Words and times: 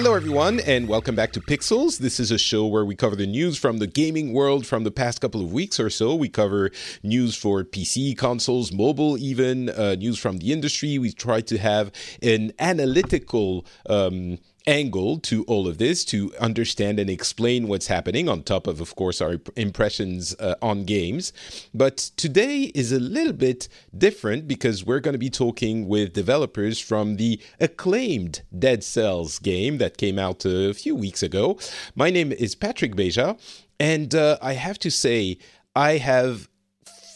Hello, 0.00 0.14
everyone, 0.14 0.60
and 0.60 0.86
welcome 0.86 1.16
back 1.16 1.32
to 1.32 1.40
Pixels. 1.40 1.98
This 1.98 2.20
is 2.20 2.30
a 2.30 2.38
show 2.38 2.64
where 2.68 2.84
we 2.84 2.94
cover 2.94 3.16
the 3.16 3.26
news 3.26 3.58
from 3.58 3.78
the 3.78 3.88
gaming 3.88 4.32
world 4.32 4.64
from 4.64 4.84
the 4.84 4.92
past 4.92 5.20
couple 5.20 5.40
of 5.40 5.52
weeks 5.52 5.80
or 5.80 5.90
so. 5.90 6.14
We 6.14 6.28
cover 6.28 6.70
news 7.02 7.34
for 7.34 7.64
PC, 7.64 8.16
consoles, 8.16 8.70
mobile, 8.70 9.18
even 9.18 9.70
uh, 9.70 9.96
news 9.96 10.16
from 10.16 10.38
the 10.38 10.52
industry. 10.52 10.98
We 10.98 11.10
try 11.10 11.40
to 11.40 11.58
have 11.58 11.90
an 12.22 12.52
analytical 12.60 13.66
um, 13.88 14.38
angle 14.68 15.18
to 15.18 15.44
all 15.44 15.66
of 15.66 15.78
this 15.78 16.04
to 16.04 16.30
understand 16.38 17.00
and 17.00 17.08
explain 17.08 17.68
what's 17.68 17.86
happening, 17.86 18.28
on 18.28 18.42
top 18.42 18.66
of, 18.66 18.80
of 18.82 18.94
course, 18.94 19.22
our 19.22 19.40
impressions 19.56 20.36
uh, 20.38 20.56
on 20.60 20.84
games. 20.84 21.32
But 21.72 21.96
today 21.96 22.70
is 22.74 22.92
a 22.92 23.00
little 23.00 23.32
bit 23.32 23.68
different 23.96 24.46
because 24.46 24.84
we're 24.84 25.00
going 25.00 25.14
to 25.14 25.18
be 25.18 25.30
talking 25.30 25.88
with 25.88 26.12
developers 26.12 26.78
from 26.78 27.16
the 27.16 27.40
acclaimed 27.58 28.42
Dead 28.56 28.84
Cells 28.84 29.38
game 29.38 29.78
that 29.78 29.96
came 29.96 30.18
out 30.18 30.44
a 30.44 30.74
few 30.74 30.94
weeks 30.94 31.22
ago. 31.22 31.58
My 31.94 32.10
name 32.10 32.30
is 32.30 32.54
Patrick 32.54 32.94
Beja, 32.94 33.40
and 33.80 34.14
uh, 34.14 34.36
I 34.42 34.52
have 34.52 34.78
to 34.80 34.90
say, 34.90 35.38
I 35.74 35.96
have 35.96 36.48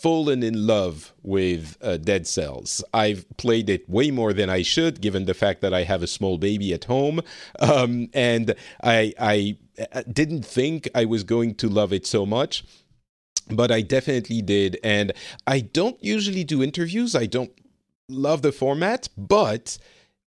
fallen 0.03 0.42
in 0.42 0.67
love 0.67 1.14
with 1.22 1.78
uh, 1.81 1.97
Dead 1.97 2.27
Cells. 2.27 2.83
I've 2.92 3.25
played 3.36 3.70
it 3.70 3.89
way 3.89 4.11
more 4.11 4.33
than 4.33 4.50
I 4.50 4.62
should, 4.62 5.00
given 5.00 5.27
the 5.27 5.34
fact 5.34 5.61
that 5.61 5.72
I 5.72 5.84
have 5.84 6.03
a 6.03 6.09
small 6.09 6.39
baby 6.39 6.75
at 6.75 6.84
home, 6.84 7.20
um, 7.61 8.09
and 8.12 8.56
I, 8.83 9.14
I 9.20 9.56
uh, 9.92 10.03
didn't 10.12 10.44
think 10.44 10.89
I 10.92 11.05
was 11.05 11.22
going 11.22 11.55
to 11.55 11.69
love 11.69 11.92
it 11.92 12.05
so 12.05 12.27
much. 12.27 12.64
But 13.48 13.70
I 13.70 13.81
definitely 13.83 14.42
did. 14.42 14.78
And 14.83 15.12
I 15.47 15.61
don't 15.61 16.03
usually 16.03 16.44
do 16.44 16.62
interviews. 16.62 17.14
I 17.14 17.27
don't 17.27 17.53
love 18.09 18.42
the 18.42 18.53
format, 18.53 19.09
but 19.16 19.78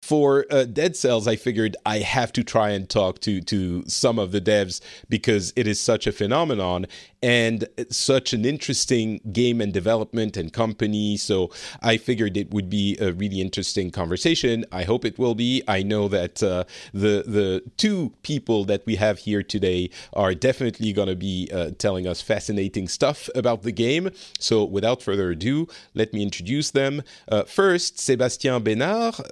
for 0.04 0.46
uh, 0.52 0.66
Dead 0.66 0.98
Cells, 0.98 1.30
I 1.30 1.38
figured 1.38 1.78
I 1.86 2.00
have 2.00 2.34
to 2.34 2.44
try 2.44 2.72
and 2.72 2.90
talk 2.90 3.22
to 3.22 3.40
to 3.40 3.86
some 3.88 4.20
of 4.20 4.34
the 4.34 4.42
devs 4.42 4.82
because 5.08 5.54
it 5.56 5.66
is 5.66 5.80
such 5.80 6.06
a 6.06 6.12
phenomenon 6.12 6.88
and 7.24 7.66
such 7.90 8.34
an 8.34 8.44
interesting 8.44 9.22
game 9.32 9.62
and 9.62 9.74
development 9.74 10.36
and 10.36 10.52
company. 10.52 11.18
So 11.18 11.50
I 11.82 11.98
figured 11.98 12.36
it 12.36 12.52
would 12.54 12.70
be 12.70 12.98
a 13.00 13.14
really 13.14 13.42
interesting 13.42 13.90
conversation. 13.90 14.66
I 14.72 14.84
hope 14.84 15.06
it 15.06 15.18
will 15.18 15.34
be. 15.34 15.64
I 15.68 15.82
know 15.82 16.08
that 16.10 16.44
uh, 16.44 16.66
the 16.94 17.24
the 17.26 17.64
two 17.78 18.14
people 18.22 18.66
that 18.66 18.86
we 18.86 18.98
have 18.98 19.20
here 19.20 19.42
today 19.42 19.90
are 20.14 20.36
definitely 20.36 20.92
going 20.94 21.08
to 21.08 21.16
be 21.16 21.50
uh, 21.54 21.72
telling 21.78 22.06
us 22.06 22.22
fascinating 22.22 22.88
stuff 22.88 23.30
about 23.34 23.64
the 23.64 23.72
game. 23.72 24.12
So 24.38 24.64
without 24.66 25.02
further 25.02 25.32
ado, 25.32 25.68
let 25.96 26.14
me 26.14 26.22
introduce 26.22 26.72
them. 26.72 27.02
Uh, 27.32 27.44
first, 27.44 27.98
Sébastien 27.98 28.62
Bénard 28.62 29.24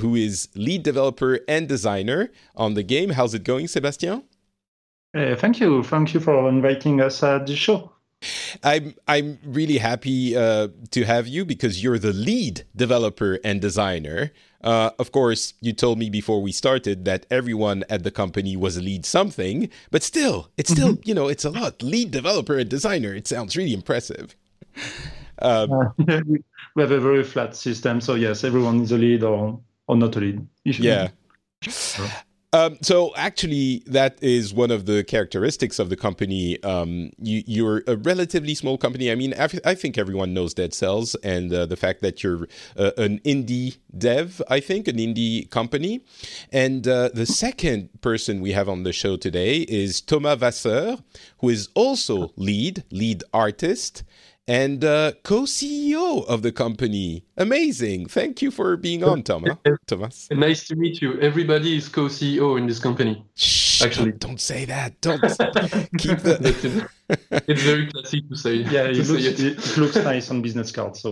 who 0.00 0.14
is 0.14 0.48
lead 0.54 0.82
developer 0.82 1.40
and 1.48 1.68
designer 1.68 2.30
on 2.56 2.74
the 2.74 2.82
game. 2.82 3.10
How's 3.10 3.34
it 3.34 3.44
going, 3.44 3.68
Sebastian? 3.68 4.24
Uh, 5.14 5.36
thank 5.36 5.60
you. 5.60 5.82
Thank 5.82 6.14
you 6.14 6.20
for 6.20 6.48
inviting 6.48 7.00
us 7.00 7.22
at 7.22 7.46
the 7.46 7.56
show. 7.56 7.92
I'm 8.62 8.94
I'm 9.08 9.38
really 9.44 9.78
happy 9.78 10.36
uh, 10.36 10.68
to 10.90 11.04
have 11.04 11.26
you 11.26 11.44
because 11.44 11.82
you're 11.82 11.98
the 11.98 12.12
lead 12.12 12.64
developer 12.74 13.38
and 13.44 13.60
designer. 13.60 14.32
Uh, 14.62 14.90
of 14.98 15.10
course, 15.10 15.54
you 15.60 15.72
told 15.72 15.98
me 15.98 16.08
before 16.08 16.40
we 16.40 16.52
started 16.52 17.04
that 17.04 17.26
everyone 17.30 17.82
at 17.90 18.04
the 18.04 18.12
company 18.12 18.56
was 18.56 18.76
a 18.76 18.80
lead 18.80 19.04
something, 19.04 19.68
but 19.90 20.04
still, 20.04 20.50
it's 20.56 20.70
still 20.70 20.92
mm-hmm. 20.92 21.08
you 21.08 21.14
know 21.14 21.28
it's 21.28 21.44
a 21.44 21.50
lot. 21.50 21.82
Lead 21.82 22.10
developer 22.12 22.56
and 22.56 22.70
designer. 22.70 23.12
It 23.12 23.26
sounds 23.26 23.56
really 23.56 23.74
impressive. 23.74 24.36
Um, 25.40 25.92
we 25.98 26.82
have 26.82 26.92
a 26.92 27.00
very 27.00 27.24
flat 27.24 27.56
system, 27.56 28.00
so 28.00 28.14
yes, 28.14 28.44
everyone 28.44 28.82
is 28.82 28.92
a 28.92 28.98
lead 28.98 29.24
or 29.24 29.60
or 29.88 29.96
not 29.96 30.14
a 30.16 30.20
lead. 30.20 30.46
Yeah. 30.64 31.08
Um, 32.54 32.76
so 32.82 33.14
actually, 33.16 33.82
that 33.86 34.18
is 34.22 34.52
one 34.52 34.70
of 34.70 34.84
the 34.84 35.04
characteristics 35.04 35.78
of 35.78 35.88
the 35.88 35.96
company. 35.96 36.62
Um, 36.62 37.10
you, 37.18 37.66
are 37.66 37.82
a 37.86 37.96
relatively 37.96 38.54
small 38.54 38.76
company. 38.76 39.10
I 39.10 39.14
mean, 39.14 39.32
I 39.38 39.74
think 39.74 39.96
everyone 39.96 40.34
knows 40.34 40.52
Dead 40.52 40.74
Cells 40.74 41.14
and 41.22 41.50
uh, 41.52 41.64
the 41.64 41.76
fact 41.76 42.02
that 42.02 42.22
you're 42.22 42.46
uh, 42.76 42.90
an 42.98 43.20
indie 43.20 43.78
dev. 43.96 44.42
I 44.50 44.60
think 44.60 44.86
an 44.86 44.96
indie 44.96 45.48
company. 45.48 46.04
And 46.52 46.86
uh, 46.86 47.08
the 47.14 47.24
second 47.24 47.88
person 48.02 48.42
we 48.42 48.52
have 48.52 48.68
on 48.68 48.82
the 48.82 48.92
show 48.92 49.16
today 49.16 49.60
is 49.60 50.02
Thomas 50.02 50.38
Vasseur, 50.38 50.98
who 51.38 51.48
is 51.48 51.70
also 51.74 52.32
lead 52.36 52.84
lead 52.90 53.24
artist 53.32 54.04
and 54.48 54.84
uh, 54.84 55.12
co-CEO 55.22 56.26
of 56.26 56.42
the 56.42 56.52
company. 56.52 57.24
Amazing! 57.36 58.06
Thank 58.06 58.42
you 58.42 58.50
for 58.50 58.76
being 58.76 59.04
on, 59.04 59.22
Thomas. 59.22 59.56
Thomas. 59.86 60.28
Nice 60.30 60.66
to 60.68 60.76
meet 60.76 61.00
you. 61.00 61.20
Everybody 61.20 61.76
is 61.76 61.88
co-CEO 61.88 62.58
in 62.58 62.66
this 62.66 62.78
company. 62.78 63.24
Shh, 63.36 63.82
Actually, 63.82 64.12
don't, 64.12 64.40
say 64.40 64.64
that. 64.64 65.00
Don't 65.00 65.20
keep 65.98 66.18
the. 66.18 66.88
it's 67.48 67.62
very 67.62 67.86
classy 67.88 68.22
to 68.22 68.36
say. 68.36 68.54
Yeah, 68.54 68.84
it, 68.84 68.96
looks, 68.96 69.24
it. 69.24 69.40
it 69.40 69.76
looks 69.76 69.96
nice 69.96 70.30
on 70.30 70.42
business 70.42 70.72
cards, 70.72 71.00
so 71.00 71.10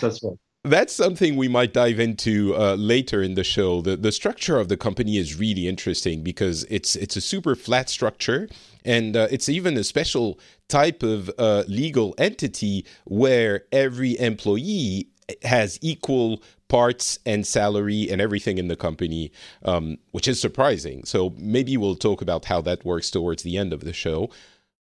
that's 0.00 0.22
why 0.22 0.32
that's 0.64 0.92
something 0.92 1.36
we 1.36 1.48
might 1.48 1.72
dive 1.72 1.98
into 1.98 2.54
uh, 2.56 2.76
later 2.76 3.20
in 3.22 3.34
the 3.34 3.42
show. 3.42 3.82
The 3.82 3.96
the 3.96 4.12
structure 4.12 4.58
of 4.58 4.68
the 4.68 4.76
company 4.76 5.18
is 5.18 5.38
really 5.38 5.66
interesting 5.66 6.22
because 6.22 6.64
it's 6.70 6.94
it's 6.94 7.16
a 7.16 7.20
super 7.20 7.56
flat 7.56 7.88
structure, 7.88 8.48
and 8.84 9.16
uh, 9.16 9.26
it's 9.30 9.48
even 9.48 9.76
a 9.76 9.82
special 9.82 10.38
type 10.72 11.02
of 11.02 11.30
uh, 11.36 11.64
legal 11.68 12.14
entity 12.16 12.86
where 13.04 13.64
every 13.72 14.18
employee 14.18 15.06
has 15.42 15.78
equal 15.82 16.42
parts 16.68 17.18
and 17.26 17.46
salary 17.46 18.08
and 18.10 18.22
everything 18.22 18.56
in 18.56 18.68
the 18.68 18.76
company, 18.76 19.30
um, 19.66 19.98
which 20.12 20.26
is 20.26 20.40
surprising. 20.40 21.04
So 21.04 21.34
maybe 21.36 21.76
we'll 21.76 21.96
talk 21.96 22.22
about 22.22 22.46
how 22.46 22.62
that 22.62 22.86
works 22.86 23.10
towards 23.10 23.42
the 23.42 23.58
end 23.58 23.74
of 23.74 23.80
the 23.80 23.92
show. 23.92 24.30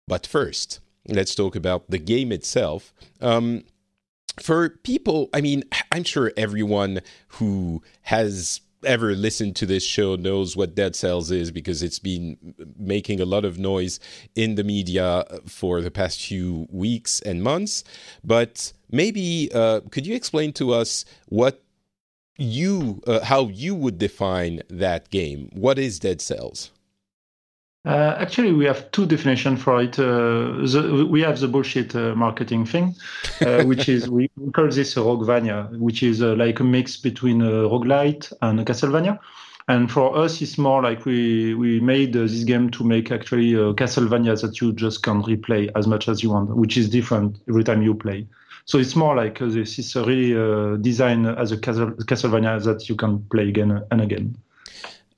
But 0.08 0.28
first, 0.28 0.80
let's 1.08 1.34
talk 1.34 1.56
about 1.56 1.90
the 1.90 1.98
game 1.98 2.32
itself. 2.32 2.94
Um, 3.20 3.64
for 4.40 4.70
people, 4.70 5.30
I 5.34 5.42
mean, 5.42 5.64
I'm 5.92 6.04
sure 6.04 6.32
everyone 6.38 7.02
who 7.40 7.82
has 8.04 8.62
ever 8.84 9.16
listened 9.16 9.56
to 9.58 9.66
this 9.66 9.84
show 9.84 10.16
knows 10.16 10.56
what 10.56 10.76
Dead 10.76 10.96
Cells 10.96 11.32
is 11.32 11.52
because 11.52 11.84
it's 11.84 12.00
been 12.00 12.56
making 12.78 13.20
a 13.20 13.26
lot 13.26 13.46
of 13.46 13.60
noise 13.60 14.00
in 14.36 14.56
the 14.56 14.64
media 14.64 15.26
for 15.46 15.82
the 15.82 15.92
past 15.92 16.22
few 16.22 16.68
weeks 16.72 17.20
and 17.22 17.44
months. 17.44 17.84
But 18.24 18.74
maybe 18.92 19.50
uh, 19.54 19.82
could 19.92 20.06
you 20.06 20.16
explain 20.16 20.54
to 20.54 20.74
us 20.74 21.06
what 21.28 21.64
you, 22.38 23.02
uh, 23.06 23.22
how 23.22 23.48
you 23.48 23.76
would 23.76 23.98
define 23.98 24.62
that 24.70 25.10
game? 25.10 25.50
What 25.54 25.78
is 25.78 26.00
Dead 26.00 26.22
Cells? 26.22 26.72
Uh, 27.90 28.16
actually, 28.20 28.54
we 28.54 28.66
have 28.66 28.92
two 28.92 29.08
definitions 29.08 29.60
for 29.64 29.82
it. 29.82 29.98
Uh, 29.98 30.62
the, 30.62 31.08
we 31.10 31.22
have 31.22 31.40
the 31.40 31.48
bullshit 31.48 31.96
uh, 31.96 32.14
marketing 32.14 32.64
thing, 32.64 32.96
uh, 33.42 33.64
which 33.66 33.90
is 33.90 34.08
we 34.08 34.30
call 34.54 34.70
this 34.70 34.96
a 34.96 35.00
Roguevania, 35.00 35.76
which 35.80 36.04
is 36.04 36.22
uh, 36.22 36.36
like 36.36 36.60
a 36.60 36.64
mix 36.64 36.98
between 36.98 37.42
a 37.42 37.50
roguelite 37.50 38.32
and 38.44 38.60
a 38.60 38.64
Castlevania. 38.64 39.18
And 39.70 39.92
for 39.92 40.16
us, 40.16 40.40
it's 40.40 40.60
more 40.60 40.84
like 40.84 41.04
we 41.06 41.56
we 41.56 41.80
made 41.80 42.16
uh, 42.16 42.22
this 42.22 42.44
game 42.44 42.70
to 42.72 42.84
make 42.84 43.12
actually 43.12 43.54
Castlevania 43.74 44.40
that 44.40 44.62
you 44.62 44.72
just 44.72 45.02
can 45.02 45.24
replay 45.24 45.72
as 45.76 45.88
much 45.88 46.08
as 46.08 46.22
you 46.22 46.30
want, 46.30 46.56
which 46.56 46.78
is 46.78 46.90
different 46.90 47.40
every 47.50 47.64
time 47.64 47.82
you 47.82 47.96
play. 47.96 48.28
So 48.66 48.78
it's 48.78 48.96
more 48.96 49.16
like 49.16 49.40
this 49.40 49.80
is 49.80 49.96
really 49.96 50.78
designed 50.80 51.26
as 51.26 51.52
a 51.52 51.58
Castlevania 51.58 52.64
that 52.66 52.88
you 52.88 52.96
can 52.96 53.24
play 53.32 53.50
again 53.50 53.82
and 53.90 54.00
again. 54.00 54.38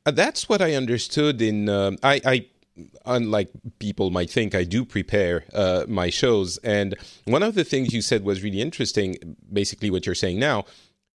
Uh, 0.06 0.12
that's 0.12 0.50
what 0.50 0.62
I 0.62 0.74
understood. 0.74 1.42
In 1.42 1.70
um, 1.70 1.98
I, 2.02 2.22
I, 2.26 2.46
unlike 3.06 3.50
people 3.80 4.10
might 4.10 4.30
think, 4.30 4.56
I 4.56 4.64
do 4.64 4.86
prepare 4.86 5.46
uh, 5.54 5.86
my 5.88 6.10
shows, 6.10 6.58
and 6.60 6.96
one 7.26 7.44
of 7.44 7.56
the 7.56 7.64
things 7.64 7.94
you 7.94 8.02
said 8.02 8.24
was 8.24 8.44
really 8.44 8.62
interesting. 8.62 9.38
Basically, 9.52 9.90
what 9.90 10.06
you're 10.06 10.16
saying 10.16 10.40
now, 10.40 10.66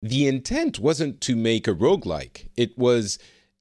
the 0.02 0.26
intent 0.26 0.78
wasn't 0.78 1.20
to 1.22 1.36
make 1.36 1.66
a 1.66 1.74
roguelike. 1.74 2.48
It 2.56 2.76
was 2.78 3.18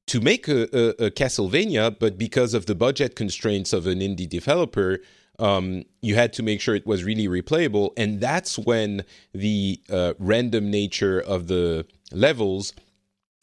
to 0.07 0.21
make 0.21 0.47
a, 0.47 0.63
a, 0.77 1.05
a 1.05 1.11
Castlevania, 1.11 1.95
but 1.97 2.17
because 2.17 2.53
of 2.53 2.65
the 2.65 2.75
budget 2.75 3.15
constraints 3.15 3.73
of 3.73 3.87
an 3.87 3.99
indie 3.99 4.29
developer, 4.29 4.99
um, 5.39 5.83
you 6.01 6.15
had 6.15 6.31
to 6.33 6.43
make 6.43 6.61
sure 6.61 6.75
it 6.75 6.85
was 6.85 7.03
really 7.03 7.27
replayable, 7.27 7.91
and 7.97 8.21
that's 8.21 8.57
when 8.57 9.03
the 9.33 9.81
uh, 9.89 10.13
random 10.19 10.71
nature 10.71 11.19
of 11.19 11.47
the 11.47 11.85
levels 12.11 12.73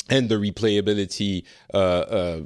and 0.09 0.29
the 0.29 0.37
replayability, 0.37 1.45
uh, 1.75 1.77
uh, 1.77 2.41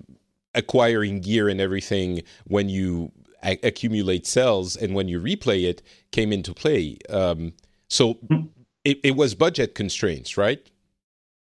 acquiring 0.56 1.20
gear 1.20 1.48
and 1.48 1.60
everything 1.60 2.22
when 2.46 2.68
you 2.68 3.12
a- 3.44 3.60
accumulate 3.62 4.26
cells 4.26 4.76
and 4.76 4.94
when 4.94 5.08
you 5.08 5.20
replay 5.20 5.68
it 5.68 5.82
came 6.10 6.32
into 6.32 6.52
play. 6.52 6.98
Um, 7.10 7.52
so 7.88 8.14
hmm. 8.14 8.46
it, 8.84 8.98
it 9.04 9.16
was 9.16 9.34
budget 9.34 9.74
constraints, 9.74 10.36
right? 10.36 10.60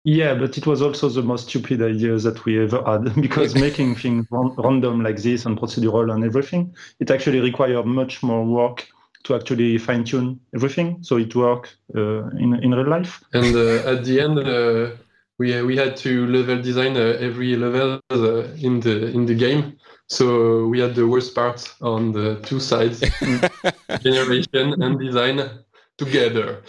Yeah, 0.05 0.35
but 0.35 0.57
it 0.57 0.67
was 0.67 0.81
also 0.81 1.09
the 1.09 1.23
most 1.23 1.49
stupid 1.49 1.83
idea 1.83 2.17
that 2.17 2.45
we 2.45 2.63
ever 2.63 2.83
had 2.85 3.15
because 3.21 3.55
making 3.67 3.97
things 3.97 4.27
random 4.31 5.03
like 5.03 5.21
this 5.21 5.45
and 5.45 5.59
procedural 5.59 6.15
and 6.15 6.25
everything, 6.25 6.75
it 7.01 7.11
actually 7.11 7.41
required 7.41 7.85
much 7.85 8.23
more 8.23 8.45
work 8.45 8.87
to 9.25 9.35
actually 9.35 9.77
fine 9.79 10.05
tune 10.05 10.41
everything 10.55 11.03
so 11.03 11.17
it 11.17 11.35
worked 11.35 11.77
uh, 11.95 12.29
in 12.39 12.55
in 12.63 12.73
real 12.73 12.89
life. 12.89 13.23
And 13.35 13.55
uh, 13.55 13.93
at 13.93 14.05
the 14.05 14.21
end, 14.21 14.39
uh, 14.39 14.91
we 15.39 15.63
we 15.63 15.77
had 15.77 15.97
to 15.99 16.27
level 16.27 16.61
design 16.61 16.97
uh, 16.97 17.17
every 17.21 17.57
level 17.57 18.01
uh, 18.11 18.43
in 18.55 18.81
the 18.81 19.07
in 19.07 19.27
the 19.27 19.35
game. 19.35 19.77
So 20.09 20.67
we 20.67 20.81
had 20.81 20.95
the 20.95 21.07
worst 21.07 21.35
part 21.35 21.69
on 21.81 22.13
the 22.13 22.41
two 22.43 22.61
sides, 22.61 23.01
generation 24.03 24.83
and 24.83 24.99
design 24.99 25.51
together. 25.99 26.63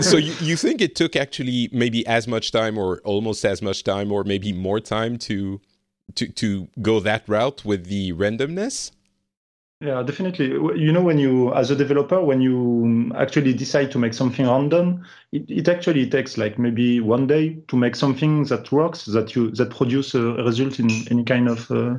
so 0.00 0.16
you, 0.16 0.32
you 0.40 0.56
think 0.56 0.80
it 0.80 0.94
took 0.94 1.14
actually 1.14 1.68
maybe 1.72 2.06
as 2.06 2.26
much 2.26 2.52
time 2.52 2.78
or 2.78 3.00
almost 3.04 3.44
as 3.44 3.60
much 3.60 3.84
time 3.84 4.10
or 4.10 4.24
maybe 4.24 4.52
more 4.52 4.80
time 4.80 5.18
to 5.18 5.60
to 6.14 6.28
to 6.28 6.68
go 6.80 7.00
that 7.00 7.28
route 7.28 7.64
with 7.64 7.86
the 7.86 8.12
randomness? 8.12 8.92
Yeah, 9.80 10.02
definitely. 10.02 10.46
You 10.46 10.90
know, 10.90 11.02
when 11.02 11.18
you, 11.18 11.52
as 11.52 11.70
a 11.70 11.76
developer, 11.76 12.18
when 12.24 12.40
you 12.40 13.12
actually 13.14 13.52
decide 13.52 13.90
to 13.90 13.98
make 13.98 14.14
something 14.14 14.46
random, 14.46 15.04
it, 15.32 15.44
it 15.50 15.68
actually 15.68 16.08
takes 16.08 16.38
like 16.38 16.58
maybe 16.58 17.00
one 17.00 17.26
day 17.26 17.58
to 17.68 17.76
make 17.76 17.94
something 17.94 18.44
that 18.44 18.72
works, 18.72 19.04
that 19.04 19.34
you 19.36 19.50
that 19.50 19.68
produce 19.68 20.14
a 20.14 20.22
result 20.22 20.80
in 20.80 20.88
any 21.10 21.24
kind 21.24 21.46
of 21.46 21.70
uh, 21.70 21.96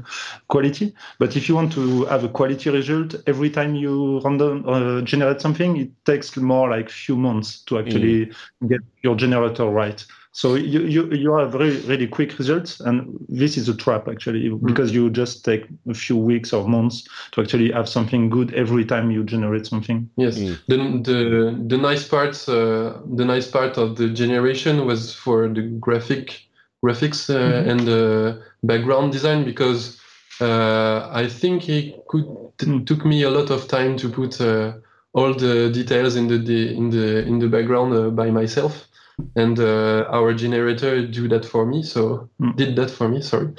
quality. 0.47 0.95
But 1.19 1.35
if 1.35 1.47
you 1.47 1.53
want 1.53 1.71
to 1.73 2.05
have 2.05 2.23
a 2.23 2.29
quality 2.29 2.71
result 2.71 3.13
every 3.27 3.51
time 3.51 3.75
you 3.75 4.21
random 4.21 4.67
uh, 4.67 5.01
generate 5.01 5.39
something, 5.39 5.77
it 5.77 5.91
takes 6.03 6.35
more 6.35 6.71
like 6.71 6.89
few 6.89 7.15
months 7.15 7.61
to 7.65 7.77
actually 7.77 8.25
mm. 8.25 8.69
get 8.69 8.81
your 9.03 9.15
generator 9.15 9.65
right. 9.67 10.03
So 10.37 10.53
you, 10.53 10.81
you, 10.81 11.11
you 11.11 11.35
have 11.35 11.51
very 11.51 11.77
really 11.87 12.05
quick 12.05 12.37
results, 12.37 12.79
and 12.79 13.17
this 13.27 13.57
is 13.57 13.67
a 13.69 13.75
trap 13.75 14.07
actually 14.07 14.49
mm-hmm. 14.49 14.67
because 14.67 14.93
you 14.93 15.09
just 15.09 15.43
take 15.43 15.65
a 15.89 15.95
few 15.95 16.15
weeks 16.15 16.53
or 16.53 16.67
months 16.67 17.07
to 17.31 17.41
actually 17.41 17.71
have 17.71 17.89
something 17.89 18.29
good 18.29 18.53
every 18.53 18.85
time 18.85 19.09
you 19.09 19.23
generate 19.23 19.65
something. 19.65 20.07
Yes, 20.15 20.37
mm. 20.37 20.55
the, 20.67 20.77
the 21.09 21.65
the 21.69 21.77
nice 21.77 22.07
parts 22.07 22.47
uh, 22.47 23.01
the 23.15 23.25
nice 23.25 23.47
part 23.47 23.79
of 23.79 23.95
the 23.95 24.09
generation 24.09 24.85
was 24.85 25.11
for 25.11 25.47
the 25.47 25.63
graphic 25.79 26.39
graphics 26.85 27.31
uh, 27.31 27.39
mm-hmm. 27.39 27.69
and 27.71 27.79
the 27.87 28.43
background 28.61 29.13
design 29.13 29.43
because 29.43 29.99
uh, 30.39 31.09
I 31.11 31.27
think 31.27 31.67
it 31.67 32.05
could 32.09 32.27
t- 32.59 32.67
mm. 32.67 32.85
took 32.85 33.05
me 33.05 33.23
a 33.23 33.31
lot 33.31 33.49
of 33.49 33.67
time 33.67 33.97
to 33.97 34.07
put 34.07 34.39
uh, 34.39 34.73
all 35.13 35.33
the 35.33 35.71
details 35.71 36.15
in 36.15 36.27
the, 36.27 36.37
the 36.37 36.77
in 36.77 36.91
the 36.91 37.25
in 37.25 37.39
the 37.39 37.47
background 37.47 37.95
uh, 37.95 38.11
by 38.11 38.29
myself 38.29 38.87
and 39.35 39.59
uh, 39.59 40.05
our 40.09 40.33
generator 40.33 41.05
do 41.05 41.27
that 41.27 41.45
for 41.45 41.65
me. 41.65 41.83
So 41.83 42.29
mm. 42.39 42.55
did 42.55 42.75
that 42.75 42.91
for 42.91 43.07
me. 43.09 43.21
Sorry, 43.21 43.49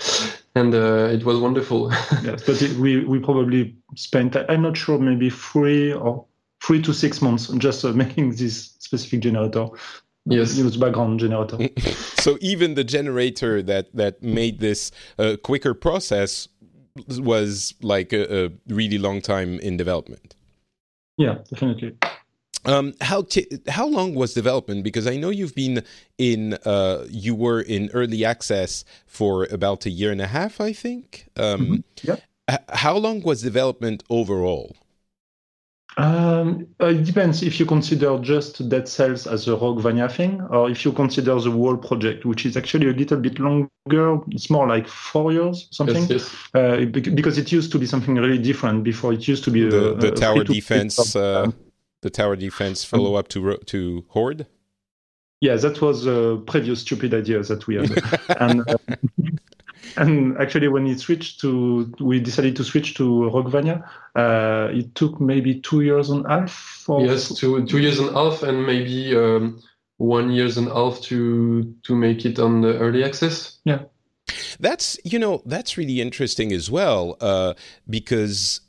and 0.54 0.74
uh, 0.74 1.08
it 1.12 1.24
was 1.24 1.38
wonderful. 1.38 1.90
yes, 2.22 2.42
but 2.44 2.60
it, 2.62 2.76
we 2.78 3.04
we 3.04 3.18
probably 3.18 3.74
spent 3.94 4.36
I'm 4.36 4.62
not 4.62 4.76
sure 4.76 4.98
maybe 4.98 5.30
three 5.30 5.92
or 5.92 6.24
three 6.62 6.82
to 6.82 6.92
six 6.92 7.22
months 7.22 7.48
just 7.58 7.84
uh, 7.84 7.92
making 8.04 8.36
this 8.36 8.76
specific 8.78 9.20
generator. 9.20 9.66
Yes, 10.26 10.58
it 10.58 10.64
was 10.64 10.76
background 10.76 11.20
generator. 11.20 11.56
so 12.16 12.36
even 12.40 12.74
the 12.74 12.84
generator 12.84 13.62
that 13.62 13.94
that 13.94 14.22
made 14.22 14.60
this 14.60 14.92
uh, 15.18 15.36
quicker 15.42 15.74
process 15.74 16.48
was 17.18 17.74
like 17.80 18.12
a, 18.12 18.46
a 18.46 18.50
really 18.68 18.98
long 18.98 19.22
time 19.22 19.58
in 19.60 19.76
development. 19.76 20.34
Yeah, 21.16 21.38
definitely. 21.50 21.96
Um, 22.64 22.94
how 23.00 23.22
t- 23.22 23.46
how 23.68 23.86
long 23.86 24.14
was 24.14 24.34
development? 24.34 24.84
Because 24.84 25.06
I 25.06 25.16
know 25.16 25.30
you've 25.30 25.54
been 25.54 25.82
in 26.18 26.54
uh, 26.64 27.04
you 27.08 27.34
were 27.34 27.60
in 27.60 27.90
early 27.94 28.24
access 28.24 28.84
for 29.06 29.44
about 29.50 29.86
a 29.86 29.90
year 29.90 30.10
and 30.10 30.20
a 30.20 30.26
half, 30.26 30.60
I 30.60 30.72
think. 30.72 31.28
Um, 31.36 31.60
mm-hmm. 31.60 31.76
Yeah. 32.02 32.16
H- 32.50 32.58
how 32.70 32.96
long 32.96 33.22
was 33.22 33.42
development 33.42 34.02
overall? 34.10 34.76
Um, 35.98 36.68
it 36.78 37.04
depends 37.04 37.42
if 37.42 37.58
you 37.58 37.66
consider 37.66 38.18
just 38.20 38.68
Dead 38.68 38.86
Cells 38.88 39.26
as 39.26 39.48
a 39.48 39.56
Roguevania 39.56 40.10
thing, 40.10 40.40
or 40.42 40.70
if 40.70 40.84
you 40.84 40.92
consider 40.92 41.40
the 41.40 41.50
whole 41.50 41.76
project, 41.76 42.24
which 42.24 42.46
is 42.46 42.56
actually 42.56 42.88
a 42.88 42.92
little 42.92 43.18
bit 43.18 43.40
longer. 43.40 44.20
It's 44.28 44.48
more 44.48 44.68
like 44.68 44.86
four 44.86 45.32
years, 45.32 45.66
something. 45.72 46.06
Yes, 46.06 46.10
yes. 46.10 46.34
Uh, 46.54 46.84
because 46.84 47.36
it 47.36 47.50
used 47.50 47.72
to 47.72 47.80
be 47.80 47.86
something 47.86 48.14
really 48.14 48.38
different 48.38 48.84
before. 48.84 49.12
It 49.12 49.26
used 49.26 49.42
to 49.44 49.50
be 49.50 49.68
the, 49.68 49.92
a, 49.92 49.94
the 49.96 50.10
tower 50.12 50.44
defense. 50.44 51.16
Uh, 51.16 51.50
the 52.02 52.10
tower 52.10 52.36
defense 52.36 52.84
follow 52.84 53.14
up 53.14 53.28
to 53.28 53.56
to 53.66 54.04
Horde? 54.08 54.46
Yeah, 55.40 55.54
that 55.56 55.80
was 55.80 56.06
a 56.06 56.42
previous 56.46 56.80
stupid 56.80 57.14
idea 57.14 57.42
that 57.42 57.66
we 57.66 57.76
had, 57.76 57.90
and 58.40 58.68
uh, 58.68 58.76
and 59.96 60.36
actually 60.38 60.68
when 60.68 60.86
it 60.86 61.00
switched 61.00 61.40
to, 61.40 61.92
we 62.00 62.18
decided 62.18 62.56
to 62.56 62.64
switch 62.64 62.94
to 62.94 63.30
Roguevania. 63.32 63.88
Uh, 64.16 64.68
it 64.72 64.94
took 64.94 65.20
maybe 65.20 65.60
two 65.60 65.82
years 65.82 66.10
and 66.10 66.26
a 66.26 66.40
half. 66.40 66.84
Or 66.88 67.04
yes, 67.06 67.34
two 67.34 67.64
two 67.66 67.78
years 67.78 67.98
and 67.98 68.10
a 68.10 68.12
half, 68.12 68.42
and 68.42 68.66
maybe 68.66 69.16
um, 69.16 69.62
one 69.98 70.30
years 70.30 70.56
and 70.56 70.68
a 70.68 70.74
half 70.74 71.00
to 71.02 71.74
to 71.84 71.94
make 71.94 72.24
it 72.24 72.38
on 72.38 72.62
the 72.62 72.76
early 72.78 73.04
access. 73.04 73.58
Yeah. 73.64 73.82
That's 74.60 74.98
you 75.04 75.18
know 75.18 75.42
that's 75.46 75.78
really 75.78 76.00
interesting 76.00 76.52
as 76.52 76.70
well 76.70 77.16
uh, 77.20 77.54
because 77.88 78.60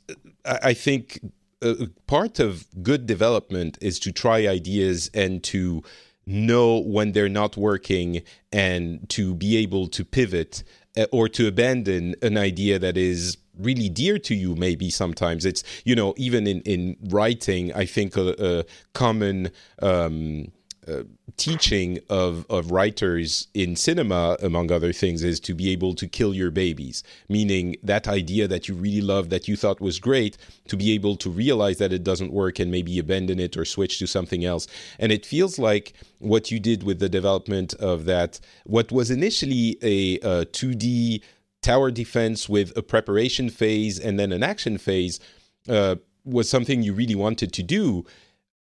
I 0.44 0.72
think 0.72 1.20
uh, 1.62 1.74
part 2.06 2.38
of 2.38 2.66
good 2.82 3.06
development 3.06 3.78
is 3.80 3.98
to 4.00 4.12
try 4.12 4.46
ideas 4.46 5.10
and 5.14 5.42
to 5.44 5.82
know 6.26 6.78
when 6.78 7.12
they're 7.12 7.28
not 7.28 7.56
working 7.56 8.22
and 8.52 9.08
to 9.08 9.34
be 9.34 9.56
able 9.56 9.88
to 9.88 10.04
pivot 10.04 10.62
uh, 10.96 11.06
or 11.12 11.28
to 11.28 11.46
abandon 11.46 12.14
an 12.22 12.36
idea 12.36 12.78
that 12.78 12.96
is 12.96 13.36
really 13.58 13.88
dear 13.88 14.18
to 14.18 14.34
you 14.34 14.54
maybe 14.54 14.90
sometimes. 14.90 15.44
It's 15.44 15.62
you 15.84 15.94
know 15.94 16.14
even 16.16 16.46
in 16.46 16.60
in 16.62 16.96
writing 17.10 17.72
i 17.74 17.84
think 17.84 18.16
a, 18.16 18.34
a 18.38 18.64
common 18.92 19.50
um, 19.82 20.52
uh, 20.88 21.02
teaching 21.36 21.98
of, 22.08 22.46
of 22.48 22.70
writers 22.70 23.48
in 23.54 23.76
cinema, 23.76 24.36
among 24.42 24.72
other 24.72 24.92
things, 24.92 25.22
is 25.22 25.38
to 25.40 25.54
be 25.54 25.70
able 25.70 25.94
to 25.94 26.06
kill 26.06 26.34
your 26.34 26.50
babies. 26.50 27.02
Meaning 27.28 27.76
that 27.82 28.08
idea 28.08 28.48
that 28.48 28.68
you 28.68 28.74
really 28.74 29.00
loved, 29.00 29.30
that 29.30 29.46
you 29.46 29.56
thought 29.56 29.80
was 29.80 29.98
great, 29.98 30.36
to 30.68 30.76
be 30.76 30.92
able 30.92 31.16
to 31.16 31.30
realize 31.30 31.78
that 31.78 31.92
it 31.92 32.02
doesn't 32.02 32.32
work 32.32 32.58
and 32.58 32.70
maybe 32.70 32.98
abandon 32.98 33.38
it 33.38 33.56
or 33.56 33.64
switch 33.64 33.98
to 33.98 34.06
something 34.06 34.44
else. 34.44 34.66
And 34.98 35.12
it 35.12 35.26
feels 35.26 35.58
like 35.58 35.92
what 36.18 36.50
you 36.50 36.58
did 36.58 36.82
with 36.82 36.98
the 36.98 37.08
development 37.08 37.74
of 37.74 38.04
that, 38.06 38.40
what 38.64 38.90
was 38.90 39.10
initially 39.10 39.76
a, 39.82 40.16
a 40.20 40.46
2D 40.46 41.22
tower 41.62 41.90
defense 41.90 42.48
with 42.48 42.76
a 42.76 42.82
preparation 42.82 43.50
phase 43.50 43.98
and 43.98 44.18
then 44.18 44.32
an 44.32 44.42
action 44.42 44.78
phase, 44.78 45.20
uh, 45.68 45.96
was 46.24 46.48
something 46.48 46.82
you 46.82 46.92
really 46.92 47.14
wanted 47.14 47.52
to 47.52 47.62
do. 47.62 48.04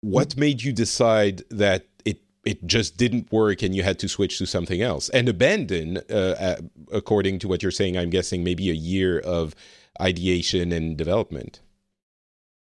What 0.00 0.36
made 0.36 0.62
you 0.62 0.72
decide 0.72 1.42
that 1.50 1.86
it 2.04 2.20
it 2.44 2.66
just 2.66 2.96
didn't 2.96 3.30
work 3.32 3.62
and 3.62 3.74
you 3.74 3.82
had 3.82 3.98
to 4.00 4.08
switch 4.08 4.38
to 4.38 4.46
something 4.46 4.80
else? 4.80 5.08
And 5.10 5.28
abandon 5.28 5.98
uh, 6.10 6.12
uh, 6.12 6.56
according 6.92 7.40
to 7.40 7.48
what 7.48 7.62
you're 7.62 7.72
saying 7.72 7.96
i'm 7.98 8.10
guessing 8.10 8.44
maybe 8.44 8.70
a 8.70 8.74
year 8.74 9.18
of 9.20 9.54
ideation 10.00 10.72
and 10.72 10.96
development. 10.96 11.60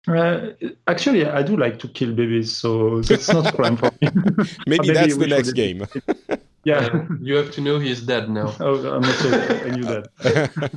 Uh, 0.07 0.51
actually 0.87 1.27
i 1.27 1.43
do 1.43 1.55
like 1.57 1.79
to 1.79 1.89
kill 1.89 2.15
babies 2.15 2.57
so 2.57 3.03
that's 3.03 3.29
not 3.31 3.55
crime 3.55 3.77
for 3.77 3.91
me. 4.01 4.09
Maybe, 4.67 4.89
maybe 4.89 4.93
that's 4.95 5.17
the 5.17 5.27
next 5.27 5.53
game. 5.53 5.87
yeah. 6.65 7.05
You 7.21 7.37
have 7.37 7.51
to 7.53 7.61
know 7.61 7.79
he's 7.79 8.01
dead 8.01 8.31
now. 8.31 8.55
Oh 8.59 8.77
i'm 8.95 9.03
not 9.03 9.15
sure 9.17 9.35
i 9.67 9.71
knew 9.71 9.85
that 9.85 10.71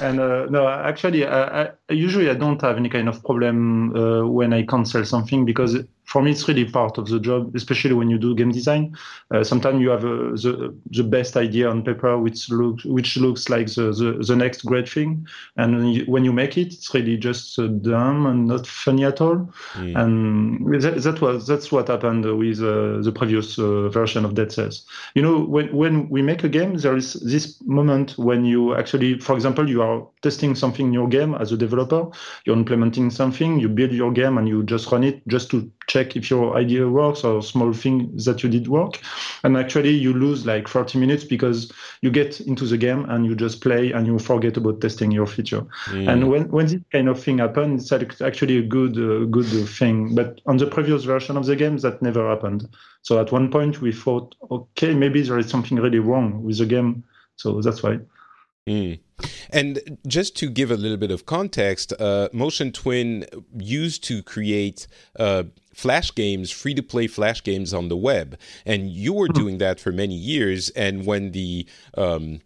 and 0.00 0.20
uh, 0.20 0.46
no, 0.46 0.68
actually, 0.68 1.26
I, 1.26 1.64
I, 1.64 1.70
usually 1.88 2.28
I 2.28 2.34
don't 2.34 2.60
have 2.60 2.76
any 2.76 2.88
kind 2.88 3.08
of 3.08 3.22
problem 3.24 3.96
uh, 3.96 4.26
when 4.26 4.52
I 4.52 4.64
cancel 4.64 5.04
something 5.04 5.44
because 5.44 5.76
for 6.06 6.22
me, 6.22 6.30
it's 6.30 6.46
really 6.46 6.64
part 6.64 6.98
of 6.98 7.08
the 7.08 7.18
job, 7.18 7.54
especially 7.56 7.92
when 7.92 8.08
you 8.08 8.16
do 8.16 8.34
game 8.34 8.52
design. 8.52 8.96
Uh, 9.32 9.42
sometimes 9.42 9.80
you 9.80 9.90
have 9.90 10.04
uh, 10.04 10.30
the 10.38 10.74
the 10.92 11.02
best 11.02 11.36
idea 11.36 11.68
on 11.68 11.82
paper, 11.82 12.16
which 12.16 12.48
looks 12.48 12.84
which 12.84 13.16
looks 13.16 13.48
like 13.48 13.66
the, 13.66 13.90
the, 13.90 14.24
the 14.24 14.36
next 14.36 14.64
great 14.64 14.88
thing, 14.88 15.26
and 15.56 15.76
when 15.76 15.86
you, 15.88 16.04
when 16.04 16.24
you, 16.24 16.32
make 16.32 16.56
it, 16.56 16.72
it's 16.72 16.94
really 16.94 17.16
just 17.16 17.58
uh, 17.58 17.66
dumb 17.66 18.26
and 18.26 18.46
not 18.46 18.68
funny 18.68 19.04
at 19.04 19.20
all. 19.20 19.52
Mm. 19.74 20.00
And 20.00 20.82
that, 20.82 21.02
that, 21.02 21.20
was 21.20 21.46
that's 21.48 21.72
what 21.72 21.88
happened 21.88 22.24
with 22.38 22.60
uh, 22.60 23.02
the 23.02 23.12
previous 23.12 23.58
uh, 23.58 23.88
version 23.88 24.24
of 24.24 24.34
Dead 24.34 24.52
Cells. 24.52 24.86
You 25.16 25.22
know, 25.22 25.40
when 25.40 25.74
when 25.74 26.08
we 26.08 26.22
make 26.22 26.44
a 26.44 26.48
game, 26.48 26.76
there 26.76 26.96
is 26.96 27.14
this 27.14 27.60
moment 27.66 28.16
when 28.16 28.44
you 28.44 28.76
actually, 28.76 29.18
for 29.18 29.34
example, 29.34 29.68
you 29.68 29.82
are 29.82 30.06
testing 30.22 30.54
something 30.54 30.86
in 30.86 30.92
your 30.92 31.08
game 31.08 31.34
as 31.34 31.50
a 31.50 31.56
developer, 31.56 32.06
you're 32.44 32.56
implementing 32.56 33.10
something, 33.10 33.58
you 33.58 33.68
build 33.68 33.90
your 33.90 34.12
game, 34.12 34.38
and 34.38 34.48
you 34.48 34.62
just 34.62 34.92
run 34.92 35.02
it 35.02 35.26
just 35.26 35.50
to 35.50 35.68
check 35.86 36.16
if 36.16 36.30
your 36.30 36.56
idea 36.56 36.88
works 36.88 37.24
or 37.24 37.42
small 37.42 37.72
thing 37.72 38.10
that 38.24 38.42
you 38.42 38.48
did 38.48 38.68
work. 38.68 39.00
And 39.44 39.56
actually, 39.56 39.90
you 39.90 40.12
lose 40.12 40.46
like 40.46 40.68
30 40.68 40.98
minutes 40.98 41.24
because 41.24 41.72
you 42.02 42.10
get 42.10 42.40
into 42.40 42.66
the 42.66 42.76
game 42.76 43.04
and 43.08 43.24
you 43.24 43.34
just 43.34 43.60
play 43.60 43.92
and 43.92 44.06
you 44.06 44.18
forget 44.18 44.56
about 44.56 44.80
testing 44.80 45.10
your 45.10 45.26
feature. 45.26 45.62
Mm. 45.86 46.12
And 46.12 46.30
when, 46.30 46.48
when 46.50 46.66
this 46.66 46.80
kind 46.92 47.08
of 47.08 47.22
thing 47.22 47.38
happens, 47.38 47.90
it's 47.92 48.20
actually 48.20 48.58
a 48.58 48.62
good 48.62 48.98
uh, 48.98 49.26
good 49.26 49.46
thing. 49.68 50.14
But 50.14 50.40
on 50.46 50.56
the 50.56 50.66
previous 50.66 51.04
version 51.04 51.36
of 51.36 51.46
the 51.46 51.56
game, 51.56 51.76
that 51.78 52.02
never 52.02 52.28
happened. 52.28 52.68
So 53.02 53.20
at 53.20 53.32
one 53.32 53.50
point, 53.50 53.80
we 53.80 53.92
thought, 53.92 54.34
okay, 54.50 54.94
maybe 54.94 55.22
there 55.22 55.38
is 55.38 55.48
something 55.48 55.78
really 55.78 56.00
wrong 56.00 56.42
with 56.42 56.58
the 56.58 56.66
game. 56.66 57.04
So 57.36 57.60
that's 57.60 57.82
why. 57.82 58.00
Mm. 58.68 58.98
And 59.50 59.98
just 60.06 60.36
to 60.38 60.50
give 60.50 60.70
a 60.70 60.76
little 60.76 60.96
bit 60.96 61.10
of 61.10 61.26
context, 61.26 61.92
uh, 61.98 62.28
Motion 62.32 62.72
Twin 62.72 63.24
used 63.56 64.04
to 64.04 64.22
create 64.22 64.86
uh, 65.18 65.44
flash 65.76 66.14
games, 66.14 66.50
free 66.50 66.74
to 66.74 66.82
play 66.82 67.06
flash 67.06 67.42
games 67.42 67.74
on 67.74 67.88
the 67.88 67.96
web, 67.96 68.38
and 68.64 68.90
you 68.90 69.12
were 69.12 69.28
mm-hmm. 69.28 69.40
doing 69.42 69.58
that 69.58 69.78
for 69.78 69.92
many 69.92 70.14
years. 70.14 70.70
And 70.70 71.04
when 71.04 71.32
the 71.32 71.66
um, 71.96 72.40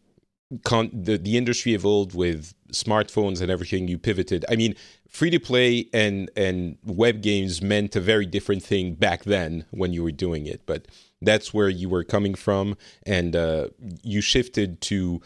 con- 0.65 0.91
the 0.93 1.17
the 1.17 1.37
industry 1.37 1.75
evolved 1.75 2.15
with 2.15 2.53
smartphones 2.73 3.41
and 3.41 3.51
everything, 3.51 3.87
you 3.87 3.99
pivoted. 3.99 4.45
I 4.49 4.57
mean, 4.57 4.75
free 5.09 5.31
to 5.31 5.39
play 5.39 5.87
and 5.95 6.29
and 6.37 6.77
web 6.85 7.23
games 7.23 7.63
meant 7.63 7.95
a 7.95 8.01
very 8.01 8.27
different 8.27 8.65
thing 8.65 8.95
back 8.95 9.23
then 9.25 9.65
when 9.71 9.93
you 9.93 10.03
were 10.03 10.13
doing 10.27 10.47
it, 10.47 10.63
but 10.67 10.89
that's 11.23 11.55
where 11.55 11.69
you 11.69 11.89
were 11.89 12.05
coming 12.05 12.35
from, 12.35 12.77
and 13.07 13.37
uh, 13.37 13.69
you 14.03 14.21
shifted 14.21 14.81
to 14.83 15.21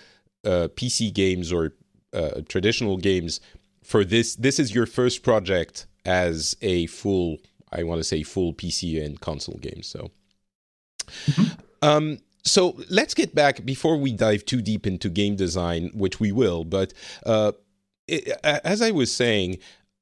uh, 0.45 0.69
PC 0.77 1.13
games 1.13 1.53
or 1.53 1.73
uh, 2.13 2.43
traditional 2.49 2.99
games 2.99 3.41
for 3.83 4.05
this. 4.05 4.35
This 4.35 4.59
is 4.59 4.75
your 4.75 4.87
first 4.87 5.23
project 5.23 5.87
as 6.05 6.57
a 6.61 6.87
full, 6.87 7.39
I 7.75 7.83
want 7.83 8.01
to 8.01 8.05
say, 8.05 8.23
full 8.23 8.55
PC 8.55 9.05
and 9.05 9.21
console 9.21 9.59
game. 9.59 9.83
So, 9.83 10.11
mm-hmm. 11.07 11.53
um, 11.83 12.19
so 12.45 12.77
let's 12.91 13.15
get 13.15 13.35
back 13.35 13.65
before 13.65 13.97
we 13.97 14.13
dive 14.13 14.45
too 14.45 14.61
deep 14.61 14.87
into 14.87 15.09
game 15.09 15.37
design, 15.37 15.91
which 15.95 16.21
we 16.21 16.31
will. 16.31 16.65
But 16.65 16.93
uh, 17.25 17.53
it, 18.07 18.29
as 18.43 18.83
I 18.83 18.91
was 18.91 19.13
saying, 19.13 19.59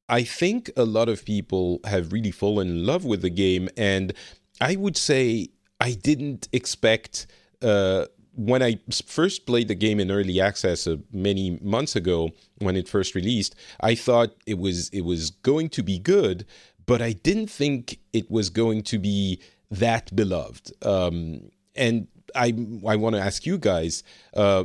I 0.09 0.25
think 0.25 0.71
a 0.77 0.85
lot 0.85 1.09
of 1.09 1.25
people 1.25 1.81
have 1.85 2.13
really 2.13 2.33
fallen 2.33 2.69
in 2.69 2.87
love 2.87 3.05
with 3.05 3.23
the 3.23 3.31
game, 3.31 3.69
and 3.77 4.13
I 4.61 4.77
would 4.77 4.97
say 4.97 5.49
I 5.81 5.93
didn't 5.93 6.49
expect. 6.53 7.27
Uh, 7.61 8.07
when 8.35 8.63
I 8.63 8.79
first 9.07 9.47
played 9.47 9.69
the 9.69 9.75
game 9.75 10.01
in 10.01 10.11
early 10.11 10.41
access 10.41 10.87
uh, 10.87 10.97
many 11.13 11.59
months 11.61 11.95
ago, 11.95 12.31
when 12.59 12.77
it 12.77 12.89
first 12.89 13.15
released, 13.15 13.55
I 13.81 13.95
thought 13.95 14.31
it 14.47 14.59
was 14.59 14.89
it 14.89 15.03
was 15.03 15.31
going 15.31 15.69
to 15.71 15.83
be 15.83 15.99
good, 15.99 16.47
but 16.87 17.03
I 17.03 17.13
didn't 17.13 17.49
think 17.49 17.99
it 18.13 18.31
was 18.31 18.51
going 18.51 18.83
to 18.85 18.99
be 18.99 19.41
that 19.71 20.15
beloved. 20.15 20.73
Um, 20.85 21.51
and 21.75 22.09
I 22.35 22.55
I 22.87 22.97
want 22.97 23.17
to 23.17 23.23
ask 23.23 23.47
you 23.47 23.59
guys, 23.59 24.03
uh, 24.35 24.65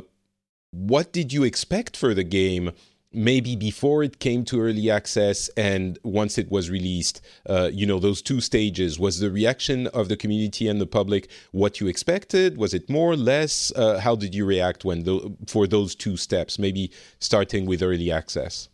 what 0.70 1.12
did 1.12 1.32
you 1.32 1.44
expect 1.44 1.96
for 1.96 2.14
the 2.14 2.24
game? 2.24 2.72
maybe 3.12 3.56
before 3.56 4.02
it 4.02 4.18
came 4.18 4.44
to 4.44 4.60
early 4.60 4.90
access 4.90 5.48
and 5.56 5.98
once 6.02 6.36
it 6.36 6.50
was 6.50 6.68
released 6.68 7.22
uh, 7.48 7.70
you 7.72 7.86
know 7.86 7.98
those 7.98 8.20
two 8.20 8.40
stages 8.40 8.98
was 8.98 9.18
the 9.18 9.30
reaction 9.30 9.86
of 9.88 10.08
the 10.08 10.16
community 10.16 10.68
and 10.68 10.80
the 10.80 10.86
public 10.86 11.30
what 11.52 11.80
you 11.80 11.86
expected 11.86 12.58
was 12.58 12.74
it 12.74 12.90
more 12.90 13.16
less 13.16 13.72
uh, 13.76 13.98
how 13.98 14.14
did 14.14 14.34
you 14.34 14.44
react 14.44 14.84
when 14.84 15.04
the, 15.04 15.34
for 15.46 15.66
those 15.66 15.94
two 15.94 16.16
steps 16.16 16.58
maybe 16.58 16.90
starting 17.18 17.64
with 17.64 17.82
early 17.82 18.12
access 18.12 18.68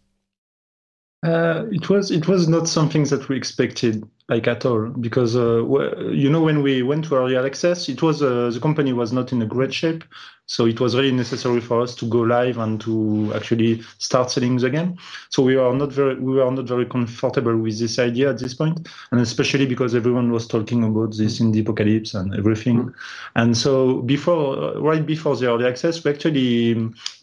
Uh, 1.24 1.64
it 1.72 1.88
was 1.88 2.10
it 2.10 2.28
was 2.28 2.48
not 2.48 2.68
something 2.68 3.04
that 3.04 3.28
we 3.30 3.36
expected 3.36 4.06
like 4.28 4.46
at 4.48 4.64
all. 4.64 4.86
Because 4.88 5.36
uh, 5.36 5.64
you 6.10 6.30
know 6.30 6.42
when 6.42 6.62
we 6.62 6.82
went 6.82 7.04
to 7.06 7.16
early 7.16 7.36
access 7.36 7.88
it 7.88 8.02
was 8.02 8.22
uh, 8.22 8.50
the 8.50 8.60
company 8.60 8.92
was 8.92 9.12
not 9.12 9.32
in 9.32 9.42
a 9.42 9.46
great 9.46 9.72
shape. 9.72 10.04
So 10.46 10.66
it 10.66 10.78
was 10.78 10.94
really 10.94 11.10
necessary 11.12 11.60
for 11.60 11.80
us 11.80 11.94
to 11.96 12.06
go 12.06 12.20
live 12.20 12.58
and 12.58 12.78
to 12.82 13.32
actually 13.34 13.82
start 13.98 14.30
selling 14.30 14.58
the 14.58 14.68
game 14.68 14.98
so 15.30 15.42
we 15.42 15.56
are 15.56 15.74
not 15.74 15.90
very 15.90 16.16
we 16.16 16.34
were 16.34 16.50
not 16.50 16.66
very 16.66 16.84
comfortable 16.84 17.56
with 17.56 17.78
this 17.78 17.98
idea 17.98 18.30
at 18.30 18.38
this 18.38 18.52
point 18.54 18.86
and 19.10 19.20
especially 19.20 19.66
because 19.66 19.94
everyone 19.94 20.30
was 20.30 20.46
talking 20.46 20.84
about 20.84 21.16
this 21.16 21.40
indie 21.40 21.62
apocalypse 21.62 22.14
and 22.14 22.34
everything. 22.34 22.78
Mm-hmm. 22.78 22.90
and 23.36 23.56
so 23.56 24.02
before 24.02 24.58
uh, 24.58 24.80
right 24.80 25.06
before 25.06 25.34
the 25.36 25.48
early 25.48 25.66
access 25.66 26.04
we 26.04 26.10
actually 26.10 26.74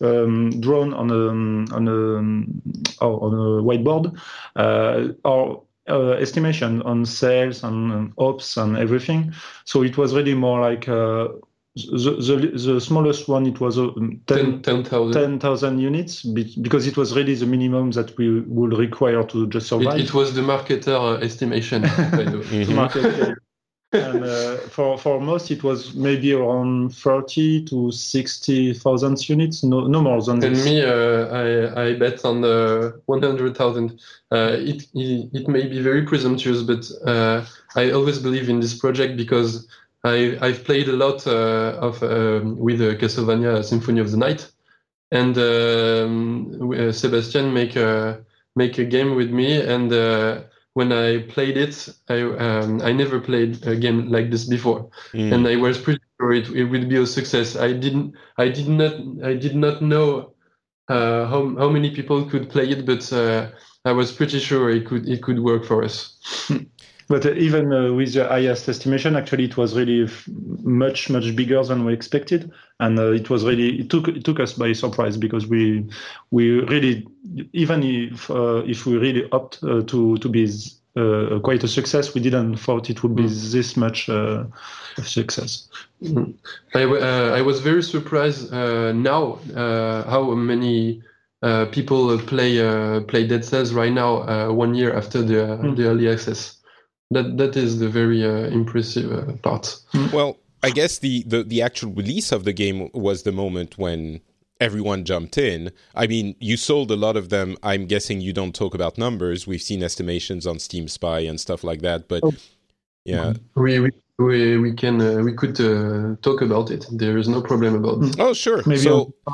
um, 0.01 0.59
drawn 0.59 0.93
on 0.93 1.11
a 1.11 1.75
on 1.75 1.87
a 1.87 3.05
on 3.05 3.33
a 3.33 3.61
whiteboard 3.61 4.19
uh, 4.55 5.09
our 5.25 5.61
uh, 5.91 6.11
estimation 6.11 6.81
on 6.83 7.05
sales 7.05 7.63
and, 7.63 7.91
and, 7.91 8.13
ops 8.17 8.57
and 8.57 8.77
everything. 8.77 9.33
So 9.65 9.83
it 9.83 9.97
was 9.97 10.15
really 10.15 10.33
more 10.33 10.61
like 10.61 10.87
uh, 10.87 11.27
the, 11.75 12.51
the, 12.55 12.73
the 12.73 12.81
smallest 12.81 13.27
one. 13.27 13.45
It 13.45 13.59
was 13.59 13.77
uh, 13.77 13.89
10,000 14.27 15.13
10, 15.13 15.39
10, 15.39 15.79
units 15.79 16.23
because 16.23 16.87
it 16.87 16.97
was 16.97 17.15
really 17.15 17.35
the 17.35 17.45
minimum 17.45 17.91
that 17.91 18.17
we 18.17 18.41
would 18.41 18.73
require 18.77 19.23
to 19.23 19.47
just 19.47 19.67
survive. 19.67 19.99
It, 19.99 20.05
it 20.05 20.13
was 20.13 20.33
the 20.33 20.41
marketer 20.41 21.17
uh, 21.17 21.23
estimation. 21.23 21.83
mm-hmm 21.83 23.33
and 23.93 24.23
uh, 24.23 24.55
for 24.69 24.97
for 24.97 25.19
most 25.19 25.51
it 25.51 25.63
was 25.63 25.93
maybe 25.95 26.33
around 26.33 26.95
30 26.95 27.65
to 27.65 27.91
60,000 27.91 29.29
units 29.29 29.63
no 29.63 29.85
no 29.87 30.01
more 30.01 30.21
than 30.21 30.43
and 30.43 30.55
this. 30.55 30.65
me 30.65 30.81
uh, 30.81 31.25
I, 31.27 31.87
I 31.87 31.93
bet 31.95 32.23
on 32.23 32.43
uh, 32.43 32.91
100,000 33.05 33.99
uh, 34.31 34.35
it, 34.59 34.87
it, 34.93 35.29
it 35.33 35.47
may 35.47 35.67
be 35.67 35.81
very 35.81 36.03
presumptuous 36.03 36.63
but 36.63 36.89
uh, 37.05 37.45
I 37.75 37.91
always 37.91 38.19
believe 38.19 38.49
in 38.49 38.61
this 38.61 38.77
project 38.77 39.17
because 39.17 39.67
I 40.05 40.37
I've 40.41 40.63
played 40.63 40.87
a 40.87 40.93
lot 40.93 41.27
uh, 41.27 41.77
of 41.81 42.01
um, 42.01 42.57
with 42.57 42.79
Castlevania 42.79 43.63
Symphony 43.63 43.99
of 43.99 44.11
the 44.11 44.17
Night 44.17 44.49
and 45.11 45.37
um, 45.37 46.93
Sebastian 46.93 47.53
make 47.53 47.75
a 47.75 48.23
make 48.55 48.77
a 48.77 48.85
game 48.85 49.15
with 49.15 49.31
me 49.31 49.59
and 49.61 49.91
when 50.73 50.91
I 50.91 51.23
played 51.23 51.57
it, 51.57 51.89
I 52.07 52.21
um, 52.21 52.81
I 52.81 52.91
never 52.91 53.19
played 53.19 53.65
a 53.67 53.75
game 53.75 54.09
like 54.09 54.31
this 54.31 54.45
before, 54.45 54.89
mm. 55.13 55.31
and 55.33 55.47
I 55.47 55.57
was 55.57 55.77
pretty 55.77 56.01
sure 56.19 56.31
it, 56.31 56.49
it 56.49 56.65
would 56.65 56.87
be 56.87 56.97
a 56.97 57.05
success. 57.05 57.55
I 57.55 57.73
didn't 57.73 58.15
I 58.37 58.49
did 58.49 58.67
not 58.67 58.93
I 59.23 59.33
did 59.33 59.55
not 59.55 59.81
know 59.81 60.33
uh, 60.87 61.25
how 61.27 61.55
how 61.57 61.69
many 61.69 61.91
people 61.91 62.25
could 62.25 62.49
play 62.49 62.69
it, 62.69 62.85
but 62.85 63.11
uh, 63.11 63.49
I 63.83 63.91
was 63.91 64.11
pretty 64.11 64.39
sure 64.39 64.69
it 64.69 64.85
could 64.85 65.07
it 65.07 65.21
could 65.21 65.39
work 65.39 65.65
for 65.65 65.83
us. 65.83 66.17
But 67.11 67.25
uh, 67.25 67.33
even 67.33 67.73
uh, 67.73 67.91
with 67.91 68.13
the 68.13 68.25
highest 68.25 68.69
estimation, 68.69 69.17
actually, 69.17 69.43
it 69.43 69.57
was 69.57 69.75
really 69.75 70.05
f- 70.05 70.25
much 70.63 71.09
much 71.09 71.35
bigger 71.35 71.61
than 71.61 71.83
we 71.83 71.93
expected, 71.93 72.49
and 72.81 72.99
uh, 72.99 73.11
it 73.11 73.29
was 73.29 73.45
really 73.45 73.79
it 73.79 73.89
took 73.89 74.07
it 74.07 74.25
took 74.25 74.39
us 74.39 74.53
by 74.53 74.73
surprise 74.73 75.15
because 75.15 75.47
we 75.47 75.87
we 76.31 76.59
really 76.61 77.07
even 77.53 77.83
if 77.83 78.29
uh, 78.29 78.63
if 78.65 78.85
we 78.85 78.97
really 78.97 79.29
opt 79.31 79.63
uh, 79.63 79.81
to 79.83 80.17
to 80.17 80.27
be 80.27 80.49
uh, 80.97 81.39
quite 81.39 81.63
a 81.63 81.67
success, 81.69 82.13
we 82.13 82.19
didn't 82.19 82.57
thought 82.57 82.89
it 82.89 83.01
would 83.01 83.15
be 83.15 83.23
mm. 83.23 83.51
this 83.51 83.77
much 83.77 84.09
of 84.09 84.51
success. 85.07 85.69
Mm. 86.03 86.33
I, 86.73 86.81
I 87.37 87.41
was 87.41 87.61
very 87.61 87.83
surprised 87.83 88.51
now 88.51 89.39
how 90.13 90.31
many. 90.35 91.01
people 91.71 92.19
play 92.19 92.51
play 93.11 93.25
Dead 93.25 93.43
Cells 93.43 93.73
right 93.73 93.91
now, 93.91 94.51
one 94.51 94.75
year 94.75 94.91
after 94.95 95.23
the 95.23 95.41
mm. 95.57 95.75
the 95.75 95.85
early 95.87 96.07
access 96.07 96.61
that 97.11 97.37
that 97.37 97.55
is 97.55 97.79
the 97.79 97.89
very 97.89 98.23
uh, 98.23 98.47
impressive 98.59 99.11
uh, 99.11 99.33
part. 99.43 99.75
Well, 100.13 100.37
I 100.63 100.69
guess 100.69 100.99
the, 100.99 101.23
the 101.23 101.43
the 101.43 101.61
actual 101.61 101.91
release 101.91 102.31
of 102.31 102.43
the 102.43 102.53
game 102.53 102.89
was 102.93 103.23
the 103.23 103.31
moment 103.31 103.77
when 103.77 104.21
everyone 104.59 105.03
jumped 105.03 105.37
in. 105.37 105.71
I 105.95 106.07
mean, 106.07 106.35
you 106.39 106.55
sold 106.55 106.91
a 106.91 106.95
lot 106.95 107.17
of 107.17 107.29
them. 107.29 107.57
I'm 107.63 107.87
guessing 107.87 108.21
you 108.21 108.31
don't 108.31 108.53
talk 108.53 108.73
about 108.75 108.97
numbers. 108.97 109.47
We've 109.47 109.61
seen 109.61 109.83
estimations 109.83 110.45
on 110.45 110.59
Steam 110.59 110.87
Spy 110.87 111.19
and 111.21 111.39
stuff 111.39 111.63
like 111.63 111.81
that, 111.81 112.07
but 112.07 112.21
oh. 112.23 112.33
yeah, 113.05 113.33
we 113.55 113.79
we 113.79 113.89
we, 114.19 114.57
we 114.57 114.73
can 114.73 115.01
uh, 115.01 115.21
we 115.23 115.33
could 115.33 115.59
uh, 115.59 116.15
talk 116.21 116.41
about 116.41 116.69
it. 116.71 116.85
There 116.91 117.17
is 117.17 117.27
no 117.27 117.41
problem 117.41 117.75
about. 117.75 118.03
It. 118.03 118.15
Oh, 118.19 118.33
sure. 118.33 118.61
Maybe 118.65 118.81
so, 118.81 119.13
yeah. 119.27 119.33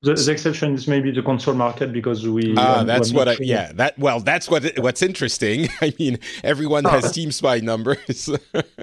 The, 0.00 0.14
the, 0.14 0.30
exception 0.30 0.74
is 0.74 0.86
maybe 0.86 1.10
the 1.10 1.22
console 1.22 1.54
market 1.54 1.92
because 1.92 2.26
we. 2.26 2.54
Ah, 2.56 2.84
that's 2.84 3.12
what 3.12 3.28
I. 3.28 3.36
Yeah, 3.40 3.72
that. 3.74 3.98
Well, 3.98 4.20
that's 4.20 4.48
what. 4.48 4.78
What's 4.78 5.02
interesting. 5.02 5.68
I 5.80 5.92
mean, 5.98 6.20
everyone 6.44 6.84
has 6.84 7.08
Steam 7.08 7.32
Spy 7.32 7.58
numbers, 7.58 8.30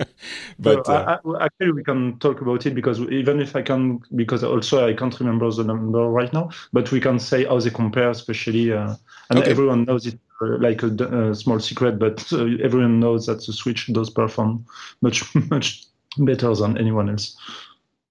but 0.59 0.89
uh, 0.89 1.17
I, 1.25 1.45
actually, 1.45 1.71
we 1.71 1.83
can 1.85 2.19
talk 2.19 2.41
about 2.41 2.65
it 2.65 2.75
because 2.75 2.99
even 2.99 3.39
if 3.39 3.55
I 3.55 3.61
can, 3.61 4.01
because 4.15 4.43
also 4.43 4.85
I 4.85 4.93
can't 4.93 5.17
remember 5.17 5.49
the 5.51 5.63
number 5.63 6.09
right 6.09 6.33
now, 6.33 6.49
but 6.73 6.91
we 6.91 6.99
can 6.99 7.17
say 7.17 7.45
how 7.45 7.61
they 7.61 7.69
compare, 7.69 8.09
especially, 8.09 8.73
uh, 8.73 8.95
and 9.29 9.39
okay. 9.39 9.49
everyone 9.49 9.85
knows 9.85 10.05
it 10.05 10.19
uh, 10.41 10.57
like 10.57 10.83
a, 10.83 10.87
a, 11.29 11.33
small 11.33 11.61
secret, 11.61 11.97
but 11.97 12.27
uh, 12.33 12.43
everyone 12.61 12.99
knows 12.99 13.27
that 13.27 13.45
the 13.45 13.53
Switch 13.53 13.87
does 13.93 14.09
perform 14.09 14.65
much 15.01 15.33
much 15.49 15.85
better 16.17 16.53
than 16.55 16.77
anyone 16.77 17.09
else. 17.09 17.37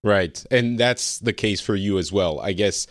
Right. 0.04 0.44
And 0.50 0.78
that's 0.78 1.18
the 1.18 1.32
case 1.32 1.62
for 1.62 1.74
you 1.74 1.98
as 1.98 2.12
well. 2.12 2.38
I 2.40 2.52
guess 2.52 2.86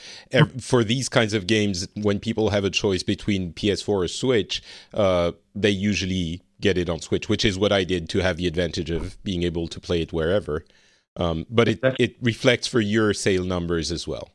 for 0.60 0.84
these 0.84 1.10
kinds 1.10 1.36
of 1.36 1.46
games, 1.46 1.88
when 1.94 2.20
people 2.20 2.50
have 2.50 2.66
a 2.66 2.72
choice 2.72 3.04
between 3.04 3.54
PS4 3.54 3.88
or 3.88 4.08
Switch, 4.08 4.64
uh, 4.96 5.34
they 5.54 5.70
usually 5.70 6.42
get 6.60 6.76
it 6.76 6.90
on 6.90 7.00
Switch, 7.00 7.30
which 7.30 7.46
is 7.46 7.58
what 7.58 7.72
I 7.72 7.84
did 7.84 8.10
to 8.10 8.20
have 8.20 8.38
the 8.38 8.48
advantage 8.48 8.90
of 8.90 9.24
being 9.24 9.44
able 9.44 9.68
to 9.68 9.80
play 9.80 10.02
it 10.02 10.12
wherever. 10.12 10.66
Um, 11.16 11.46
but 11.52 11.68
it, 11.68 11.80
it 12.00 12.16
reflects 12.20 12.66
for 12.66 12.82
your 12.82 13.14
sale 13.14 13.44
numbers 13.44 13.92
as 13.92 14.08
well. 14.08 14.30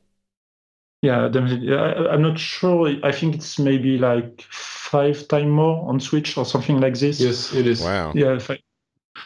Yeah, 1.02 1.26
definitely. 1.28 1.74
I, 1.74 2.14
am 2.14 2.22
not 2.22 2.38
sure. 2.38 2.94
I 3.02 3.10
think 3.10 3.34
it's 3.34 3.58
maybe 3.58 3.98
like 3.98 4.42
five 4.50 5.26
times 5.26 5.48
more 5.48 5.88
on 5.88 5.98
Switch 5.98 6.36
or 6.36 6.44
something 6.44 6.80
like 6.80 6.94
this. 6.94 7.20
Yes, 7.20 7.52
it 7.52 7.66
is. 7.66 7.82
Wow. 7.82 8.12
Yeah, 8.14 8.38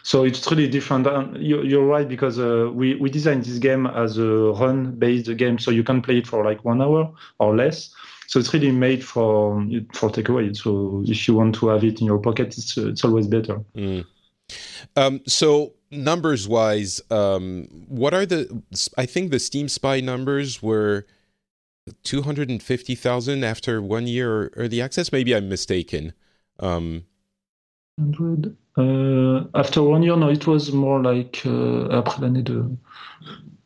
so 0.02 0.24
it's 0.24 0.50
really 0.50 0.68
different. 0.68 1.06
And 1.06 1.36
you're 1.42 1.84
right 1.84 2.08
because 2.08 2.38
uh, 2.38 2.70
we 2.72 2.94
we 2.96 3.10
designed 3.10 3.44
this 3.44 3.58
game 3.58 3.86
as 3.86 4.18
a 4.18 4.52
run-based 4.52 5.36
game, 5.36 5.58
so 5.58 5.70
you 5.70 5.84
can 5.84 6.02
play 6.02 6.18
it 6.18 6.26
for 6.26 6.44
like 6.44 6.64
one 6.64 6.80
hour 6.82 7.12
or 7.38 7.56
less. 7.56 7.94
So 8.26 8.38
it's 8.38 8.52
really 8.54 8.72
made 8.72 9.04
for 9.04 9.62
for 9.92 10.10
takeaway. 10.10 10.56
So 10.56 11.02
if 11.06 11.28
you 11.28 11.34
want 11.34 11.54
to 11.56 11.68
have 11.68 11.84
it 11.84 12.00
in 12.00 12.06
your 12.06 12.18
pocket, 12.18 12.56
it's 12.58 12.76
it's 12.76 13.04
always 13.04 13.26
better. 13.26 13.60
Mm. 13.76 14.04
Um, 14.96 15.20
so 15.26 15.74
numbers 15.90 16.48
wise, 16.48 17.00
um, 17.10 17.68
what 17.88 18.14
are 18.14 18.26
the? 18.26 18.62
I 18.96 19.06
think 19.06 19.30
the 19.30 19.38
Steam 19.38 19.68
Spy 19.68 20.00
numbers 20.00 20.62
were. 20.62 21.06
250,000 22.04 23.42
after 23.42 23.82
one 23.82 24.06
year 24.06 24.32
or 24.32 24.50
early 24.54 24.80
access. 24.80 25.10
Maybe 25.10 25.34
I'm 25.34 25.48
mistaken. 25.48 26.12
Um, 26.60 27.06
100. 27.96 28.56
Uh, 28.76 29.44
after 29.54 29.82
one 29.82 30.02
year, 30.02 30.16
no, 30.16 30.28
it 30.30 30.46
was 30.46 30.72
more 30.72 31.02
like 31.02 31.42
uh, 31.44 31.88
après 31.90 32.20
l'année 32.20 32.42
de. 32.42 32.64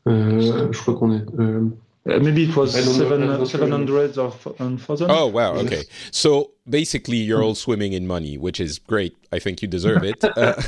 Euh, 0.08 0.72
je 0.72 0.78
crois 0.78 0.94
qu'on 0.94 1.12
est. 1.12 1.25
Euh, 1.38 1.70
uh, 2.06 2.20
maybe 2.20 2.44
it 2.44 2.56
was 2.56 2.72
seven, 2.72 3.46
700 3.46 4.18
or 4.18 4.30
1,000. 4.58 5.10
Oh, 5.10 5.26
wow. 5.26 5.54
Okay. 5.54 5.84
So 6.10 6.52
basically, 6.68 7.18
you're 7.18 7.42
all 7.42 7.54
swimming 7.54 7.92
in 7.92 8.06
money, 8.06 8.36
which 8.36 8.60
is 8.60 8.78
great. 8.78 9.16
I 9.32 9.38
think 9.38 9.62
you 9.62 9.68
deserve 9.68 10.04
it. 10.04 10.22
uh, 10.36 10.60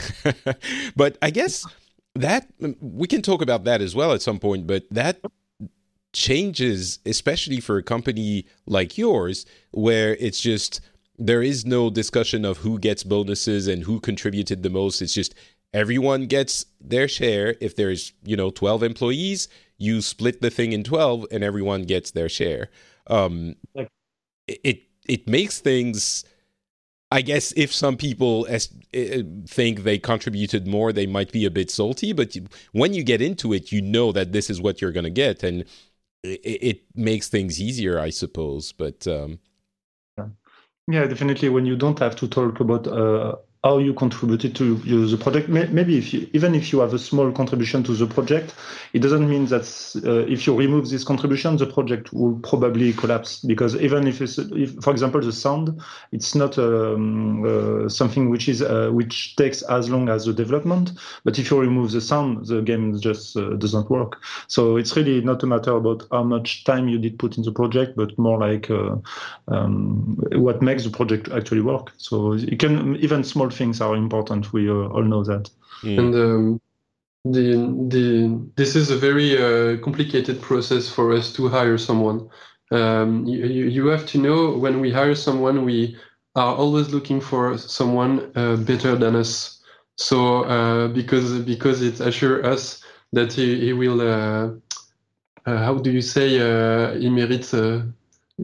but 0.97 1.18
I 1.23 1.30
guess 1.30 1.66
that 2.14 2.49
we 2.80 3.07
can 3.07 3.23
talk 3.23 3.42
about 3.42 3.64
that 3.64 3.80
as 3.80 3.95
well 3.95 4.12
at 4.12 4.23
some 4.23 4.38
point, 4.38 4.66
but 4.66 4.85
that 4.90 5.21
changes, 6.12 6.99
especially 7.07 7.61
for 7.61 7.76
a 7.78 7.83
company 7.83 8.47
like 8.66 8.99
yours, 8.99 9.47
where 9.71 10.16
it's 10.16 10.40
just 10.40 10.80
there 11.18 11.42
is 11.42 11.66
no 11.66 11.90
discussion 11.90 12.44
of 12.44 12.58
who 12.58 12.78
gets 12.78 13.02
bonuses 13.02 13.66
and 13.66 13.82
who 13.82 14.00
contributed 14.00 14.62
the 14.62 14.70
most. 14.70 15.02
It's 15.02 15.14
just 15.14 15.34
everyone 15.72 16.26
gets 16.26 16.66
their 16.80 17.08
share. 17.08 17.56
If 17.60 17.76
there's, 17.76 18.12
you 18.25 18.37
know, 18.37 18.50
12 18.50 18.82
employees, 18.84 19.48
you 19.78 20.00
split 20.00 20.40
the 20.40 20.50
thing 20.50 20.72
in 20.72 20.84
12 20.84 21.26
and 21.30 21.42
everyone 21.42 21.82
gets 21.82 22.12
their 22.12 22.28
share. 22.28 22.70
Um, 23.08 23.56
it, 24.46 24.82
it 25.08 25.28
makes 25.28 25.58
things, 25.58 26.25
I 27.10 27.22
guess, 27.22 27.52
if 27.56 27.75
some 27.75 27.96
people 27.96 28.46
as, 28.48 28.68
uh, 28.96 29.22
think 29.46 29.82
they 29.82 29.98
contributed 29.98 30.68
more, 30.68 30.92
they 30.92 31.06
might 31.06 31.32
be 31.32 31.44
a 31.44 31.50
bit 31.50 31.70
salty. 31.70 32.12
But 32.12 32.37
when 32.72 32.94
you 32.94 33.02
get 33.02 33.20
into 33.20 33.52
it, 33.52 33.72
you 33.72 33.82
know 33.82 34.12
that 34.12 34.32
this 34.32 34.50
is 34.50 34.60
what 34.60 34.80
you're 34.80 34.92
going 34.92 35.04
to 35.04 35.10
get. 35.10 35.42
And 35.42 35.64
it, 36.22 36.40
it, 36.44 36.82
makes 36.94 37.28
things 37.28 37.60
easier, 37.60 37.98
I 37.98 38.10
suppose. 38.10 38.72
But, 38.72 39.06
um, 39.06 39.38
yeah, 40.88 41.07
definitely. 41.07 41.49
When 41.50 41.66
you 41.66 41.76
don't 41.76 41.99
have 42.00 42.16
to 42.16 42.28
talk 42.28 42.61
about 42.61 42.87
uh, 42.88 43.37
how 43.64 43.79
you 43.79 43.92
contributed 43.92 44.55
to 44.55 44.77
the 44.77 45.16
project. 45.16 45.49
Maybe 45.49 45.99
if 45.99 46.14
you, 46.14 46.29
even 46.33 46.55
if 46.55 46.73
you 46.73 46.79
have 46.79 46.94
a 46.94 46.99
small 46.99 47.33
contribution 47.33 47.83
to 47.85 47.92
the 47.92 48.07
project, 48.07 48.55
it 48.92 49.01
doesn't 49.01 49.29
mean 49.29 49.47
that 49.47 49.64
uh, 50.07 50.31
if 50.33 50.47
you 50.47 50.57
remove 50.57 50.88
this 50.88 51.03
contribution, 51.03 51.57
the 51.57 51.66
project 51.66 52.12
will 52.12 52.38
probably 52.38 52.92
collapse. 52.92 53.40
Because 53.40 53.75
even 53.77 54.07
if, 54.07 54.21
it's, 54.21 54.38
if 54.38 54.75
for 54.77 54.92
example, 54.92 55.21
the 55.21 55.33
sound, 55.33 55.81
it's 56.12 56.37
not 56.37 56.57
um, 56.59 57.44
uh, 57.44 57.88
something 57.88 58.31
which 58.31 58.49
is 58.49 58.62
uh, 58.62 58.90
which 58.92 59.35
takes 59.35 59.62
as 59.62 59.90
long 59.90 60.09
as 60.09 60.27
the 60.27 60.33
development. 60.33 60.92
But 61.25 61.38
if 61.38 61.51
you 61.51 61.61
remove 61.61 61.90
the 61.90 62.01
sound, 62.01 62.47
the 62.47 62.62
game 62.62 62.99
just 63.01 63.37
uh, 63.37 63.51
doesn't 63.57 63.90
work. 63.90 64.23
So 64.47 64.77
it's 64.77 64.97
really 64.97 65.21
not 65.21 65.42
a 65.42 65.47
matter 65.47 65.73
about 65.73 66.07
how 66.12 66.23
much 66.23 66.62
time 66.62 66.88
you 66.88 66.99
did 66.99 67.18
put 67.18 67.37
in 67.37 67.42
the 67.42 67.53
project, 67.53 67.97
but 67.97 68.16
more 68.18 68.38
like 68.38 68.71
uh, 68.71 68.97
um, 69.49 70.16
what 70.33 70.62
makes 70.62 70.85
the 70.85 70.90
project 70.90 71.29
actually 71.33 71.62
work. 71.62 71.92
So 71.97 72.35
you 72.35 72.57
can 72.57 72.97
even 72.97 73.25
small 73.25 73.47
small 73.48 73.56
things 73.56 73.80
are 73.80 73.96
important. 73.96 74.52
We 74.52 74.68
uh, 74.68 74.88
all 74.94 75.04
know 75.04 75.24
that. 75.24 75.50
Mm. 75.82 75.98
And 75.98 76.14
um, 76.14 76.61
the 77.24 77.56
the 77.88 78.50
this 78.56 78.76
is 78.76 78.90
a 78.90 78.96
very 78.96 79.37
uh, 79.37 79.78
complicated 79.82 80.40
process 80.40 80.88
for 80.88 81.12
us 81.12 81.32
to 81.34 81.48
hire 81.48 81.78
someone. 81.78 82.28
Um, 82.70 83.26
you, 83.26 83.66
you 83.66 83.87
have 83.88 84.06
to 84.06 84.18
know 84.18 84.58
when 84.58 84.80
we 84.80 84.92
hire 84.92 85.14
someone, 85.14 85.64
we 85.64 85.96
are 86.34 86.54
always 86.54 86.92
looking 86.92 87.20
for 87.20 87.56
someone 87.58 88.30
uh, 88.37 88.56
better 88.56 88.96
than 88.96 89.16
us. 89.16 89.61
So 89.96 90.44
uh, 90.44 90.88
because 90.88 91.40
because 91.44 91.82
it 91.82 92.00
assures 92.00 92.44
us 92.44 92.84
that 93.12 93.32
he, 93.32 93.61
he 93.61 93.72
will. 93.72 94.00
Uh, 94.00 94.50
uh, 95.46 95.64
how 95.64 95.78
do 95.78 95.90
you 95.90 96.02
say 96.02 96.28
he 96.98 97.08
merits? 97.08 97.52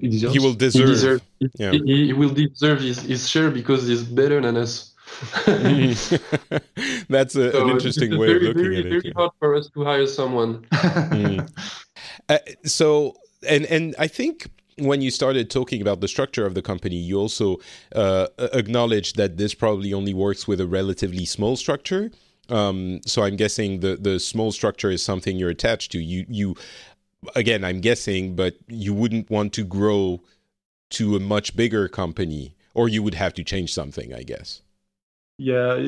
he, 0.00 0.08
he 0.34 0.38
will 0.38 0.54
deserve. 0.54 0.88
He, 0.88 0.94
deserve, 0.94 1.20
yeah. 1.58 1.72
he, 1.72 2.06
he, 2.06 2.12
will 2.14 2.30
deserve 2.32 2.80
his, 2.80 3.00
his 3.02 3.28
share 3.28 3.50
because 3.50 3.86
he's 3.86 4.02
better 4.02 4.40
than 4.40 4.56
us. 4.56 4.93
That's 7.08 7.36
a, 7.36 7.52
so 7.52 7.64
an 7.64 7.70
interesting 7.70 8.18
way 8.18 8.26
very, 8.26 8.36
of 8.36 8.42
looking 8.42 8.62
very, 8.62 8.78
at 8.78 8.86
it. 8.86 9.02
Very 9.02 9.12
hard 9.14 9.32
for 9.38 9.54
us 9.54 9.68
to 9.70 9.84
hire 9.84 10.06
someone. 10.06 10.66
mm. 10.72 11.48
uh, 12.28 12.38
so, 12.64 13.14
and 13.46 13.66
and 13.66 13.94
I 13.98 14.06
think 14.06 14.48
when 14.78 15.02
you 15.02 15.10
started 15.10 15.50
talking 15.50 15.80
about 15.80 16.00
the 16.00 16.08
structure 16.08 16.46
of 16.46 16.54
the 16.54 16.62
company, 16.62 16.96
you 16.96 17.18
also 17.18 17.58
uh, 17.94 18.28
acknowledged 18.38 19.16
that 19.16 19.36
this 19.36 19.54
probably 19.54 19.92
only 19.92 20.14
works 20.14 20.48
with 20.48 20.60
a 20.60 20.66
relatively 20.66 21.24
small 21.24 21.56
structure. 21.56 22.10
Um, 22.48 23.00
so 23.06 23.22
I'm 23.22 23.36
guessing 23.36 23.80
the 23.80 23.96
the 23.96 24.18
small 24.18 24.52
structure 24.52 24.90
is 24.90 25.02
something 25.02 25.36
you're 25.36 25.50
attached 25.50 25.92
to. 25.92 25.98
You 25.98 26.26
you 26.28 26.56
again, 27.34 27.64
I'm 27.64 27.80
guessing, 27.80 28.36
but 28.36 28.56
you 28.68 28.94
wouldn't 28.94 29.30
want 29.30 29.52
to 29.54 29.64
grow 29.64 30.20
to 30.90 31.16
a 31.16 31.20
much 31.20 31.56
bigger 31.56 31.88
company, 31.88 32.54
or 32.74 32.88
you 32.88 33.02
would 33.02 33.14
have 33.14 33.34
to 33.34 33.44
change 33.44 33.72
something, 33.72 34.12
I 34.12 34.22
guess. 34.22 34.60
Yeah, 35.36 35.78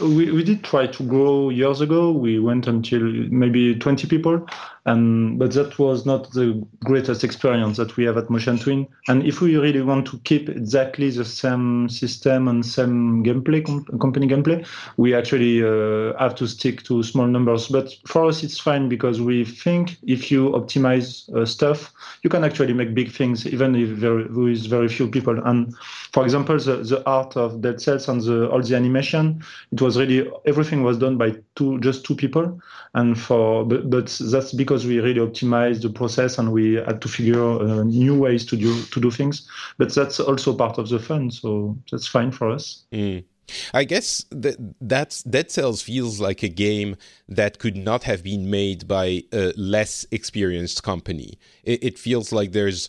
we, 0.00 0.30
we 0.30 0.44
did 0.44 0.62
try 0.62 0.86
to 0.86 1.02
grow 1.02 1.50
years 1.50 1.80
ago. 1.80 2.12
We 2.12 2.38
went 2.38 2.68
until 2.68 3.00
maybe 3.02 3.74
20 3.74 4.06
people, 4.06 4.46
and 4.86 5.36
but 5.36 5.52
that 5.54 5.76
was 5.80 6.06
not 6.06 6.30
the 6.30 6.64
greatest 6.84 7.24
experience 7.24 7.76
that 7.78 7.96
we 7.96 8.04
have 8.04 8.16
at 8.18 8.30
Motion 8.30 8.56
Twin. 8.56 8.86
And 9.08 9.26
if 9.26 9.40
we 9.40 9.56
really 9.56 9.82
want 9.82 10.06
to 10.08 10.18
keep 10.18 10.48
exactly 10.48 11.10
the 11.10 11.24
same 11.24 11.88
system 11.88 12.46
and 12.46 12.64
same 12.64 13.24
gameplay, 13.24 13.64
company 14.00 14.28
gameplay, 14.28 14.64
we 14.96 15.12
actually 15.12 15.64
uh, 15.64 16.16
have 16.20 16.36
to 16.36 16.46
stick 16.46 16.84
to 16.84 17.02
small 17.02 17.26
numbers. 17.26 17.66
But 17.66 17.92
for 18.06 18.26
us, 18.26 18.44
it's 18.44 18.60
fine 18.60 18.88
because 18.88 19.20
we 19.20 19.44
think 19.44 19.96
if 20.06 20.30
you 20.30 20.50
optimize 20.50 21.28
uh, 21.34 21.46
stuff, 21.46 21.92
you 22.22 22.30
can 22.30 22.44
actually 22.44 22.74
make 22.74 22.94
big 22.94 23.10
things, 23.10 23.44
even 23.44 23.74
if 23.74 23.98
there 23.98 24.20
is 24.48 24.66
very 24.66 24.86
few 24.86 25.08
people. 25.08 25.36
And 25.44 25.74
for 26.12 26.22
example, 26.22 26.58
the, 26.58 26.76
the 26.76 27.02
art 27.06 27.36
of 27.36 27.60
Dead 27.60 27.80
Cells 27.80 28.08
and 28.08 28.20
the, 28.20 28.48
all 28.50 28.62
the 28.62 28.83
animation, 28.84 29.42
it 29.72 29.80
was 29.80 29.98
really 29.98 30.30
everything 30.46 30.82
was 30.82 30.98
done 30.98 31.16
by 31.16 31.34
two, 31.56 31.80
just 31.80 32.04
two 32.04 32.14
people. 32.14 32.60
And 32.94 33.18
for 33.18 33.64
but, 33.64 33.90
but 33.90 34.06
that's 34.30 34.52
because 34.52 34.86
we 34.86 35.00
really 35.00 35.20
optimized 35.20 35.82
the 35.82 35.90
process 35.90 36.38
and 36.38 36.52
we 36.52 36.74
had 36.74 37.00
to 37.02 37.08
figure 37.08 37.42
uh, 37.42 37.82
new 37.84 38.18
ways 38.18 38.44
to 38.46 38.56
do 38.56 38.82
to 38.82 39.00
do 39.00 39.10
things. 39.10 39.48
But 39.78 39.94
that's 39.94 40.20
also 40.20 40.54
part 40.54 40.78
of 40.78 40.88
the 40.88 40.98
fun, 40.98 41.30
so 41.30 41.76
that's 41.90 42.06
fine 42.06 42.30
for 42.30 42.50
us. 42.50 42.84
Mm. 42.92 43.24
I 43.72 43.84
guess 43.84 44.24
that 44.30 44.56
that's 44.80 45.22
Dead 45.22 45.50
Cells 45.50 45.82
feels 45.82 46.20
like 46.20 46.42
a 46.42 46.48
game 46.48 46.96
that 47.28 47.58
could 47.58 47.76
not 47.76 48.04
have 48.04 48.22
been 48.22 48.50
made 48.50 48.88
by 48.88 49.24
a 49.32 49.52
less 49.56 50.06
experienced 50.10 50.82
company. 50.82 51.38
It, 51.62 51.84
it 51.84 51.98
feels 51.98 52.32
like 52.32 52.52
there's 52.52 52.88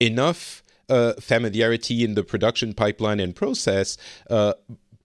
enough 0.00 0.62
uh, 0.88 1.14
familiarity 1.20 2.04
in 2.04 2.14
the 2.14 2.24
production 2.24 2.74
pipeline 2.74 3.20
and 3.20 3.34
process 3.34 3.96
uh, 4.28 4.54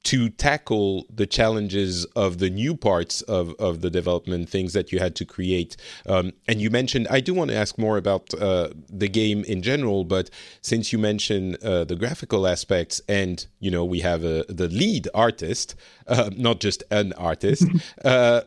to 0.08 0.30
tackle 0.30 1.06
the 1.14 1.26
challenges 1.26 2.06
of 2.16 2.38
the 2.38 2.50
new 2.50 2.74
parts 2.78 3.22
of, 3.24 3.54
of 3.60 3.82
the 3.82 3.90
development, 3.90 4.48
things 4.48 4.72
that 4.72 4.90
you 4.94 5.00
had 5.00 5.16
to 5.18 5.26
create. 5.26 5.76
Um, 6.06 6.32
and 6.48 6.62
you 6.62 6.70
mentioned, 6.70 7.10
I 7.10 7.20
do 7.20 7.34
want 7.34 7.52
to 7.52 7.58
ask 7.58 7.78
more 7.78 7.98
about 7.98 8.34
uh, 8.34 8.70
the 8.90 9.10
game 9.10 9.44
in 9.44 9.62
general, 9.62 10.06
but 10.06 10.30
since 10.62 10.94
you 10.94 10.98
mentioned 10.98 11.62
uh, 11.62 11.84
the 11.84 11.98
graphical 11.98 12.48
aspects, 12.48 13.02
and 13.10 13.46
you 13.60 13.70
know 13.70 13.84
we 13.84 14.00
have 14.00 14.24
a, 14.24 14.46
the 14.48 14.70
lead 14.70 15.10
artist, 15.14 15.76
uh, 16.08 16.30
not 16.38 16.62
just 16.62 16.84
an 16.90 17.12
artist. 17.14 17.66
Uh, 18.06 18.42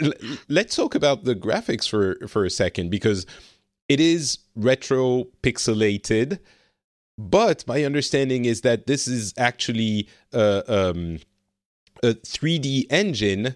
l- 0.00 0.12
let's 0.48 0.76
talk 0.76 0.94
about 0.94 1.24
the 1.24 1.34
graphics 1.34 1.88
for 1.88 2.16
for 2.28 2.44
a 2.44 2.50
second 2.50 2.90
because 2.90 3.26
it 3.88 3.98
is 3.98 4.38
retro 4.54 5.24
pixelated 5.42 6.38
but 7.18 7.66
my 7.66 7.84
understanding 7.84 8.44
is 8.44 8.62
that 8.62 8.86
this 8.86 9.06
is 9.06 9.34
actually 9.36 10.08
uh, 10.32 10.62
um, 10.66 11.18
a 12.02 12.14
3D 12.14 12.86
engine 12.90 13.54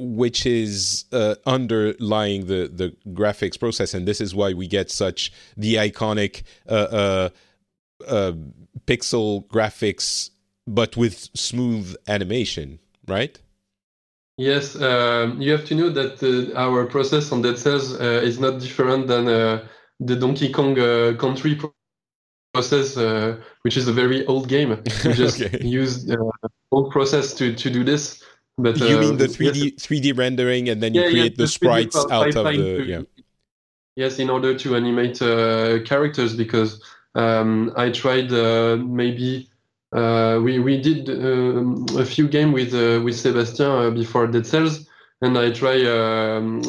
which 0.00 0.46
is 0.46 1.04
uh, 1.12 1.34
underlying 1.44 2.46
the 2.46 2.70
the 2.72 2.96
graphics 3.08 3.60
process, 3.60 3.92
and 3.92 4.08
this 4.08 4.20
is 4.20 4.34
why 4.34 4.54
we 4.54 4.66
get 4.66 4.90
such 4.90 5.30
the 5.56 5.74
iconic 5.74 6.42
uh, 6.68 6.72
uh, 6.72 7.28
uh 8.08 8.32
pixel 8.86 9.46
graphics, 9.48 10.30
but 10.66 10.96
with 10.96 11.28
smooth 11.34 11.94
animation, 12.08 12.78
right? 13.06 13.38
Yes, 14.38 14.74
um, 14.80 15.40
you 15.40 15.52
have 15.52 15.66
to 15.66 15.74
know 15.74 15.90
that 15.90 16.22
uh, 16.22 16.58
our 16.58 16.86
process 16.86 17.30
on 17.30 17.42
Dead 17.42 17.58
Cells 17.58 18.00
uh, 18.00 18.04
is 18.24 18.38
not 18.40 18.58
different 18.58 19.06
than 19.06 19.26
the 19.26 20.16
Donkey 20.16 20.50
Kong 20.50 20.74
Country 21.18 21.58
process, 22.52 22.96
uh, 22.96 23.36
which 23.62 23.76
is 23.76 23.88
a 23.88 23.92
very 23.92 24.26
old 24.26 24.48
game. 24.48 24.82
We 25.04 25.12
just 25.24 25.40
okay. 25.40 25.64
used 25.64 26.10
uh, 26.10 26.16
old 26.70 26.90
process 26.90 27.34
to, 27.34 27.54
to 27.54 27.70
do 27.70 27.84
this. 27.84 28.22
But 28.58 28.78
you 28.78 28.98
uh, 28.98 29.00
mean 29.00 29.16
the 29.16 29.26
3D 29.26 29.56
yes. 29.56 29.86
3D 29.86 30.16
rendering, 30.16 30.68
and 30.68 30.82
then 30.82 30.94
you 30.94 31.02
yeah, 31.02 31.10
create 31.10 31.32
yeah, 31.32 31.36
the, 31.36 31.42
the 31.44 31.48
sprites 31.48 31.96
out 32.10 32.36
of 32.36 32.44
the 32.44 32.52
to, 32.52 32.84
yeah. 32.84 33.02
Yes, 33.96 34.18
in 34.18 34.30
order 34.30 34.56
to 34.56 34.76
animate 34.76 35.20
uh, 35.22 35.82
characters, 35.84 36.34
because 36.34 36.82
um, 37.14 37.72
I 37.76 37.90
tried 37.90 38.32
uh, 38.32 38.76
maybe 38.76 39.50
uh, 39.92 40.40
we 40.42 40.58
we 40.58 40.80
did 40.80 41.08
um, 41.08 41.86
a 41.96 42.04
few 42.04 42.28
games 42.28 42.52
with 42.52 42.72
with 43.04 43.16
Sebastien 43.16 43.94
before 43.94 44.26
Dead 44.26 44.46
Cells, 44.46 44.86
and 45.22 45.38
I 45.38 45.50
try 45.52 45.76
um, 45.86 46.62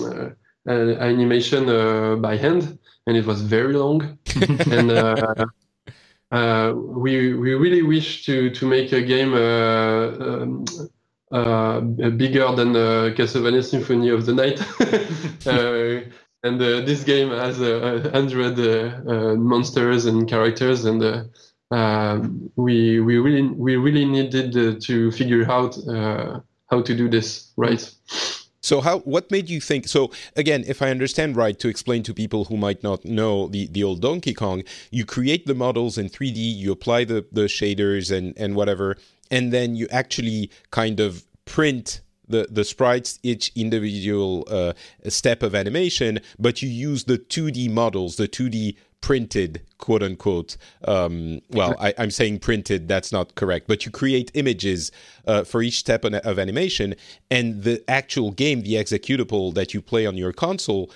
animation 0.67 2.21
by 2.21 2.37
hand, 2.37 2.77
and 3.07 3.17
it 3.17 3.25
was 3.25 3.41
very 3.41 3.73
long, 3.73 4.17
and 4.71 4.91
uh, 4.91 5.45
Uh, 6.31 6.73
we 6.75 7.33
we 7.33 7.53
really 7.55 7.81
wish 7.81 8.25
to 8.25 8.49
to 8.51 8.65
make 8.65 8.93
a 8.93 9.01
game 9.01 9.33
uh, 9.33 10.07
um, 10.25 10.65
uh, 11.31 11.81
bigger 11.81 12.55
than 12.55 12.73
Castlevania 13.15 13.63
Symphony 13.63 14.09
of 14.09 14.25
the 14.25 14.33
Night. 14.33 14.61
Uh, 15.43 16.01
and 16.43 16.59
this 16.59 17.03
game 17.03 17.29
has 17.29 17.59
a 17.59 18.09
hundred 18.11 18.57
monsters 19.39 20.05
and 20.05 20.27
characters, 20.27 20.85
and 20.85 21.29
um, 21.71 22.51
we 22.55 22.99
we 22.99 23.17
really 23.17 23.41
we 23.41 23.75
really 23.75 24.05
needed 24.05 24.81
to 24.81 25.11
figure 25.11 25.49
out 25.49 25.75
how 26.69 26.81
to 26.81 26.95
do 26.95 27.09
this 27.09 27.51
right. 27.57 27.91
So 28.61 28.81
how 28.81 28.99
what 28.99 29.31
made 29.31 29.49
you 29.49 29.59
think 29.59 29.87
so 29.87 30.11
again 30.35 30.63
if 30.67 30.81
I 30.81 30.91
understand 30.91 31.35
right 31.35 31.57
to 31.59 31.67
explain 31.67 32.03
to 32.03 32.13
people 32.13 32.45
who 32.45 32.57
might 32.57 32.83
not 32.83 33.03
know 33.03 33.47
the 33.47 33.67
the 33.67 33.83
old 33.83 34.01
Donkey 34.01 34.33
Kong 34.33 34.63
you 34.91 35.03
create 35.03 35.47
the 35.47 35.55
models 35.55 35.97
in 35.97 36.09
3D 36.09 36.37
you 36.37 36.71
apply 36.71 37.05
the 37.05 37.25
the 37.31 37.45
shaders 37.45 38.15
and 38.15 38.37
and 38.37 38.55
whatever 38.55 38.97
and 39.31 39.51
then 39.51 39.75
you 39.75 39.87
actually 39.91 40.51
kind 40.69 40.99
of 40.99 41.25
print 41.45 42.01
the, 42.27 42.47
the 42.49 42.63
sprites 42.63 43.19
each 43.23 43.51
individual 43.55 44.47
uh, 44.49 44.73
step 45.09 45.43
of 45.43 45.53
animation 45.53 46.19
but 46.39 46.61
you 46.61 46.69
use 46.69 47.05
the 47.05 47.17
2D 47.17 47.69
models 47.69 48.15
the 48.15 48.27
2D 48.27 48.75
printed 49.01 49.61
quote 49.77 50.03
unquote 50.03 50.57
um, 50.85 51.41
well 51.49 51.75
I, 51.79 51.93
am 51.97 52.11
saying 52.11 52.39
printed 52.39 52.87
that's 52.87 53.11
not 53.11 53.35
correct 53.35 53.67
but 53.67 53.85
you 53.85 53.91
create 53.91 54.31
images 54.35 54.91
uh, 55.27 55.43
for 55.43 55.61
each 55.61 55.79
step 55.79 56.05
of 56.05 56.39
animation 56.39 56.95
and 57.29 57.63
the 57.63 57.83
actual 57.87 58.31
game 58.31 58.61
the 58.61 58.75
executable 58.75 59.53
that 59.55 59.73
you 59.73 59.81
play 59.81 60.05
on 60.05 60.17
your 60.17 60.31
console 60.31 60.91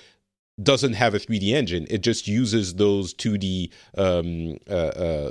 doesn't 0.62 0.94
have 0.94 1.14
a 1.14 1.18
3d 1.18 1.52
engine. 1.52 1.86
It 1.90 1.98
just 1.98 2.26
uses 2.26 2.74
those 2.74 3.12
2d 3.14 3.70
um, 3.96 4.56
uh, 4.68 4.72
uh, 4.72 5.30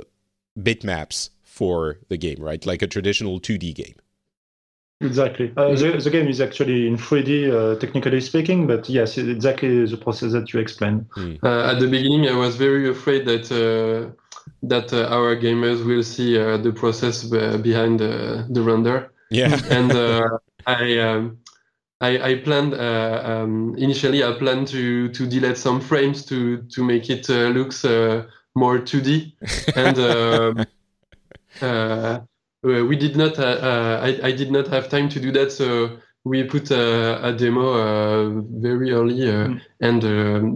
bitmaps 0.58 1.30
for 1.42 1.98
the 2.08 2.16
game 2.16 2.38
right? 2.40 2.64
Like 2.64 2.82
a 2.82 2.86
traditional 2.86 3.40
2d 3.40 3.74
game 3.74 3.94
Exactly. 5.00 5.52
Uh, 5.56 5.74
the, 5.74 6.00
the 6.02 6.10
game 6.10 6.26
is 6.26 6.40
actually 6.40 6.86
in 6.86 6.96
3D, 6.96 7.52
uh, 7.52 7.78
technically 7.78 8.20
speaking, 8.20 8.66
but 8.66 8.88
yes, 8.88 9.18
exactly 9.18 9.84
the 9.84 9.96
process 9.96 10.32
that 10.32 10.52
you 10.54 10.60
explained. 10.60 11.06
Mm. 11.16 11.38
Uh, 11.42 11.70
at 11.70 11.80
the 11.80 11.86
beginning, 11.86 12.28
I 12.28 12.36
was 12.36 12.56
very 12.56 12.88
afraid 12.88 13.26
that 13.26 13.52
uh, 13.52 14.10
that 14.62 14.92
uh, 14.94 15.08
our 15.08 15.36
gamers 15.36 15.84
will 15.84 16.02
see 16.02 16.38
uh, 16.38 16.56
the 16.56 16.72
process 16.72 17.24
behind 17.24 18.00
the 18.00 18.62
render. 18.62 19.12
Yeah. 19.30 19.60
and 19.70 19.92
I, 20.66 20.98
um, 20.98 21.38
I, 22.00 22.30
I 22.30 22.34
planned 22.36 22.72
um, 22.74 23.74
initially. 23.76 24.24
I 24.24 24.32
planned 24.32 24.68
to 24.68 25.08
to 25.10 25.26
delete 25.26 25.58
some 25.58 25.80
frames 25.82 26.24
to 26.26 26.62
to 26.62 26.82
make 26.82 27.10
it 27.10 27.28
looks 27.28 27.84
more 28.54 28.78
2D 28.78 29.32
and. 29.76 30.66
Um, 32.66 32.74
uh, 32.74 32.84
we 32.84 32.96
did 32.96 33.16
not. 33.16 33.38
Uh, 33.38 33.42
uh, 33.42 34.00
I, 34.02 34.28
I, 34.28 34.32
did 34.32 34.50
not 34.50 34.68
have 34.68 34.88
time 34.88 35.08
to 35.10 35.20
do 35.20 35.32
that, 35.32 35.52
so 35.52 35.98
we 36.24 36.42
put 36.44 36.70
a, 36.70 37.24
a 37.26 37.32
demo 37.32 38.42
very 38.60 38.92
early, 38.92 39.18
mm. 39.18 39.60
and 39.80 40.02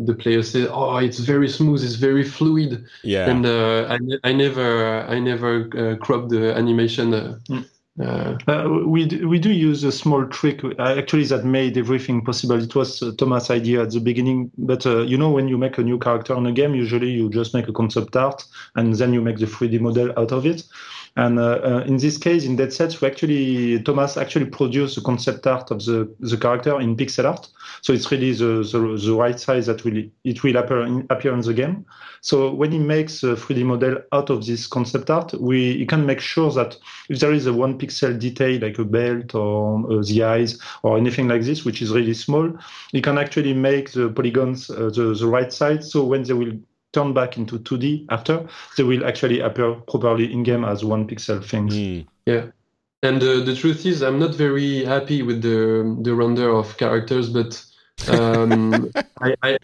the 0.07 0.15
player 0.15 0.43
said, 0.43 0.69
"Oh, 0.71 0.97
it's 0.97 1.21
very 1.21 1.49
smooth. 1.49 1.83
It's 1.83 1.95
very 1.95 2.25
fluid." 2.25 2.85
Yeah. 3.05 3.31
And 3.31 3.47
I, 3.47 3.99
I 4.29 4.33
never, 4.33 5.03
I 5.07 5.19
never 5.21 5.97
cropped 5.99 6.31
the 6.31 6.55
animation. 6.55 7.13
Mm. 7.49 7.67
Uh, 8.01 8.39
uh, 8.47 8.69
we 8.87 9.05
we 9.27 9.39
do 9.39 9.51
use 9.51 9.85
a 9.85 9.93
small 9.93 10.25
trick 10.27 10.63
actually 10.79 11.25
that 11.25 11.45
made 11.45 11.77
everything 11.77 12.25
possible. 12.25 12.63
It 12.63 12.75
was 12.75 13.03
uh, 13.03 13.13
Thomas' 13.19 13.51
idea 13.51 13.83
at 13.83 13.91
the 13.91 14.01
beginning, 14.01 14.51
but 14.57 14.85
you 14.85 15.19
know 15.19 15.31
when 15.31 15.49
you 15.49 15.59
make 15.59 15.77
a 15.77 15.83
new 15.83 15.99
character 15.99 16.35
in 16.35 16.47
a 16.47 16.53
game, 16.53 16.75
usually 16.75 17.11
you 17.11 17.29
just 17.29 17.53
make 17.53 17.69
a 17.69 17.73
concept 17.73 18.17
art 18.17 18.45
and 18.77 18.95
then 18.95 19.13
you 19.13 19.21
make 19.21 19.39
the 19.39 19.47
3D 19.47 19.81
model 19.81 20.13
out 20.19 20.33
of 20.33 20.47
it. 20.47 20.63
And 21.17 21.39
uh, 21.39 21.61
uh, 21.63 21.85
in 21.87 21.97
this 21.97 22.19
case, 22.19 22.45
in 22.45 22.57
Dead 22.57 22.73
Cells, 22.73 23.01
we 23.01 23.09
actually 23.09 23.83
Thomas 23.83 24.17
actually 24.17 24.47
produced 24.47 24.95
the 24.95 25.01
concept 25.01 25.47
art 25.47 25.71
of 25.71 25.85
the, 25.85 26.15
the 26.21 26.37
character 26.37 26.81
in 26.81 26.97
pixel 26.97 27.25
art. 27.25 27.49
So 27.83 27.93
it's 27.93 28.11
really 28.11 28.33
the, 28.33 28.63
the, 28.71 29.01
the 29.05 29.15
right 29.15 29.39
size 29.39 29.67
that 29.67 29.85
will 29.85 30.03
it 30.25 30.43
will 30.43 30.57
appear 30.57 30.83
in, 30.83 31.07
appear 31.11 31.33
in 31.33 31.41
the 31.41 31.55
game. 31.55 31.85
So 32.21 32.53
when 32.53 32.71
he 32.71 32.79
makes 32.79 33.23
a 33.23 33.35
3D 33.35 33.65
model 33.65 33.99
out 34.13 34.31
of 34.31 34.47
this 34.47 34.67
concept 34.67 35.11
art, 35.11 35.35
we 35.41 35.79
he 35.79 35.87
can 35.87 36.07
make 36.07 36.21
sure 36.21 36.53
that 36.53 36.77
if 37.09 37.19
there 37.19 37.33
is 37.33 37.47
a 37.47 37.53
one 37.53 37.79
pixel 37.79 38.19
detail 38.19 38.61
like 38.61 38.79
a 38.79 38.85
belt 38.85 39.35
or 39.35 39.79
uh, 39.91 40.03
the 40.03 40.23
eyes 40.23 40.59
or 40.83 40.97
anything 40.97 41.29
like 41.29 41.43
this, 41.43 41.65
which 41.65 41.83
is 41.83 41.91
really 41.91 42.15
small, 42.15 42.53
he 42.93 43.03
can 43.03 43.19
actually 43.19 43.55
make 43.55 43.93
the 43.93 44.11
polygons 44.11 44.71
uh, 44.71 44.91
the, 44.95 45.17
the 45.19 45.27
right 45.27 45.53
size. 45.53 45.91
So 45.91 46.05
when 46.05 46.23
they 46.23 46.35
will 46.35 46.53
turn 46.93 47.13
back 47.15 47.37
into 47.37 47.59
2D 47.59 48.07
after, 48.11 48.47
they 48.77 48.83
will 48.83 49.07
actually 49.07 49.41
appear 49.41 49.75
properly 49.75 50.33
in 50.33 50.43
game 50.43 50.65
as 50.65 50.85
one 50.85 51.07
pixel 51.07 51.45
things. 51.45 51.75
Mm. 51.75 52.07
Yeah. 52.27 52.47
And 53.03 53.23
uh, 53.23 53.41
the 53.41 53.57
truth 53.57 53.87
is, 53.87 54.03
I'm 54.03 54.19
not 54.19 54.35
very 54.35 54.85
happy 54.85 55.23
with 55.23 55.41
the 55.41 55.97
the 56.03 56.15
render 56.15 56.55
of 56.55 56.77
characters, 56.77 57.31
but 57.31 57.65
um, 58.09 58.91
I, 59.21 59.35
I, 59.43 59.59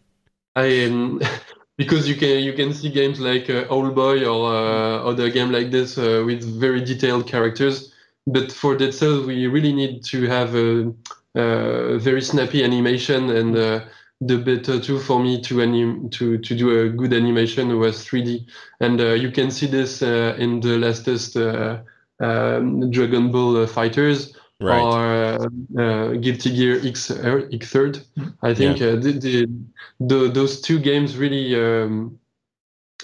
I 0.55 0.85
um, 0.87 1.21
because 1.77 2.09
you 2.09 2.15
can 2.15 2.43
you 2.43 2.55
can 2.55 2.73
see 2.73 2.91
games 2.91 3.21
like 3.21 3.51
uh, 3.51 3.65
Boy 3.69 4.25
or 4.25 4.53
uh, 4.55 5.03
other 5.11 5.29
game 5.31 5.53
like 5.53 5.71
this 5.71 5.99
uh, 5.99 6.23
with 6.25 6.45
very 6.59 6.81
detailed 6.83 7.27
characters. 7.27 7.93
But 8.27 8.51
for 8.51 8.75
Dead 8.77 8.95
Cells, 8.95 9.27
we 9.27 9.47
really 9.47 9.73
need 9.73 10.03
to 10.05 10.27
have 10.27 10.55
a, 10.55 10.93
a 11.37 11.99
very 11.99 12.23
snappy 12.23 12.65
animation 12.65 13.31
and 13.31 13.57
uh, 13.57 13.81
the 14.21 14.39
better 14.39 14.81
tool 14.81 14.99
for 14.99 15.21
me 15.21 15.41
to 15.43 15.61
anim 15.61 16.09
to 16.11 16.39
to 16.39 16.57
do 16.57 16.81
a 16.81 16.89
good 16.89 17.13
animation 17.13 17.79
was 17.79 18.05
3D, 18.05 18.47
and 18.81 19.01
uh, 19.01 19.13
you 19.13 19.31
can 19.31 19.51
see 19.51 19.67
this 19.67 20.03
uh, 20.03 20.35
in 20.39 20.61
the 20.61 20.79
latest 20.79 21.37
uh, 21.37 21.79
um, 22.21 22.91
Dragon 22.91 23.31
Ball 23.31 23.63
uh, 23.63 23.67
FighterZ 23.67 24.35
right. 24.61 24.81
or 24.81 25.51
uh, 25.79 26.09
Guilty 26.15 26.57
Gear 26.57 26.81
X 26.83 27.11
X 27.11 27.71
Third. 27.71 28.01
I 28.43 28.55
think 28.55 28.81
yeah. 28.81 28.93
the, 28.93 29.13
the, 29.13 29.49
the, 30.01 30.29
those 30.29 30.63
two 30.63 30.79
games 30.79 31.19
really 31.19 31.55
um, 31.55 32.19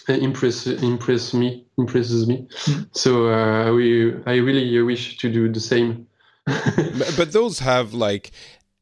impress 0.08 0.66
impress 0.66 1.34
me 1.34 1.66
impresses 1.76 2.26
me. 2.26 2.48
Hmm. 2.64 2.82
so 2.92 3.74
we 3.74 4.14
I 4.24 4.36
really 4.36 4.80
wish 4.80 5.18
to 5.18 5.30
do 5.30 5.52
the 5.52 5.60
same. 5.60 6.06
but, 6.46 7.14
but 7.18 7.32
those 7.32 7.58
have 7.58 7.92
like 7.92 8.30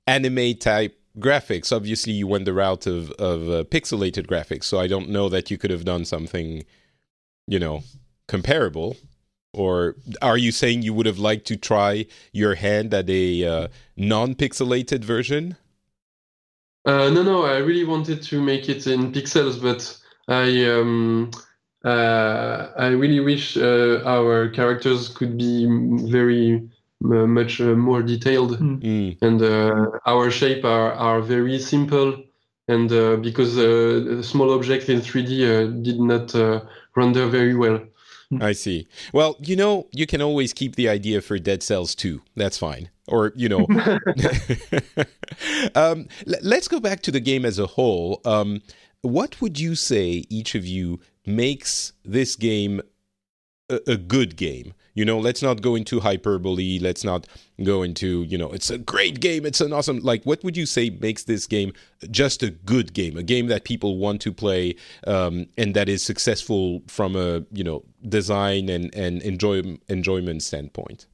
anime 0.06 0.54
type 0.54 0.99
graphics. 1.18 1.74
Obviously, 1.74 2.12
you 2.12 2.26
went 2.26 2.44
the 2.44 2.52
route 2.52 2.86
of 2.86 3.10
of 3.12 3.48
uh, 3.48 3.64
pixelated 3.64 4.26
graphics, 4.26 4.64
so 4.64 4.78
I 4.78 4.86
don't 4.86 5.08
know 5.08 5.28
that 5.28 5.50
you 5.50 5.58
could 5.58 5.70
have 5.70 5.84
done 5.84 6.04
something, 6.04 6.64
you 7.46 7.58
know, 7.58 7.82
comparable. 8.28 8.96
Or 9.52 9.96
are 10.22 10.38
you 10.38 10.52
saying 10.52 10.82
you 10.82 10.94
would 10.94 11.06
have 11.06 11.18
liked 11.18 11.46
to 11.48 11.56
try 11.56 12.06
your 12.32 12.54
hand 12.54 12.94
at 12.94 13.10
a 13.10 13.44
uh, 13.44 13.68
non-pixelated 13.96 15.04
version? 15.04 15.56
Uh, 16.84 17.10
no, 17.10 17.22
no. 17.24 17.44
I 17.44 17.58
really 17.58 17.84
wanted 17.84 18.22
to 18.22 18.40
make 18.40 18.68
it 18.68 18.86
in 18.86 19.12
pixels, 19.12 19.60
but 19.60 19.98
I 20.28 20.70
um, 20.70 21.32
uh, 21.84 22.68
I 22.76 22.88
really 22.88 23.20
wish 23.20 23.56
uh, 23.56 24.02
our 24.04 24.48
characters 24.50 25.08
could 25.08 25.36
be 25.36 25.66
very 26.08 26.70
much 27.00 27.60
uh, 27.60 27.74
more 27.74 28.02
detailed, 28.02 28.58
mm. 28.58 29.16
and 29.22 29.42
uh, 29.42 29.86
our 30.06 30.30
shape 30.30 30.64
are 30.64 30.92
are 30.92 31.20
very 31.20 31.58
simple. 31.58 32.22
And 32.68 32.88
because 33.20 33.54
small 34.24 34.54
objects 34.54 34.88
in 34.88 35.00
3D 35.00 35.82
did 35.82 35.98
not 35.98 36.32
render 36.94 37.26
very 37.26 37.56
well. 37.56 37.80
I 38.40 38.52
see. 38.52 38.86
Well, 39.12 39.36
you 39.40 39.56
know, 39.56 39.88
you 39.92 40.06
can 40.06 40.22
always 40.22 40.52
keep 40.52 40.76
the 40.76 40.88
idea 40.88 41.20
for 41.20 41.38
Dead 41.38 41.62
Cells 41.62 41.94
2. 41.96 42.22
That's 42.36 42.58
fine. 42.58 42.90
Or, 43.08 43.32
you 43.34 43.48
know. 43.48 43.66
um, 45.74 46.06
l- 46.26 46.42
let's 46.42 46.68
go 46.68 46.78
back 46.78 47.02
to 47.02 47.10
the 47.10 47.20
game 47.20 47.44
as 47.44 47.58
a 47.58 47.66
whole. 47.66 48.20
Um, 48.24 48.62
what 49.02 49.40
would 49.40 49.58
you 49.58 49.74
say, 49.74 50.24
each 50.28 50.54
of 50.54 50.64
you, 50.64 51.00
makes 51.26 51.92
this 52.04 52.36
game 52.36 52.80
a, 53.68 53.80
a 53.88 53.96
good 53.96 54.36
game? 54.36 54.74
You 55.00 55.06
know, 55.06 55.18
let's 55.18 55.40
not 55.40 55.62
go 55.62 55.76
into 55.76 56.00
hyperbole. 56.00 56.78
Let's 56.78 57.04
not 57.04 57.26
go 57.62 57.82
into, 57.82 58.24
you 58.24 58.36
know, 58.36 58.50
it's 58.50 58.68
a 58.68 58.76
great 58.76 59.18
game. 59.18 59.46
It's 59.46 59.62
an 59.62 59.72
awesome. 59.72 60.00
Like, 60.00 60.24
what 60.24 60.44
would 60.44 60.58
you 60.58 60.66
say 60.66 60.90
makes 60.90 61.24
this 61.24 61.46
game 61.46 61.72
just 62.10 62.42
a 62.42 62.50
good 62.50 62.92
game? 62.92 63.16
A 63.16 63.22
game 63.22 63.46
that 63.46 63.64
people 63.64 63.96
want 63.96 64.20
to 64.20 64.30
play 64.30 64.76
um, 65.06 65.46
and 65.56 65.72
that 65.74 65.88
is 65.88 66.02
successful 66.02 66.82
from 66.86 67.16
a, 67.16 67.42
you 67.50 67.64
know, 67.64 67.82
design 68.06 68.68
and, 68.68 68.94
and 68.94 69.22
enjoy, 69.22 69.78
enjoyment 69.88 70.42
standpoint? 70.42 71.06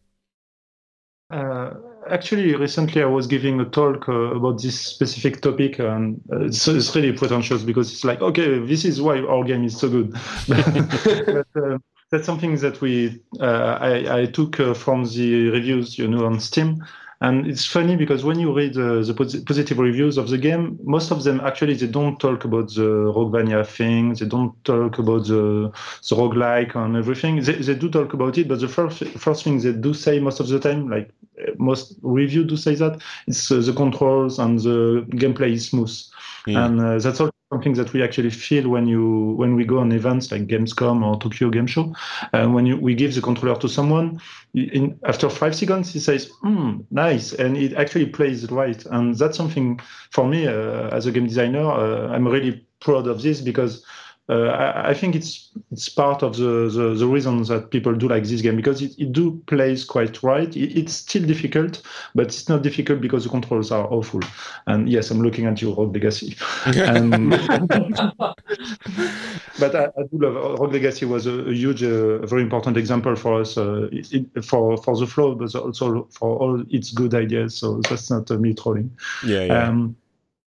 Uh, 1.30 1.70
actually, 2.10 2.56
recently 2.56 3.04
I 3.04 3.06
was 3.06 3.28
giving 3.28 3.60
a 3.60 3.66
talk 3.66 4.08
uh, 4.08 4.34
about 4.34 4.60
this 4.60 4.80
specific 4.80 5.42
topic, 5.42 5.78
and 5.78 6.20
uh, 6.32 6.46
it's, 6.46 6.66
it's, 6.66 6.96
really 6.96 7.12
pretentious 7.12 7.62
because 7.62 7.92
it's 7.92 8.04
like, 8.04 8.20
okay, 8.20 8.58
this 8.66 8.84
is 8.84 9.00
why 9.00 9.20
our 9.20 9.44
game 9.44 9.62
is 9.62 9.78
so 9.78 9.88
good. 9.88 10.12
but, 10.48 11.46
uh, 11.54 11.78
that's 12.10 12.26
something 12.26 12.56
that 12.56 12.80
we 12.80 13.20
uh, 13.40 13.78
I, 13.80 14.20
I, 14.22 14.26
took 14.26 14.60
uh, 14.60 14.74
from 14.74 15.04
the 15.04 15.50
reviews, 15.50 15.98
you 15.98 16.08
know, 16.08 16.26
on 16.26 16.40
Steam. 16.40 16.84
And 17.22 17.46
it's 17.46 17.64
funny 17.64 17.96
because 17.96 18.24
when 18.24 18.38
you 18.38 18.54
read 18.54 18.76
uh, 18.76 19.00
the 19.02 19.14
pos- 19.16 19.40
positive 19.40 19.78
reviews 19.78 20.18
of 20.18 20.28
the 20.28 20.36
game, 20.36 20.78
most 20.84 21.10
of 21.10 21.24
them 21.24 21.40
actually 21.40 21.74
they 21.74 21.86
don't 21.86 22.20
talk 22.20 22.44
about 22.44 22.68
the 22.74 22.82
Roguevania 22.82 23.66
thing. 23.66 24.12
They 24.14 24.26
don't 24.26 24.52
talk 24.64 24.98
about 24.98 25.24
the 25.26 25.72
the 26.08 26.14
roguelike 26.16 26.76
and 26.76 26.94
everything. 26.94 27.40
They, 27.42 27.54
they 27.54 27.74
do 27.74 27.88
talk 27.88 28.12
about 28.12 28.36
it, 28.36 28.48
but 28.48 28.60
the 28.60 28.68
first 28.68 29.02
first 29.18 29.44
thing 29.44 29.60
they 29.60 29.72
do 29.72 29.94
say 29.94 30.20
most 30.20 30.40
of 30.40 30.48
the 30.48 30.60
time, 30.60 30.90
like 30.90 31.10
most 31.58 31.98
review 32.02 32.44
do 32.44 32.56
say 32.56 32.74
that, 32.74 33.00
it's 33.26 33.50
uh, 33.50 33.60
the 33.60 33.72
controls 33.72 34.38
and 34.38 34.58
the 34.60 35.06
gameplay 35.12 35.52
is 35.52 35.68
smooth. 35.70 35.96
Mm. 36.46 36.66
And 36.66 36.80
uh, 36.80 36.98
that's 36.98 37.20
also 37.20 37.32
something 37.52 37.74
that 37.74 37.92
we 37.92 38.02
actually 38.02 38.30
feel 38.30 38.68
when 38.68 38.86
you 38.86 39.34
when 39.36 39.54
we 39.54 39.64
go 39.64 39.78
on 39.78 39.92
events 39.92 40.30
like 40.30 40.46
Gamescom 40.46 41.04
or 41.04 41.18
Tokyo 41.18 41.50
Game 41.50 41.66
Show. 41.66 41.94
Uh, 42.32 42.46
when 42.48 42.66
you, 42.66 42.76
we 42.76 42.94
give 42.94 43.14
the 43.14 43.20
controller 43.20 43.58
to 43.60 43.68
someone, 43.68 44.20
in, 44.54 44.98
after 45.04 45.28
five 45.28 45.54
seconds 45.54 45.92
he 45.92 45.98
says, 45.98 46.30
mm, 46.44 46.84
"Nice," 46.90 47.32
and 47.32 47.56
it 47.56 47.74
actually 47.74 48.06
plays 48.06 48.50
right. 48.50 48.84
And 48.86 49.16
that's 49.16 49.36
something 49.36 49.80
for 50.10 50.26
me 50.26 50.46
uh, 50.46 50.88
as 50.88 51.06
a 51.06 51.12
game 51.12 51.26
designer. 51.26 51.64
Uh, 51.64 52.08
I'm 52.08 52.26
really 52.26 52.64
proud 52.80 53.06
of 53.06 53.22
this 53.22 53.40
because 53.40 53.84
uh, 54.28 54.46
I, 54.48 54.90
I, 54.90 54.94
think 54.94 55.14
it's 55.14 55.50
it's 55.70 55.88
part 55.88 56.24
of 56.24 56.36
the, 56.36 56.68
the, 56.68 56.94
the 56.98 57.06
reasons 57.06 57.46
that 57.46 57.70
people 57.70 57.94
do 57.94 58.08
like 58.08 58.24
this 58.24 58.40
game 58.40 58.56
because 58.56 58.82
it, 58.82 58.98
it 58.98 59.12
do 59.12 59.40
plays 59.46 59.84
quite 59.84 60.20
right. 60.22 60.56
It, 60.56 60.76
it's 60.76 60.94
still 60.94 61.24
difficult, 61.24 61.80
but 62.14 62.26
it's 62.26 62.48
not 62.48 62.62
difficult 62.62 63.00
because 63.00 63.22
the 63.22 63.30
controls 63.30 63.70
are 63.70 63.86
awful. 63.86 64.20
And 64.66 64.88
yes, 64.88 65.12
I'm 65.12 65.20
looking 65.22 65.46
at 65.46 65.62
you, 65.62 65.72
Rogue 65.74 65.94
Legacy. 65.94 66.36
um, 66.86 67.30
but 69.60 69.76
I, 69.76 69.84
I, 69.84 70.02
do 70.10 70.18
love 70.18 70.58
Rogue 70.58 70.72
Legacy 70.72 71.04
was 71.04 71.26
a, 71.26 71.48
a 71.48 71.52
huge, 71.52 71.84
uh, 71.84 72.18
very 72.26 72.42
important 72.42 72.76
example 72.76 73.14
for 73.14 73.40
us 73.40 73.56
uh, 73.56 73.88
it, 73.92 74.44
for 74.44 74.76
for 74.78 74.96
the 74.96 75.06
flow, 75.06 75.36
but 75.36 75.54
also 75.54 76.08
for 76.10 76.36
all 76.36 76.64
its 76.68 76.90
good 76.90 77.14
ideas. 77.14 77.56
So 77.56 77.80
that's 77.88 78.10
not 78.10 78.28
uh, 78.32 78.38
me 78.38 78.54
trolling. 78.54 78.90
Yeah. 79.24 79.44
yeah. 79.44 79.68
Um, 79.68 79.96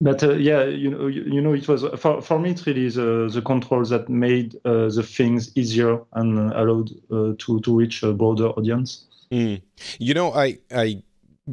but 0.00 0.22
uh, 0.22 0.34
yeah, 0.34 0.64
you 0.64 0.90
know, 0.90 1.06
you, 1.06 1.22
you, 1.22 1.40
know, 1.40 1.52
it 1.52 1.68
was 1.68 1.84
for, 1.98 2.22
for 2.22 2.38
me. 2.38 2.50
It 2.50 2.66
really 2.66 2.88
the 2.88 3.30
the 3.32 3.42
controls 3.42 3.90
that 3.90 4.08
made 4.08 4.56
uh, 4.64 4.88
the 4.88 5.02
things 5.02 5.56
easier 5.56 6.00
and 6.14 6.52
allowed 6.52 6.90
uh, 7.10 7.34
to 7.38 7.60
to 7.60 7.76
reach 7.76 8.02
a 8.02 8.12
broader 8.12 8.48
audience. 8.48 9.04
Mm. 9.30 9.60
You 9.98 10.14
know, 10.14 10.32
I 10.32 10.58
I 10.70 11.02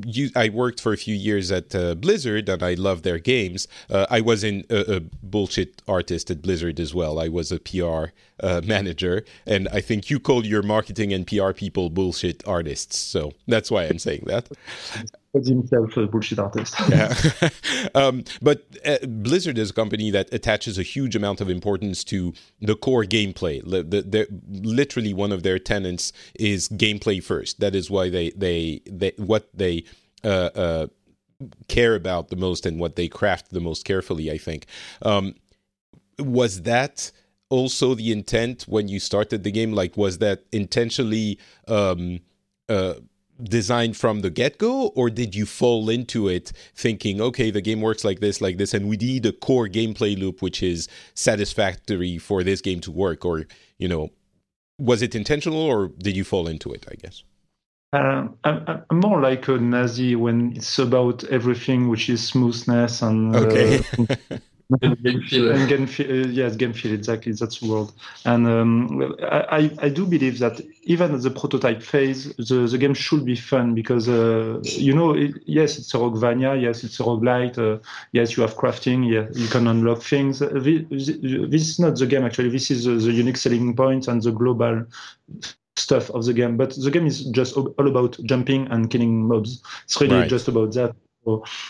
you, 0.05 0.29
I 0.35 0.49
worked 0.49 0.79
for 0.79 0.93
a 0.93 0.97
few 0.97 1.15
years 1.15 1.51
at 1.51 1.73
uh, 1.73 1.95
Blizzard 1.95 2.49
and 2.49 2.61
I 2.61 2.73
love 2.75 3.03
their 3.03 3.19
games. 3.19 3.67
Uh, 3.89 4.05
I 4.09 4.21
was 4.21 4.43
in 4.43 4.63
a, 4.69 4.97
a, 4.97 4.99
bullshit 4.99 5.81
artist 5.87 6.29
at 6.29 6.41
Blizzard 6.41 6.79
as 6.79 6.93
well. 6.93 7.19
I 7.19 7.29
was 7.29 7.51
a 7.51 7.59
PR 7.59 8.07
uh, 8.41 8.61
manager, 8.65 9.25
and 9.45 9.67
I 9.69 9.81
think 9.81 10.09
you 10.09 10.19
call 10.19 10.45
your 10.45 10.61
marketing 10.61 11.13
and 11.13 11.25
PR 11.25 11.51
people 11.51 11.89
bullshit 11.89 12.47
artists. 12.47 12.97
So 12.97 13.33
that's 13.47 13.71
why 13.71 13.85
I'm 13.85 13.99
saying 13.99 14.23
that. 14.27 14.49
Himself 15.33 15.95
a 15.97 16.07
bullshit 16.07 16.39
artist. 16.39 16.75
yeah. 16.89 17.13
um, 17.95 18.23
but 18.41 18.65
uh, 18.85 18.97
Blizzard 19.05 19.57
is 19.57 19.69
a 19.69 19.73
company 19.73 20.11
that 20.11 20.33
attaches 20.33 20.77
a 20.77 20.83
huge 20.83 21.15
amount 21.15 21.41
of 21.41 21.49
importance 21.49 22.03
to 22.05 22.33
the 22.61 22.75
core 22.75 23.03
gameplay. 23.03 23.61
The, 23.63 23.83
the, 23.83 24.27
literally, 24.49 25.13
one 25.13 25.31
of 25.31 25.43
their 25.43 25.59
tenants 25.59 26.13
is 26.35 26.69
gameplay 26.69 27.23
first. 27.23 27.59
That 27.59 27.75
is 27.75 27.89
why 27.89 28.09
they 28.09 28.31
they, 28.31 28.81
they 28.89 29.13
what 29.17 29.49
they 29.53 29.83
uh, 30.23 30.49
uh, 30.55 30.87
care 31.67 31.95
about 31.95 32.29
the 32.29 32.35
most 32.35 32.65
and 32.65 32.79
what 32.79 32.95
they 32.95 33.07
craft 33.07 33.51
the 33.51 33.59
most 33.59 33.85
carefully. 33.85 34.31
I 34.31 34.37
think 34.37 34.65
um, 35.01 35.35
was 36.17 36.63
that 36.63 37.11
also 37.49 37.93
the 37.95 38.11
intent 38.11 38.63
when 38.63 38.87
you 38.87 38.99
started 38.99 39.43
the 39.43 39.51
game. 39.51 39.73
Like, 39.73 39.97
was 39.97 40.17
that 40.19 40.43
intentionally? 40.51 41.39
Um, 41.67 42.21
uh, 42.69 42.95
designed 43.43 43.97
from 43.97 44.21
the 44.21 44.29
get 44.29 44.57
go, 44.57 44.87
or 44.89 45.09
did 45.09 45.35
you 45.35 45.45
fall 45.45 45.89
into 45.89 46.27
it 46.27 46.51
thinking, 46.75 47.21
okay, 47.21 47.51
the 47.51 47.61
game 47.61 47.81
works 47.81 48.03
like 48.03 48.19
this, 48.19 48.41
like 48.41 48.57
this, 48.57 48.73
and 48.73 48.87
we 48.87 48.97
need 48.97 49.25
a 49.25 49.31
core 49.31 49.67
gameplay 49.67 50.17
loop 50.17 50.41
which 50.41 50.63
is 50.63 50.87
satisfactory 51.13 52.17
for 52.17 52.43
this 52.43 52.61
game 52.61 52.79
to 52.81 52.91
work? 52.91 53.25
Or, 53.25 53.45
you 53.77 53.87
know, 53.87 54.11
was 54.79 55.01
it 55.01 55.15
intentional 55.15 55.61
or 55.61 55.89
did 55.97 56.15
you 56.15 56.23
fall 56.23 56.47
into 56.47 56.71
it, 56.71 56.85
I 56.89 56.95
guess? 56.95 57.23
Uh, 57.93 58.27
I'm, 58.43 58.83
I'm, 58.89 58.99
more 58.99 59.21
like 59.21 59.47
a 59.47 59.57
Nazi 59.57 60.15
when 60.15 60.53
it's 60.57 60.77
about 60.77 61.23
everything 61.25 61.87
which 61.87 62.09
is 62.09 62.21
smoothness 62.27 63.01
and 63.01 63.33
okay. 63.33 63.81
uh, 64.09 64.37
game 64.81 65.21
feel. 65.21 65.51
and 65.51 65.69
game 65.69 65.87
feel, 65.87 66.09
uh, 66.09 66.27
yes, 66.27 66.55
game 66.55 66.73
feel 66.73 66.93
exactly. 66.93 67.31
That's 67.31 67.59
the 67.59 67.71
word. 67.71 67.89
And 68.25 68.47
um, 68.47 69.15
I, 69.21 69.71
I 69.81 69.89
do 69.89 70.05
believe 70.05 70.39
that 70.39 70.59
even 70.83 71.13
at 71.13 71.21
the 71.21 71.31
prototype 71.31 71.81
phase, 71.81 72.35
the, 72.35 72.67
the 72.69 72.77
game 72.77 72.93
should 72.93 73.23
be 73.23 73.35
fun 73.35 73.73
because 73.73 74.09
uh, 74.09 74.59
you 74.63 74.93
know, 74.93 75.13
it, 75.13 75.35
yes, 75.45 75.77
it's 75.77 75.93
a 75.93 75.97
Roguevania, 75.97 76.61
yes, 76.61 76.83
it's 76.83 76.99
a 76.99 77.03
roguelite, 77.03 77.57
uh, 77.57 77.81
yes, 78.11 78.35
you 78.35 78.43
have 78.43 78.55
crafting, 78.55 79.09
yeah, 79.09 79.27
you 79.39 79.47
can 79.47 79.67
unlock 79.67 80.01
things. 80.01 80.39
This, 80.39 80.83
this 80.89 81.69
is 81.69 81.79
not 81.79 81.97
the 81.97 82.05
game 82.05 82.25
actually. 82.25 82.49
This 82.49 82.69
is 82.69 82.85
the, 82.85 82.95
the 82.95 83.11
unique 83.11 83.37
selling 83.37 83.75
point 83.75 84.07
and 84.07 84.21
the 84.21 84.31
global 84.31 84.85
stuff 85.77 86.09
of 86.09 86.25
the 86.25 86.33
game. 86.33 86.57
But 86.57 86.75
the 86.75 86.91
game 86.91 87.05
is 87.05 87.23
just 87.25 87.55
all 87.55 87.87
about 87.87 88.17
jumping 88.23 88.67
and 88.67 88.89
killing 88.89 89.27
mobs. 89.27 89.63
It's 89.85 90.01
really 90.01 90.17
right. 90.17 90.29
just 90.29 90.47
about 90.49 90.73
that. 90.73 90.95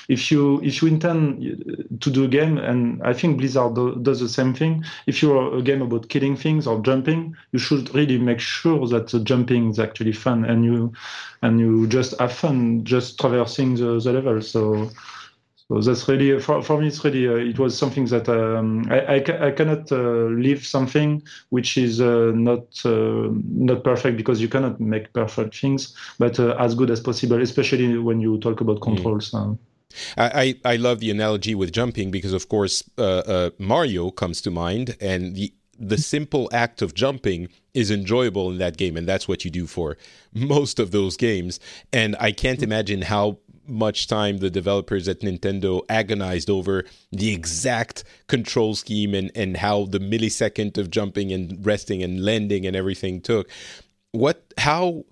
If 0.07 0.31
you 0.31 0.61
if 0.63 0.81
you 0.81 0.87
intend 0.87 1.43
uh, 1.43 1.95
to 1.99 2.11
do 2.11 2.23
a 2.25 2.27
game, 2.27 2.57
and 2.57 3.01
I 3.03 3.13
think 3.13 3.37
Blizzard 3.37 3.75
do, 3.75 3.95
does 4.01 4.19
the 4.19 4.29
same 4.29 4.53
thing. 4.53 4.83
If 5.07 5.21
you're 5.21 5.57
a 5.57 5.61
game 5.61 5.81
about 5.81 6.09
killing 6.09 6.35
things 6.35 6.67
or 6.67 6.79
jumping, 6.81 7.35
you 7.51 7.59
should 7.59 7.93
really 7.95 8.17
make 8.19 8.39
sure 8.39 8.87
that 8.87 9.09
the 9.09 9.19
jumping 9.19 9.69
is 9.71 9.79
actually 9.79 10.13
fun, 10.13 10.45
and 10.45 10.63
you 10.63 10.93
and 11.41 11.59
you 11.59 11.87
just 11.87 12.19
have 12.19 12.33
fun 12.33 12.83
just 12.83 13.19
traversing 13.19 13.75
the, 13.75 13.99
the 13.99 14.13
level. 14.13 14.41
So 14.41 14.89
so 15.69 15.81
that's 15.81 16.07
really 16.07 16.39
for, 16.39 16.61
for 16.61 16.79
me. 16.79 16.87
It's 16.87 17.03
really 17.03 17.27
uh, 17.27 17.49
it 17.49 17.59
was 17.59 17.77
something 17.77 18.05
that 18.05 18.29
um, 18.29 18.87
I, 18.89 18.99
I, 18.99 19.47
I, 19.47 19.51
cannot 19.51 19.91
uh, 19.91 20.27
leave 20.29 20.65
something 20.65 21.21
which 21.49 21.77
is 21.77 21.99
uh, 21.99 22.31
not 22.33 22.63
uh, 22.85 23.27
not 23.49 23.83
perfect 23.83 24.15
because 24.15 24.41
you 24.41 24.47
cannot 24.47 24.79
make 24.79 25.11
perfect 25.11 25.57
things, 25.57 25.93
but 26.19 26.39
uh, 26.39 26.55
as 26.57 26.73
good 26.73 26.89
as 26.89 27.01
possible, 27.01 27.41
especially 27.41 27.97
when 27.97 28.21
you 28.21 28.37
talk 28.39 28.61
about 28.61 28.77
mm. 28.77 28.83
controls. 28.83 29.31
Mm. 29.31 29.57
I, 30.17 30.55
I 30.63 30.75
love 30.75 30.99
the 30.99 31.09
analogy 31.09 31.55
with 31.55 31.71
jumping 31.71 32.11
because, 32.11 32.33
of 32.33 32.49
course, 32.49 32.83
uh, 32.97 33.49
Mario 33.57 34.11
comes 34.11 34.41
to 34.41 34.51
mind, 34.51 34.95
and 35.01 35.35
the 35.35 35.53
the 35.79 35.97
simple 35.97 36.49
act 36.51 36.81
of 36.81 36.93
jumping 36.93 37.49
is 37.73 37.91
enjoyable 37.91 38.49
in 38.49 38.57
that 38.57 38.77
game, 38.77 38.97
and 38.97 39.07
that's 39.07 39.27
what 39.27 39.45
you 39.45 39.51
do 39.51 39.67
for 39.67 39.97
most 40.33 40.79
of 40.79 40.91
those 40.91 41.17
games. 41.17 41.59
And 41.93 42.15
I 42.19 42.31
can't 42.31 42.59
mm. 42.59 42.63
imagine 42.63 43.01
how 43.03 43.37
much 43.67 44.07
time 44.07 44.37
the 44.37 44.49
developers 44.49 45.07
at 45.07 45.21
Nintendo 45.21 45.81
agonized 45.89 46.49
over 46.49 46.85
the 47.11 47.33
exact 47.33 48.03
control 48.27 48.75
scheme 48.75 49.13
and, 49.13 49.31
and 49.35 49.57
how 49.57 49.85
the 49.85 49.99
millisecond 49.99 50.77
of 50.77 50.89
jumping 50.89 51.31
and 51.31 51.65
resting 51.65 52.03
and 52.03 52.23
landing 52.23 52.65
and 52.65 52.75
everything 52.75 53.21
took. 53.21 53.49
what? 54.11 54.53
How 54.57 55.05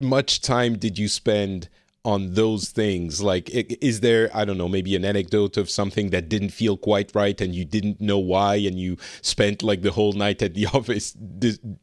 much 0.00 0.40
time 0.40 0.76
did 0.76 0.98
you 0.98 1.08
spend? 1.08 1.68
on 2.04 2.34
those 2.34 2.68
things 2.68 3.22
like 3.22 3.48
is 3.50 4.00
there 4.00 4.30
i 4.34 4.44
don't 4.44 4.58
know 4.58 4.68
maybe 4.68 4.94
an 4.94 5.06
anecdote 5.06 5.56
of 5.56 5.70
something 5.70 6.10
that 6.10 6.28
didn't 6.28 6.50
feel 6.50 6.76
quite 6.76 7.10
right 7.14 7.40
and 7.40 7.54
you 7.54 7.64
didn't 7.64 7.98
know 7.98 8.18
why 8.18 8.56
and 8.56 8.78
you 8.78 8.96
spent 9.22 9.62
like 9.62 9.80
the 9.80 9.90
whole 9.90 10.12
night 10.12 10.42
at 10.42 10.52
the 10.52 10.66
office 10.74 11.16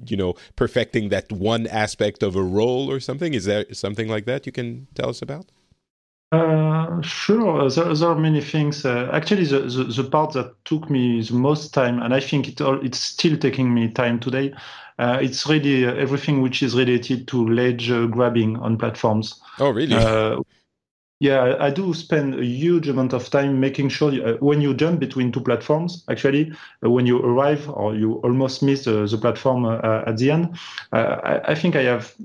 you 0.05 0.15
know 0.15 0.35
perfecting 0.55 1.09
that 1.09 1.31
one 1.31 1.65
aspect 1.67 2.21
of 2.21 2.35
a 2.35 2.43
role 2.43 2.91
or 2.91 2.99
something 2.99 3.33
is 3.33 3.45
there 3.45 3.65
something 3.73 4.07
like 4.07 4.25
that 4.25 4.45
you 4.45 4.51
can 4.51 4.85
tell 4.93 5.09
us 5.09 5.23
about 5.23 5.47
uh, 6.31 7.01
sure, 7.01 7.69
there, 7.69 7.93
there, 7.93 8.09
are 8.09 8.15
many 8.15 8.41
things. 8.41 8.85
Uh, 8.85 9.09
actually, 9.11 9.43
the, 9.45 9.59
the, 9.59 9.83
the, 9.83 10.03
part 10.03 10.33
that 10.33 10.53
took 10.63 10.89
me 10.89 11.21
the 11.21 11.33
most 11.33 11.73
time, 11.73 12.01
and 12.01 12.13
I 12.13 12.21
think 12.21 12.47
it 12.47 12.61
all, 12.61 12.83
it's 12.85 12.99
still 12.99 13.37
taking 13.37 13.73
me 13.73 13.89
time 13.89 14.19
today, 14.19 14.53
uh, 14.97 15.17
it's 15.21 15.45
really 15.47 15.85
uh, 15.85 15.93
everything 15.95 16.41
which 16.41 16.63
is 16.63 16.75
related 16.75 17.27
to 17.27 17.47
ledge 17.49 17.91
uh, 17.91 18.05
grabbing 18.05 18.55
on 18.57 18.77
platforms. 18.77 19.41
Oh, 19.59 19.71
really? 19.71 19.95
yeah, 21.19 21.55
I 21.59 21.69
do 21.69 21.93
spend 21.93 22.35
a 22.35 22.45
huge 22.45 22.87
amount 22.87 23.13
of 23.13 23.29
time 23.29 23.59
making 23.59 23.89
sure 23.89 24.11
you, 24.11 24.23
uh, 24.23 24.37
when 24.37 24.59
you 24.59 24.73
jump 24.73 24.99
between 24.99 25.31
two 25.31 25.41
platforms, 25.41 26.03
actually, 26.09 26.51
uh, 26.83 26.89
when 26.89 27.05
you 27.05 27.19
arrive 27.19 27.69
or 27.69 27.93
you 27.93 28.13
almost 28.23 28.63
miss 28.63 28.87
uh, 28.87 29.05
the 29.05 29.17
platform 29.17 29.65
at 29.65 30.17
the 30.17 30.31
end, 30.31 30.57
I, 30.93 31.41
I, 31.49 31.55
think 31.55 31.75
I 31.75 31.83
have 31.83 32.15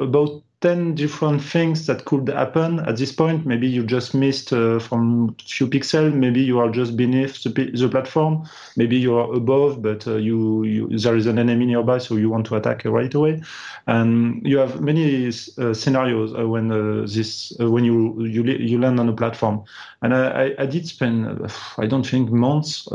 about 0.00 0.42
10 0.60 0.96
different 0.96 1.40
things 1.40 1.86
that 1.86 2.04
could 2.04 2.28
happen 2.28 2.80
at 2.80 2.96
this 2.96 3.12
point. 3.12 3.46
Maybe 3.46 3.68
you 3.68 3.84
just 3.84 4.12
missed 4.12 4.52
uh, 4.52 4.80
from 4.80 5.36
few 5.46 5.68
pixels. 5.68 6.12
Maybe 6.12 6.40
you 6.40 6.58
are 6.58 6.68
just 6.68 6.96
beneath 6.96 7.44
the, 7.44 7.50
the 7.50 7.88
platform. 7.88 8.44
Maybe 8.76 8.96
you 8.96 9.16
are 9.16 9.32
above, 9.32 9.82
but 9.82 10.04
uh, 10.08 10.16
you, 10.16 10.64
you, 10.64 10.98
there 10.98 11.14
is 11.14 11.26
an 11.26 11.38
enemy 11.38 11.66
nearby, 11.66 11.98
so 11.98 12.16
you 12.16 12.28
want 12.28 12.44
to 12.46 12.56
attack 12.56 12.84
right 12.84 13.14
away. 13.14 13.40
And 13.86 14.44
you 14.44 14.58
have 14.58 14.80
many 14.80 15.28
uh, 15.28 15.74
scenarios 15.74 16.34
uh, 16.34 16.48
when 16.48 16.72
uh, 16.72 17.06
this 17.06 17.52
uh, 17.60 17.70
when 17.70 17.84
you 17.84 18.20
you 18.24 18.42
you 18.42 18.80
land 18.80 18.98
on 18.98 19.08
a 19.08 19.12
platform. 19.12 19.62
And 20.02 20.12
I, 20.14 20.54
I, 20.58 20.66
did 20.66 20.86
spend 20.86 21.50
I 21.78 21.86
don't 21.86 22.06
think 22.06 22.30
months 22.30 22.88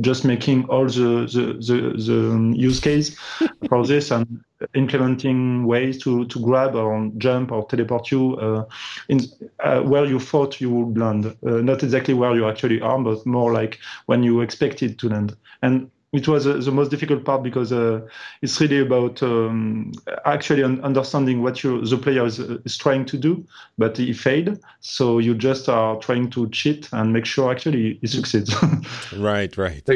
just 0.00 0.24
making 0.24 0.64
all 0.66 0.86
the 0.86 1.26
the, 1.26 1.54
the, 1.54 1.94
the 1.96 2.54
use 2.56 2.80
case 2.80 3.16
for 3.68 3.86
this 3.86 4.10
and 4.10 4.42
implementing 4.74 5.66
ways 5.66 5.98
to, 6.02 6.26
to 6.26 6.40
grab 6.40 6.74
or 6.74 7.10
jump 7.18 7.52
or 7.52 7.66
teleport 7.66 8.10
you 8.10 8.36
uh, 8.36 8.64
in 9.08 9.20
uh, 9.60 9.80
where 9.80 10.04
you 10.04 10.18
thought 10.18 10.60
you 10.60 10.70
would 10.70 10.98
land, 10.98 11.26
uh, 11.26 11.50
not 11.50 11.82
exactly 11.82 12.14
where 12.14 12.34
you 12.34 12.48
actually 12.48 12.80
are, 12.80 12.98
but 12.98 13.24
more 13.26 13.52
like 13.52 13.78
when 14.06 14.22
you 14.22 14.40
expected 14.40 14.98
to 14.98 15.08
land. 15.08 15.36
And 15.62 15.90
it 16.12 16.26
was 16.26 16.46
uh, 16.46 16.54
the 16.54 16.72
most 16.72 16.90
difficult 16.90 17.24
part 17.24 17.42
because 17.42 17.72
uh, 17.72 18.00
it's 18.42 18.60
really 18.60 18.80
about 18.80 19.22
um, 19.22 19.92
actually 20.24 20.62
un- 20.62 20.80
understanding 20.80 21.40
what 21.40 21.62
you, 21.62 21.84
the 21.84 21.96
player 21.96 22.26
is, 22.26 22.40
uh, 22.40 22.58
is, 22.64 22.76
trying 22.76 23.04
to 23.06 23.16
do, 23.16 23.46
but 23.78 23.96
he 23.96 24.12
failed. 24.12 24.58
So 24.80 25.20
you 25.20 25.34
just 25.34 25.68
are 25.68 25.96
trying 26.00 26.30
to 26.30 26.48
cheat 26.50 26.88
and 26.92 27.12
make 27.12 27.26
sure 27.26 27.50
actually 27.50 27.98
he 28.00 28.06
succeeds. 28.08 28.54
right, 29.16 29.56
right. 29.56 29.88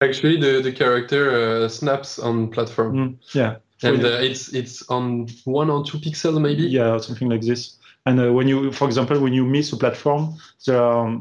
Actually, 0.00 0.40
the, 0.40 0.60
the 0.62 0.72
character 0.72 1.68
snaps 1.68 2.18
on 2.18 2.48
platform. 2.50 2.96
Mm, 2.96 3.34
yeah 3.34 3.56
and 3.84 4.04
uh, 4.04 4.18
it's 4.20 4.52
it's 4.52 4.88
on 4.88 5.28
one 5.44 5.70
or 5.70 5.84
two 5.84 5.98
pixels 5.98 6.40
maybe? 6.40 6.64
Yeah 6.64 6.98
something 6.98 7.28
like 7.28 7.42
this. 7.42 7.76
And 8.04 8.18
uh, 8.18 8.32
when 8.32 8.48
you 8.48 8.72
for 8.72 8.86
example 8.86 9.20
when 9.20 9.32
you 9.32 9.44
miss 9.44 9.72
a 9.72 9.76
platform 9.76 10.36
there 10.66 10.82
are 10.82 11.18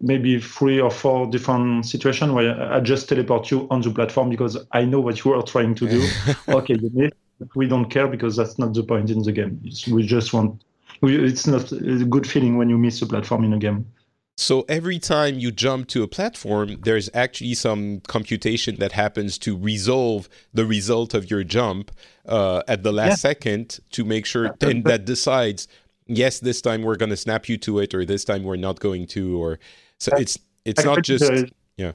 maybe 0.00 0.40
three 0.40 0.80
or 0.80 0.90
four 0.90 1.26
different 1.26 1.84
situations 1.84 2.32
where 2.32 2.72
i 2.72 2.80
just 2.80 3.10
teleport 3.10 3.50
you 3.50 3.68
on 3.70 3.82
the 3.82 3.90
platform 3.90 4.30
because 4.30 4.56
i 4.72 4.82
know 4.82 5.00
what 5.00 5.22
you 5.22 5.34
are 5.34 5.42
trying 5.42 5.74
to 5.74 5.86
do. 5.86 6.08
Okay 6.48 6.74
you 6.74 6.90
missed 6.94 7.14
we 7.54 7.66
don't 7.66 7.86
care 7.90 8.06
because 8.06 8.36
that's 8.36 8.58
not 8.58 8.74
the 8.74 8.82
point 8.82 9.10
in 9.10 9.22
the 9.22 9.32
game. 9.32 9.60
It's, 9.64 9.88
we 9.88 10.02
just 10.02 10.32
want 10.32 10.62
we, 11.00 11.16
it's 11.16 11.46
not 11.46 11.72
a 11.72 12.04
good 12.04 12.26
feeling 12.26 12.56
when 12.56 12.68
you 12.68 12.78
miss 12.78 13.02
a 13.02 13.06
platform 13.06 13.44
in 13.44 13.52
a 13.52 13.58
game 13.58 13.86
so 14.40 14.64
every 14.70 14.98
time 14.98 15.38
you 15.38 15.50
jump 15.50 15.88
to 15.88 16.02
a 16.02 16.08
platform, 16.08 16.80
there's 16.80 17.10
actually 17.12 17.52
some 17.52 18.00
computation 18.00 18.76
that 18.76 18.92
happens 18.92 19.36
to 19.40 19.54
resolve 19.54 20.30
the 20.54 20.64
result 20.64 21.12
of 21.12 21.30
your 21.30 21.44
jump 21.44 21.90
uh, 22.24 22.62
at 22.66 22.82
the 22.82 22.90
last 22.90 23.10
yeah. 23.10 23.14
second 23.16 23.80
to 23.90 24.02
make 24.02 24.24
sure, 24.24 24.56
and 24.62 24.84
that 24.84 25.04
decides, 25.04 25.68
yes, 26.06 26.40
this 26.40 26.62
time 26.62 26.82
we're 26.82 26.96
going 26.96 27.10
to 27.10 27.18
snap 27.18 27.50
you 27.50 27.58
to 27.58 27.80
it, 27.80 27.92
or 27.92 28.06
this 28.06 28.24
time 28.24 28.42
we're 28.42 28.56
not 28.56 28.80
going 28.80 29.06
to, 29.08 29.38
or 29.38 29.58
so 29.98 30.10
it's 30.16 30.38
it's 30.64 30.84
not 30.86 31.02
just 31.02 31.30
yeah. 31.76 31.92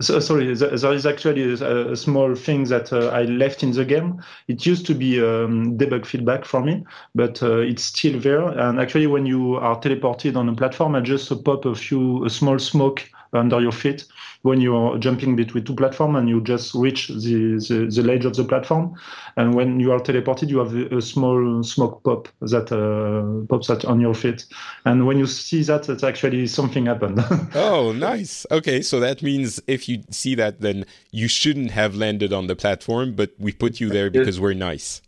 So, 0.00 0.18
sorry, 0.18 0.52
there 0.52 0.74
is 0.74 1.06
actually 1.06 1.52
a, 1.52 1.94
small 1.94 2.34
thing 2.34 2.64
that 2.64 2.92
uh, 2.92 3.10
I 3.10 3.22
left 3.22 3.62
in 3.62 3.70
the 3.70 3.84
game. 3.84 4.20
It 4.48 4.66
used 4.66 4.86
to 4.86 4.94
be 4.94 5.20
um, 5.20 5.78
debug 5.78 6.04
feedback 6.04 6.44
for 6.44 6.60
me, 6.60 6.84
but 7.14 7.40
uh, 7.44 7.58
it's 7.58 7.84
still 7.84 8.18
there. 8.18 8.42
And 8.42 8.80
actually, 8.80 9.06
when 9.06 9.24
you 9.24 9.54
are 9.54 9.78
teleported 9.80 10.36
on 10.36 10.48
a 10.48 10.54
platform, 10.54 10.96
I 10.96 11.00
just 11.00 11.30
pop 11.44 11.64
a 11.64 11.76
few 11.76 12.24
a 12.24 12.30
small 12.30 12.58
smoke 12.58 13.08
under 13.34 13.60
your 13.60 13.72
feet 13.72 14.06
when 14.42 14.60
you're 14.60 14.98
jumping 14.98 15.34
between 15.36 15.64
two 15.64 15.74
platforms 15.74 16.18
and 16.18 16.28
you 16.28 16.40
just 16.42 16.74
reach 16.74 17.08
the, 17.08 17.56
the, 17.66 17.90
the, 17.90 18.02
ledge 18.02 18.26
of 18.26 18.36
the 18.36 18.44
platform. 18.44 18.94
And 19.36 19.54
when 19.54 19.80
you 19.80 19.90
are 19.92 19.98
teleported, 19.98 20.50
you 20.50 20.58
have 20.58 20.74
a, 20.74 20.98
a 20.98 21.00
small 21.00 21.62
smoke 21.62 22.02
pop 22.04 22.28
that 22.42 22.70
uh, 22.70 23.46
pops 23.46 23.70
out 23.70 23.86
on 23.86 24.00
your 24.00 24.12
feet. 24.12 24.44
And 24.84 25.06
when 25.06 25.18
you 25.18 25.26
see 25.26 25.62
that, 25.62 25.88
it's 25.88 26.04
actually 26.04 26.46
something 26.46 26.84
happened. 26.86 27.24
oh, 27.54 27.92
nice. 27.92 28.44
Okay, 28.50 28.82
so 28.82 29.00
that 29.00 29.22
means 29.22 29.60
if 29.66 29.88
you 29.88 30.02
see 30.10 30.34
that, 30.34 30.60
then 30.60 30.84
you 31.10 31.26
shouldn't 31.26 31.70
have 31.70 31.94
landed 31.94 32.34
on 32.34 32.46
the 32.46 32.54
platform, 32.54 33.14
but 33.14 33.30
we 33.38 33.50
put 33.50 33.80
you 33.80 33.88
there 33.88 34.10
because 34.10 34.38
we're 34.38 34.52
nice. 34.52 35.00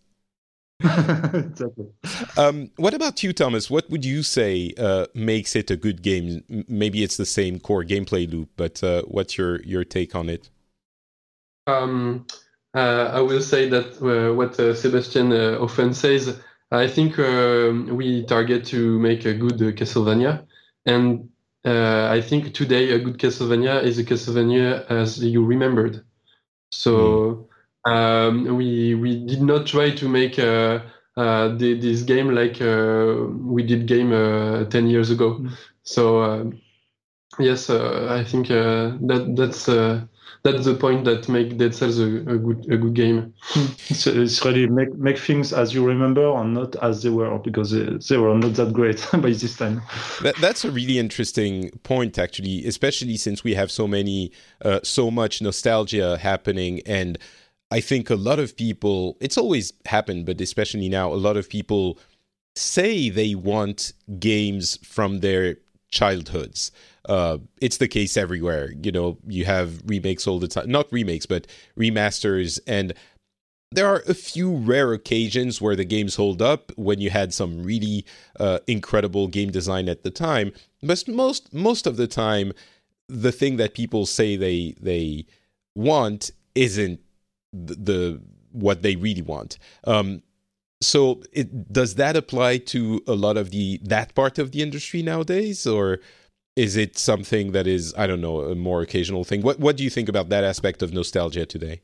exactly. 0.85 1.87
Um, 2.37 2.71
what 2.77 2.93
about 2.93 3.23
you, 3.23 3.33
Thomas? 3.33 3.71
What 3.71 3.89
would 3.89 4.05
you 4.05 4.23
say 4.23 4.75
uh, 4.77 5.07
makes 5.15 5.57
it 5.57 5.71
a 5.71 5.77
good 5.77 6.03
game? 6.03 6.43
Maybe 6.69 7.03
it's 7.03 7.17
the 7.17 7.25
same 7.25 7.61
core 7.61 7.83
gameplay 7.83 8.31
loop, 8.31 8.51
but 8.57 8.83
uh, 8.85 9.03
what's 9.03 9.39
your 9.39 9.63
your 9.63 9.85
take 9.85 10.15
on 10.15 10.29
it? 10.29 10.51
Um, 11.67 12.27
uh, 12.75 13.11
I 13.13 13.21
will 13.21 13.41
say 13.41 13.71
that 13.71 14.03
uh, 14.03 14.35
what 14.35 14.61
uh, 14.61 14.75
Sebastian 14.75 15.33
uh, 15.33 15.59
often 15.61 15.95
says. 15.95 16.39
I 16.71 16.89
think 16.89 17.19
um, 17.19 17.97
we 17.97 18.25
target 18.27 18.67
to 18.67 18.99
make 18.99 19.25
a 19.25 19.33
good 19.33 19.59
Castlevania, 19.77 20.45
and 20.85 21.31
I 21.65 22.21
think 22.21 22.55
today 22.55 22.91
a 22.91 22.99
good 22.99 23.19
Castlevania 23.19 23.83
is 23.83 23.99
a 23.99 24.05
Castlevania 24.05 24.85
as 24.91 25.25
you 25.25 25.43
remembered. 25.45 26.05
So. 26.71 26.97
Mm 26.99 27.47
um, 27.87 28.57
we 28.57 28.95
we 28.95 29.25
did 29.25 29.43
not 29.43 29.67
try 29.67 29.91
to 29.91 30.09
make 30.09 30.39
uh, 30.39 30.81
uh, 31.17 31.49
the, 31.57 31.79
this 31.81 32.03
game 32.03 32.35
like 32.35 32.61
uh, 32.61 33.15
we 33.45 33.63
did 33.63 33.87
game 33.87 34.13
uh, 34.13 34.65
10 34.65 34.89
years 34.89 35.11
ago. 35.11 35.39
Mm. 35.39 35.53
So 35.83 36.19
uh, 36.19 36.45
yes, 37.39 37.71
uh, 37.71 38.09
I 38.11 38.25
think 38.25 38.49
that 38.49 39.35
that's 39.37 39.67
that's 40.43 40.65
the 40.65 40.75
point 40.75 41.05
that 41.05 41.29
make 41.29 41.57
Dead 41.57 41.75
Cells 41.75 41.99
a, 41.99 42.05
a 42.05 42.39
good 42.39 42.67
a 42.71 42.77
good 42.77 42.95
game. 42.95 43.35
So 43.95 44.11
it's 44.11 44.45
really 44.45 44.67
make 44.67 44.95
make 44.95 45.19
things 45.19 45.53
as 45.53 45.73
you 45.73 45.87
remember 45.87 46.37
and 46.37 46.55
not 46.55 46.75
as 46.83 47.03
they 47.03 47.11
were 47.11 47.39
because 47.39 47.71
they, 47.71 47.85
they 48.09 48.17
were 48.17 48.35
not 48.35 48.55
that 48.55 48.73
great 48.73 49.07
by 49.13 49.31
this 49.31 49.57
time. 49.57 49.83
That, 50.23 50.37
that's 50.41 50.65
a 50.65 50.71
really 50.71 50.99
interesting 50.99 51.71
point, 51.85 52.19
actually, 52.19 52.67
especially 52.67 53.17
since 53.17 53.45
we 53.45 53.55
have 53.55 53.71
so 53.71 53.87
many 53.87 54.33
uh, 54.65 54.81
so 54.83 55.11
much 55.11 55.41
nostalgia 55.41 56.19
happening 56.19 56.83
and 56.85 57.17
I 57.71 57.81
think 57.81 58.11
a 58.11 58.15
lot 58.15 58.39
of 58.39 58.57
people, 58.57 59.17
it's 59.21 59.37
always 59.37 59.73
happened, 59.87 60.27
but 60.27 60.41
especially 60.41 60.89
now, 60.89 61.13
a 61.13 61.15
lot 61.15 61.37
of 61.37 61.49
people 61.49 61.99
say 62.55 63.11
they 63.11 63.35
want 63.35 63.93
games 64.19 64.79
from 64.85 65.21
their 65.21 65.57
childhoods. 65.91 66.71
Uh, 67.09 67.39
it's 67.61 67.77
the 67.77 67.89
case 67.89 68.17
everywhere. 68.17 68.73
You 68.83 68.93
know, 68.93 69.19
you 69.27 69.45
have 69.45 69.81
remakes 69.87 70.27
all 70.27 70.39
the 70.39 70.49
time, 70.49 70.71
not 70.71 70.93
remakes, 70.93 71.27
but 71.27 71.47
remasters. 71.79 72.59
And 72.67 72.95
there 73.73 73.87
are 73.87 74.03
a 74.09 74.15
few 74.15 74.55
rare 74.55 74.93
occasions 74.93 75.61
where 75.61 75.77
the 75.77 75.85
games 75.85 76.17
hold 76.17 76.41
up 76.41 76.73
when 76.77 77.01
you 77.01 77.11
had 77.11 77.35
some 77.35 77.63
really 77.63 78.05
uh, 78.39 78.61
incredible 78.67 79.29
game 79.29 79.51
design 79.51 79.89
at 79.89 80.03
the 80.03 80.11
time. 80.11 80.53
But 80.83 81.07
most 81.09 81.53
most 81.53 81.87
of 81.87 81.97
the 81.97 82.07
time, 82.07 82.53
the 83.09 83.33
thing 83.33 83.57
that 83.57 83.75
people 83.75 84.07
say 84.07 84.37
they 84.37 84.75
they 84.81 85.27
want 85.75 86.31
isn't 86.55 87.01
the, 87.65 87.75
the 87.75 88.23
what 88.53 88.83
they 88.83 88.97
really 88.97 89.23
want. 89.23 89.59
Um, 89.85 90.23
so 90.81 91.23
it, 91.33 91.73
does 91.73 91.95
that 91.95 92.17
apply 92.17 92.59
to 92.59 93.03
a 93.07 93.15
lot 93.15 93.37
of 93.37 93.51
the 93.51 93.81
that 93.85 94.15
part 94.15 94.39
of 94.39 94.53
the 94.53 94.63
industry 94.63 95.03
nowadays, 95.03 95.67
or 95.67 96.01
is 96.55 96.77
it 96.77 96.99
something 96.99 97.53
that 97.53 97.67
is 97.67 97.95
I 97.97 98.07
don't 98.07 98.21
know 98.21 98.41
a 98.41 98.55
more 98.55 98.83
occasional 98.83 99.25
thing? 99.25 99.43
What 99.43 99.59
what 99.59 99.77
do 99.77 99.85
you 99.85 99.91
think 99.91 100.09
about 100.09 100.29
that 100.29 100.45
aspect 100.45 100.83
of 100.83 100.93
nostalgia 100.93 101.47
today? 101.47 101.81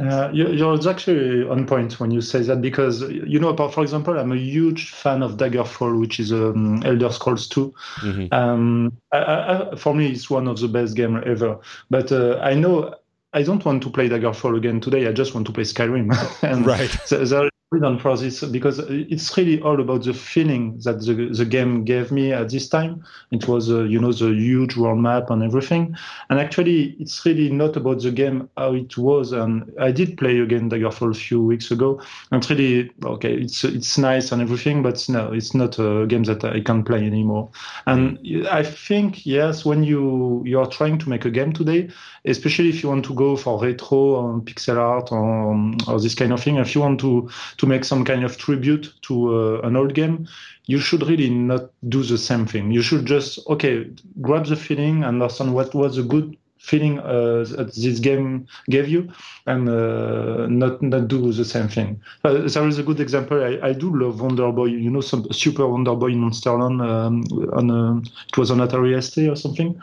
Uh, 0.00 0.30
you're 0.32 0.88
actually 0.88 1.46
on 1.46 1.66
point 1.66 2.00
when 2.00 2.10
you 2.10 2.22
say 2.22 2.40
that 2.40 2.62
because 2.62 3.02
you 3.02 3.38
know, 3.38 3.54
for 3.68 3.82
example, 3.82 4.18
I'm 4.18 4.32
a 4.32 4.36
huge 4.36 4.90
fan 4.90 5.22
of 5.22 5.32
Daggerfall, 5.32 6.00
which 6.00 6.18
is 6.18 6.32
um, 6.32 6.82
Elder 6.82 7.12
Scrolls 7.12 7.46
2. 7.48 7.74
Mm-hmm. 8.00 8.34
Um, 8.34 8.96
I, 9.12 9.18
I, 9.18 9.76
for 9.76 9.94
me, 9.94 10.06
it's 10.06 10.30
one 10.30 10.48
of 10.48 10.58
the 10.60 10.68
best 10.68 10.96
games 10.96 11.22
ever. 11.26 11.58
But 11.90 12.10
uh, 12.10 12.38
I 12.42 12.54
know 12.54 12.94
I 13.34 13.42
don't 13.42 13.64
want 13.64 13.82
to 13.82 13.90
play 13.90 14.08
Daggerfall 14.08 14.56
again 14.56 14.80
today. 14.80 15.06
I 15.06 15.12
just 15.12 15.34
want 15.34 15.46
to 15.46 15.52
play 15.52 15.64
Skyrim. 15.64 16.12
and 16.42 16.66
right. 16.66 16.90
there, 17.08 17.50
reason 17.72 17.98
for 17.98 18.16
this 18.16 18.44
because 18.44 18.78
it's 18.88 19.36
really 19.36 19.60
all 19.62 19.80
about 19.80 20.04
the 20.04 20.12
feeling 20.12 20.78
that 20.84 21.00
the, 21.00 21.30
the 21.32 21.44
game 21.44 21.84
gave 21.84 22.12
me 22.12 22.32
at 22.32 22.50
this 22.50 22.68
time. 22.68 23.02
It 23.30 23.48
was, 23.48 23.70
uh, 23.70 23.84
you 23.84 23.98
know, 23.98 24.12
the 24.12 24.28
huge 24.28 24.76
world 24.76 24.98
map 24.98 25.30
and 25.30 25.42
everything. 25.42 25.96
And 26.28 26.38
actually, 26.38 26.94
it's 27.00 27.24
really 27.24 27.50
not 27.50 27.76
about 27.76 28.02
the 28.02 28.10
game 28.10 28.48
how 28.56 28.74
it 28.74 28.96
was. 28.98 29.32
And 29.32 29.72
I 29.80 29.90
did 29.90 30.18
play 30.18 30.38
again 30.38 30.70
Daggerfall 30.70 31.10
a 31.10 31.14
few 31.14 31.42
weeks 31.42 31.70
ago. 31.70 32.00
And 32.30 32.48
really, 32.50 32.90
okay, 33.04 33.34
it's 33.34 33.64
it's 33.64 33.96
nice 33.96 34.32
and 34.32 34.42
everything, 34.42 34.82
but 34.82 35.08
no, 35.08 35.32
it's 35.32 35.54
not 35.54 35.78
a 35.78 36.06
game 36.06 36.24
that 36.24 36.44
I 36.44 36.60
can 36.60 36.84
play 36.84 37.06
anymore. 37.06 37.50
And 37.86 38.18
I 38.50 38.62
think 38.62 39.24
yes, 39.24 39.64
when 39.64 39.82
you 39.82 40.42
you 40.44 40.60
are 40.60 40.68
trying 40.68 40.98
to 40.98 41.08
make 41.08 41.24
a 41.24 41.30
game 41.30 41.52
today, 41.52 41.88
especially 42.24 42.68
if 42.68 42.82
you 42.82 42.88
want 42.88 43.04
to 43.04 43.14
go 43.14 43.36
for 43.36 43.60
retro 43.60 44.30
and 44.30 44.46
pixel 44.46 44.76
art 44.76 45.10
or, 45.10 45.92
or 45.92 46.00
this 46.00 46.14
kind 46.14 46.32
of 46.32 46.42
thing, 46.42 46.56
if 46.56 46.74
you 46.74 46.80
want 46.80 47.00
to 47.00 47.28
to 47.56 47.66
make 47.66 47.84
some 47.84 48.04
kind 48.04 48.24
of 48.24 48.36
tribute 48.36 48.92
to 49.02 49.34
uh, 49.34 49.60
an 49.66 49.76
old 49.76 49.94
game, 49.94 50.26
you 50.66 50.78
should 50.78 51.02
really 51.06 51.30
not 51.30 51.70
do 51.88 52.02
the 52.02 52.18
same 52.18 52.46
thing. 52.46 52.70
You 52.70 52.82
should 52.82 53.06
just 53.06 53.38
okay, 53.48 53.90
grab 54.20 54.46
the 54.46 54.56
feeling, 54.56 55.04
understand 55.04 55.54
what 55.54 55.74
was 55.74 55.98
a 55.98 56.02
good 56.02 56.36
feeling 56.58 57.00
uh, 57.00 57.44
that 57.56 57.74
this 57.74 57.98
game 57.98 58.46
gave 58.70 58.88
you, 58.88 59.08
and 59.46 59.68
uh, 59.68 60.46
not 60.46 60.80
not 60.80 61.08
do 61.08 61.32
the 61.32 61.44
same 61.44 61.66
thing. 61.66 62.00
Uh, 62.22 62.46
there 62.46 62.68
is 62.68 62.78
a 62.78 62.84
good 62.84 63.00
example. 63.00 63.42
I, 63.42 63.70
I 63.70 63.72
do 63.72 63.94
love 63.94 64.20
Wonder 64.20 64.52
Boy. 64.52 64.66
You 64.66 64.90
know, 64.90 65.00
some 65.00 65.26
Super 65.32 65.66
Wonder 65.66 65.96
Boy 65.96 66.12
in 66.12 66.20
Monsterland. 66.20 66.80
Um, 66.80 67.24
on 67.52 67.70
a, 67.70 67.98
it 68.28 68.38
was 68.38 68.52
on 68.52 68.58
Atari 68.58 69.02
ST 69.02 69.28
or 69.28 69.34
something. 69.34 69.80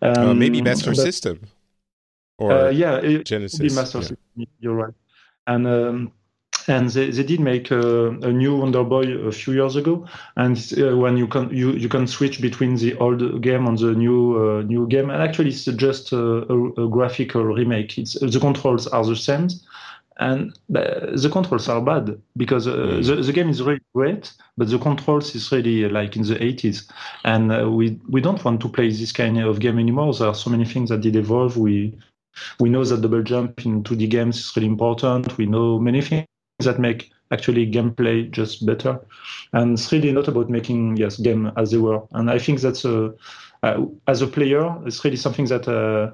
Uh, 0.00 0.14
um, 0.16 0.38
maybe 0.38 0.62
Master 0.62 0.90
but, 0.90 0.98
System. 0.98 1.40
Or 2.40 2.52
uh, 2.52 2.70
yeah, 2.70 2.96
it, 2.96 3.26
Genesis. 3.26 3.74
Master 3.74 4.16
yeah. 4.34 4.46
You're 4.60 4.74
right. 4.74 4.94
And 5.46 5.66
um, 5.66 6.12
and 6.68 6.88
they, 6.88 7.10
they 7.10 7.22
did 7.22 7.40
make 7.40 7.70
a, 7.70 8.08
a, 8.08 8.32
new 8.32 8.56
Wonder 8.56 8.84
Boy 8.84 9.02
a 9.02 9.32
few 9.32 9.52
years 9.54 9.76
ago. 9.76 10.06
And 10.36 10.56
uh, 10.78 10.96
when 10.96 11.16
you 11.16 11.26
can 11.26 11.50
you, 11.54 11.72
you 11.72 11.88
can 11.88 12.06
switch 12.06 12.40
between 12.40 12.76
the 12.76 12.96
old 12.96 13.42
game 13.42 13.66
and 13.66 13.78
the 13.78 13.92
new 13.92 14.38
uh, 14.38 14.62
new 14.62 14.86
game, 14.86 15.10
and 15.10 15.22
actually 15.22 15.50
it's 15.50 15.64
just 15.64 16.12
a, 16.12 16.18
a, 16.18 16.84
a 16.84 16.88
graphical 16.88 17.44
remake. 17.44 17.98
It's 17.98 18.18
the 18.18 18.40
controls 18.40 18.86
are 18.86 19.04
the 19.04 19.16
same, 19.16 19.48
and 20.18 20.58
the 20.68 21.30
controls 21.32 21.68
are 21.68 21.80
bad 21.80 22.20
because 22.36 22.66
uh, 22.66 22.74
mm. 22.74 23.06
the, 23.06 23.16
the 23.16 23.32
game 23.32 23.48
is 23.48 23.62
really 23.62 23.80
great, 23.94 24.32
but 24.56 24.68
the 24.68 24.78
controls 24.78 25.34
is 25.34 25.50
really 25.52 25.88
like 25.88 26.16
in 26.16 26.22
the 26.22 26.36
80s, 26.36 26.90
and 27.24 27.52
uh, 27.52 27.70
we 27.70 27.98
we 28.08 28.20
don't 28.20 28.44
want 28.44 28.60
to 28.62 28.68
play 28.68 28.90
this 28.90 29.12
kind 29.12 29.38
of 29.38 29.60
game 29.60 29.78
anymore. 29.78 30.14
There 30.14 30.28
are 30.28 30.34
so 30.34 30.50
many 30.50 30.64
things 30.64 30.90
that 30.90 31.00
did 31.00 31.16
evolve. 31.16 31.56
We 31.56 31.98
we 32.58 32.70
know 32.70 32.84
that 32.84 33.00
double 33.00 33.22
jump 33.22 33.64
in 33.64 33.82
2D 33.82 34.08
games 34.08 34.38
is 34.38 34.56
really 34.56 34.68
important. 34.68 35.36
We 35.38 35.46
know 35.46 35.78
many 35.78 36.00
things 36.02 36.26
that 36.60 36.78
make 36.78 37.10
actually 37.32 37.70
gameplay 37.70 38.30
just 38.30 38.66
better. 38.66 39.00
And 39.52 39.74
it's 39.74 39.90
really 39.92 40.12
not 40.12 40.28
about 40.28 40.50
making 40.50 40.96
yes 40.96 41.16
game 41.16 41.52
as 41.56 41.70
they 41.70 41.78
were. 41.78 42.02
And 42.12 42.30
I 42.30 42.38
think 42.38 42.60
that's 42.60 42.84
a 42.84 43.14
uh, 43.62 43.84
as 44.06 44.22
a 44.22 44.26
player, 44.26 44.74
it's 44.86 45.04
really 45.04 45.16
something 45.16 45.46
that 45.46 45.68
uh, 45.68 46.12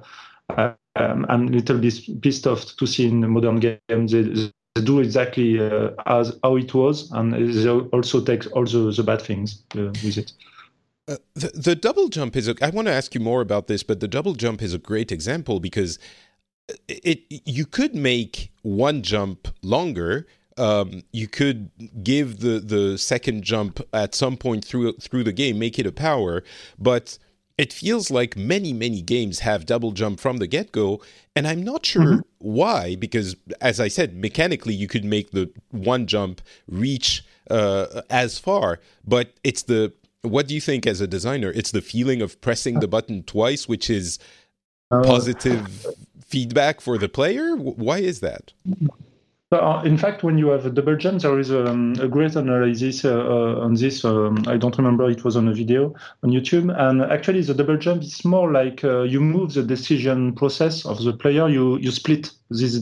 um, 0.97 1.27
I'm 1.29 1.49
a 1.49 1.51
little 1.51 1.79
bit 1.79 2.23
pissed 2.23 2.47
off 2.47 2.77
to 2.77 2.87
see 2.87 3.07
in 3.07 3.29
modern 3.31 3.57
games. 3.57 4.12
They, 4.12 4.51
do 4.83 5.01
exactly 5.01 5.59
uh, 5.59 5.89
as 6.05 6.39
how 6.43 6.57
it 6.57 6.75
was, 6.75 7.11
and 7.12 7.33
they 7.33 7.67
also 7.67 8.21
take 8.21 8.45
all 8.55 8.67
the, 8.67 8.93
the 8.95 9.03
bad 9.03 9.23
things 9.23 9.62
uh, 9.75 9.89
with 10.05 10.19
it. 10.19 10.33
Uh, 11.09 11.16
the, 11.34 11.48
the 11.54 11.74
double 11.76 12.09
jump 12.09 12.36
is. 12.36 12.48
A, 12.48 12.54
I 12.61 12.70
want 12.70 12.88
to 12.88 12.92
ask 12.92 13.14
you 13.14 13.20
more 13.20 13.40
about 13.40 13.68
this, 13.68 13.82
but 13.82 14.00
the 14.00 14.09
double 14.09 14.34
jump 14.34 14.61
is 14.61 14.74
a 14.74 14.78
great 14.78 15.12
example 15.12 15.61
because 15.61 15.98
it 16.88 17.22
you 17.28 17.64
could 17.64 17.94
make 17.94 18.52
one 18.62 19.02
jump 19.02 19.48
longer. 19.62 20.26
Um, 20.59 21.02
you 21.12 21.28
could 21.28 21.70
give 22.02 22.40
the 22.40 22.59
the 22.59 22.98
second 22.98 23.44
jump 23.44 23.80
at 23.92 24.14
some 24.14 24.36
point 24.36 24.64
through 24.64 24.94
through 24.94 25.24
the 25.24 25.32
game, 25.32 25.59
make 25.59 25.78
it 25.78 25.86
a 25.86 25.92
power, 25.92 26.42
but 26.78 27.18
it 27.59 27.72
feels 27.72 28.11
like 28.11 28.36
many 28.36 28.72
many 28.72 29.00
games 29.00 29.40
have 29.40 29.64
double 29.64 29.92
jump 29.92 30.18
from 30.18 30.38
the 30.38 30.46
get 30.46 30.72
go, 30.72 31.00
and 31.36 31.46
I'm 31.46 31.62
not 31.62 31.86
sure 31.86 32.02
mm-hmm. 32.02 32.20
why. 32.38 32.96
Because 32.96 33.36
as 33.61 33.78
I 33.78 33.88
said, 33.88 34.16
mechanically 34.16 34.74
you 34.74 34.88
could 34.88 35.04
make 35.04 35.30
the 35.30 35.52
one 35.70 36.07
jump 36.07 36.40
reach 36.66 37.24
uh, 37.50 38.02
as 38.11 38.38
far, 38.38 38.80
but 39.07 39.34
it's 39.44 39.62
the 39.62 39.92
what 40.27 40.49
do 40.49 40.55
you 40.55 40.61
think 40.61 40.87
as 40.87 41.01
a 41.01 41.07
designer? 41.07 41.51
It's 41.55 41.70
the 41.70 41.81
feeling 41.81 42.22
of 42.22 42.41
pressing 42.41 42.81
the 42.81 42.89
button 42.89 43.22
twice, 43.22 43.68
which 43.68 43.89
is 43.89 44.18
uh, 44.91 45.03
positive 45.03 45.87
feedback 46.27 46.81
for 46.81 46.99
the 46.99 47.09
player? 47.09 47.57
Why 47.57 47.99
is 47.99 48.20
that? 48.20 48.53
Uh, 49.53 49.81
in 49.85 49.97
fact, 49.97 50.24
when 50.24 50.37
you 50.37 50.49
have 50.49 50.66
a 50.66 50.70
double 50.70 50.97
jump, 50.97 51.22
there 51.22 51.39
is 51.39 51.53
um, 51.53 51.95
a 52.01 52.09
great 52.09 52.35
analysis 52.35 53.05
uh, 53.05 53.14
uh, 53.14 53.61
on 53.61 53.74
this. 53.74 54.05
Um, 54.05 54.43
I 54.49 54.57
don't 54.57 54.77
remember; 54.77 55.09
it 55.09 55.22
was 55.24 55.37
on 55.37 55.47
a 55.47 55.55
video 55.55 55.95
on 56.24 56.31
YouTube. 56.31 56.74
And 56.77 57.01
actually, 57.03 57.43
the 57.43 57.55
double 57.55 57.77
jump 57.77 58.03
is 58.03 58.24
more 58.24 58.51
like 58.51 58.83
uh, 58.83 59.03
you 59.03 59.20
move 59.20 59.55
the 59.55 59.62
decision 59.62 60.35
process 60.35 60.85
of 60.85 61.03
the 61.05 61.12
player. 61.12 61.49
You 61.49 61.79
you 61.79 61.93
split 61.93 62.33
this 62.51 62.78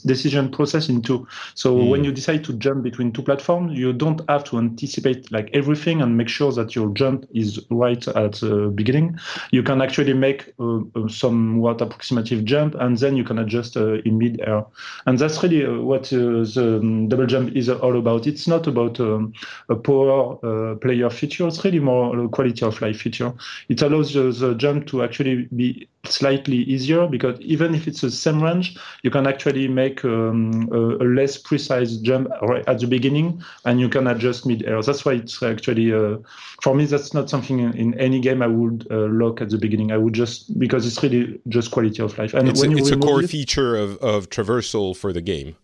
decision 0.00 0.50
process 0.50 0.88
into. 0.88 1.26
So 1.54 1.76
mm. 1.76 1.88
when 1.88 2.04
you 2.04 2.12
decide 2.12 2.44
to 2.44 2.52
jump 2.54 2.82
between 2.82 3.12
two 3.12 3.22
platforms, 3.22 3.78
you 3.78 3.92
don't 3.92 4.20
have 4.28 4.44
to 4.44 4.58
anticipate 4.58 5.30
like 5.32 5.50
everything 5.54 6.02
and 6.02 6.16
make 6.16 6.28
sure 6.28 6.52
that 6.52 6.74
your 6.74 6.90
jump 6.90 7.26
is 7.32 7.60
right 7.70 8.06
at 8.08 8.32
the 8.34 8.70
beginning. 8.74 9.18
You 9.50 9.62
can 9.62 9.80
actually 9.80 10.14
make 10.14 10.52
a, 10.58 10.80
a 10.96 11.08
somewhat 11.08 11.80
approximative 11.80 12.44
jump, 12.44 12.74
and 12.74 12.98
then 12.98 13.16
you 13.16 13.24
can 13.24 13.38
adjust 13.38 13.76
uh, 13.76 13.94
in 14.04 14.18
mid-air. 14.18 14.64
And 15.06 15.18
that's 15.18 15.42
really 15.42 15.64
uh, 15.64 15.80
what 15.80 16.12
uh, 16.12 16.44
the 16.44 16.78
um, 16.80 17.08
double 17.08 17.26
jump 17.26 17.56
is 17.56 17.68
all 17.68 17.98
about. 17.98 18.26
It's 18.26 18.46
not 18.46 18.66
about 18.66 19.00
um, 19.00 19.32
a 19.68 19.76
power 19.76 20.38
uh, 20.44 20.74
player 20.76 21.10
feature. 21.10 21.46
It's 21.46 21.64
really 21.64 21.80
more 21.80 22.18
a 22.18 22.28
quality 22.28 22.64
of 22.64 22.80
life 22.80 23.00
feature. 23.00 23.32
It 23.68 23.82
allows 23.82 24.12
the 24.12 24.54
jump 24.56 24.86
to 24.88 25.02
actually 25.02 25.48
be 25.56 25.88
slightly 26.04 26.58
easier 26.58 27.06
because 27.06 27.38
even 27.40 27.74
if 27.74 27.86
it's 27.86 28.00
the 28.00 28.10
same 28.10 28.42
range, 28.42 28.76
you 29.02 29.10
can 29.10 29.26
actually 29.26 29.68
make 29.68 30.04
um, 30.04 30.68
a, 30.72 30.78
a, 30.78 31.06
less 31.06 31.36
precise 31.36 31.96
jump 31.96 32.28
right 32.42 32.64
at 32.66 32.80
the 32.80 32.86
beginning 32.86 33.42
and 33.64 33.80
you 33.80 33.88
can 33.88 34.06
adjust 34.06 34.46
mid-air. 34.46 34.82
That's 34.82 35.04
why 35.04 35.14
it's 35.14 35.42
actually, 35.42 35.92
uh, 35.92 36.18
for 36.62 36.74
me, 36.74 36.86
that's 36.86 37.14
not 37.14 37.30
something 37.30 37.60
in, 37.60 37.72
in 37.74 37.98
any 38.00 38.20
game 38.20 38.42
I 38.42 38.46
would 38.48 38.86
uh, 38.90 39.06
lock 39.06 39.40
at 39.40 39.50
the 39.50 39.58
beginning. 39.58 39.92
I 39.92 39.98
would 39.98 40.14
just, 40.14 40.58
because 40.58 40.86
it's 40.86 41.02
really 41.02 41.40
just 41.48 41.70
quality 41.70 42.02
of 42.02 42.18
life. 42.18 42.34
And 42.34 42.48
it's, 42.48 42.60
when 42.60 42.72
a, 42.72 42.76
it's 42.76 42.90
a 42.90 42.96
core 42.96 43.22
it, 43.22 43.30
feature 43.30 43.76
of, 43.76 43.98
of 43.98 44.30
traversal 44.30 44.96
for 44.96 45.12
the 45.12 45.22
game. 45.22 45.56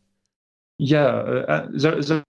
Yeah, 0.79 1.07
uh, 1.07 1.45
uh 1.49 1.69
there, 1.73 2.03
there 2.03 2.25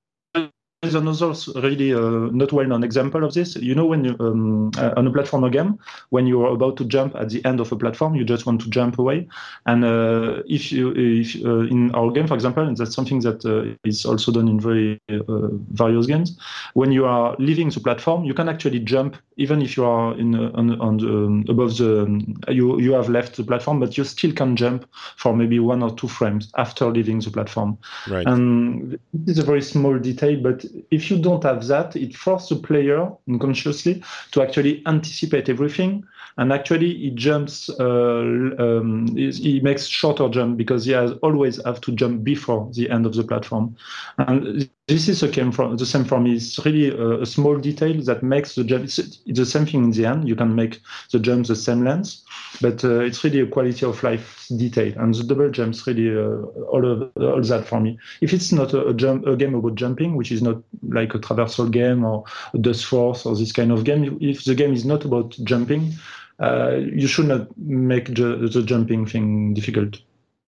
is 0.88 0.96
another 0.96 1.34
really 1.56 1.94
uh, 1.94 2.30
not 2.32 2.52
well-known 2.52 2.84
example 2.84 3.24
of 3.24 3.34
this. 3.34 3.56
You 3.56 3.76
know, 3.76 3.86
when 3.86 4.06
you, 4.06 4.16
um, 4.20 4.72
uh, 4.78 4.94
on 4.98 5.08
a 5.08 5.12
platformer 5.12 5.52
game, 5.52 5.80
when 6.10 6.28
you 6.28 6.42
are 6.44 6.52
about 6.52 6.78
to 6.78 6.86
jump 6.86 7.16
at 7.16 7.30
the 7.30 7.44
end 7.46 7.60
of 7.60 7.72
a 7.72 7.76
platform, 7.76 8.16
you 8.16 8.24
just 8.24 8.46
want 8.46 8.62
to 8.62 8.70
jump 8.70 9.00
away. 9.00 9.28
And 9.66 9.84
uh, 9.84 10.44
if 10.48 10.72
you, 10.72 10.94
if 10.96 11.36
uh, 11.44 11.60
in 11.60 11.94
our 11.96 12.12
game, 12.12 12.28
for 12.28 12.36
example, 12.36 12.64
and 12.68 12.78
that's 12.78 12.96
something 12.96 13.20
that 13.22 13.46
uh, 13.46 13.76
is 13.84 14.06
also 14.06 14.32
done 14.32 14.48
in 14.48 14.60
very 14.60 15.02
uh, 15.10 15.48
various 15.74 16.06
games, 16.06 16.38
when 16.74 16.92
you 16.92 17.06
are 17.06 17.36
leaving 17.40 17.70
the 17.70 17.80
platform, 17.80 18.26
you 18.26 18.34
can 18.34 18.50
actually 18.50 18.80
jump 18.80 19.18
even 19.38 19.62
if 19.62 19.76
you 19.76 19.84
are 19.86 20.18
in 20.18 20.36
on, 20.36 20.80
on 20.80 20.98
the, 20.98 21.08
um, 21.08 21.46
above 21.50 21.78
the 21.78 22.04
um, 22.04 22.36
you 22.48 22.80
you 22.80 22.94
have 22.94 23.10
left 23.10 23.36
the 23.36 23.44
platform, 23.44 23.80
but 23.80 23.98
you 23.98 24.04
still 24.04 24.32
can 24.32 24.56
jump 24.56 24.86
for 25.18 25.36
maybe 25.36 25.60
one 25.60 25.84
or 25.84 25.94
two 25.96 26.08
frames 26.08 26.52
after 26.56 26.90
leaving 26.90 27.20
the 27.20 27.30
platform. 27.30 27.78
Right. 28.08 28.26
And 28.26 28.98
this 29.14 29.38
is 29.38 29.44
a 29.44 29.46
very 29.46 29.62
small 29.62 30.00
detail, 30.00 30.40
but 30.42 30.66
if 30.92 31.10
you 31.10 31.18
don't 31.18 31.44
have 31.44 31.68
that, 31.68 31.96
it 31.96 32.16
forces 32.16 32.50
the 32.50 32.56
player 32.56 33.12
unconsciously 33.28 34.04
to 34.32 34.42
actually 34.42 34.82
anticipate 34.86 35.50
everything. 35.50 36.04
And 36.38 36.52
actually, 36.52 36.94
he 36.94 37.12
jumps, 37.12 37.70
uh, 37.80 38.20
um, 38.60 39.08
he 39.16 39.62
makes 39.62 39.86
shorter 39.86 40.28
jump 40.28 40.58
because 40.58 40.86
he 40.86 40.92
has 40.92 41.12
always 41.22 41.64
have 41.64 41.80
to 41.82 41.92
jump 41.94 42.24
before 42.24 42.70
the 42.74 42.90
end 42.90 43.06
of 43.06 43.14
the 43.14 43.24
platform. 43.24 43.76
And 44.18 44.70
this 44.88 45.10
is 45.10 45.20
the 45.20 45.34
same 45.34 45.52
for, 45.52 45.76
the 45.76 45.86
same 45.86 46.06
for 46.06 46.20
me. 46.20 46.36
It's 46.36 46.64
really 46.64 46.92
a, 46.92 47.22
a 47.22 47.26
small 47.26 47.58
detail 47.58 48.00
that 48.04 48.22
makes 48.22 48.54
the 48.54 48.64
jump. 48.64 48.84
It's, 48.84 49.00
it's, 49.00 49.20
the 49.26 49.46
same 49.46 49.66
thing 49.66 49.84
in 49.86 49.92
the 49.92 50.06
end. 50.06 50.28
You 50.28 50.36
can 50.36 50.54
make 50.54 50.80
the 51.12 51.20
jump 51.20 51.48
the 51.48 51.56
same 51.56 51.84
length, 51.84 52.22
but 52.62 52.84
uh, 52.84 53.00
it's 53.00 53.24
really 53.24 53.40
a 53.40 53.48
quality 53.48 53.84
of 53.84 54.04
life 54.04 54.48
detail. 54.56 54.94
And 54.98 55.16
the 55.16 55.24
double 55.24 55.50
jumps 55.50 55.88
really 55.88 56.16
uh, 56.16 56.46
all 56.68 56.86
of 56.86 57.12
all 57.16 57.42
that 57.42 57.66
for 57.66 57.80
me. 57.80 57.98
If 58.22 58.32
it's 58.32 58.52
not 58.52 58.74
a, 58.74 58.90
a, 58.90 58.94
jump, 58.94 59.26
a 59.26 59.36
game 59.36 59.56
about 59.56 59.74
jumping, 59.74 60.16
which 60.16 60.32
is 60.32 60.44
not 60.44 60.62
like 60.90 61.16
a 61.16 61.20
traversal 61.20 61.72
game 61.72 62.06
or 62.06 62.24
a 62.54 62.58
Dustforce 62.58 63.26
or 63.26 63.36
this 63.36 63.52
kind 63.52 63.72
of 63.72 63.86
game, 63.86 64.20
if 64.22 64.46
the 64.46 64.54
game 64.54 64.74
is 64.74 64.86
not 64.86 65.04
about 65.04 65.32
jumping, 65.44 65.94
uh, 66.40 66.76
you 66.76 67.08
should 67.08 67.28
not 67.28 67.48
make 67.58 68.14
the, 68.14 68.50
the 68.52 68.62
jumping 68.62 69.08
thing 69.08 69.56
difficult. 69.56 70.00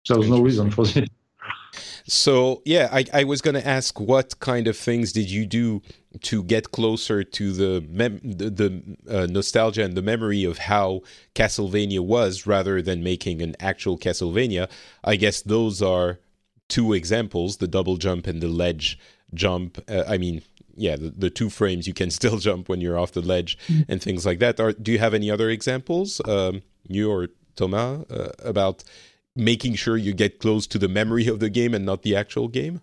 There's 0.08 0.30
no 0.30 0.42
reason 0.42 0.70
for 0.70 0.86
this. 0.86 1.10
So 2.08 2.62
yeah, 2.64 2.89
I, 2.91 3.05
I 3.14 3.24
was 3.26 3.41
going 3.41 3.55
to 3.55 3.68
ask 3.68 3.99
what 3.99 4.39
kind 4.39 4.68
of 4.68 4.78
things 4.78 5.12
did 5.12 5.30
you 5.30 5.45
do 5.45 5.82
to 6.22 6.41
get 6.43 6.72
closer 6.72 7.24
to 7.24 7.51
the 7.51 7.86
mem- 7.89 8.22
the, 8.24 8.49
the 8.49 8.97
uh, 9.10 9.28
nostalgia 9.28 9.84
and 9.84 9.95
the 9.95 10.01
memory 10.01 10.45
of 10.45 10.58
how 10.58 11.01
Castlevania 11.36 11.99
was, 11.99 12.47
rather 12.47 12.82
than 12.82 13.03
making 13.03 13.41
an 13.41 13.55
actual 13.60 13.97
Castlevania. 13.97 14.70
I 15.03 15.18
guess 15.18 15.41
those 15.41 15.82
are 15.82 16.20
two 16.70 16.93
examples: 16.93 17.58
the 17.58 17.68
double 17.68 17.97
jump 17.97 18.26
and 18.26 18.41
the 18.41 18.47
ledge 18.47 18.97
jump. 19.34 19.78
Uh, 19.89 20.05
I 20.08 20.18
mean, 20.18 20.41
yeah, 20.76 20.95
the, 20.95 21.10
the, 21.10 21.30
two 21.30 21.49
frames 21.49 21.88
you 21.88 21.93
can 21.93 22.10
still 22.20 22.38
jump 22.38 22.70
when 22.70 22.80
you're 22.80 22.97
off 22.97 23.12
the 23.12 23.22
ledge 23.22 23.58
mm-hmm. 23.68 23.91
and 23.91 24.01
things 24.01 24.26
like 24.26 24.39
that. 24.39 24.60
Are, 24.62 24.72
do 24.72 24.93
you 24.93 24.99
have 24.99 25.14
any 25.14 25.30
other 25.30 25.49
examples, 25.49 26.22
um, 26.26 26.62
you 26.88 27.12
or 27.12 27.28
Thomas, 27.55 28.10
uh, 28.10 28.32
about 28.43 28.84
making 29.38 29.76
sure 29.76 29.98
you 29.98 30.14
get 30.14 30.40
close 30.40 30.68
to 30.68 30.78
the 30.78 30.88
memory 30.88 31.28
of 31.28 31.40
the 31.40 31.50
game 31.50 31.74
and 31.74 31.86
not 31.86 32.02
the 32.02 32.16
actual 32.16 32.48
game? 32.48 32.82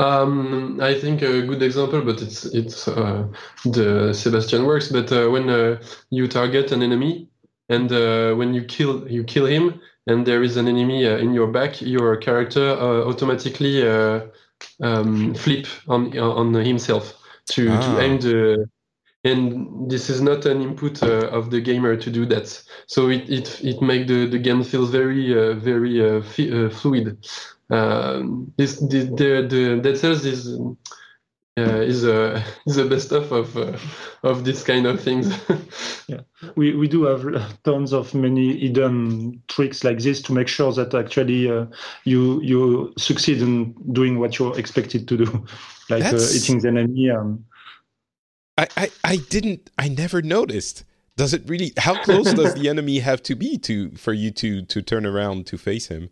Um, 0.00 0.80
I 0.80 0.94
think 0.94 1.20
a 1.20 1.42
good 1.42 1.62
example, 1.62 2.00
but 2.00 2.22
it's 2.22 2.46
it's 2.46 2.88
uh, 2.88 3.26
the 3.64 4.14
Sebastian 4.14 4.64
works. 4.64 4.88
But 4.88 5.12
uh, 5.12 5.28
when 5.28 5.50
uh, 5.50 5.82
you 6.08 6.26
target 6.26 6.72
an 6.72 6.82
enemy 6.82 7.28
and 7.68 7.92
uh, 7.92 8.34
when 8.34 8.54
you 8.54 8.64
kill 8.64 9.06
you 9.06 9.24
kill 9.24 9.44
him, 9.44 9.78
and 10.06 10.26
there 10.26 10.42
is 10.42 10.56
an 10.56 10.68
enemy 10.68 11.06
uh, 11.06 11.18
in 11.18 11.34
your 11.34 11.48
back, 11.48 11.82
your 11.82 12.16
character 12.16 12.70
uh, 12.70 13.04
automatically 13.10 13.86
um, 14.80 15.34
flip 15.34 15.66
on 15.86 16.18
on 16.18 16.54
himself 16.54 17.14
to 17.50 17.70
ah. 17.70 17.80
to 17.80 18.00
aim 18.00 18.18
the. 18.20 18.70
And 19.22 19.90
this 19.90 20.08
is 20.08 20.22
not 20.22 20.46
an 20.46 20.62
input 20.62 21.02
of 21.02 21.50
the 21.50 21.60
gamer 21.60 21.94
to 21.94 22.10
do 22.10 22.24
that, 22.26 22.62
so 22.86 23.10
it 23.10 23.28
it 23.28 23.62
it 23.62 23.82
makes 23.82 24.08
the, 24.08 24.26
the 24.26 24.38
game 24.38 24.64
feel 24.64 24.86
very 24.86 25.34
very 25.60 26.22
fluid. 26.70 27.18
Um, 27.68 28.52
this 28.56 28.80
the, 28.80 29.04
the, 29.04 29.46
the 29.48 29.80
Dead 29.82 29.98
Cells 29.98 30.24
is 30.24 30.58
uh, 31.58 31.80
is 31.80 32.04
uh, 32.04 32.42
is 32.66 32.76
the 32.76 32.84
best 32.84 33.06
stuff 33.06 33.30
of 33.30 33.56
uh, 33.56 33.76
of 34.22 34.44
this 34.44 34.62
kind 34.62 34.86
of 34.86 35.00
things. 35.00 35.32
yeah, 36.08 36.20
we 36.56 36.74
we 36.74 36.88
do 36.88 37.04
have 37.04 37.62
tons 37.62 37.92
of 37.92 38.14
many 38.14 38.58
hidden 38.58 39.42
tricks 39.48 39.84
like 39.84 39.98
this 39.98 40.22
to 40.22 40.32
make 40.32 40.48
sure 40.48 40.72
that 40.72 40.94
actually 40.94 41.50
uh, 41.50 41.66
you 42.04 42.40
you 42.42 42.92
succeed 42.98 43.42
in 43.42 43.74
doing 43.92 44.18
what 44.18 44.38
you're 44.38 44.58
expected 44.58 45.06
to 45.08 45.16
do, 45.16 45.46
like 45.88 46.04
uh, 46.04 46.18
hitting 46.18 46.60
the 46.60 46.68
enemy. 46.68 47.10
Um. 47.10 47.44
I, 48.60 48.68
I 48.76 48.90
I 49.04 49.16
didn't 49.16 49.70
I 49.78 49.88
never 49.88 50.22
noticed. 50.22 50.84
Does 51.16 51.34
it 51.34 51.42
really? 51.46 51.72
How 51.78 52.02
close 52.02 52.32
does 52.32 52.54
the 52.54 52.68
enemy 52.68 53.00
have 53.00 53.22
to 53.24 53.34
be 53.34 53.58
to 53.58 53.90
for 53.92 54.12
you 54.12 54.30
to 54.32 54.62
to 54.62 54.82
turn 54.82 55.06
around 55.06 55.46
to 55.46 55.58
face 55.58 55.88
him? 55.88 56.10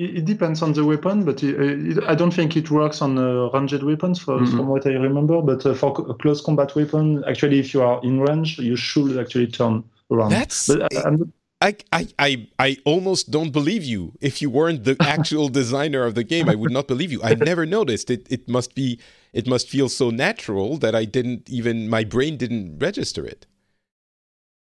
It, 0.00 0.24
depends 0.26 0.62
on 0.62 0.74
the 0.74 0.84
weapon, 0.84 1.24
but 1.24 1.42
it, 1.42 1.58
it, 1.58 2.04
I 2.04 2.14
don't 2.14 2.32
think 2.32 2.56
it 2.56 2.70
works 2.70 3.02
on 3.02 3.18
uh, 3.18 3.50
ranged 3.52 3.82
weapons, 3.82 4.20
for, 4.20 4.38
mm-hmm. 4.38 4.56
from 4.56 4.68
what 4.68 4.86
I 4.86 4.90
remember. 4.90 5.42
But 5.42 5.66
uh, 5.66 5.74
for 5.74 5.90
a 6.08 6.14
close 6.14 6.40
combat 6.40 6.76
weapon, 6.76 7.24
actually, 7.26 7.58
if 7.58 7.74
you 7.74 7.82
are 7.82 8.00
in 8.04 8.20
range, 8.20 8.60
you 8.60 8.76
should 8.76 9.18
actually 9.18 9.48
turn 9.48 9.82
around. 10.12 10.30
That's. 10.30 10.68
But 10.68 10.96
I, 10.96 11.16
I, 11.60 11.76
I, 11.92 12.08
I, 12.18 12.48
I 12.58 12.76
almost 12.84 13.30
don't 13.30 13.50
believe 13.50 13.82
you. 13.82 14.12
If 14.20 14.40
you 14.40 14.48
weren't 14.48 14.84
the 14.84 14.96
actual 15.00 15.48
designer 15.48 16.04
of 16.04 16.14
the 16.14 16.24
game, 16.24 16.48
I 16.48 16.54
would 16.54 16.70
not 16.70 16.86
believe 16.86 17.10
you. 17.10 17.20
I 17.22 17.34
never 17.34 17.66
noticed 17.66 18.10
it. 18.10 18.26
It 18.30 18.48
must 18.48 18.74
be. 18.74 19.00
It 19.32 19.46
must 19.46 19.68
feel 19.68 19.88
so 19.88 20.10
natural 20.10 20.78
that 20.78 20.94
I 20.94 21.04
didn't 21.04 21.50
even. 21.50 21.88
My 21.88 22.04
brain 22.04 22.36
didn't 22.36 22.78
register 22.78 23.26
it. 23.26 23.46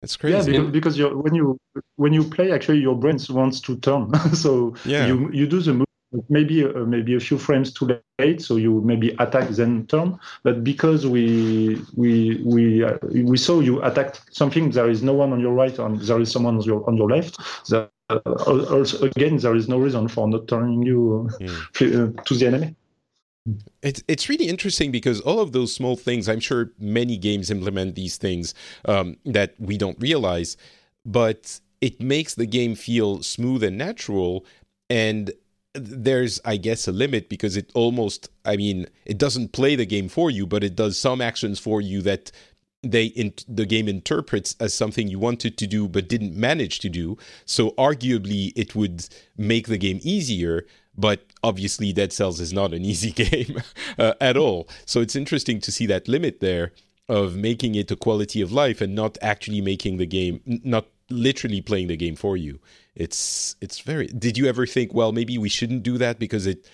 It's 0.02 0.16
crazy. 0.16 0.52
Yeah, 0.52 0.60
because, 0.60 0.96
because 0.96 1.14
when 1.14 1.34
you 1.34 1.58
when 1.96 2.12
you 2.12 2.24
play, 2.24 2.52
actually 2.52 2.78
your 2.78 2.96
brain 2.96 3.18
wants 3.30 3.60
to 3.60 3.76
turn. 3.76 4.12
so 4.34 4.74
yeah. 4.84 5.06
you 5.06 5.30
you 5.32 5.46
do 5.46 5.60
the 5.60 5.74
move 5.74 5.86
maybe 6.28 6.64
uh, 6.64 6.84
maybe 6.84 7.14
a 7.14 7.20
few 7.20 7.38
frames 7.38 7.72
too 7.72 8.00
late, 8.18 8.40
so 8.40 8.56
you 8.56 8.80
maybe 8.82 9.14
attack 9.18 9.48
then 9.50 9.86
turn. 9.86 10.18
But 10.42 10.64
because 10.64 11.06
we 11.06 11.82
we 11.94 12.42
we 12.44 12.84
uh, 12.84 12.98
we 13.02 13.36
saw 13.36 13.60
you 13.60 13.82
attacked 13.82 14.22
something, 14.30 14.70
there 14.70 14.88
is 14.88 15.02
no 15.02 15.12
one 15.12 15.32
on 15.32 15.40
your 15.40 15.54
right 15.54 15.78
and 15.78 16.00
there 16.00 16.20
is 16.20 16.30
someone 16.30 16.56
on 16.56 16.62
your 16.62 16.86
on 16.88 16.96
your 16.96 17.10
left. 17.10 17.38
Uh, 17.72 17.86
also 18.24 19.06
again, 19.06 19.36
there 19.38 19.56
is 19.56 19.68
no 19.68 19.78
reason 19.78 20.08
for 20.08 20.28
not 20.28 20.46
turning 20.46 20.82
you 20.82 21.28
mm. 21.40 22.24
to 22.24 22.34
the 22.34 22.46
enemy. 22.46 22.74
It's 23.82 24.02
it's 24.08 24.28
really 24.28 24.48
interesting 24.48 24.90
because 24.90 25.20
all 25.20 25.40
of 25.40 25.52
those 25.52 25.72
small 25.72 25.96
things, 25.96 26.28
I'm 26.28 26.40
sure 26.40 26.72
many 26.78 27.16
games 27.16 27.50
implement 27.50 27.94
these 27.94 28.16
things 28.16 28.54
um, 28.86 29.16
that 29.24 29.54
we 29.58 29.76
don't 29.76 30.00
realize, 30.00 30.56
but 31.04 31.60
it 31.80 32.00
makes 32.00 32.34
the 32.34 32.46
game 32.46 32.74
feel 32.74 33.22
smooth 33.22 33.62
and 33.62 33.78
natural. 33.78 34.44
And 34.88 35.32
there's, 35.78 36.40
I 36.44 36.56
guess, 36.56 36.88
a 36.88 36.92
limit 36.92 37.28
because 37.28 37.56
it 37.56 37.70
almost, 37.74 38.28
I 38.44 38.56
mean, 38.56 38.86
it 39.04 39.18
doesn't 39.18 39.52
play 39.52 39.76
the 39.76 39.86
game 39.86 40.08
for 40.08 40.30
you, 40.30 40.46
but 40.46 40.64
it 40.64 40.76
does 40.76 40.98
some 40.98 41.20
actions 41.20 41.58
for 41.58 41.80
you 41.80 42.02
that 42.02 42.32
they 42.82 43.06
in, 43.06 43.32
the 43.48 43.66
game 43.66 43.88
interprets 43.88 44.54
as 44.60 44.72
something 44.72 45.08
you 45.08 45.18
wanted 45.18 45.56
to 45.58 45.66
do 45.66 45.88
but 45.88 46.08
didn't 46.08 46.36
manage 46.36 46.78
to 46.80 46.88
do. 46.88 47.16
So 47.44 47.70
arguably, 47.72 48.52
it 48.54 48.74
would 48.74 49.08
make 49.36 49.68
the 49.68 49.78
game 49.78 50.00
easier 50.02 50.66
but 50.96 51.26
obviously 51.42 51.92
Dead 51.92 52.12
Cells 52.12 52.40
is 52.40 52.52
not 52.52 52.72
an 52.72 52.84
easy 52.92 53.10
game 53.10 53.62
uh, 53.98 54.14
at 54.20 54.36
all. 54.36 54.68
So 54.84 55.00
it's 55.00 55.16
interesting 55.16 55.60
to 55.60 55.72
see 55.72 55.86
that 55.86 56.08
limit 56.08 56.40
there 56.40 56.72
of 57.08 57.36
making 57.36 57.74
it 57.74 57.90
a 57.90 57.96
quality 57.96 58.40
of 58.40 58.50
life 58.50 58.80
and 58.80 58.94
not 58.94 59.16
actually 59.22 59.60
making 59.60 59.98
the 59.98 60.06
game, 60.06 60.40
not 60.44 60.86
literally 61.10 61.60
playing 61.60 61.88
the 61.88 61.96
game 61.96 62.16
for 62.16 62.36
you. 62.36 62.58
It's 62.94 63.56
it's 63.60 63.80
very. 63.80 64.06
Did 64.06 64.38
you 64.38 64.46
ever 64.46 64.66
think, 64.66 64.94
well, 64.94 65.12
maybe 65.12 65.38
we 65.38 65.48
shouldn't 65.48 65.82
do 65.82 65.98
that 65.98 66.18
because 66.18 66.46
it 66.46 66.68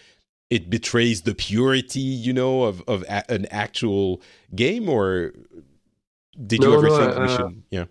it 0.50 0.68
betrays 0.68 1.22
the 1.22 1.34
purity, 1.34 2.00
you 2.00 2.32
know, 2.32 2.64
of 2.64 2.82
of 2.86 3.02
a, 3.08 3.30
an 3.30 3.46
actual 3.50 4.22
game, 4.54 4.88
or 4.88 5.32
did 6.46 6.60
no, 6.60 6.68
you 6.68 6.74
ever 6.78 6.88
no, 6.88 6.98
think 6.98 7.16
uh, 7.16 7.20
we 7.20 7.28
should? 7.28 7.62
Yeah, 7.70 7.84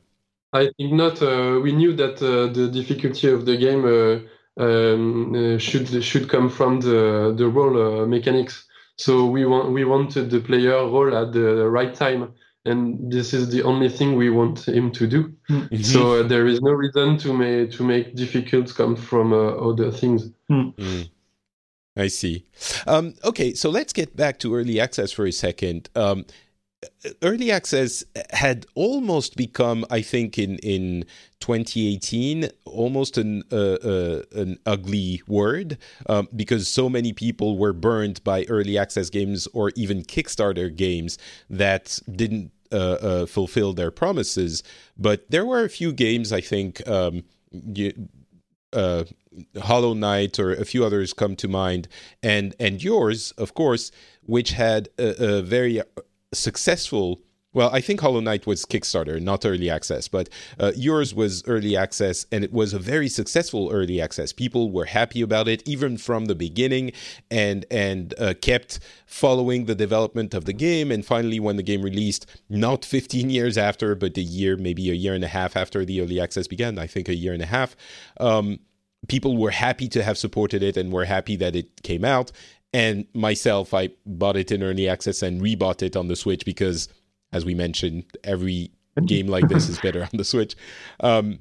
I 0.53 0.69
think 0.77 0.93
not. 0.93 1.21
Uh, 1.21 1.59
we 1.61 1.71
knew 1.71 1.93
that 1.95 2.21
uh, 2.21 2.51
the 2.53 2.67
difficulty 2.67 3.29
of 3.29 3.45
the 3.45 3.57
game 3.57 3.85
uh, 3.85 4.63
um, 4.63 5.33
uh, 5.33 5.57
should 5.57 6.03
should 6.03 6.29
come 6.29 6.49
from 6.49 6.79
the 6.81 7.33
the 7.35 7.47
roll 7.47 8.01
uh, 8.01 8.05
mechanics. 8.05 8.65
So 8.97 9.25
we 9.25 9.45
want 9.45 9.71
we 9.71 9.83
wanted 9.83 10.29
the 10.29 10.39
player 10.39 10.77
roll 10.87 11.15
at 11.15 11.33
the 11.33 11.67
right 11.67 11.93
time, 11.93 12.33
and 12.65 13.11
this 13.11 13.33
is 13.33 13.49
the 13.49 13.63
only 13.63 13.89
thing 13.89 14.15
we 14.15 14.29
want 14.29 14.67
him 14.67 14.91
to 14.91 15.07
do. 15.07 15.33
Mm-hmm. 15.49 15.81
So 15.81 16.19
uh, 16.19 16.23
there 16.27 16.47
is 16.47 16.61
no 16.61 16.71
reason 16.71 17.17
to 17.19 17.33
make 17.33 17.71
to 17.71 17.83
make 17.83 18.15
difficult 18.15 18.73
come 18.75 18.95
from 18.95 19.33
uh, 19.33 19.37
other 19.37 19.91
things. 19.91 20.29
Mm. 20.49 20.75
Mm. 20.75 21.09
I 21.97 22.07
see. 22.07 22.45
Um, 22.87 23.15
okay, 23.23 23.53
so 23.53 23.69
let's 23.69 23.93
get 23.93 24.15
back 24.15 24.39
to 24.39 24.55
early 24.55 24.79
access 24.79 25.11
for 25.11 25.25
a 25.25 25.31
second. 25.31 25.89
Um, 25.95 26.25
early 27.21 27.51
access 27.51 28.03
had 28.31 28.65
almost 28.75 29.35
become, 29.35 29.85
I 29.89 30.01
think, 30.01 30.37
in 30.37 30.57
in 30.57 31.05
2018, 31.39 32.49
almost 32.65 33.17
an 33.17 33.43
uh, 33.51 33.55
uh, 33.55 34.21
an 34.35 34.57
ugly 34.65 35.21
word 35.27 35.77
um, 36.07 36.27
because 36.35 36.67
so 36.67 36.89
many 36.89 37.13
people 37.13 37.57
were 37.57 37.73
burned 37.73 38.23
by 38.23 38.45
early 38.45 38.77
access 38.77 39.09
games 39.09 39.47
or 39.53 39.71
even 39.75 40.03
Kickstarter 40.03 40.75
games 40.75 41.17
that 41.49 41.99
didn't 42.15 42.51
uh, 42.71 42.75
uh 42.75 43.25
fulfill 43.25 43.73
their 43.73 43.91
promises. 43.91 44.63
But 44.97 45.29
there 45.29 45.45
were 45.45 45.63
a 45.63 45.69
few 45.69 45.93
games, 45.93 46.31
I 46.31 46.41
think. 46.41 46.87
Um, 46.87 47.23
you, 47.51 47.91
uh, 48.73 49.03
Hollow 49.61 49.93
Knight 49.93 50.39
or 50.39 50.51
a 50.51 50.65
few 50.65 50.85
others 50.85 51.13
come 51.13 51.35
to 51.37 51.47
mind, 51.47 51.87
and 52.23 52.55
and 52.59 52.83
yours, 52.83 53.31
of 53.37 53.53
course, 53.53 53.91
which 54.23 54.51
had 54.51 54.89
a, 54.97 55.37
a 55.37 55.41
very 55.41 55.81
successful 56.33 57.21
well, 57.53 57.69
I 57.73 57.81
think 57.81 57.99
Hollow 57.99 58.21
Knight 58.21 58.47
was 58.47 58.65
Kickstarter, 58.65 59.21
not 59.21 59.45
early 59.45 59.69
access, 59.69 60.07
but 60.07 60.29
uh, 60.57 60.71
yours 60.73 61.13
was 61.13 61.43
early 61.47 61.75
access, 61.75 62.25
and 62.31 62.45
it 62.45 62.53
was 62.53 62.73
a 62.73 62.79
very 62.79 63.09
successful 63.09 63.69
early 63.73 63.99
access. 63.99 64.31
People 64.31 64.71
were 64.71 64.85
happy 64.85 65.21
about 65.21 65.49
it 65.49 65.61
even 65.67 65.97
from 65.97 66.25
the 66.25 66.35
beginning, 66.35 66.93
and 67.29 67.65
and 67.69 68.13
uh, 68.17 68.35
kept 68.41 68.79
following 69.05 69.65
the 69.65 69.75
development 69.75 70.33
of 70.33 70.45
the 70.45 70.53
game. 70.53 70.91
And 70.91 71.05
finally, 71.05 71.41
when 71.41 71.57
the 71.57 71.63
game 71.63 71.81
released, 71.81 72.25
not 72.49 72.85
15 72.85 73.29
years 73.37 73.57
after, 73.57 73.95
but 73.95 74.15
a 74.17 74.21
year, 74.21 74.55
maybe 74.55 74.89
a 74.89 74.93
year 74.93 75.13
and 75.13 75.23
a 75.23 75.29
half 75.29 75.57
after 75.57 75.83
the 75.83 75.99
early 75.99 76.21
access 76.21 76.47
began, 76.47 76.79
I 76.79 76.87
think 76.87 77.09
a 77.09 77.15
year 77.15 77.33
and 77.33 77.43
a 77.43 77.47
half. 77.47 77.75
Um, 78.17 78.59
people 79.09 79.35
were 79.35 79.51
happy 79.51 79.89
to 79.89 80.03
have 80.03 80.17
supported 80.17 80.63
it 80.63 80.77
and 80.77 80.91
were 80.91 81.05
happy 81.05 81.35
that 81.35 81.55
it 81.55 81.83
came 81.83 82.05
out 82.05 82.31
and 82.73 83.05
myself, 83.13 83.73
I 83.73 83.89
bought 84.05 84.37
it 84.37 84.51
in 84.51 84.63
early 84.63 84.87
access 84.87 85.21
and 85.21 85.41
rebought 85.41 85.83
it 85.83 85.95
on 85.95 86.07
the 86.07 86.15
Switch 86.15 86.45
because, 86.45 86.87
as 87.33 87.45
we 87.45 87.53
mentioned, 87.53 88.05
every 88.23 88.71
game 89.05 89.27
like 89.27 89.47
this 89.47 89.69
is 89.69 89.79
better 89.79 90.03
on 90.03 90.09
the 90.13 90.23
Switch. 90.23 90.55
Um, 90.99 91.39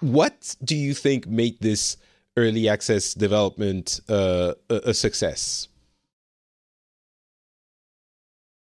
what 0.00 0.56
do 0.64 0.76
you 0.76 0.94
think 0.94 1.26
made 1.26 1.60
this 1.60 1.96
early 2.36 2.68
access 2.68 3.14
development 3.14 4.00
uh, 4.08 4.54
a, 4.70 4.74
a 4.86 4.94
success? 4.94 5.68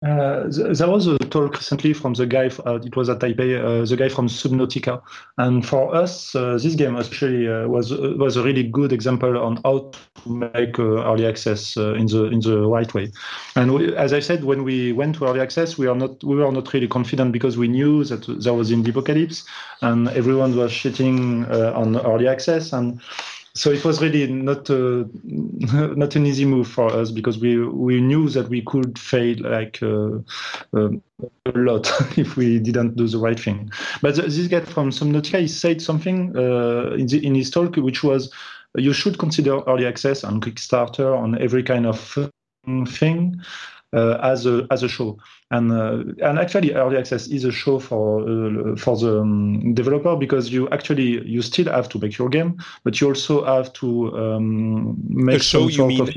Uh, 0.04 0.44
there 0.48 0.90
was 0.90 1.06
a 1.06 1.16
talk 1.18 1.54
recently 1.54 1.94
from 1.94 2.12
the 2.12 2.26
guy. 2.26 2.50
Uh, 2.66 2.78
it 2.84 2.94
was 2.96 3.08
at 3.08 3.18
Taipei. 3.18 3.58
Uh, 3.58 3.84
the 3.86 3.96
guy 3.96 4.10
from 4.10 4.28
Subnautica, 4.28 5.00
and 5.38 5.66
for 5.66 5.94
us, 5.94 6.34
uh, 6.34 6.58
this 6.62 6.74
game 6.74 6.96
actually 6.96 7.48
uh, 7.48 7.66
was 7.66 7.92
was 7.92 8.36
a 8.36 8.42
really 8.42 8.62
good 8.62 8.92
example 8.92 9.38
on 9.38 9.56
how 9.64 9.90
to 10.22 10.30
make 10.30 10.78
early 10.78 11.26
access 11.26 11.76
in 11.76 12.06
the 12.06 12.28
in 12.30 12.40
the 12.40 12.68
right 12.68 12.92
way. 12.92 13.10
And 13.54 13.72
we, 13.72 13.96
as 13.96 14.12
I 14.12 14.20
said, 14.20 14.44
when 14.44 14.64
we 14.64 14.92
went 14.92 15.16
to 15.16 15.24
early 15.24 15.40
access, 15.40 15.78
we 15.78 15.86
are 15.86 15.96
not 15.96 16.22
we 16.22 16.36
were 16.36 16.52
not 16.52 16.74
really 16.74 16.88
confident 16.88 17.32
because 17.32 17.56
we 17.56 17.66
knew 17.66 18.04
that 18.04 18.26
there 18.42 18.52
was 18.52 18.70
indie 18.70 18.90
apocalypse, 18.90 19.44
and 19.80 20.08
everyone 20.08 20.54
was 20.56 20.72
shitting 20.72 21.50
on 21.74 21.96
early 22.00 22.28
access 22.28 22.74
and 22.74 23.00
so 23.56 23.72
it 23.72 23.84
was 23.84 24.02
really 24.02 24.30
not 24.30 24.68
uh, 24.68 25.04
not 25.24 26.14
an 26.14 26.26
easy 26.26 26.44
move 26.44 26.68
for 26.68 26.92
us 26.92 27.10
because 27.10 27.38
we 27.38 27.58
we 27.66 28.00
knew 28.00 28.28
that 28.28 28.48
we 28.48 28.60
could 28.62 28.98
fail 28.98 29.36
like 29.40 29.82
uh, 29.82 30.18
uh, 30.76 30.90
a 31.46 31.52
lot 31.54 31.90
if 32.18 32.36
we 32.36 32.58
didn't 32.58 32.96
do 32.96 33.08
the 33.08 33.18
right 33.18 33.40
thing. 33.40 33.70
But 34.02 34.16
this 34.16 34.46
guy 34.48 34.60
from 34.60 34.90
Subnautica, 34.90 35.40
he 35.40 35.48
said 35.48 35.80
something 35.80 36.36
uh, 36.36 36.94
in, 36.98 37.06
the, 37.06 37.26
in 37.26 37.34
his 37.34 37.50
talk, 37.50 37.76
which 37.76 38.04
was 38.04 38.32
you 38.76 38.92
should 38.92 39.18
consider 39.18 39.60
early 39.62 39.86
access 39.86 40.22
and 40.22 40.42
Kickstarter 40.42 41.18
on 41.18 41.40
every 41.40 41.62
kind 41.62 41.86
of 41.86 42.18
thing 42.88 43.40
uh, 43.94 44.18
as 44.22 44.46
a 44.46 44.66
as 44.70 44.82
a 44.82 44.88
show. 44.88 45.18
And 45.52 45.70
uh, 45.70 46.02
and 46.26 46.40
actually, 46.40 46.74
early 46.74 46.96
access 46.96 47.28
is 47.28 47.44
a 47.44 47.52
show 47.52 47.78
for 47.78 48.22
uh, 48.22 48.74
for 48.74 48.96
the 48.96 49.20
um, 49.20 49.74
developer 49.74 50.16
because 50.16 50.52
you 50.52 50.68
actually 50.70 51.24
you 51.24 51.40
still 51.40 51.66
have 51.66 51.88
to 51.90 52.00
make 52.00 52.18
your 52.18 52.28
game, 52.28 52.58
but 52.82 53.00
you 53.00 53.06
also 53.08 53.44
have 53.44 53.72
to 53.74 54.16
um, 54.18 54.96
make 55.08 55.36
a 55.36 55.42
show. 55.42 55.68
you 55.68 55.86
mean? 55.86 56.12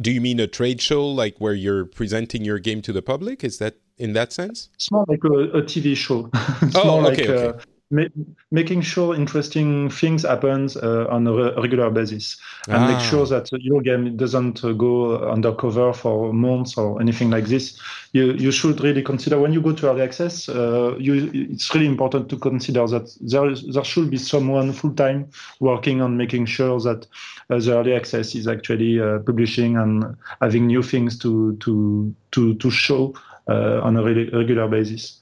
Do 0.00 0.12
you 0.12 0.20
mean 0.20 0.38
a 0.38 0.46
trade 0.46 0.80
show 0.80 1.04
like 1.04 1.38
where 1.38 1.54
you're 1.54 1.86
presenting 1.86 2.44
your 2.44 2.60
game 2.60 2.80
to 2.82 2.92
the 2.92 3.02
public? 3.02 3.42
Is 3.42 3.58
that 3.58 3.78
in 3.96 4.12
that 4.12 4.32
sense? 4.32 4.68
It's 4.74 4.92
more 4.92 5.04
like 5.08 5.24
a, 5.24 5.58
a 5.58 5.62
TV 5.62 5.96
show. 5.96 6.30
oh, 6.76 7.04
okay, 7.06 7.26
like, 7.26 7.28
okay. 7.28 7.48
Uh, 7.48 7.60
ma- 7.90 8.24
making 8.50 8.82
sure 8.82 9.14
interesting 9.14 9.90
things 9.90 10.22
happens 10.22 10.76
uh, 10.76 11.06
on 11.10 11.26
a 11.26 11.32
re- 11.32 11.52
regular 11.56 11.90
basis 11.90 12.36
and 12.66 12.76
ah. 12.76 12.92
make 12.92 13.00
sure 13.00 13.26
that 13.26 13.50
your 13.52 13.80
game 13.80 14.16
doesn't 14.16 14.64
uh, 14.64 14.72
go 14.72 15.28
undercover 15.30 15.92
for 15.92 16.32
months 16.32 16.76
or 16.76 17.00
anything 17.00 17.30
like 17.30 17.46
this. 17.46 17.78
You 18.12 18.32
you 18.32 18.50
should 18.50 18.80
really 18.80 19.02
consider 19.02 19.38
when 19.38 19.52
you 19.52 19.60
go 19.60 19.72
to 19.72 19.90
early 19.90 20.02
access. 20.02 20.48
Uh, 20.48 20.96
you, 20.98 21.30
it's 21.34 21.74
really 21.74 21.86
important 21.86 22.28
to 22.30 22.36
consider 22.36 22.86
that 22.86 23.14
there 23.20 23.50
is, 23.50 23.66
there 23.66 23.84
should 23.84 24.10
be 24.10 24.16
someone 24.16 24.72
full 24.72 24.94
time 24.94 25.28
working 25.60 26.00
on 26.00 26.16
making 26.16 26.46
sure 26.46 26.80
that 26.80 27.06
uh, 27.50 27.58
the 27.58 27.76
early 27.76 27.94
access 27.94 28.34
is 28.34 28.48
actually 28.48 29.00
uh, 29.00 29.18
publishing 29.20 29.76
and 29.76 30.16
having 30.40 30.66
new 30.66 30.82
things 30.82 31.18
to 31.18 31.56
to 31.56 32.14
to 32.32 32.54
to 32.54 32.70
show 32.70 33.14
uh, 33.48 33.80
on 33.82 33.96
a 33.96 34.02
re- 34.02 34.30
regular 34.32 34.68
basis. 34.68 35.20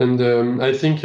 And 0.00 0.20
um, 0.20 0.60
I 0.60 0.72
think 0.72 1.04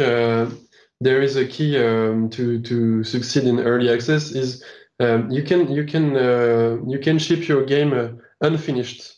there 1.00 1.22
is 1.22 1.36
a 1.36 1.46
key 1.46 1.78
um, 1.78 2.28
to 2.30 2.60
to 2.62 3.04
succeed 3.04 3.44
in 3.44 3.60
early 3.60 3.90
access 3.90 4.32
is 4.32 4.64
um, 5.00 5.30
you 5.30 5.42
can 5.42 5.70
you 5.70 5.84
can 5.84 6.16
uh, 6.16 6.78
you 6.86 6.98
can 6.98 7.18
ship 7.18 7.46
your 7.46 7.64
game 7.64 7.92
uh, 7.92 8.08
unfinished 8.40 9.17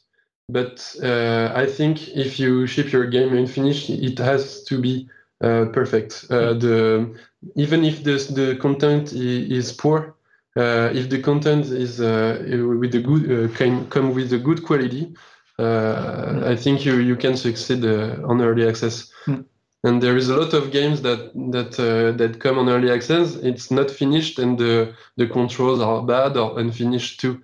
but 0.53 0.97
uh, 1.03 1.53
I 1.55 1.67
think 1.67 2.09
if 2.09 2.39
you 2.39 2.67
ship 2.67 2.93
your 2.93 3.07
game 3.07 3.37
unfinished 3.37 3.91
it 3.91 4.19
has 4.19 4.63
to 4.65 4.81
be 4.81 5.09
uh, 5.43 5.67
perfect 5.73 6.27
uh, 6.31 6.55
the 6.55 7.19
even 7.57 7.85
if 7.85 8.05
the 8.05 8.17
the 8.35 8.57
content 8.57 9.13
is, 9.13 9.73
poor 9.73 10.15
uh, 10.57 10.91
if 10.93 11.09
the 11.09 11.21
content 11.23 11.67
is 11.67 11.99
with 12.01 12.93
the 12.93 13.03
good 13.03 13.55
can 13.57 13.87
come 13.89 14.15
with 14.15 14.33
a 14.33 14.39
good 14.39 14.63
quality 14.63 15.15
I 15.59 16.57
think 16.57 16.85
you 16.85 16.95
you 16.99 17.17
can 17.17 17.37
succeed 17.37 17.85
on 17.85 18.41
early 18.41 18.67
access. 18.69 19.13
Mm 19.27 19.45
and 19.85 20.03
there 20.03 20.17
is 20.17 20.29
a 20.29 20.37
lot 20.37 20.53
of 20.53 20.71
games 20.71 21.03
that 21.03 21.33
that 21.53 21.79
uh, 21.81 22.13
that 22.17 22.41
come 22.41 22.59
on 22.59 22.69
early 22.69 22.91
access. 22.91 23.37
It's 23.37 23.71
not 23.71 23.91
finished, 23.91 24.39
and 24.39 24.59
the 24.59 24.95
the 25.17 25.27
controls 25.27 25.81
are 25.81 26.03
bad 26.03 26.37
or 26.37 26.59
unfinished 26.59 27.21
too. 27.21 27.41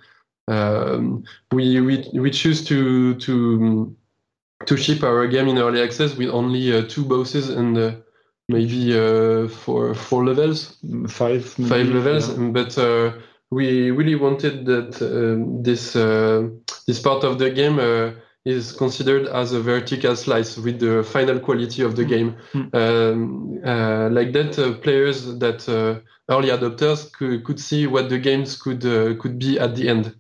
Um, 0.49 1.25
we 1.53 1.81
we 1.81 2.09
we 2.15 2.31
choose 2.31 2.65
to 2.67 3.15
to 3.15 3.97
to 4.65 4.77
ship 4.77 5.03
our 5.03 5.27
game 5.27 5.49
in 5.49 5.59
early 5.59 5.83
access 5.83 6.17
with 6.17 6.31
only 6.31 6.77
uh, 6.77 6.83
two 6.89 7.05
bosses 7.05 7.51
and 7.51 7.77
uh, 7.77 7.93
maybe 8.49 8.99
uh, 8.99 9.49
four 9.49 9.95
four 9.95 10.25
levels, 10.25 10.77
five 11.09 11.59
maybe, 11.59 11.71
five 11.71 11.89
levels, 11.89 12.29
yeah. 12.31 12.49
but. 12.49 12.79
Uh, 12.79 13.13
we 13.53 13.93
really 13.93 14.17
wanted 14.17 14.67
that 14.67 15.01
uh, 15.01 15.63
this 15.63 15.93
this 16.85 16.99
part 17.01 17.23
of 17.23 17.39
the 17.39 17.49
game 17.49 17.79
is 18.47 18.71
considered 18.71 19.27
as 19.27 19.53
a 19.53 19.61
vertical 19.61 20.15
slice 20.15 20.57
with 20.57 20.79
the 20.79 21.03
final 21.03 21.39
quality 21.41 21.83
of 21.83 21.97
the 21.97 22.05
mm. 22.05 22.09
game. 22.09 22.37
Mm. 22.55 22.75
Um, 22.75 23.61
uh, 23.67 24.09
like 24.11 24.33
that, 24.33 24.57
uh, 24.57 24.75
players 24.79 25.39
that 25.39 25.69
uh, 25.69 26.01
early 26.33 26.51
adopters 26.51 27.13
could, 27.13 27.45
could 27.45 27.59
see 27.59 27.89
what 27.89 28.09
the 28.09 28.19
games 28.19 28.57
could 28.57 28.87
uh, 28.87 29.21
could 29.21 29.41
be 29.41 29.59
at 29.59 29.75
the 29.75 29.89
end. 29.89 30.15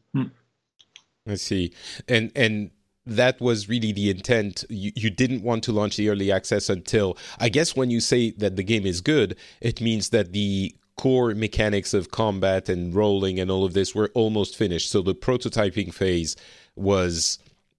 I 1.27 1.35
see, 1.35 1.72
and 2.09 2.31
and 2.37 2.70
that 3.07 3.41
was 3.41 3.68
really 3.68 3.93
the 3.93 4.11
intent. 4.11 4.64
You, 4.68 4.93
you 4.95 5.11
didn't 5.11 5.43
want 5.43 5.62
to 5.64 5.72
launch 5.72 5.97
the 5.97 6.09
early 6.09 6.33
access 6.33 6.68
until 6.68 7.16
I 7.39 7.49
guess 7.49 7.77
when 7.77 7.91
you 7.91 8.01
say 8.01 8.31
that 8.33 8.57
the 8.57 8.62
game 8.64 8.85
is 8.85 9.01
good, 9.01 9.37
it 9.61 9.81
means 9.81 10.11
that 10.11 10.33
the 10.33 10.74
core 10.97 11.35
mechanics 11.35 11.93
of 11.95 12.11
combat 12.11 12.68
and 12.68 12.95
rolling 12.95 13.39
and 13.39 13.51
all 13.51 13.64
of 13.64 13.74
this 13.74 13.95
were 13.95 14.11
almost 14.14 14.57
finished. 14.57 14.91
So 14.91 15.03
the 15.03 15.14
prototyping 15.14 15.93
phase 15.93 16.37
was 16.74 17.39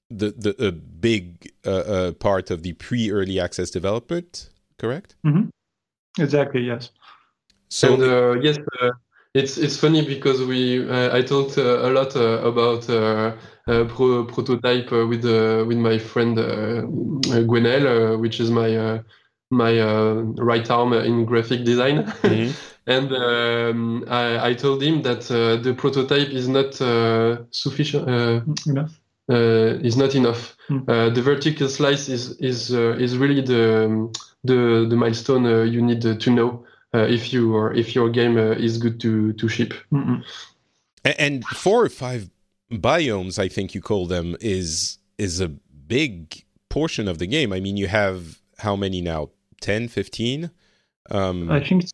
the 0.09 0.31
the 0.31 0.65
a 0.65 0.71
big 0.71 1.51
uh, 1.65 1.71
uh, 1.71 2.11
part 2.13 2.49
of 2.51 2.63
the 2.63 2.73
pre 2.73 3.11
early 3.11 3.39
access 3.39 3.69
development, 3.69 4.49
correct? 4.77 5.15
Mm-hmm. 5.25 5.49
Exactly. 6.21 6.61
Yes. 6.61 6.91
So 7.69 7.93
and, 7.95 8.03
uh, 8.03 8.39
yes, 8.39 8.57
uh, 8.81 8.91
it's 9.33 9.57
it's 9.57 9.77
funny 9.77 10.05
because 10.05 10.41
we 10.43 10.87
uh, 10.89 11.15
I 11.15 11.21
talked 11.21 11.57
uh, 11.57 11.87
a 11.87 11.89
lot 11.89 12.15
about 12.15 12.85
pro- 13.89 14.25
prototype 14.25 14.91
with 14.91 15.23
with 15.23 15.77
my 15.77 15.97
friend 15.97 16.37
Gwenaël, 16.37 18.19
which 18.19 18.39
is 18.39 18.51
my 18.51 19.01
my 19.49 19.81
right 20.37 20.69
arm 20.69 20.93
in 20.93 21.25
graphic 21.25 21.63
design. 21.63 22.03
Mm-hmm. 22.03 22.51
and 22.87 23.11
um, 23.11 24.05
I, 24.09 24.49
I, 24.49 24.53
told 24.53 24.81
him 24.81 25.01
that 25.01 25.21
the 25.63 25.73
prototype 25.77 26.29
is 26.29 26.47
not 26.47 26.73
sufficient 27.51 28.07
enough 28.65 28.99
uh, 29.29 29.79
is 29.81 29.97
not 29.97 30.15
enough. 30.15 30.55
Mm. 30.69 30.87
Uh, 30.87 31.09
the 31.13 31.21
vertical 31.21 31.67
slice 31.67 32.09
is 32.09 32.37
is 32.39 32.73
uh, 32.73 32.95
is 32.97 33.17
really 33.17 33.41
the 33.41 34.09
the 34.43 34.87
the 34.89 34.95
milestone 34.95 35.69
you 35.69 35.81
need 35.81 36.01
to 36.01 36.31
know 36.31 36.63
if 36.93 37.33
you 37.33 37.55
or 37.55 37.73
if 37.73 37.95
your 37.95 38.09
game 38.09 38.37
is 38.37 38.77
good 38.77 38.99
to 39.01 39.33
to 39.33 39.47
ship. 39.47 39.73
Mm-mm. 39.91 40.23
And 41.03 41.45
four 41.45 41.83
or 41.83 41.89
five 41.89 42.29
biomes, 42.71 43.39
I 43.39 43.47
think 43.47 43.73
you 43.73 43.81
call 43.81 44.07
them, 44.07 44.35
is 44.41 44.97
is 45.17 45.39
a 45.39 45.47
big 45.47 46.43
portion 46.69 47.07
of 47.07 47.17
the 47.17 47.27
game. 47.27 47.53
I 47.53 47.59
mean, 47.59 47.77
you 47.77 47.87
have 47.87 48.39
how 48.59 48.75
many 48.75 49.01
now? 49.01 49.29
10, 49.61 49.87
15? 49.87 50.51
Um, 51.09 51.49
I 51.49 51.63
think 51.63 51.85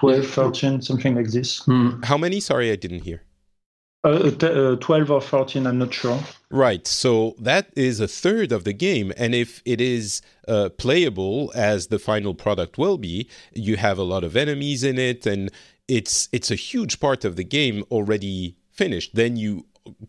12, 0.00 0.26
13, 0.26 0.82
something 0.82 1.14
like 1.14 1.28
this. 1.28 1.60
Mm. 1.66 2.04
How 2.04 2.16
many? 2.16 2.40
Sorry, 2.40 2.70
I 2.70 2.76
didn't 2.76 3.00
hear. 3.00 3.23
Uh, 4.04 4.30
uh, 4.42 4.76
12 4.76 5.10
or 5.10 5.20
14, 5.20 5.66
I'm 5.66 5.78
not 5.78 5.94
sure. 5.94 6.20
Right. 6.50 6.86
So 6.86 7.34
that 7.38 7.70
is 7.74 8.00
a 8.00 8.08
third 8.08 8.52
of 8.52 8.64
the 8.64 8.74
game. 8.74 9.12
And 9.16 9.34
if 9.34 9.62
it 9.64 9.80
is 9.80 10.20
uh, 10.46 10.68
playable 10.76 11.50
as 11.54 11.86
the 11.86 11.98
final 11.98 12.34
product 12.34 12.76
will 12.76 12.98
be, 12.98 13.28
you 13.54 13.76
have 13.78 13.96
a 13.96 14.02
lot 14.02 14.22
of 14.22 14.36
enemies 14.36 14.84
in 14.84 14.98
it 14.98 15.26
and 15.26 15.50
it's 15.88 16.28
it's 16.32 16.50
a 16.50 16.54
huge 16.54 17.00
part 17.00 17.24
of 17.24 17.36
the 17.36 17.44
game 17.44 17.84
already 17.90 18.56
finished. 18.70 19.14
Then 19.14 19.36
you 19.36 19.66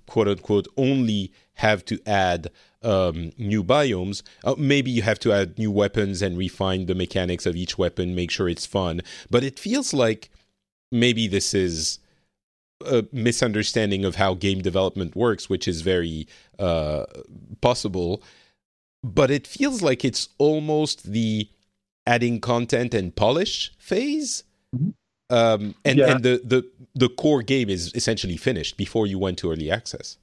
quote 0.08 0.28
unquote 0.28 0.68
only 0.78 1.32
have 1.56 1.84
to 1.86 2.00
add 2.06 2.50
um, 2.82 3.32
new 3.38 3.64
biomes. 3.64 4.22
Uh, 4.44 4.56
maybe 4.58 4.92
you 4.92 5.02
have 5.02 5.20
to 5.20 5.32
add 5.32 5.58
new 5.58 5.72
weapons 5.72 6.22
and 6.22 6.38
refine 6.38 6.86
the 6.86 6.96
mechanics 6.96 7.46
of 7.46 7.56
each 7.56 7.78
weapon, 7.78 8.16
make 8.16 8.32
sure 8.32 8.48
it's 8.50 8.66
fun. 8.66 9.02
But 9.30 9.44
it 9.44 9.58
feels 9.58 9.94
like 9.94 10.30
maybe 10.92 11.28
this 11.28 11.54
is 11.54 12.00
a 12.86 13.06
misunderstanding 13.12 14.06
of 14.06 14.16
how 14.16 14.34
game 14.34 14.62
development 14.62 15.16
works, 15.16 15.50
which 15.50 15.68
is 15.68 15.82
very 15.82 16.28
uh, 16.60 17.06
possible. 17.62 18.22
But 19.04 19.32
it 19.32 19.48
feels 19.48 19.82
like 19.82 20.04
it's 20.04 20.30
almost 20.38 21.12
the 21.12 21.48
adding 22.08 22.40
content 22.40 22.94
and 22.94 23.16
polish 23.16 23.72
phase. 23.78 24.44
Mm-hmm. 24.76 24.90
Um, 25.30 25.76
and 25.84 25.98
yeah. 25.98 26.12
and 26.12 26.24
the, 26.24 26.42
the 26.44 26.70
the 26.94 27.10
core 27.10 27.42
game 27.42 27.70
is 27.70 27.92
essentially 27.96 28.38
finished 28.38 28.78
before 28.78 29.08
you 29.08 29.18
went 29.18 29.40
to 29.40 29.52
early 29.52 29.72
access. 29.72 30.18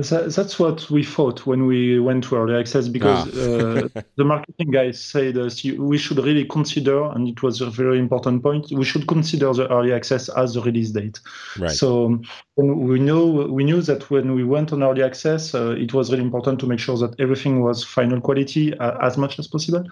That's 0.00 0.58
what 0.58 0.90
we 0.90 1.02
thought 1.02 1.46
when 1.46 1.66
we 1.66 1.98
went 1.98 2.24
to 2.24 2.36
early 2.36 2.54
access 2.58 2.88
because 2.88 3.26
ah. 3.36 3.40
uh, 3.40 4.02
the 4.16 4.24
marketing 4.24 4.70
guys 4.70 5.02
said 5.02 5.36
us 5.38 5.64
we 5.64 5.98
should 5.98 6.18
really 6.18 6.44
consider, 6.44 7.04
and 7.12 7.28
it 7.28 7.42
was 7.42 7.60
a 7.60 7.70
very 7.70 7.98
important 7.98 8.42
point. 8.42 8.66
We 8.70 8.84
should 8.84 9.06
consider 9.06 9.52
the 9.52 9.70
early 9.70 9.92
access 9.92 10.28
as 10.28 10.54
the 10.54 10.62
release 10.62 10.90
date. 10.90 11.20
Right. 11.58 11.70
So 11.70 12.20
we 12.56 12.98
know 12.98 13.26
we 13.26 13.64
knew 13.64 13.80
that 13.82 14.10
when 14.10 14.34
we 14.34 14.44
went 14.44 14.72
on 14.72 14.82
early 14.82 15.02
access, 15.02 15.54
uh, 15.54 15.70
it 15.72 15.94
was 15.94 16.10
really 16.10 16.24
important 16.24 16.60
to 16.60 16.66
make 16.66 16.80
sure 16.80 16.96
that 16.98 17.18
everything 17.20 17.62
was 17.62 17.84
final 17.84 18.20
quality 18.20 18.76
uh, 18.78 18.98
as 19.00 19.16
much 19.16 19.38
as 19.38 19.46
possible. 19.46 19.84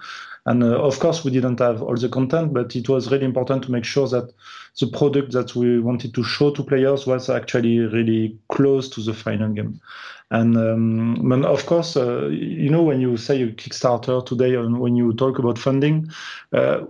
And 0.45 0.63
uh, 0.63 0.79
of 0.79 0.99
course, 0.99 1.23
we 1.23 1.31
didn't 1.31 1.59
have 1.59 1.81
all 1.81 1.95
the 1.95 2.09
content, 2.09 2.53
but 2.53 2.75
it 2.75 2.87
was 2.87 3.11
really 3.11 3.25
important 3.25 3.63
to 3.63 3.71
make 3.71 3.83
sure 3.83 4.07
that 4.09 4.31
the 4.79 4.87
product 4.87 5.31
that 5.31 5.55
we 5.55 5.79
wanted 5.79 6.13
to 6.13 6.23
show 6.23 6.51
to 6.51 6.63
players 6.63 7.07
was 7.07 7.29
actually 7.29 7.79
really 7.79 8.37
close 8.49 8.89
to 8.89 9.01
the 9.01 9.13
final 9.13 9.49
game. 9.49 9.79
And, 10.31 10.57
um, 10.57 11.43
of 11.45 11.65
course, 11.65 11.95
uh, 11.95 12.27
you 12.27 12.69
know, 12.69 12.83
when 12.83 12.99
you 12.99 13.15
say 13.17 13.41
a 13.43 13.47
Kickstarter 13.47 14.25
today 14.25 14.55
and 14.55 14.79
when 14.79 14.95
you 14.95 15.13
talk 15.13 15.39
about 15.39 15.57
funding, 15.57 16.09
uh, 16.51 16.81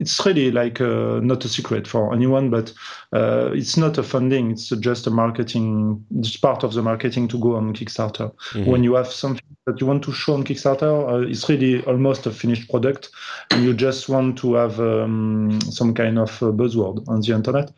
it's 0.00 0.24
really 0.24 0.50
like 0.50 0.80
uh, 0.80 1.20
not 1.22 1.44
a 1.44 1.48
secret 1.48 1.86
for 1.86 2.12
anyone, 2.12 2.48
but 2.48 2.72
uh, 3.12 3.50
it's 3.52 3.76
not 3.76 3.98
a 3.98 4.02
funding. 4.02 4.50
It's 4.50 4.70
just 4.70 5.06
a 5.06 5.10
marketing. 5.10 6.04
It's 6.18 6.38
part 6.38 6.64
of 6.64 6.72
the 6.72 6.82
marketing 6.82 7.28
to 7.28 7.38
go 7.38 7.54
on 7.54 7.74
Kickstarter. 7.74 8.32
Mm-hmm. 8.52 8.70
When 8.70 8.82
you 8.82 8.94
have 8.94 9.08
something 9.08 9.44
that 9.66 9.78
you 9.78 9.86
want 9.86 10.02
to 10.04 10.12
show 10.12 10.34
on 10.34 10.44
Kickstarter, 10.44 11.08
uh, 11.08 11.28
it's 11.28 11.48
really 11.48 11.84
almost 11.84 12.26
a 12.26 12.30
finished 12.30 12.70
product, 12.70 13.10
and 13.50 13.62
you 13.62 13.74
just 13.74 14.08
want 14.08 14.38
to 14.38 14.54
have 14.54 14.80
um, 14.80 15.60
some 15.60 15.92
kind 15.92 16.18
of 16.18 16.30
buzzword 16.40 17.06
on 17.06 17.20
the 17.20 17.34
internet. 17.34 17.70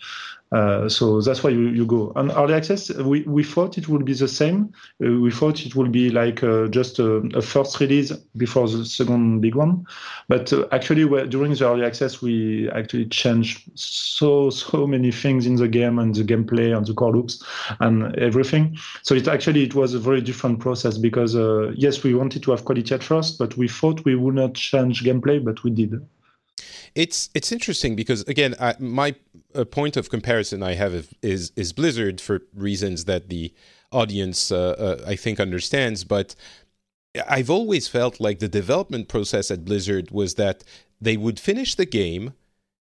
Uh, 0.52 0.86
so 0.86 1.20
that's 1.22 1.42
why 1.42 1.48
you, 1.48 1.68
you 1.68 1.86
go. 1.86 2.12
On 2.14 2.30
early 2.32 2.52
access, 2.52 2.90
we, 2.90 3.22
we 3.22 3.42
thought 3.42 3.78
it 3.78 3.88
would 3.88 4.04
be 4.04 4.12
the 4.12 4.28
same. 4.28 4.70
Uh, 5.02 5.12
we 5.12 5.30
thought 5.30 5.64
it 5.64 5.74
would 5.74 5.90
be 5.90 6.10
like 6.10 6.42
uh, 6.42 6.66
just 6.66 6.98
a, 6.98 7.16
a, 7.34 7.40
first 7.40 7.80
release 7.80 8.12
before 8.36 8.68
the 8.68 8.84
second 8.84 9.40
big 9.40 9.54
one. 9.54 9.86
But 10.28 10.52
uh, 10.52 10.66
actually, 10.70 11.04
during 11.28 11.54
the 11.54 11.66
early 11.66 11.86
access, 11.86 12.20
we 12.20 12.70
actually 12.70 13.06
changed 13.06 13.70
so, 13.74 14.50
so 14.50 14.86
many 14.86 15.10
things 15.10 15.46
in 15.46 15.56
the 15.56 15.68
game 15.68 15.98
and 15.98 16.14
the 16.14 16.22
gameplay 16.22 16.76
and 16.76 16.86
the 16.86 16.92
core 16.92 17.12
loops 17.12 17.42
and 17.80 18.14
everything. 18.16 18.76
So 19.02 19.14
it 19.14 19.28
actually, 19.28 19.64
it 19.64 19.74
was 19.74 19.94
a 19.94 19.98
very 19.98 20.20
different 20.20 20.60
process 20.60 20.98
because, 20.98 21.34
uh, 21.34 21.72
yes, 21.74 22.02
we 22.02 22.14
wanted 22.14 22.42
to 22.42 22.50
have 22.50 22.66
quality 22.66 22.94
at 22.94 23.02
first, 23.02 23.38
but 23.38 23.56
we 23.56 23.68
thought 23.68 24.04
we 24.04 24.16
would 24.16 24.34
not 24.34 24.54
change 24.54 25.02
gameplay, 25.02 25.42
but 25.42 25.64
we 25.64 25.70
did. 25.70 25.94
It's 26.94 27.30
it's 27.34 27.52
interesting 27.52 27.96
because 27.96 28.22
again, 28.22 28.54
I, 28.60 28.74
my 28.78 29.14
uh, 29.54 29.64
point 29.64 29.96
of 29.96 30.10
comparison 30.10 30.62
I 30.62 30.74
have 30.74 31.08
is 31.22 31.52
is 31.56 31.72
Blizzard 31.72 32.20
for 32.20 32.42
reasons 32.54 33.06
that 33.06 33.28
the 33.28 33.52
audience 33.90 34.50
uh, 34.50 34.58
uh, 34.78 35.04
I 35.06 35.16
think 35.16 35.40
understands, 35.40 36.04
but 36.04 36.34
I've 37.28 37.50
always 37.50 37.88
felt 37.88 38.20
like 38.20 38.38
the 38.38 38.48
development 38.48 39.08
process 39.08 39.50
at 39.50 39.64
Blizzard 39.64 40.10
was 40.10 40.34
that 40.34 40.64
they 41.00 41.16
would 41.16 41.38
finish 41.38 41.74
the 41.74 41.84
game, 41.84 42.32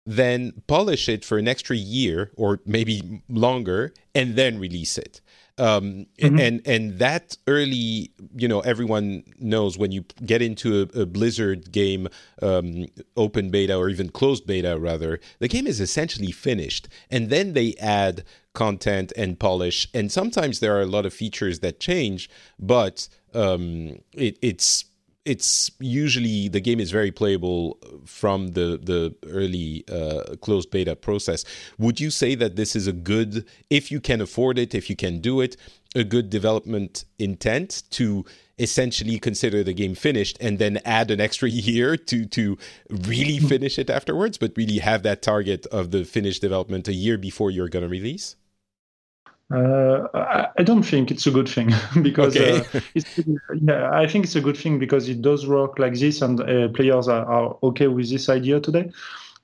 then 0.05 0.63
polish 0.67 1.07
it 1.07 1.23
for 1.23 1.37
an 1.37 1.47
extra 1.47 1.75
year 1.75 2.31
or 2.35 2.59
maybe 2.65 3.21
longer, 3.29 3.93
and 4.13 4.35
then 4.35 4.59
release 4.59 4.97
it. 4.97 5.21
Um, 5.59 6.05
mm-hmm. 6.19 6.39
and 6.39 6.61
and 6.67 6.99
that 6.99 7.35
early, 7.47 8.11
you 8.35 8.47
know, 8.47 8.59
everyone 8.59 9.23
knows 9.39 9.77
when 9.77 9.91
you 9.91 10.05
get 10.25 10.41
into 10.41 10.81
a, 10.93 11.01
a 11.01 11.05
Blizzard 11.05 11.71
game, 11.71 12.09
um, 12.41 12.85
open 13.15 13.49
beta 13.49 13.75
or 13.75 13.89
even 13.89 14.09
closed 14.09 14.45
beta, 14.45 14.77
rather, 14.77 15.19
the 15.39 15.47
game 15.47 15.65
is 15.65 15.81
essentially 15.81 16.31
finished, 16.31 16.87
and 17.09 17.29
then 17.29 17.53
they 17.53 17.73
add 17.79 18.23
content 18.53 19.11
and 19.17 19.39
polish, 19.39 19.87
and 19.93 20.11
sometimes 20.11 20.59
there 20.59 20.75
are 20.77 20.81
a 20.81 20.87
lot 20.87 21.05
of 21.05 21.13
features 21.13 21.59
that 21.59 21.79
change, 21.79 22.29
but 22.59 23.07
um, 23.33 23.99
it, 24.13 24.37
it's 24.41 24.85
it's 25.27 25.69
usually 25.79 26.47
the 26.47 26.61
game 26.61 26.79
is 26.79 26.89
very 26.89 27.11
playable 27.11 27.77
from 28.05 28.49
the 28.49 28.79
the 28.81 29.13
early 29.29 29.83
uh, 29.91 30.35
closed 30.41 30.71
beta 30.71 30.95
process. 30.95 31.43
Would 31.77 31.99
you 31.99 32.09
say 32.09 32.33
that 32.35 32.55
this 32.55 32.75
is 32.75 32.87
a 32.87 32.93
good, 32.93 33.45
if 33.69 33.91
you 33.91 33.99
can 33.99 34.21
afford 34.21 34.57
it, 34.57 34.73
if 34.73 34.89
you 34.89 34.95
can 34.95 35.19
do 35.19 35.41
it, 35.41 35.57
a 35.95 36.05
good 36.05 36.29
development 36.29 37.03
intent 37.19 37.83
to 37.91 38.25
essentially 38.57 39.19
consider 39.19 39.63
the 39.63 39.73
game 39.73 39.95
finished 39.95 40.37
and 40.39 40.59
then 40.59 40.79
add 40.85 41.11
an 41.11 41.19
extra 41.19 41.49
year 41.69 41.97
to 41.97 42.25
to 42.25 42.57
really 42.89 43.37
finish 43.37 43.77
it 43.77 43.89
afterwards, 43.89 44.37
but 44.37 44.53
really 44.55 44.79
have 44.79 45.03
that 45.03 45.21
target 45.21 45.65
of 45.67 45.91
the 45.91 46.05
finished 46.05 46.41
development 46.41 46.87
a 46.87 46.93
year 46.93 47.17
before 47.17 47.51
you're 47.51 47.69
going 47.69 47.83
to 47.83 47.89
release? 47.89 48.37
Uh, 49.49 50.07
I, 50.13 50.47
I, 50.57 50.63
don't 50.63 50.83
think 50.83 51.09
it's 51.09 51.25
a 51.25 51.31
good 51.31 51.47
thing 51.47 51.71
because 52.01 52.35
okay. 52.35 52.65
uh, 52.75 52.81
yeah, 53.61 53.89
I 53.91 54.05
think 54.05 54.25
it's 54.25 54.35
a 54.35 54.41
good 54.41 54.57
thing 54.57 54.77
because 54.77 55.07
it 55.07 55.21
does 55.21 55.47
work 55.47 55.79
like 55.79 55.93
this, 55.93 56.21
and 56.21 56.41
uh, 56.41 56.67
players 56.69 57.07
are, 57.07 57.25
are, 57.25 57.57
okay 57.63 57.87
with 57.87 58.09
this 58.09 58.27
idea 58.27 58.59
today. 58.59 58.91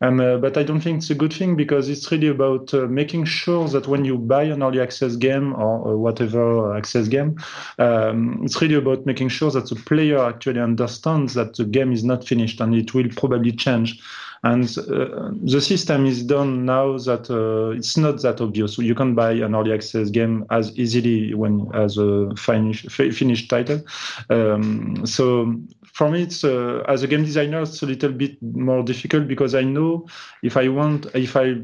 Um, 0.02 0.18
but 0.18 0.58
I 0.58 0.64
don't 0.64 0.82
think 0.82 0.98
it's 0.98 1.10
a 1.10 1.16
good 1.16 1.32
thing 1.32 1.56
because 1.56 1.88
it's 1.88 2.12
really 2.12 2.28
about 2.28 2.74
uh, 2.74 2.88
making 2.88 3.24
sure 3.24 3.70
that 3.70 3.88
when 3.88 4.04
you 4.04 4.18
buy 4.18 4.44
an 4.44 4.62
early 4.62 4.82
access 4.82 5.16
game 5.16 5.54
or 5.56 5.96
whatever 5.96 6.76
access 6.76 7.08
game, 7.08 7.38
um, 7.80 8.42
it's 8.44 8.62
really 8.62 8.76
about 8.76 9.06
making 9.06 9.30
sure 9.30 9.52
that 9.52 9.70
the 9.70 9.76
player 9.76 10.20
actually 10.20 10.60
understands 10.60 11.36
that 11.36 11.56
the 11.56 11.64
game 11.64 11.94
is 11.94 12.04
not 12.04 12.28
finished 12.28 12.60
and 12.60 12.76
it 12.76 12.94
will 12.94 13.08
probably 13.16 13.54
change. 13.54 14.02
And 14.44 14.66
uh, 14.78 15.32
the 15.42 15.62
system 15.62 16.06
is 16.06 16.22
done 16.24 16.66
now 16.66 16.98
that 16.98 17.30
uh, 17.30 17.78
it's 17.78 17.96
not 17.96 18.22
that 18.24 18.42
obvious. 18.42 18.78
You 18.78 18.94
can 18.94 19.16
buy 19.16 19.32
an 19.32 19.56
early 19.56 19.72
access 19.74 20.10
game 20.10 20.46
as 20.52 20.78
easily 20.78 21.34
when 21.34 21.70
as 21.74 21.98
a 21.98 22.36
finish, 22.36 22.86
finished 22.90 23.50
title. 23.50 23.82
Um, 24.30 25.06
so 25.06 25.56
for 25.94 26.10
me, 26.10 26.24
it's 26.24 26.44
uh, 26.44 26.84
as 26.90 27.04
a 27.04 27.08
game 27.08 27.24
designer, 27.24 27.62
it's 27.62 27.84
a 27.84 27.86
little 27.86 28.12
bit 28.12 28.42
more 28.42 28.84
difficult 28.84 29.28
because 29.28 29.56
I 29.56 29.62
know 29.62 30.08
if 30.42 30.58
I 30.58 30.68
want, 30.68 31.06
if 31.14 31.38
I 31.38 31.62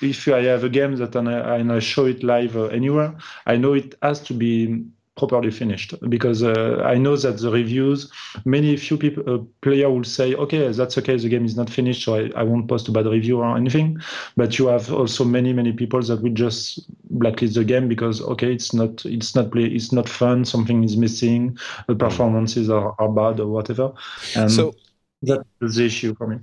if 0.00 0.26
I 0.28 0.42
have 0.44 0.64
a 0.64 0.68
game 0.70 0.96
that 0.96 1.14
and 1.16 1.28
I, 1.28 1.56
and 1.56 1.72
I 1.72 1.80
show 1.80 2.06
it 2.06 2.22
live 2.22 2.56
uh, 2.56 2.66
anywhere, 2.66 3.14
I 3.46 3.56
know 3.56 3.74
it 3.74 3.96
has 4.00 4.20
to 4.22 4.34
be 4.34 4.84
properly 5.16 5.50
finished 5.50 5.94
because 6.08 6.42
uh, 6.42 6.82
I 6.84 6.96
know 6.96 7.16
that 7.16 7.38
the 7.38 7.50
reviews, 7.50 8.10
many 8.44 8.76
few 8.76 8.96
people 8.96 9.22
uh, 9.32 9.38
player 9.60 9.88
will 9.88 10.04
say, 10.04 10.34
okay, 10.34 10.70
that's 10.72 10.98
okay, 10.98 11.16
the 11.16 11.28
game 11.28 11.44
is 11.44 11.56
not 11.56 11.70
finished, 11.70 12.04
so 12.04 12.16
I, 12.16 12.30
I 12.34 12.42
won't 12.42 12.68
post 12.68 12.88
a 12.88 12.92
bad 12.92 13.06
review 13.06 13.38
or 13.38 13.56
anything. 13.56 13.98
But 14.36 14.58
you 14.58 14.66
have 14.68 14.92
also 14.92 15.24
many 15.24 15.52
many 15.52 15.72
people 15.72 16.02
that 16.02 16.22
will 16.22 16.32
just 16.32 16.80
blacklist 17.10 17.54
the 17.54 17.64
game 17.64 17.88
because 17.88 18.20
okay, 18.22 18.52
it's 18.52 18.74
not 18.74 19.04
it's 19.06 19.34
not 19.34 19.52
play 19.52 19.64
it's 19.64 19.92
not 19.92 20.08
fun, 20.08 20.44
something 20.44 20.82
is 20.82 20.96
missing, 20.96 21.56
the 21.86 21.94
performances 21.94 22.68
are, 22.68 22.94
are 22.98 23.08
bad 23.08 23.40
or 23.40 23.46
whatever. 23.46 23.92
And 24.36 24.50
so 24.50 24.74
that's 25.22 25.44
the 25.60 25.84
issue 25.84 26.14
for 26.16 26.26
me. 26.26 26.38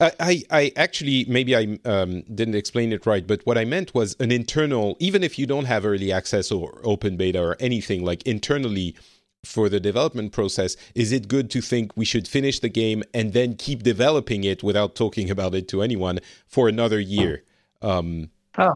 I, 0.00 0.42
I 0.50 0.72
actually 0.76 1.24
maybe 1.28 1.54
I 1.54 1.78
um, 1.84 2.22
didn't 2.22 2.54
explain 2.54 2.92
it 2.92 3.06
right, 3.06 3.26
but 3.26 3.44
what 3.46 3.56
I 3.56 3.64
meant 3.64 3.94
was 3.94 4.16
an 4.18 4.32
internal. 4.32 4.96
Even 4.98 5.22
if 5.22 5.38
you 5.38 5.46
don't 5.46 5.66
have 5.66 5.84
early 5.86 6.12
access 6.12 6.50
or 6.50 6.80
open 6.84 7.16
beta 7.16 7.40
or 7.40 7.56
anything 7.60 8.04
like 8.04 8.22
internally 8.26 8.96
for 9.44 9.68
the 9.68 9.80
development 9.80 10.32
process, 10.32 10.76
is 10.94 11.12
it 11.12 11.28
good 11.28 11.50
to 11.50 11.60
think 11.60 11.96
we 11.96 12.04
should 12.04 12.26
finish 12.26 12.60
the 12.60 12.68
game 12.68 13.04
and 13.12 13.32
then 13.32 13.54
keep 13.54 13.82
developing 13.82 14.44
it 14.44 14.62
without 14.62 14.94
talking 14.94 15.30
about 15.30 15.54
it 15.54 15.68
to 15.68 15.82
anyone 15.82 16.18
for 16.46 16.68
another 16.68 16.98
year? 16.98 17.44
Um, 17.82 18.30
ah, 18.56 18.74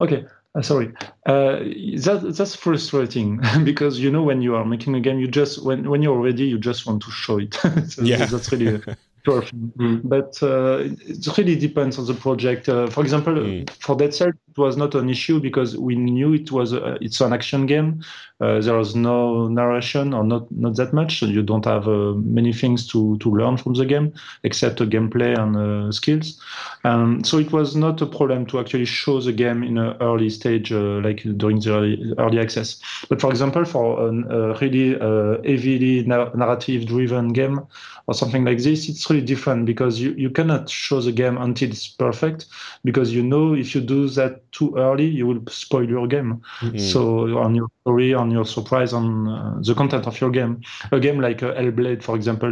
okay. 0.00 0.26
Uh, 0.52 0.62
sorry, 0.62 0.92
uh, 1.26 1.60
that 2.02 2.34
that's 2.36 2.56
frustrating 2.56 3.40
because 3.64 4.00
you 4.00 4.10
know 4.10 4.24
when 4.24 4.42
you 4.42 4.56
are 4.56 4.64
making 4.64 4.96
a 4.96 5.00
game, 5.00 5.20
you 5.20 5.28
just 5.28 5.64
when 5.64 5.88
when 5.88 6.02
you're 6.02 6.20
ready, 6.20 6.44
you 6.44 6.58
just 6.58 6.86
want 6.86 7.00
to 7.00 7.10
show 7.12 7.38
it. 7.38 7.54
so 7.88 8.02
yeah, 8.02 8.26
that's 8.26 8.50
really 8.50 8.82
Sure. 9.24 9.42
Mm. 9.42 10.00
But 10.04 10.42
uh, 10.42 10.78
it 10.82 11.38
really 11.38 11.56
depends 11.56 11.98
on 11.98 12.06
the 12.06 12.14
project. 12.14 12.68
Uh, 12.68 12.88
for 12.88 13.02
example, 13.02 13.34
mm. 13.34 13.68
for 13.70 13.96
Dead 13.96 14.14
Cells, 14.14 14.34
it 14.48 14.49
was 14.60 14.76
not 14.76 14.94
an 14.94 15.08
issue 15.08 15.40
because 15.40 15.76
we 15.76 15.96
knew 15.96 16.34
it 16.34 16.52
was 16.52 16.72
a, 16.72 16.96
it's 17.00 17.20
an 17.20 17.32
action 17.32 17.66
game. 17.66 18.02
Uh, 18.40 18.58
there 18.60 18.74
was 18.74 18.96
no 18.96 19.48
narration 19.48 20.14
or 20.14 20.24
not 20.24 20.50
not 20.50 20.74
that 20.76 20.92
much. 20.92 21.18
So 21.18 21.26
you 21.26 21.42
don't 21.42 21.64
have 21.66 21.86
uh, 21.86 22.14
many 22.14 22.52
things 22.52 22.86
to 22.88 23.18
to 23.18 23.30
learn 23.30 23.56
from 23.56 23.74
the 23.74 23.84
game 23.84 24.12
except 24.44 24.78
gameplay 24.80 25.38
and 25.38 25.56
uh, 25.56 25.92
skills. 25.92 26.40
Um, 26.84 27.22
so 27.22 27.38
it 27.38 27.52
was 27.52 27.76
not 27.76 28.00
a 28.00 28.06
problem 28.06 28.46
to 28.46 28.60
actually 28.60 28.86
show 28.86 29.20
the 29.20 29.32
game 29.32 29.62
in 29.62 29.76
an 29.76 29.96
early 30.00 30.30
stage, 30.30 30.72
uh, 30.72 31.00
like 31.04 31.22
during 31.36 31.60
the 31.60 31.74
early, 31.74 32.14
early, 32.18 32.40
access. 32.40 32.80
But 33.10 33.20
for 33.20 33.30
example, 33.30 33.64
for 33.66 34.08
a 34.08 34.58
really 34.60 34.92
heavily 34.98 36.04
narrative-driven 36.06 37.34
game 37.34 37.60
or 38.06 38.14
something 38.14 38.44
like 38.44 38.58
this, 38.58 38.88
it's 38.88 39.08
really 39.10 39.24
different 39.24 39.66
because 39.66 40.00
you, 40.00 40.12
you 40.12 40.30
cannot 40.30 40.70
show 40.70 41.00
the 41.00 41.12
game 41.12 41.36
until 41.36 41.70
it's 41.70 41.88
perfect 41.88 42.46
because 42.84 43.12
you 43.12 43.22
know 43.22 43.54
if 43.54 43.74
you 43.74 43.80
do 43.80 44.08
that 44.08 44.40
too 44.52 44.76
early, 44.76 45.06
you 45.06 45.26
will 45.26 45.42
spoil 45.48 45.88
your 45.88 46.06
game. 46.06 46.42
Mm-hmm. 46.60 46.78
So 46.78 47.38
on 47.38 47.54
your 47.54 47.68
story, 47.82 48.14
on 48.14 48.30
your 48.30 48.44
surprise, 48.44 48.92
on 48.92 49.28
uh, 49.28 49.58
the 49.62 49.74
content 49.74 50.06
of 50.06 50.20
your 50.20 50.30
game. 50.30 50.62
A 50.92 51.00
game 51.00 51.20
like 51.20 51.42
uh, 51.42 51.54
Hellblade, 51.54 52.02
for 52.02 52.16
example, 52.16 52.50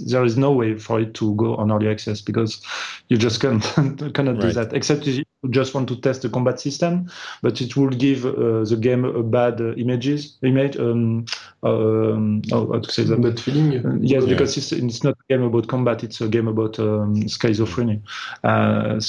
there 0.00 0.24
is 0.24 0.36
no 0.36 0.52
way 0.52 0.78
for 0.78 1.00
it 1.00 1.14
to 1.14 1.34
go 1.34 1.56
on 1.56 1.70
early 1.70 1.88
access 1.88 2.20
because 2.20 2.60
you 3.08 3.16
just 3.16 3.40
can't 3.40 3.62
cannot 4.14 4.36
right. 4.36 4.40
do 4.40 4.52
that 4.52 4.72
except 4.72 5.06
you 5.06 5.24
just 5.50 5.74
want 5.74 5.88
to 5.88 5.96
test 5.96 6.22
the 6.22 6.28
combat 6.28 6.60
system, 6.60 7.10
but 7.42 7.60
it 7.60 7.76
will 7.76 7.90
give 7.90 8.24
uh, 8.24 8.64
the 8.64 8.78
game 8.80 9.04
a 9.04 9.22
bad 9.22 9.60
uh, 9.60 9.74
images 9.74 10.38
image. 10.42 10.76
Um, 10.76 11.26
um, 11.62 12.42
oh, 12.52 12.72
how 12.72 12.78
to 12.78 12.90
say 12.90 13.02
that? 13.04 13.20
Bad 13.20 13.40
feeling. 13.40 13.84
Uh, 13.84 13.98
yes, 14.00 14.24
because 14.24 14.56
it's, 14.56 14.72
it's 14.72 15.02
not 15.02 15.14
a 15.18 15.32
game 15.32 15.42
about 15.42 15.66
combat; 15.68 16.04
it's 16.04 16.20
a 16.20 16.28
game 16.28 16.48
about 16.48 16.78
um, 16.78 17.14
schizophrenia. 17.24 18.00
Uh, 18.44 19.00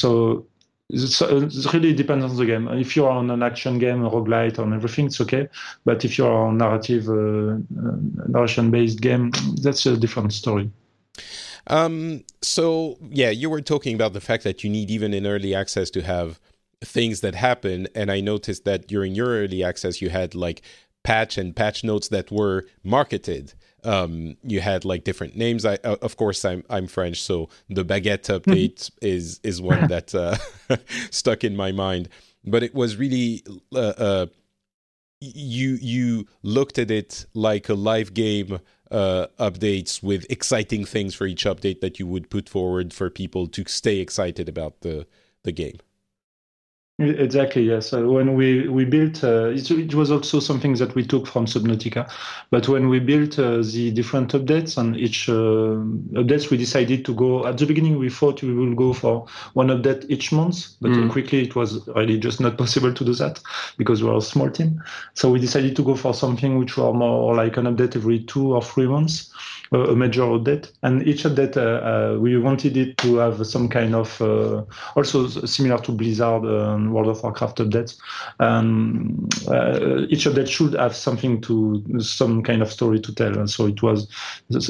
so 0.95 1.37
it 1.37 1.73
really 1.73 1.93
depends 1.93 2.25
on 2.25 2.35
the 2.35 2.45
game. 2.45 2.67
If 2.67 2.95
you 2.95 3.05
are 3.05 3.11
on 3.11 3.29
an 3.31 3.41
action 3.41 3.79
game, 3.79 4.03
a 4.03 4.09
roguelite, 4.09 4.59
on 4.59 4.73
everything, 4.73 5.07
it's 5.07 5.19
okay. 5.21 5.47
But 5.85 6.05
if 6.05 6.17
you 6.17 6.25
are 6.25 6.47
on 6.47 6.57
narrative, 6.57 7.09
uh, 7.09 7.57
narration-based 8.27 9.01
game, 9.01 9.31
that's 9.61 9.85
a 9.85 9.97
different 9.97 10.33
story. 10.33 10.69
Um, 11.67 12.23
so 12.41 12.97
yeah, 13.09 13.29
you 13.29 13.49
were 13.49 13.61
talking 13.61 13.95
about 13.95 14.13
the 14.13 14.21
fact 14.21 14.43
that 14.43 14.63
you 14.63 14.69
need 14.69 14.91
even 14.91 15.13
in 15.13 15.25
early 15.25 15.55
access 15.55 15.89
to 15.91 16.01
have 16.01 16.39
things 16.81 17.21
that 17.21 17.35
happen, 17.35 17.87
and 17.95 18.11
I 18.11 18.19
noticed 18.19 18.65
that 18.65 18.87
during 18.87 19.15
your 19.15 19.29
early 19.29 19.63
access 19.63 20.01
you 20.01 20.09
had 20.09 20.35
like 20.35 20.61
patch 21.03 21.37
and 21.37 21.55
patch 21.55 21.83
notes 21.83 22.09
that 22.09 22.31
were 22.31 22.65
marketed. 22.83 23.53
Um, 23.83 24.37
you 24.43 24.61
had 24.61 24.85
like 24.85 25.03
different 25.03 25.35
names. 25.35 25.65
I, 25.65 25.75
uh, 25.83 25.97
of 26.01 26.17
course, 26.17 26.45
I'm 26.45 26.63
I'm 26.69 26.87
French, 26.87 27.21
so 27.21 27.49
the 27.69 27.85
baguette 27.85 28.29
update 28.39 28.91
is 29.01 29.39
is 29.43 29.61
one 29.61 29.87
that 29.87 30.13
uh, 30.15 30.37
stuck 31.11 31.43
in 31.43 31.55
my 31.55 31.71
mind. 31.71 32.09
But 32.45 32.63
it 32.63 32.75
was 32.75 32.97
really 32.97 33.43
uh, 33.73 33.93
uh, 33.97 34.25
you 35.21 35.77
you 35.81 36.27
looked 36.41 36.77
at 36.77 36.91
it 36.91 37.25
like 37.33 37.69
a 37.69 37.73
live 37.73 38.13
game 38.13 38.59
uh, 38.91 39.27
updates 39.39 40.03
with 40.03 40.25
exciting 40.29 40.85
things 40.85 41.15
for 41.15 41.25
each 41.25 41.45
update 41.45 41.81
that 41.81 41.99
you 41.99 42.07
would 42.07 42.29
put 42.29 42.49
forward 42.49 42.93
for 42.93 43.09
people 43.09 43.47
to 43.47 43.63
stay 43.67 43.99
excited 43.99 44.49
about 44.49 44.81
the 44.81 45.07
the 45.43 45.51
game. 45.51 45.77
Exactly, 46.99 47.63
yes. 47.63 47.91
Uh, 47.91 48.03
when 48.03 48.35
we, 48.35 48.67
we 48.67 48.85
built, 48.85 49.23
uh, 49.23 49.47
it, 49.47 49.71
it, 49.71 49.95
was 49.95 50.11
also 50.11 50.39
something 50.39 50.75
that 50.75 50.93
we 50.93 51.03
took 51.03 51.25
from 51.25 51.47
Subnautica. 51.47 52.07
But 52.51 52.69
when 52.69 52.87
we 52.87 52.99
built 52.99 53.39
uh, 53.39 53.63
the 53.63 53.89
different 53.89 54.31
updates 54.33 54.77
on 54.77 54.95
each 54.95 55.27
uh, 55.27 55.33
updates, 56.21 56.51
we 56.51 56.57
decided 56.57 57.03
to 57.05 57.15
go, 57.15 57.47
at 57.47 57.57
the 57.57 57.65
beginning, 57.65 57.97
we 57.97 58.11
thought 58.11 58.43
we 58.43 58.53
will 58.53 58.75
go 58.75 58.93
for 58.93 59.25
one 59.53 59.69
update 59.69 60.05
each 60.07 60.31
month, 60.31 60.67
but 60.81 60.91
mm. 60.91 61.09
quickly 61.09 61.41
it 61.41 61.55
was 61.55 61.87
really 61.95 62.19
just 62.19 62.39
not 62.39 62.57
possible 62.59 62.93
to 62.93 63.03
do 63.03 63.15
that 63.15 63.41
because 63.79 64.03
we're 64.03 64.15
a 64.15 64.21
small 64.21 64.51
team. 64.51 64.79
So 65.15 65.31
we 65.31 65.39
decided 65.39 65.75
to 65.77 65.83
go 65.83 65.95
for 65.95 66.13
something 66.13 66.59
which 66.59 66.77
were 66.77 66.93
more 66.93 67.33
like 67.33 67.57
an 67.57 67.65
update 67.65 67.95
every 67.95 68.19
two 68.19 68.53
or 68.53 68.61
three 68.61 68.85
months 68.85 69.33
a 69.71 69.95
major 69.95 70.21
update. 70.21 70.71
And 70.83 71.07
each 71.07 71.23
update, 71.23 71.57
uh, 71.57 72.15
uh, 72.15 72.19
we 72.19 72.37
wanted 72.37 72.77
it 72.77 72.97
to 72.99 73.17
have 73.17 73.45
some 73.45 73.67
kind 73.67 73.95
of 73.95 74.21
uh, 74.21 74.63
also 74.95 75.27
similar 75.27 75.81
to 75.81 75.91
Blizzard 75.91 76.43
and 76.43 76.93
World 76.93 77.07
of 77.07 77.23
Warcraft 77.23 77.57
updates. 77.57 77.97
Um, 78.39 79.27
each 80.09 80.25
update 80.25 80.47
should 80.47 80.73
have 80.73 80.95
something 80.95 81.41
to 81.41 81.83
some 81.99 82.43
kind 82.43 82.61
of 82.61 82.71
story 82.71 82.99
to 82.99 83.15
tell. 83.15 83.37
And 83.37 83.49
so 83.49 83.67
it 83.67 83.81
was 83.81 84.07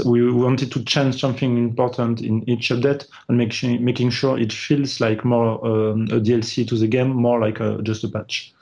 we 0.05 0.31
wanted 0.31 0.71
to 0.71 0.83
change 0.83 1.19
something 1.19 1.57
important 1.57 2.21
in 2.21 2.47
each 2.49 2.69
update 2.69 3.05
and 3.27 3.37
make, 3.37 3.61
making 3.81 4.09
sure 4.11 4.39
it 4.39 4.53
feels 4.53 4.99
like 4.99 5.25
more 5.25 5.65
um, 5.65 6.03
a 6.03 6.19
DLC 6.19 6.67
to 6.67 6.77
the 6.77 6.87
game, 6.87 7.09
more 7.09 7.39
like 7.39 7.59
a, 7.59 7.81
just 7.81 8.03
a 8.03 8.09
patch. 8.09 8.53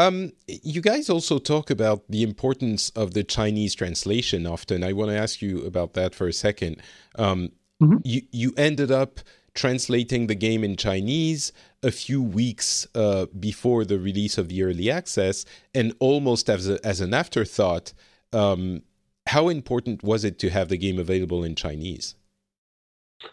Um, 0.00 0.32
you 0.46 0.80
guys 0.80 1.10
also 1.10 1.38
talk 1.38 1.68
about 1.68 2.04
the 2.08 2.22
importance 2.22 2.88
of 2.90 3.12
the 3.12 3.22
Chinese 3.22 3.74
translation 3.74 4.46
often. 4.46 4.82
I 4.82 4.94
want 4.94 5.10
to 5.10 5.16
ask 5.16 5.42
you 5.42 5.66
about 5.66 5.92
that 5.92 6.14
for 6.14 6.26
a 6.26 6.32
second. 6.32 6.80
Um, 7.16 7.50
mm-hmm. 7.82 7.98
you, 8.04 8.22
you 8.32 8.54
ended 8.56 8.90
up 8.90 9.20
translating 9.52 10.26
the 10.26 10.34
game 10.34 10.64
in 10.64 10.76
Chinese 10.76 11.52
a 11.82 11.90
few 11.90 12.22
weeks 12.22 12.86
uh, 12.94 13.26
before 13.38 13.84
the 13.84 13.98
release 13.98 14.38
of 14.38 14.48
the 14.48 14.62
early 14.62 14.90
access, 14.90 15.44
and 15.74 15.92
almost 15.98 16.48
as, 16.48 16.66
a, 16.68 16.78
as 16.86 17.02
an 17.02 17.12
afterthought, 17.12 17.92
um, 18.32 18.82
how 19.26 19.50
important 19.50 20.02
was 20.02 20.24
it 20.24 20.38
to 20.38 20.48
have 20.48 20.70
the 20.70 20.78
game 20.78 20.98
available 20.98 21.44
in 21.44 21.54
Chinese? 21.54 22.14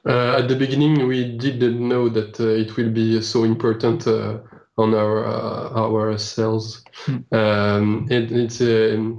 Uh, 0.05 0.39
at 0.39 0.49
the 0.49 0.55
beginning, 0.55 1.07
we 1.07 1.38
didn't 1.38 1.80
know 1.80 2.09
that 2.09 2.38
uh, 2.41 2.47
it 2.47 2.76
will 2.76 2.89
be 2.89 3.22
so 3.22 3.45
important 3.45 4.05
uh, 4.05 4.39
on 4.78 4.93
our 4.93 5.25
uh, 5.25 5.69
our 5.75 6.17
sales. 6.17 6.84
Hmm. 7.05 7.17
Um, 7.32 8.07
it, 8.09 8.32
it's 8.32 8.61
uh, 8.61 9.15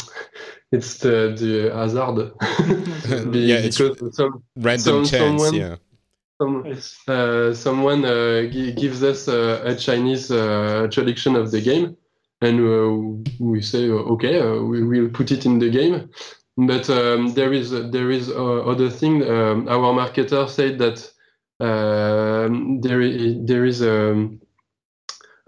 it's 0.73 0.99
the 0.99 1.35
the 1.37 1.71
hazard. 1.75 2.33
yeah, 3.35 3.57
it's 3.57 3.77
some, 3.77 4.43
random 4.57 5.05
some, 5.05 5.05
chance. 5.05 5.43
Someone, 5.43 5.55
yeah. 5.55 5.77
Some, 6.41 6.65
uh, 7.09 7.53
someone 7.53 8.05
uh, 8.05 8.43
g- 8.43 8.73
gives 8.73 9.03
us 9.03 9.27
a 9.27 9.75
Chinese 9.75 10.31
uh, 10.31 10.87
traduction 10.89 11.35
of 11.35 11.51
the 11.51 11.61
game, 11.61 11.97
and 12.41 12.61
uh, 12.61 13.33
we 13.41 13.61
say, 13.61 13.91
okay, 13.91 14.41
we 14.59 14.85
will 14.85 15.09
put 15.09 15.33
it 15.33 15.47
in 15.47 15.59
the 15.59 15.69
game. 15.69 16.11
But 16.57 16.89
um, 16.91 17.35
there 17.35 17.53
is 17.53 17.71
there 17.71 18.11
is 18.11 18.31
other 18.31 18.91
thing. 18.91 19.29
Um, 19.29 19.69
our 19.69 19.93
marketer 19.93 20.49
said 20.49 20.79
that 20.79 21.11
um, 21.61 22.81
there 22.83 23.01
there 23.45 23.65
is 23.65 23.81
a 23.83 24.13
um, 24.13 24.41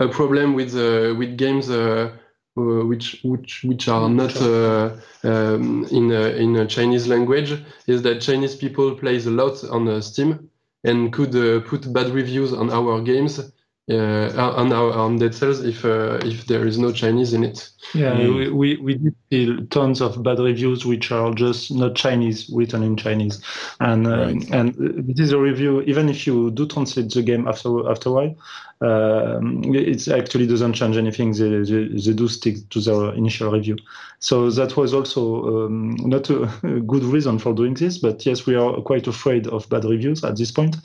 a 0.01 0.09
problem 0.09 0.55
with 0.55 0.75
uh, 0.75 1.15
with 1.17 1.37
games 1.37 1.71
uh, 1.71 2.11
uh, 2.57 2.63
which 2.91 3.21
which 3.23 3.63
which 3.65 3.87
are 3.87 4.09
not 4.09 4.35
um, 4.43 5.87
in 5.91 6.11
in 6.11 6.57
a 6.57 6.67
Chinese 6.67 7.07
language 7.07 7.53
is 7.87 8.03
that 8.03 8.21
Chinese 8.21 8.57
people 8.57 8.97
plays 8.97 9.27
a 9.27 9.31
lot 9.31 9.63
on 9.71 10.03
Steam 10.03 10.51
and 10.83 11.13
could 11.13 11.33
put 11.67 11.93
bad 11.93 12.09
reviews 12.11 12.53
on 12.53 12.71
our 12.71 13.01
games 13.03 13.53
uh, 13.91 14.55
on 14.57 14.73
our 14.73 14.93
on 14.93 15.19
Dead 15.19 15.35
Cells 15.35 15.65
if 15.65 15.85
uh, 15.85 16.19
if 16.23 16.47
there 16.47 16.67
is 16.67 16.79
no 16.79 16.93
Chinese 16.93 17.33
in 17.33 17.45
it. 17.45 17.71
Yeah, 17.95 18.15
mm. 18.15 18.53
we, 18.53 18.77
we 18.77 18.95
did 18.95 19.15
feel 19.31 19.67
tons 19.67 20.01
of 20.01 20.23
bad 20.23 20.39
reviews 20.39 20.87
which 20.87 21.11
are 21.11 21.33
just 21.35 21.73
not 21.73 21.97
Chinese, 21.97 22.49
written 22.51 22.83
in 22.83 22.97
Chinese, 22.97 23.43
and 23.81 24.07
uh, 24.07 24.27
right. 24.27 24.51
and 24.51 24.75
this 25.09 25.19
is 25.19 25.33
a 25.33 25.39
review. 25.39 25.83
Even 25.83 26.09
if 26.09 26.27
you 26.27 26.51
do 26.53 26.67
translate 26.67 27.11
the 27.11 27.23
game 27.23 27.49
after 27.49 27.91
after 27.91 28.11
a 28.11 28.13
while, 28.13 28.37
um, 28.83 29.63
it 29.75 30.09
actually 30.09 30.47
doesn't 30.47 30.73
change 30.73 30.97
anything. 30.97 31.33
They, 31.33 31.49
they, 31.51 31.89
they, 31.89 32.13
do 32.15 32.29
stick 32.29 32.67
to 32.71 32.81
their 32.81 33.13
initial 33.13 33.53
review. 33.53 33.77
So 34.21 34.51
that 34.51 34.75
was 34.75 34.95
also 34.95 35.67
um, 35.67 35.97
not 35.97 36.31
a, 36.31 36.47
good 36.87 37.05
reason 37.05 37.39
for 37.39 37.53
doing 37.53 37.75
this. 37.75 37.99
But 37.99 38.25
yes, 38.25 38.47
we 38.47 38.55
are 38.55 38.81
quite 38.81 39.07
afraid 39.07 39.47
of 39.49 39.69
bad 39.69 39.85
reviews 39.85 40.25
at 40.25 40.39
this 40.39 40.51
point, 40.51 40.77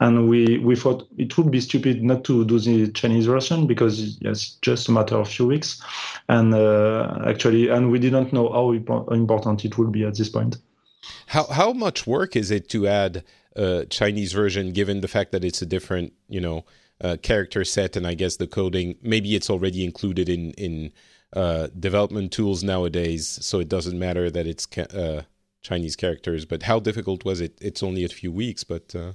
and 0.00 0.30
we 0.30 0.58
we 0.58 0.76
thought 0.76 1.06
it 1.18 1.36
would 1.36 1.50
be 1.50 1.60
stupid 1.60 2.02
not 2.02 2.24
to 2.24 2.44
do 2.46 2.58
the 2.58 2.90
Chinese 2.92 3.26
version 3.26 3.66
because 3.66 4.16
yes, 4.20 4.56
just 4.62 4.88
a 4.88 4.92
matter 4.92 5.16
of 5.16 5.28
few 5.28 5.46
weeks, 5.46 5.82
and 6.30 6.54
uh, 6.54 7.18
actually, 7.26 7.68
and 7.68 7.90
we 7.90 7.98
didn't 7.98 8.32
know 8.32 8.50
how 8.50 8.72
important 9.12 9.64
it 9.64 9.76
would 9.76 9.92
be 9.92 10.04
at 10.04 10.16
this 10.16 10.30
point. 10.30 10.56
How 11.26 11.44
how 11.44 11.74
much 11.74 12.06
work 12.06 12.34
is 12.34 12.50
it 12.50 12.70
to 12.70 12.86
add 12.86 13.24
a 13.54 13.84
Chinese 13.84 14.32
version, 14.32 14.72
given 14.72 15.02
the 15.02 15.08
fact 15.08 15.32
that 15.32 15.44
it's 15.44 15.60
a 15.60 15.66
different, 15.66 16.14
you 16.30 16.40
know? 16.40 16.64
Uh, 17.02 17.16
character 17.22 17.64
set, 17.64 17.96
and 17.96 18.06
I 18.06 18.14
guess 18.14 18.36
the 18.36 18.46
coding 18.46 18.96
maybe 19.02 19.34
it's 19.34 19.50
already 19.50 19.84
included 19.84 20.28
in 20.28 20.52
in 20.52 20.92
uh, 21.34 21.68
development 21.78 22.32
tools 22.32 22.62
nowadays, 22.62 23.38
so 23.42 23.58
it 23.58 23.68
doesn't 23.68 23.98
matter 23.98 24.30
that 24.30 24.46
it's 24.46 24.66
ca- 24.66 24.82
uh, 24.82 25.22
Chinese 25.62 25.96
characters. 25.96 26.44
But 26.44 26.64
how 26.64 26.78
difficult 26.78 27.24
was 27.24 27.40
it? 27.40 27.58
It's 27.60 27.82
only 27.82 28.04
a 28.04 28.08
few 28.08 28.30
weeks, 28.30 28.64
but 28.64 28.94
uh, 28.94 29.12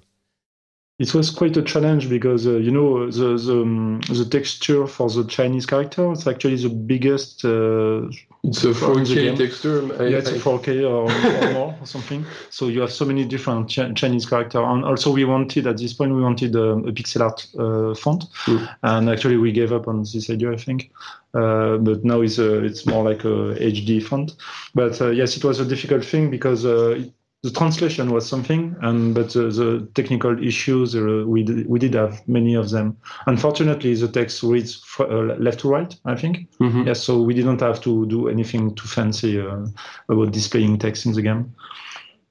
it 0.99 1.13
was 1.13 1.29
quite 1.29 1.55
a 1.57 1.61
challenge 1.61 2.09
because 2.09 2.47
uh, 2.47 2.57
you 2.57 2.71
know 2.71 3.09
the 3.11 3.37
the, 3.37 3.61
um, 3.61 4.01
the, 4.09 4.25
texture 4.25 4.87
for 4.87 5.09
the 5.09 5.25
Chinese 5.25 5.65
character 5.65 6.11
it's 6.11 6.27
actually 6.27 6.57
the 6.57 6.69
biggest. 6.69 7.45
Uh, 7.45 8.09
it's 8.43 8.63
a 8.63 8.69
4K 8.69 9.37
texture. 9.37 9.87
yeah, 10.09 10.17
it's 10.17 10.29
a 10.29 10.39
4K 10.39 10.83
or, 10.83 11.11
or 11.11 11.53
more 11.53 11.77
or 11.79 11.85
something. 11.85 12.25
So 12.49 12.67
you 12.67 12.81
have 12.81 12.91
so 12.91 13.05
many 13.05 13.25
different 13.25 13.69
Ch- 13.69 13.93
Chinese 13.95 14.25
character, 14.25 14.63
and 14.63 14.85
also 14.85 15.11
we 15.11 15.25
wanted 15.25 15.67
at 15.67 15.77
this 15.77 15.93
point 15.93 16.13
we 16.13 16.21
wanted 16.21 16.55
a, 16.55 16.71
a 16.71 16.91
pixel 16.91 17.21
art 17.21 17.47
uh, 17.57 17.95
font, 17.95 18.25
mm. 18.45 18.75
and 18.83 19.09
actually 19.09 19.37
we 19.37 19.51
gave 19.51 19.71
up 19.71 19.87
on 19.87 20.03
this 20.03 20.29
idea, 20.29 20.51
I 20.51 20.57
think. 20.57 20.91
Uh, 21.33 21.77
but 21.77 22.03
now 22.03 22.21
it's 22.21 22.39
a, 22.39 22.63
it's 22.63 22.85
more 22.85 23.03
like 23.03 23.23
a 23.23 23.55
HD 23.59 24.01
font. 24.01 24.35
But 24.73 24.99
uh, 25.01 25.09
yes, 25.09 25.37
it 25.37 25.43
was 25.43 25.59
a 25.59 25.65
difficult 25.65 26.05
thing 26.05 26.31
because 26.31 26.65
uh, 26.65 26.91
it, 26.91 27.11
the 27.47 27.53
translation 27.57 28.11
was 28.11 28.27
something, 28.27 28.75
and 28.81 29.15
but 29.15 29.35
uh, 29.35 29.43
the 29.43 29.87
technical 29.95 30.43
issues 30.43 30.95
uh, 30.95 31.23
we 31.25 31.43
did, 31.43 31.67
we 31.67 31.79
did 31.79 31.93
have 31.93 32.27
many 32.27 32.55
of 32.55 32.69
them. 32.69 32.97
Unfortunately, 33.25 33.93
the 33.95 34.07
text 34.09 34.43
reads 34.43 34.83
uh, 34.99 35.05
left 35.39 35.59
to 35.61 35.69
right. 35.69 35.95
I 36.03 36.15
think 36.15 36.49
mm-hmm. 36.59 36.83
yes, 36.87 37.01
so 37.01 37.21
we 37.21 37.33
didn't 37.33 37.61
have 37.61 37.79
to 37.81 38.05
do 38.07 38.27
anything 38.27 38.75
too 38.75 38.87
fancy 38.87 39.39
uh, 39.39 39.65
about 40.09 40.31
displaying 40.31 40.77
text 40.77 41.05
in 41.05 41.13
the 41.13 41.21
game. 41.21 41.55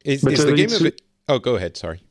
Is, 0.04 0.22
is 0.24 0.44
the 0.44 0.52
uh, 0.52 0.56
game 0.56 0.72
of 0.72 0.84
it? 0.84 1.00
Oh, 1.28 1.38
go 1.38 1.56
ahead. 1.56 1.76
Sorry. 1.78 2.02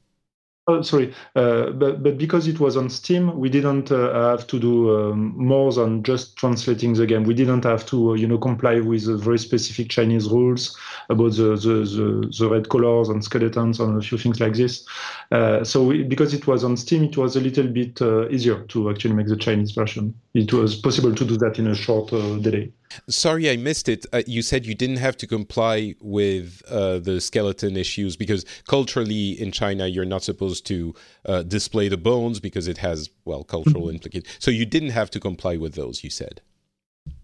Oh, 0.67 0.81
sorry, 0.81 1.13
uh, 1.35 1.69
but 1.73 2.01
but 2.01 2.17
because 2.17 2.47
it 2.47 2.59
was 2.59 2.75
on 2.75 2.89
Steam, 2.89 3.37
we 3.37 3.49
didn't 3.49 3.91
uh, 3.91 4.31
have 4.31 4.47
to 4.47 4.59
do 4.59 4.97
um, 4.97 5.33
more 5.37 5.71
than 5.71 6.01
just 6.01 6.37
translating 6.37 6.93
the 6.93 7.05
game. 7.05 7.23
We 7.23 7.35
didn't 7.35 7.65
have 7.65 7.85
to, 7.87 8.11
uh, 8.11 8.13
you 8.15 8.27
know, 8.27 8.39
comply 8.39 8.79
with 8.79 9.03
very 9.21 9.37
specific 9.37 9.89
Chinese 9.89 10.27
rules 10.27 10.75
about 11.09 11.33
the 11.33 11.55
the, 11.55 11.85
the, 11.95 12.33
the 12.39 12.49
red 12.49 12.67
colors 12.69 13.09
and 13.09 13.23
skeletons 13.23 13.79
and 13.79 14.01
a 14.01 14.03
few 14.03 14.17
things 14.17 14.39
like 14.39 14.55
this. 14.55 14.87
Uh, 15.31 15.63
so 15.63 15.83
we, 15.83 16.01
because 16.01 16.33
it 16.33 16.47
was 16.47 16.63
on 16.63 16.77
Steam, 16.77 17.03
it 17.03 17.15
was 17.15 17.35
a 17.35 17.41
little 17.41 17.67
bit 17.67 18.01
uh, 18.01 18.27
easier 18.29 18.63
to 18.69 18.89
actually 18.89 19.13
make 19.13 19.27
the 19.27 19.37
Chinese 19.37 19.69
version. 19.71 20.15
It 20.33 20.51
was 20.51 20.73
possible 20.75 21.13
to 21.13 21.25
do 21.25 21.37
that 21.37 21.59
in 21.59 21.67
a 21.67 21.75
short 21.75 22.09
delay. 22.09 22.71
Sorry, 23.09 23.49
I 23.49 23.57
missed 23.57 23.89
it. 23.89 24.05
Uh, 24.13 24.23
you 24.25 24.41
said 24.41 24.65
you 24.65 24.75
didn't 24.75 24.97
have 24.97 25.17
to 25.17 25.27
comply 25.27 25.95
with 26.01 26.61
uh, 26.69 26.99
the 26.99 27.21
skeleton 27.21 27.77
issues 27.77 28.15
because 28.15 28.45
culturally 28.67 29.31
in 29.31 29.51
China, 29.51 29.87
you're 29.87 30.05
not 30.05 30.23
supposed 30.23 30.65
to 30.67 30.93
uh, 31.25 31.43
display 31.43 31.87
the 31.87 31.97
bones 31.97 32.39
because 32.39 32.67
it 32.67 32.77
has, 32.77 33.09
well, 33.25 33.43
cultural 33.43 33.83
mm-hmm. 33.83 33.95
implications. 33.95 34.35
So 34.39 34.51
you 34.51 34.65
didn't 34.65 34.91
have 34.91 35.09
to 35.11 35.19
comply 35.19 35.57
with 35.57 35.75
those, 35.75 36.03
you 36.03 36.09
said. 36.09 36.41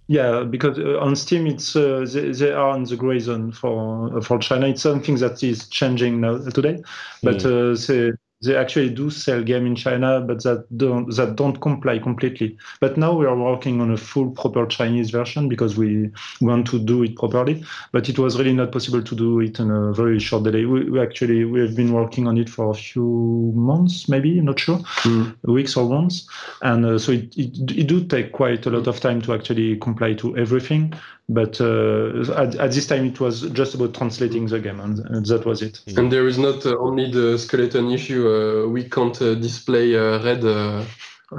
Yeah, 0.07 0.43
because 0.43 0.77
uh, 0.77 0.99
on 0.99 1.15
Steam, 1.15 1.47
it's 1.47 1.73
uh, 1.73 2.05
they, 2.11 2.31
they, 2.31 2.51
are 2.51 2.75
in 2.75 2.83
the 2.83 2.97
gray 2.97 3.19
zone 3.19 3.53
for 3.53 4.21
for 4.21 4.39
China. 4.39 4.67
It's 4.67 4.81
something 4.81 5.15
that 5.19 5.41
is 5.41 5.69
changing 5.69 6.19
now 6.19 6.37
today, 6.37 6.83
but 7.23 7.37
mm 7.37 7.87
they 7.87 8.11
actually 8.49 8.89
do 8.89 9.09
sell 9.09 9.43
game 9.43 9.65
in 9.65 9.75
China, 9.75 10.21
but 10.21 10.43
that 10.43 10.65
don't 10.77 11.13
that 11.15 11.35
don't 11.35 11.61
comply 11.61 11.99
completely. 11.99 12.57
But 12.79 12.97
now 12.97 13.13
we 13.13 13.25
are 13.25 13.37
working 13.37 13.81
on 13.81 13.91
a 13.91 13.97
full 13.97 14.31
proper 14.31 14.65
Chinese 14.65 15.11
version 15.11 15.47
because 15.47 15.77
we 15.77 16.09
want 16.41 16.67
to 16.67 16.79
do 16.79 17.03
it 17.03 17.15
properly. 17.15 17.63
But 17.91 18.09
it 18.09 18.17
was 18.17 18.37
really 18.37 18.53
not 18.53 18.71
possible 18.71 19.03
to 19.03 19.15
do 19.15 19.39
it 19.41 19.59
in 19.59 19.69
a 19.69 19.93
very 19.93 20.19
short 20.19 20.43
delay. 20.43 20.65
We, 20.65 20.89
we 20.89 20.99
actually 20.99 21.45
we 21.45 21.59
have 21.61 21.75
been 21.75 21.93
working 21.93 22.27
on 22.27 22.37
it 22.37 22.49
for 22.49 22.71
a 22.71 22.73
few 22.73 23.51
months, 23.55 24.09
maybe 24.09 24.41
not 24.41 24.59
sure, 24.59 24.79
mm. 25.03 25.35
weeks 25.43 25.77
or 25.77 25.87
months, 25.87 26.27
and 26.61 26.85
uh, 26.85 26.99
so 26.99 27.11
it, 27.11 27.37
it 27.37 27.71
it 27.71 27.87
do 27.87 28.03
take 28.05 28.31
quite 28.31 28.65
a 28.65 28.69
lot 28.69 28.87
of 28.87 28.99
time 28.99 29.21
to 29.21 29.33
actually 29.33 29.77
comply 29.77 30.13
to 30.13 30.37
everything. 30.37 30.93
But 31.33 31.61
uh, 31.61 32.33
at, 32.33 32.55
at, 32.55 32.71
this 32.71 32.87
time, 32.87 33.05
it 33.05 33.21
was 33.21 33.43
just 33.51 33.73
about 33.73 33.93
translating 33.93 34.47
the 34.47 34.59
game, 34.59 34.81
and, 34.81 34.99
and 34.99 35.25
that 35.27 35.45
was 35.45 35.61
it. 35.61 35.81
And 35.95 36.11
there 36.11 36.27
is 36.27 36.37
not 36.37 36.65
uh, 36.65 36.77
only 36.77 37.09
the 37.09 37.39
skeleton 37.39 37.89
issue. 37.89 38.27
Uh, 38.27 38.67
we 38.67 38.83
can't 38.83 39.19
uh, 39.21 39.35
display 39.35 39.95
uh, 39.95 40.21
red 40.21 40.43
uh, 40.43 40.83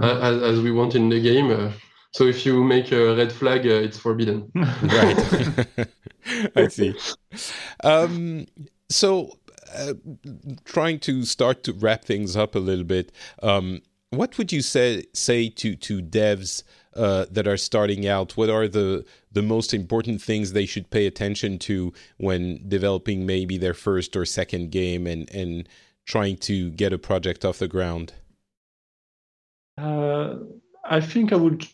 as, 0.02 0.42
as, 0.42 0.60
we 0.60 0.72
want 0.72 0.94
in 0.94 1.10
the 1.10 1.20
game. 1.20 1.74
so 2.12 2.24
if 2.24 2.46
you 2.46 2.64
make 2.64 2.90
a 2.90 3.14
red 3.16 3.30
flag, 3.30 3.66
it's 3.66 3.98
forbidden. 3.98 4.50
right. 4.54 5.88
I 6.56 6.68
see. 6.68 6.94
Um, 7.84 8.46
so, 8.88 9.36
trying 10.64 11.00
to 11.00 11.24
start 11.24 11.64
to 11.64 11.74
wrap 11.74 12.06
things 12.06 12.34
up 12.34 12.54
a 12.54 12.60
little 12.60 12.84
bit. 12.84 13.12
Um, 13.42 13.82
what 14.08 14.38
would 14.38 14.52
you 14.52 14.62
say 14.62 15.04
say 15.12 15.50
to 15.50 15.76
to 15.76 16.00
devs? 16.00 16.62
Uh, 16.94 17.26
that 17.30 17.48
are 17.48 17.56
starting 17.56 18.06
out? 18.06 18.36
What 18.36 18.50
are 18.50 18.68
the 18.68 19.04
the 19.30 19.42
most 19.42 19.72
important 19.72 20.20
things 20.20 20.52
they 20.52 20.66
should 20.66 20.90
pay 20.90 21.06
attention 21.06 21.58
to 21.60 21.92
when 22.18 22.62
developing 22.68 23.24
maybe 23.26 23.58
their 23.58 23.74
first 23.74 24.16
or 24.16 24.24
second 24.24 24.70
game 24.70 25.06
and 25.06 25.30
and 25.34 25.68
trying 26.04 26.36
to 26.36 26.70
get 26.70 26.92
a 26.92 26.98
project 26.98 27.44
off 27.44 27.58
the 27.58 27.68
ground? 27.68 28.12
Uh, 29.78 30.34
I 30.84 31.00
think 31.00 31.32
I 31.32 31.36
would 31.36 31.66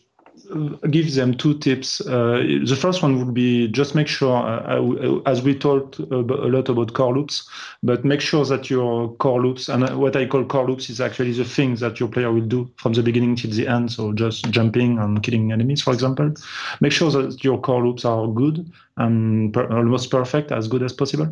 give 0.89 1.13
them 1.13 1.33
two 1.33 1.57
tips. 1.59 2.01
Uh, 2.01 2.43
the 2.65 2.75
first 2.75 3.01
one 3.01 3.19
would 3.19 3.33
be 3.33 3.67
just 3.67 3.95
make 3.95 4.07
sure, 4.07 4.35
uh, 4.35 5.19
as 5.25 5.41
we 5.41 5.53
talked 5.53 5.99
a 5.99 6.03
lot 6.05 6.69
about 6.69 6.93
core 6.93 7.15
loops, 7.15 7.47
but 7.83 8.03
make 8.03 8.21
sure 8.21 8.45
that 8.45 8.69
your 8.69 9.13
core 9.15 9.41
loops, 9.41 9.69
and 9.69 9.97
what 9.97 10.15
I 10.15 10.25
call 10.25 10.45
core 10.45 10.67
loops 10.67 10.89
is 10.89 10.99
actually 10.99 11.33
the 11.33 11.45
things 11.45 11.79
that 11.81 11.99
your 11.99 12.09
player 12.09 12.31
will 12.31 12.47
do 12.47 12.69
from 12.77 12.93
the 12.93 13.03
beginning 13.03 13.35
till 13.35 13.51
the 13.51 13.67
end. 13.67 13.91
So 13.91 14.13
just 14.13 14.49
jumping 14.51 14.97
and 14.97 15.21
killing 15.21 15.51
enemies, 15.51 15.81
for 15.81 15.93
example. 15.93 16.33
Make 16.81 16.91
sure 16.91 17.11
that 17.11 17.43
your 17.43 17.59
core 17.59 17.85
loops 17.85 18.05
are 18.05 18.27
good 18.27 18.71
and 18.99 19.53
per- 19.53 19.67
almost 19.71 20.11
perfect, 20.11 20.51
as 20.51 20.67
good 20.67 20.83
as 20.83 20.93
possible. 20.93 21.27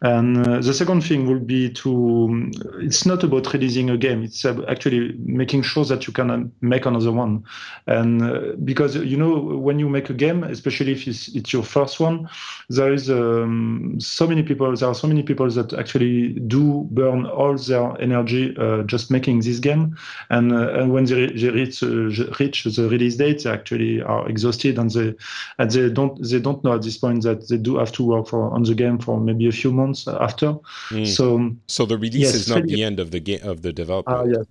And 0.00 0.44
uh, 0.44 0.60
the 0.60 0.74
second 0.74 1.02
thing 1.02 1.28
will 1.28 1.38
be 1.38 1.70
to, 1.70 2.50
it's 2.80 3.06
not 3.06 3.22
about 3.22 3.52
releasing 3.52 3.90
a 3.90 3.96
game, 3.96 4.24
it's 4.24 4.44
actually 4.44 5.14
making 5.24 5.62
sure 5.62 5.84
that 5.84 6.06
you 6.08 6.12
can 6.12 6.50
make 6.60 6.86
another 6.86 7.12
one. 7.12 7.44
And 7.86 8.22
uh, 8.22 8.40
because, 8.64 8.96
you 8.96 9.16
know, 9.16 9.38
when 9.38 9.78
you 9.78 9.88
make 9.88 10.10
a 10.10 10.14
game, 10.14 10.42
especially 10.42 10.92
if 10.92 11.06
it's, 11.06 11.28
it's 11.28 11.52
your 11.52 11.62
first 11.62 12.00
one, 12.00 12.28
there 12.68 12.92
is 12.92 13.10
um, 13.10 13.94
so 14.00 14.26
many 14.26 14.42
people, 14.42 14.74
there 14.74 14.88
are 14.88 14.94
so 14.94 15.06
many 15.06 15.22
people 15.22 15.48
that 15.50 15.72
actually 15.74 16.30
do 16.48 16.88
burn 16.90 17.26
all 17.26 17.56
their 17.56 18.00
energy 18.00 18.56
uh, 18.58 18.82
just 18.82 19.10
making 19.10 19.40
this 19.40 19.60
game. 19.60 19.96
And, 20.30 20.52
uh, 20.52 20.72
and 20.72 20.92
when 20.92 21.04
they, 21.04 21.26
they 21.26 21.50
reach, 21.50 21.82
uh, 21.82 22.10
reach 22.40 22.64
the 22.64 22.88
release 22.88 23.16
date, 23.16 23.44
they 23.44 23.50
actually 23.50 24.02
are 24.02 24.28
exhausted 24.28 24.78
and 24.78 24.90
they, 24.90 25.14
and 25.58 25.70
they 25.70 25.90
don't, 25.90 26.20
they 26.28 26.40
don't 26.40 26.64
know 26.64 26.74
at 26.74 26.82
this 26.82 27.01
point 27.02 27.22
that 27.24 27.48
they 27.48 27.58
do 27.58 27.76
have 27.76 27.92
to 27.92 28.02
work 28.02 28.28
for 28.28 28.50
on 28.56 28.62
the 28.62 28.74
game 28.74 28.98
for 28.98 29.20
maybe 29.20 29.46
a 29.48 29.52
few 29.52 29.72
months 29.72 30.08
after. 30.08 30.54
Mm. 30.90 31.06
So, 31.06 31.54
so 31.66 31.84
the 31.84 31.98
release 31.98 32.32
yes, 32.32 32.34
is 32.34 32.48
not 32.48 32.62
the 32.64 32.82
end 32.82 32.98
of 33.00 33.10
the 33.10 33.20
game 33.20 33.42
of 33.42 33.60
the 33.60 33.72
development. 33.72 34.18
Uh, 34.18 34.38
yes. 34.38 34.46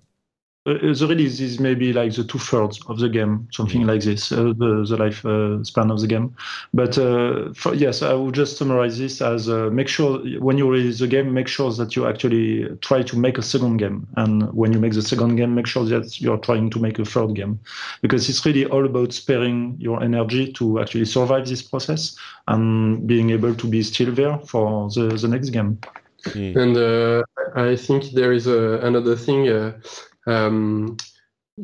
Uh, 0.64 0.74
the 0.94 1.06
release 1.08 1.40
is 1.40 1.58
maybe 1.58 1.92
like 1.92 2.14
the 2.14 2.22
two 2.22 2.38
thirds 2.38 2.80
of 2.86 3.00
the 3.00 3.08
game, 3.08 3.48
something 3.50 3.84
like 3.84 4.00
this, 4.00 4.30
uh, 4.30 4.52
the, 4.56 4.86
the 4.88 4.96
life 4.96 5.26
uh, 5.26 5.62
span 5.64 5.90
of 5.90 6.00
the 6.00 6.06
game. 6.06 6.32
But 6.72 6.96
uh, 6.96 7.52
for, 7.52 7.74
yes, 7.74 8.00
I 8.00 8.12
will 8.12 8.30
just 8.30 8.58
summarize 8.58 8.96
this 8.96 9.20
as 9.20 9.48
uh, 9.48 9.70
make 9.72 9.88
sure 9.88 10.20
when 10.38 10.58
you 10.58 10.70
release 10.70 11.00
the 11.00 11.08
game, 11.08 11.34
make 11.34 11.48
sure 11.48 11.72
that 11.72 11.96
you 11.96 12.06
actually 12.06 12.68
try 12.76 13.02
to 13.02 13.18
make 13.18 13.38
a 13.38 13.42
second 13.42 13.78
game. 13.78 14.06
And 14.16 14.52
when 14.52 14.72
you 14.72 14.78
make 14.78 14.92
the 14.92 15.02
second 15.02 15.34
game, 15.34 15.52
make 15.52 15.66
sure 15.66 15.84
that 15.84 16.20
you're 16.20 16.38
trying 16.38 16.70
to 16.70 16.78
make 16.78 17.00
a 17.00 17.04
third 17.04 17.34
game. 17.34 17.58
Because 18.00 18.28
it's 18.28 18.46
really 18.46 18.64
all 18.66 18.86
about 18.86 19.12
sparing 19.12 19.76
your 19.80 20.00
energy 20.00 20.52
to 20.52 20.80
actually 20.80 21.06
survive 21.06 21.48
this 21.48 21.62
process 21.62 22.16
and 22.46 23.04
being 23.04 23.30
able 23.30 23.56
to 23.56 23.66
be 23.66 23.82
still 23.82 24.12
there 24.12 24.38
for 24.38 24.88
the, 24.90 25.08
the 25.08 25.26
next 25.26 25.50
game. 25.50 25.80
Mm. 26.22 26.56
And 26.56 26.76
uh, 26.76 27.24
I 27.56 27.74
think 27.74 28.12
there 28.12 28.32
is 28.32 28.46
another 28.46 29.16
thing 29.16 29.48
um, 30.26 30.96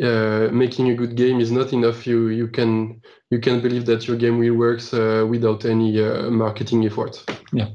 uh, 0.03 0.49
making 0.53 0.91
a 0.91 0.95
good 0.95 1.15
game 1.17 1.41
is 1.41 1.51
not 1.51 1.73
enough. 1.73 2.07
You 2.07 2.29
you 2.29 2.49
can 2.49 3.01
you 3.31 3.41
can 3.41 3.61
believe 3.61 3.87
that 3.87 4.07
your 4.07 4.17
game 4.17 4.39
will 4.39 4.55
works 4.55 4.93
uh, 4.93 5.27
without 5.29 5.65
any 5.65 6.03
uh, 6.03 6.31
marketing 6.31 6.85
effort. 6.85 7.25
Yeah, 7.53 7.69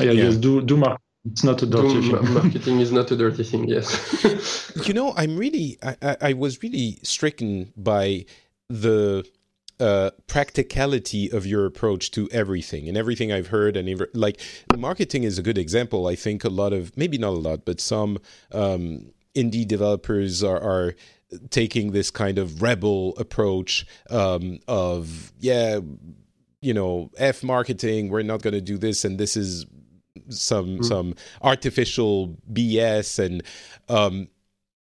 yeah, 0.00 0.06
yeah. 0.06 0.12
Yes, 0.24 0.36
do 0.36 0.60
do 0.60 0.76
marketing. 0.76 1.00
It's 1.30 1.44
not 1.44 1.62
a 1.62 1.66
dirty 1.66 2.00
do, 2.00 2.18
thing. 2.18 2.34
marketing 2.42 2.80
is 2.80 2.92
not 2.92 3.10
a 3.10 3.16
dirty 3.16 3.44
thing. 3.44 3.66
Yes. 3.66 4.72
you 4.86 4.92
know, 4.92 5.14
I'm 5.16 5.36
really 5.36 5.78
I, 5.82 5.96
I, 6.02 6.16
I 6.20 6.32
was 6.32 6.62
really 6.62 6.98
stricken 7.02 7.72
by 7.76 8.26
the 8.68 9.24
uh, 9.80 10.10
practicality 10.26 11.30
of 11.30 11.46
your 11.46 11.66
approach 11.66 12.10
to 12.12 12.28
everything 12.30 12.88
and 12.88 12.96
everything 12.96 13.32
I've 13.32 13.48
heard 13.48 13.76
and 13.76 13.88
ever, 13.88 14.08
like 14.14 14.40
marketing 14.76 15.24
is 15.24 15.38
a 15.38 15.42
good 15.42 15.58
example. 15.58 16.06
I 16.06 16.14
think 16.14 16.44
a 16.44 16.48
lot 16.48 16.72
of 16.72 16.96
maybe 16.96 17.18
not 17.18 17.30
a 17.30 17.42
lot, 17.48 17.64
but 17.64 17.80
some 17.80 18.18
um, 18.52 19.13
indie 19.34 19.66
developers 19.66 20.42
are, 20.42 20.60
are 20.60 20.94
taking 21.50 21.92
this 21.92 22.10
kind 22.10 22.38
of 22.38 22.62
rebel 22.62 23.14
approach 23.18 23.86
um, 24.10 24.58
of 24.68 25.32
yeah 25.40 25.80
you 26.60 26.72
know 26.72 27.10
f 27.18 27.42
marketing 27.42 28.08
we're 28.08 28.22
not 28.22 28.42
going 28.42 28.54
to 28.54 28.60
do 28.60 28.78
this 28.78 29.04
and 29.04 29.18
this 29.18 29.36
is 29.36 29.66
some 30.28 30.78
mm. 30.78 30.84
some 30.84 31.14
artificial 31.42 32.36
bs 32.52 33.18
and 33.18 33.42
um 33.88 34.28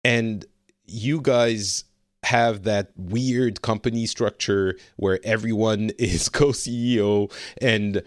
and 0.04 0.46
you 0.86 1.22
guys 1.22 1.86
have 2.24 2.64
that 2.64 2.92
weird 2.96 3.62
company 3.62 4.06
structure 4.06 4.76
where 4.98 5.20
everyone 5.24 5.90
is 5.98 6.30
co-ceo 6.30 7.32
and 7.62 8.04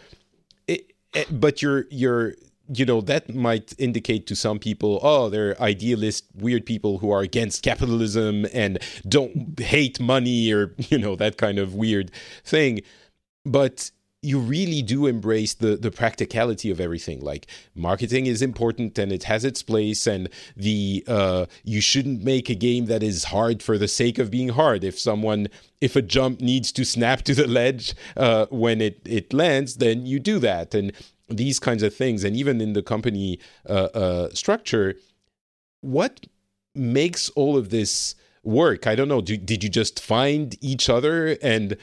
it, 0.69 0.93
it, 1.15 1.41
but 1.41 1.63
you're 1.63 1.87
you're 1.91 2.35
you 2.73 2.85
know 2.85 3.01
that 3.01 3.35
might 3.35 3.75
indicate 3.79 4.27
to 4.27 4.35
some 4.35 4.59
people 4.59 4.99
oh 5.03 5.29
they're 5.29 5.61
idealist 5.61 6.25
weird 6.35 6.65
people 6.65 6.99
who 6.99 7.11
are 7.11 7.21
against 7.21 7.63
capitalism 7.63 8.47
and 8.53 8.79
don't 9.09 9.59
hate 9.61 10.01
money 10.01 10.53
or 10.53 10.75
you 10.79 10.99
know 10.99 11.17
that 11.17 11.37
kind 11.37 11.59
of 11.59 11.75
weird 11.75 12.11
thing. 12.45 12.81
But 13.45 13.91
you 14.23 14.39
really 14.39 14.81
do 14.81 15.07
embrace 15.07 15.53
the 15.53 15.77
the 15.77 15.91
practicality 15.91 16.71
of 16.71 16.81
everything. 16.81 17.21
Like 17.21 17.47
marketing 17.75 18.25
is 18.27 18.41
important 18.41 18.99
and 18.99 19.13
it 19.13 19.25
has 19.25 19.45
its 19.45 19.63
place 19.63 20.07
and 20.07 20.31
the 20.57 21.05
uh, 21.07 21.45
you 21.63 21.83
shouldn't 21.83 22.23
make 22.23 22.49
a 22.49 22.55
game 22.55 22.87
that 22.87 23.03
is 23.03 23.25
hard 23.25 23.63
for 23.63 23.77
the 23.77 23.89
sake 23.89 24.19
of 24.19 24.31
being 24.31 24.51
hard. 24.51 24.83
If 24.83 24.99
someone 24.99 25.49
if 25.83 25.95
a 25.95 26.01
jump 26.01 26.41
needs 26.41 26.73
to 26.73 26.85
snap 26.85 27.21
to 27.23 27.35
the 27.35 27.47
ledge 27.47 27.95
uh, 28.17 28.47
when 28.47 28.81
it 28.81 29.01
it 29.05 29.35
lands 29.35 29.77
then 29.77 30.07
you 30.07 30.19
do 30.19 30.39
that. 30.39 30.75
And 30.75 30.93
these 31.29 31.59
kinds 31.59 31.83
of 31.83 31.95
things, 31.95 32.25
and 32.25 32.37
even 32.37 32.61
in 32.61 32.73
the 32.73 32.83
company 32.83 33.39
uh, 33.69 33.89
uh, 33.95 34.29
structure, 34.31 34.95
what 35.81 36.27
makes 36.75 37.31
all 37.31 37.57
of 37.57 37.71
this 37.71 38.15
work? 38.43 38.87
I 38.87 38.95
don't 38.95 39.09
know. 39.09 39.21
Do, 39.21 39.37
did 39.37 39.63
you 39.65 39.71
just 39.71 40.03
find 40.03 40.57
each 40.63 40.89
other 40.89 41.39
and 41.43 41.77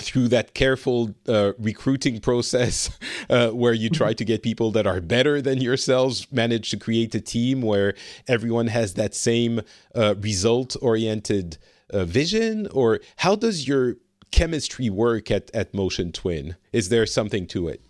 through 0.00 0.28
that 0.28 0.54
careful 0.54 1.14
uh, 1.28 1.52
recruiting 1.58 2.18
process 2.20 2.98
uh, 3.30 3.50
where 3.50 3.74
you 3.74 3.90
try 3.90 4.12
to 4.14 4.24
get 4.24 4.42
people 4.42 4.70
that 4.70 4.86
are 4.86 5.00
better 5.00 5.42
than 5.42 5.60
yourselves, 5.60 6.30
manage 6.32 6.70
to 6.70 6.78
create 6.78 7.14
a 7.14 7.20
team 7.20 7.60
where 7.60 7.94
everyone 8.26 8.68
has 8.68 8.94
that 8.94 9.14
same 9.14 9.60
uh, 9.94 10.14
result 10.18 10.76
oriented 10.80 11.58
uh, 11.90 12.04
vision? 12.04 12.68
Or 12.68 13.00
how 13.16 13.36
does 13.36 13.68
your 13.68 13.96
chemistry 14.30 14.88
work 14.88 15.30
at, 15.30 15.50
at 15.54 15.74
Motion 15.74 16.10
Twin? 16.10 16.56
Is 16.72 16.88
there 16.88 17.04
something 17.04 17.46
to 17.48 17.68
it? 17.68 17.82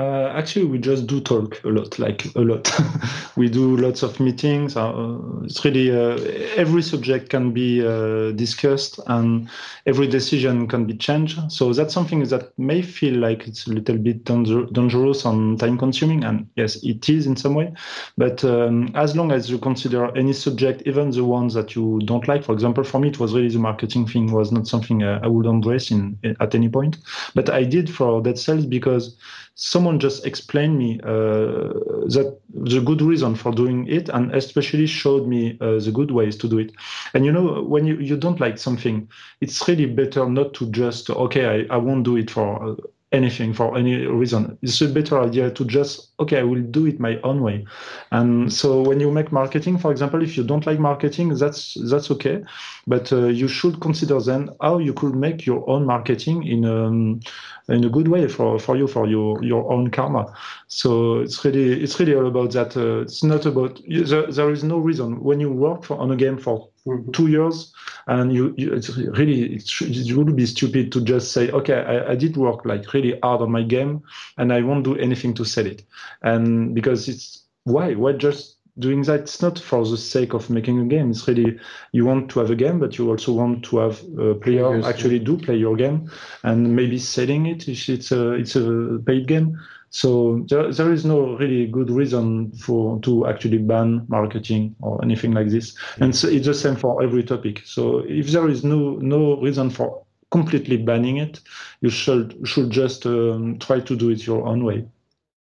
Uh, 0.00 0.32
actually, 0.34 0.64
we 0.64 0.78
just 0.78 1.06
do 1.06 1.20
talk 1.20 1.62
a 1.62 1.68
lot, 1.68 1.98
like 1.98 2.24
a 2.34 2.40
lot. 2.40 2.72
we 3.36 3.50
do 3.50 3.76
lots 3.76 4.02
of 4.02 4.18
meetings. 4.18 4.74
Uh, 4.74 5.18
it's 5.42 5.62
really 5.62 5.90
uh, 5.90 6.16
every 6.56 6.80
subject 6.80 7.28
can 7.28 7.52
be 7.52 7.86
uh, 7.86 8.30
discussed 8.30 8.98
and 9.08 9.50
every 9.84 10.06
decision 10.06 10.66
can 10.66 10.86
be 10.86 10.96
changed. 10.96 11.38
So 11.52 11.74
that's 11.74 11.92
something 11.92 12.24
that 12.24 12.58
may 12.58 12.80
feel 12.80 13.16
like 13.16 13.46
it's 13.46 13.66
a 13.66 13.72
little 13.74 13.98
bit 13.98 14.24
dangerous 14.24 15.26
and 15.26 15.60
time 15.60 15.76
consuming. 15.76 16.24
And 16.24 16.48
yes, 16.56 16.82
it 16.82 17.06
is 17.10 17.26
in 17.26 17.36
some 17.36 17.52
way. 17.52 17.70
But 18.16 18.42
um, 18.42 18.92
as 18.94 19.14
long 19.14 19.32
as 19.32 19.50
you 19.50 19.58
consider 19.58 20.16
any 20.16 20.32
subject, 20.32 20.82
even 20.86 21.10
the 21.10 21.26
ones 21.26 21.52
that 21.52 21.76
you 21.76 22.00
don't 22.06 22.26
like, 22.26 22.42
for 22.42 22.52
example, 22.54 22.84
for 22.84 23.00
me, 23.00 23.08
it 23.08 23.20
was 23.20 23.34
really 23.34 23.50
the 23.50 23.58
marketing 23.58 24.06
thing 24.06 24.32
was 24.32 24.50
not 24.50 24.66
something 24.66 25.02
uh, 25.02 25.20
I 25.22 25.26
would 25.26 25.44
embrace 25.44 25.90
in, 25.90 26.18
at 26.40 26.54
any 26.54 26.70
point. 26.70 26.96
But 27.34 27.50
I 27.50 27.64
did 27.64 27.94
for 27.94 28.22
Dead 28.22 28.38
Cells 28.38 28.64
because 28.64 29.18
someone 29.62 30.00
just 30.00 30.24
explained 30.24 30.78
me 30.78 30.98
uh, 31.04 31.68
that 32.08 32.38
the 32.48 32.80
good 32.80 33.02
reason 33.02 33.34
for 33.34 33.52
doing 33.52 33.86
it 33.88 34.08
and 34.08 34.34
especially 34.34 34.86
showed 34.86 35.28
me 35.28 35.58
uh, 35.60 35.78
the 35.78 35.90
good 35.92 36.10
ways 36.10 36.34
to 36.38 36.48
do 36.48 36.58
it. 36.58 36.72
And 37.12 37.26
you 37.26 37.32
know 37.32 37.62
when 37.62 37.86
you, 37.86 37.96
you 37.96 38.16
don't 38.16 38.40
like 38.40 38.56
something 38.56 39.06
it's 39.42 39.68
really 39.68 39.86
better 39.86 40.28
not 40.28 40.54
to 40.54 40.70
just 40.70 41.10
okay 41.10 41.66
i, 41.70 41.74
I 41.74 41.76
won't 41.76 42.04
do 42.04 42.16
it 42.16 42.30
for 42.30 42.70
uh, 42.70 42.74
anything 43.12 43.52
for 43.52 43.76
any 43.76 44.06
reason. 44.06 44.56
It's 44.62 44.80
a 44.80 44.88
better 44.88 45.20
idea 45.20 45.50
to 45.50 45.64
just, 45.64 46.12
okay, 46.20 46.38
I 46.38 46.42
will 46.44 46.62
do 46.62 46.86
it 46.86 47.00
my 47.00 47.20
own 47.22 47.42
way. 47.42 47.66
And 48.12 48.52
so 48.52 48.82
when 48.82 49.00
you 49.00 49.10
make 49.10 49.32
marketing, 49.32 49.78
for 49.78 49.90
example, 49.90 50.22
if 50.22 50.36
you 50.36 50.44
don't 50.44 50.66
like 50.66 50.78
marketing, 50.78 51.34
that's 51.34 51.76
that's 51.90 52.10
okay. 52.12 52.42
But 52.86 53.12
uh, 53.12 53.26
you 53.26 53.48
should 53.48 53.80
consider 53.80 54.20
then 54.20 54.50
how 54.60 54.78
you 54.78 54.94
could 54.94 55.14
make 55.14 55.44
your 55.44 55.68
own 55.68 55.86
marketing 55.86 56.46
in 56.46 56.64
um, 56.64 57.20
in 57.68 57.84
a 57.84 57.88
good 57.88 58.08
way 58.08 58.26
for, 58.28 58.58
for 58.58 58.76
you, 58.76 58.86
for 58.86 59.06
your, 59.06 59.42
your 59.44 59.70
own 59.72 59.90
karma. 59.90 60.32
So 60.68 61.20
it's 61.20 61.44
really 61.44 61.82
it's 61.82 61.98
really 61.98 62.14
all 62.14 62.26
about 62.26 62.52
that. 62.52 62.76
Uh, 62.76 63.00
it's 63.00 63.24
not 63.24 63.46
about 63.46 63.80
there, 63.88 64.26
there 64.26 64.50
is 64.50 64.62
no 64.64 64.78
reason 64.78 65.22
when 65.22 65.40
you 65.40 65.50
work 65.50 65.84
for, 65.84 65.98
on 65.98 66.10
a 66.10 66.16
game 66.16 66.38
for 66.38 66.68
mm-hmm. 66.86 67.10
two 67.12 67.28
years 67.28 67.72
and 68.06 68.32
you, 68.32 68.54
you 68.56 68.72
it's 68.72 68.96
really 68.96 69.54
it 69.54 70.12
would 70.16 70.36
be 70.36 70.46
stupid 70.46 70.92
to 70.92 71.00
just 71.00 71.32
say 71.32 71.50
okay 71.50 71.74
I, 71.74 72.12
I, 72.12 72.14
did 72.14 72.36
work 72.36 72.64
like 72.64 72.92
really 72.92 73.18
hard 73.22 73.42
on 73.42 73.50
my 73.50 73.62
game 73.62 74.02
and 74.38 74.52
i 74.52 74.60
won't 74.62 74.84
do 74.84 74.96
anything 74.96 75.34
to 75.34 75.44
sell 75.44 75.66
it 75.66 75.82
and 76.22 76.74
because 76.74 77.08
it's 77.08 77.44
why 77.64 77.94
why 77.94 78.12
just 78.12 78.56
doing 78.80 79.02
that 79.02 79.20
it's 79.20 79.42
not 79.42 79.58
for 79.58 79.84
the 79.86 79.96
sake 79.96 80.34
of 80.34 80.50
making 80.50 80.80
a 80.80 80.84
game 80.84 81.10
it's 81.10 81.26
really 81.28 81.58
you 81.92 82.04
want 82.04 82.30
to 82.30 82.40
have 82.40 82.50
a 82.50 82.56
game 82.56 82.78
but 82.78 82.98
you 82.98 83.08
also 83.08 83.32
want 83.32 83.64
to 83.64 83.78
have 83.78 84.02
a 84.18 84.34
player 84.34 84.76
yes, 84.76 84.86
actually 84.86 85.18
do 85.18 85.36
play 85.36 85.56
your 85.56 85.76
game 85.76 86.10
and 86.42 86.74
maybe 86.74 86.98
selling 86.98 87.46
it 87.46 87.68
if 87.68 87.88
it's 87.88 88.10
a 88.10 88.32
it's 88.32 88.56
a 88.56 88.98
paid 89.06 89.26
game 89.26 89.58
so 89.90 90.44
there, 90.48 90.72
there 90.72 90.92
is 90.92 91.04
no 91.04 91.36
really 91.36 91.66
good 91.66 91.90
reason 91.90 92.52
for 92.52 93.00
to 93.00 93.26
actually 93.26 93.58
ban 93.58 94.06
marketing 94.08 94.76
or 94.80 95.02
anything 95.02 95.32
like 95.32 95.48
this. 95.48 95.76
And 95.98 96.14
so 96.14 96.28
it's 96.28 96.46
the 96.46 96.54
same 96.54 96.76
for 96.76 97.02
every 97.02 97.24
topic. 97.24 97.62
So 97.64 98.04
if 98.06 98.28
there 98.28 98.48
is 98.48 98.62
no 98.62 98.96
no 98.96 99.40
reason 99.40 99.68
for 99.68 100.02
completely 100.30 100.76
banning 100.76 101.16
it, 101.16 101.40
you 101.80 101.90
should 101.90 102.38
should 102.46 102.70
just 102.70 103.04
um, 103.04 103.58
try 103.58 103.80
to 103.80 103.96
do 103.96 104.10
it 104.10 104.26
your 104.26 104.46
own 104.46 104.64
way. 104.64 104.86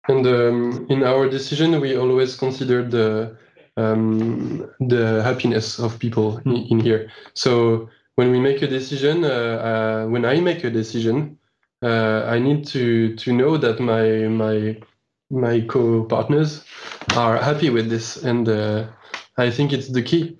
And 0.07 0.25
um, 0.25 0.87
in 0.89 1.03
our 1.03 1.29
decision, 1.29 1.79
we 1.81 1.97
always 1.97 2.35
consider 2.35 2.83
the 2.83 3.37
um, 3.75 4.69
the 4.79 5.21
happiness 5.23 5.79
of 5.79 5.99
people 5.99 6.39
in, 6.45 6.55
in, 6.71 6.79
here. 6.79 7.11
So 7.35 7.89
when 8.15 8.31
we 8.31 8.39
make 8.39 8.63
a 8.63 8.67
decision, 8.67 9.23
uh, 9.23 9.27
uh, 9.27 10.07
when 10.07 10.25
I 10.25 10.39
make 10.39 10.63
a 10.63 10.71
decision, 10.71 11.37
uh, 11.83 12.23
I 12.25 12.39
need 12.39 12.65
to 12.67 13.15
to 13.15 13.31
know 13.31 13.57
that 13.57 13.79
my 13.79 14.27
my 14.27 14.77
my 15.29 15.61
co-partners 15.61 16.63
are 17.15 17.37
happy 17.37 17.69
with 17.69 17.89
this, 17.89 18.23
and 18.23 18.49
uh, 18.49 18.87
I 19.37 19.51
think 19.51 19.73
it's 19.73 19.89
the 19.89 20.01
key. 20.01 20.37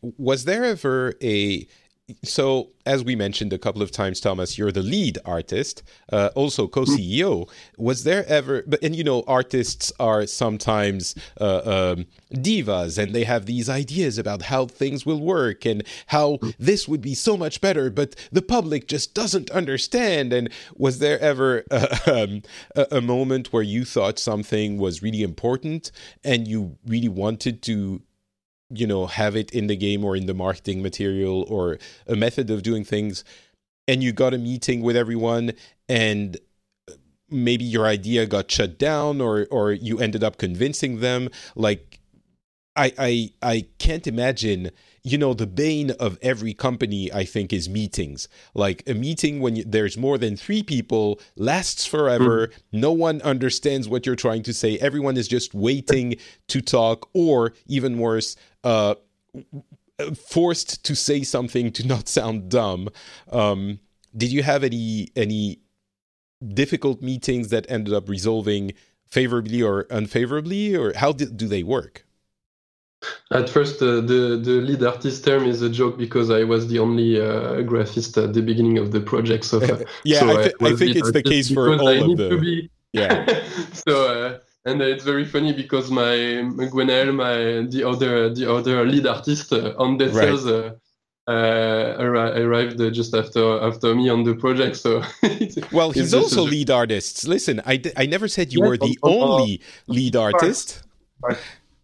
Was 0.00 0.44
there 0.44 0.64
ever 0.64 1.14
a 1.22 1.66
so 2.24 2.70
as 2.86 3.04
we 3.04 3.14
mentioned 3.14 3.52
a 3.52 3.58
couple 3.58 3.82
of 3.82 3.90
times 3.90 4.20
thomas 4.20 4.58
you're 4.58 4.72
the 4.72 4.82
lead 4.82 5.18
artist 5.24 5.82
uh, 6.12 6.30
also 6.34 6.66
co-ceo 6.66 7.48
was 7.76 8.04
there 8.04 8.26
ever 8.26 8.62
but 8.66 8.82
and 8.82 8.96
you 8.96 9.04
know 9.04 9.22
artists 9.26 9.92
are 10.00 10.26
sometimes 10.26 11.14
uh, 11.40 11.94
um, 11.96 12.06
divas 12.34 12.98
and 12.98 13.14
they 13.14 13.24
have 13.24 13.46
these 13.46 13.68
ideas 13.68 14.18
about 14.18 14.42
how 14.42 14.66
things 14.66 15.04
will 15.04 15.20
work 15.20 15.64
and 15.64 15.82
how 16.06 16.38
this 16.58 16.86
would 16.88 17.00
be 17.00 17.14
so 17.14 17.36
much 17.36 17.60
better 17.60 17.90
but 17.90 18.14
the 18.32 18.42
public 18.42 18.86
just 18.86 19.14
doesn't 19.14 19.50
understand. 19.50 20.32
And 20.32 20.50
was 20.76 20.98
there 20.98 21.18
ever 21.20 21.64
um, 22.06 22.42
a, 22.74 22.86
a 22.92 23.00
moment 23.00 23.52
where 23.52 23.62
you 23.62 23.84
thought 23.84 24.18
something 24.18 24.78
was 24.78 25.02
really 25.02 25.22
important 25.22 25.90
and 26.24 26.46
you 26.46 26.76
really 26.86 27.08
wanted 27.08 27.62
to 27.62 28.02
you 28.70 28.86
know 28.86 29.06
have 29.06 29.36
it 29.36 29.50
in 29.50 29.66
the 29.66 29.76
game 29.76 30.04
or 30.04 30.16
in 30.16 30.26
the 30.26 30.34
marketing 30.34 30.82
material 30.82 31.44
or 31.48 31.78
a 32.06 32.16
method 32.16 32.50
of 32.50 32.62
doing 32.62 32.84
things 32.84 33.24
and 33.88 34.02
you 34.02 34.12
got 34.12 34.32
a 34.32 34.38
meeting 34.38 34.80
with 34.80 34.96
everyone 34.96 35.52
and 35.88 36.38
uh, 36.88 36.94
maybe 37.28 37.64
your 37.64 37.86
idea 37.86 38.26
got 38.26 38.50
shut 38.50 38.78
down 38.78 39.20
or 39.20 39.46
or 39.50 39.72
you 39.72 39.98
ended 39.98 40.22
up 40.22 40.38
convincing 40.38 41.00
them 41.00 41.28
like 41.56 42.00
i 42.76 42.92
i 42.98 43.30
i 43.42 43.66
can't 43.78 44.06
imagine 44.06 44.70
you 45.02 45.16
know 45.16 45.34
the 45.34 45.46
bane 45.46 45.90
of 45.92 46.18
every 46.22 46.52
company 46.52 47.12
i 47.12 47.24
think 47.24 47.52
is 47.52 47.68
meetings 47.68 48.28
like 48.54 48.82
a 48.88 48.94
meeting 48.94 49.40
when 49.40 49.56
you, 49.56 49.64
there's 49.64 49.96
more 49.96 50.18
than 50.18 50.36
3 50.36 50.62
people 50.62 51.20
lasts 51.36 51.86
forever 51.86 52.48
mm. 52.48 52.52
no 52.72 52.92
one 52.92 53.22
understands 53.22 53.88
what 53.88 54.06
you're 54.06 54.16
trying 54.16 54.42
to 54.42 54.52
say 54.52 54.78
everyone 54.78 55.16
is 55.16 55.28
just 55.28 55.54
waiting 55.54 56.16
to 56.48 56.60
talk 56.60 57.08
or 57.14 57.52
even 57.66 57.98
worse 57.98 58.36
uh, 58.64 58.94
forced 60.14 60.84
to 60.84 60.94
say 60.94 61.22
something 61.22 61.72
to 61.72 61.86
not 61.86 62.08
sound 62.08 62.48
dumb. 62.48 62.88
Um, 63.30 63.80
did 64.16 64.32
you 64.32 64.42
have 64.42 64.64
any 64.64 65.08
any 65.16 65.60
difficult 66.54 67.02
meetings 67.02 67.48
that 67.48 67.66
ended 67.68 67.94
up 67.94 68.08
resolving 68.08 68.72
favorably 69.10 69.62
or 69.62 69.86
unfavorably, 69.90 70.74
or 70.74 70.92
how 70.94 71.12
did, 71.12 71.36
do 71.36 71.46
they 71.46 71.62
work? 71.62 72.06
At 73.32 73.48
first, 73.48 73.80
uh, 73.80 74.00
the 74.02 74.38
the 74.42 74.60
lead 74.60 74.82
artist 74.82 75.24
term 75.24 75.44
is 75.46 75.62
a 75.62 75.70
joke 75.70 75.96
because 75.96 76.30
I 76.30 76.44
was 76.44 76.68
the 76.68 76.78
only 76.78 77.20
uh, 77.20 77.62
graphist 77.70 78.22
at 78.22 78.34
the 78.34 78.42
beginning 78.42 78.76
of 78.78 78.92
the 78.92 79.00
project. 79.00 79.44
So 79.44 79.60
yeah, 80.04 80.20
so 80.20 80.30
I, 80.30 80.42
th- 80.42 80.54
I, 80.60 80.76
think 80.76 80.96
it's 80.96 81.12
the 81.12 81.22
case 81.22 81.50
for 81.50 81.72
all 81.72 81.88
I 81.88 81.94
of 81.94 82.16
the. 82.16 82.68
Yeah. 82.92 83.24
so 83.72 83.94
uh, 84.12 84.38
and 84.64 84.82
it's 84.82 85.04
very 85.04 85.24
funny 85.24 85.52
because 85.52 85.90
my 85.90 86.16
Gwenaël, 86.72 87.14
my 87.14 87.70
the 87.70 87.84
other 87.88 88.34
the 88.34 88.52
other 88.52 88.84
lead 88.84 89.06
artist 89.06 89.52
uh, 89.52 89.74
on 89.78 89.96
Dead 89.96 90.12
Cells, 90.12 90.46
uh, 90.46 90.72
uh, 91.28 91.94
arrived 91.98 92.78
just 92.92 93.14
after 93.14 93.62
after 93.62 93.94
me 93.94 94.08
on 94.08 94.24
the 94.24 94.34
project. 94.34 94.76
So 94.76 95.02
well, 95.72 95.92
he's 95.92 96.12
also 96.12 96.42
lead 96.42 96.70
artist. 96.70 97.26
Listen, 97.26 97.62
I, 97.64 97.80
I 97.96 98.06
never 98.06 98.28
said 98.28 98.52
you 98.52 98.60
yes, 98.60 98.68
were 98.68 98.76
the 98.76 98.98
only 99.02 99.60
lead 99.86 100.16
artist. 100.16 100.82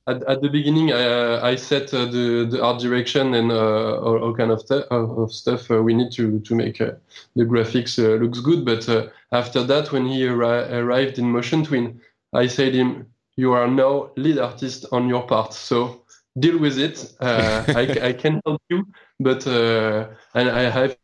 At, 0.09 0.23
at, 0.29 0.41
the 0.41 0.49
beginning, 0.49 0.93
I, 0.93 1.05
uh, 1.05 1.41
I 1.43 1.57
set 1.57 1.93
uh, 1.93 2.05
the, 2.05 2.47
the 2.49 2.63
art 2.63 2.81
direction 2.81 3.35
and 3.35 3.51
uh, 3.51 3.99
all, 4.01 4.23
all, 4.23 4.35
kind 4.37 4.53
of, 4.53 4.63
of 4.71 5.33
stuff 5.33 5.69
we 5.69 5.95
need 5.95 6.13
to 6.13 6.39
to 6.41 6.55
make 6.55 6.79
the 6.79 7.45
graphics 7.45 7.99
looks 7.99 8.39
good. 8.41 8.65
But 8.65 9.13
after 9.33 9.65
that, 9.65 9.91
when 9.91 10.07
he 10.07 10.23
arri- 10.23 10.71
arrived 10.71 11.19
in 11.19 11.33
Motion 11.33 11.65
Twin, 11.65 12.01
I 12.33 12.47
said 12.47 12.75
him, 12.75 13.07
you 13.37 13.53
are 13.53 13.69
now 13.69 14.11
lead 14.17 14.39
artist 14.39 14.87
on 14.93 15.09
your 15.09 15.27
part, 15.27 15.53
so 15.53 16.03
deal 16.39 16.59
with 16.59 16.79
it. 16.79 17.13
Uh, 17.21 17.65
I, 17.69 18.09
I, 18.09 18.13
can 18.13 18.41
help 18.45 18.63
you, 18.69 18.87
but 19.21 19.47
uh, 19.47 20.09
and 20.35 20.51
I 20.51 20.71
have 20.71 20.97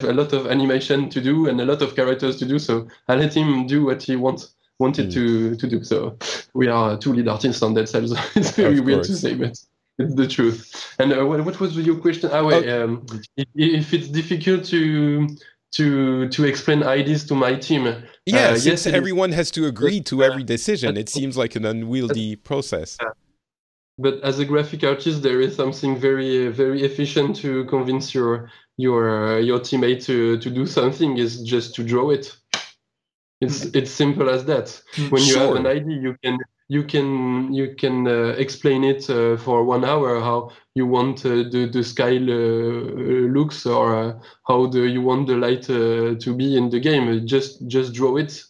a 0.00 0.12
lot 0.12 0.32
of 0.32 0.46
animation 0.46 1.08
to 1.10 1.20
do 1.20 1.48
and 1.48 1.60
a 1.60 1.64
lot 1.64 1.82
of 1.82 1.94
characters 1.94 2.36
to 2.38 2.44
do, 2.44 2.58
so 2.58 2.88
I 3.08 3.14
let 3.14 3.34
him 3.34 3.66
do 3.66 3.84
what 3.84 4.02
he 4.02 4.16
wants 4.16 4.54
wanted 4.78 5.08
mm. 5.08 5.14
to 5.14 5.56
to 5.56 5.66
do. 5.66 5.84
So 5.84 6.18
we 6.54 6.68
are 6.68 6.96
two 6.96 7.12
lead 7.12 7.28
artists 7.28 7.62
on 7.62 7.74
Dead 7.74 7.88
Cells. 7.88 8.12
it's 8.34 8.50
very 8.52 8.80
weird 8.80 9.04
to 9.04 9.16
say, 9.16 9.34
but 9.34 9.58
it's 9.98 10.14
the 10.14 10.26
truth. 10.26 10.94
And 10.98 11.12
uh, 11.12 11.24
what, 11.26 11.44
what, 11.44 11.60
was 11.60 11.76
your 11.76 11.96
question? 11.96 12.30
Ah, 12.32 12.44
wait, 12.44 12.68
oh. 12.68 12.84
um, 12.84 13.06
if, 13.36 13.46
if, 13.54 13.94
it's 13.94 14.08
difficult 14.08 14.64
to 14.66 15.28
to 15.72 16.28
to 16.28 16.44
explain 16.44 16.82
ideas 16.82 17.24
to 17.26 17.34
my 17.34 17.54
team. 17.54 17.84
Yeah, 18.26 18.50
uh, 18.50 18.58
yes, 18.60 18.86
everyone 18.86 19.32
has 19.32 19.50
to 19.52 19.66
agree 19.66 20.00
to 20.02 20.22
every 20.22 20.44
decision. 20.44 20.96
It 20.96 21.08
seems 21.08 21.36
like 21.36 21.56
an 21.56 21.64
unwieldy 21.64 22.36
process. 22.36 22.98
but 23.98 24.20
as 24.22 24.38
a 24.40 24.44
graphic 24.44 24.82
artist, 24.82 25.22
there 25.22 25.40
is 25.40 25.54
something 25.54 25.96
very 25.96 26.48
very 26.48 26.82
efficient 26.82 27.36
to 27.36 27.64
convince 27.66 28.14
your 28.14 28.50
your 28.76 29.36
uh, 29.36 29.38
your 29.38 29.60
teammate 29.60 30.04
to 30.06 30.38
to 30.38 30.50
do 30.50 30.66
something 30.66 31.18
is 31.18 31.42
just 31.42 31.74
to 31.76 31.84
draw 31.84 32.10
it. 32.10 32.36
It's 33.44 33.64
it's 33.74 33.90
simple 33.90 34.28
as 34.28 34.44
that. 34.46 34.82
When 35.10 35.22
you 35.22 35.32
Sure. 35.34 35.46
have 35.46 35.56
an 35.56 35.66
idea, 35.66 35.96
you 36.00 36.16
can 36.22 36.38
you 36.68 36.82
can 36.84 37.52
you 37.52 37.74
can 37.76 38.06
uh, 38.06 38.34
explain 38.38 38.84
it 38.84 39.08
uh, 39.10 39.36
for 39.36 39.64
one 39.64 39.84
hour 39.84 40.20
how 40.20 40.50
you 40.74 40.86
want 40.86 41.24
uh, 41.26 41.44
the 41.50 41.68
the 41.72 41.82
sky 41.82 42.16
uh, 42.16 43.28
looks 43.36 43.66
or 43.66 43.94
uh, 43.94 44.12
how 44.48 44.66
the 44.66 44.80
you 44.80 45.02
want 45.02 45.26
the 45.26 45.36
light 45.36 45.68
uh, 45.70 46.14
to 46.18 46.34
be 46.34 46.56
in 46.56 46.70
the 46.70 46.80
game. 46.80 47.26
Just 47.26 47.66
just 47.68 47.92
draw 47.92 48.16
it 48.16 48.44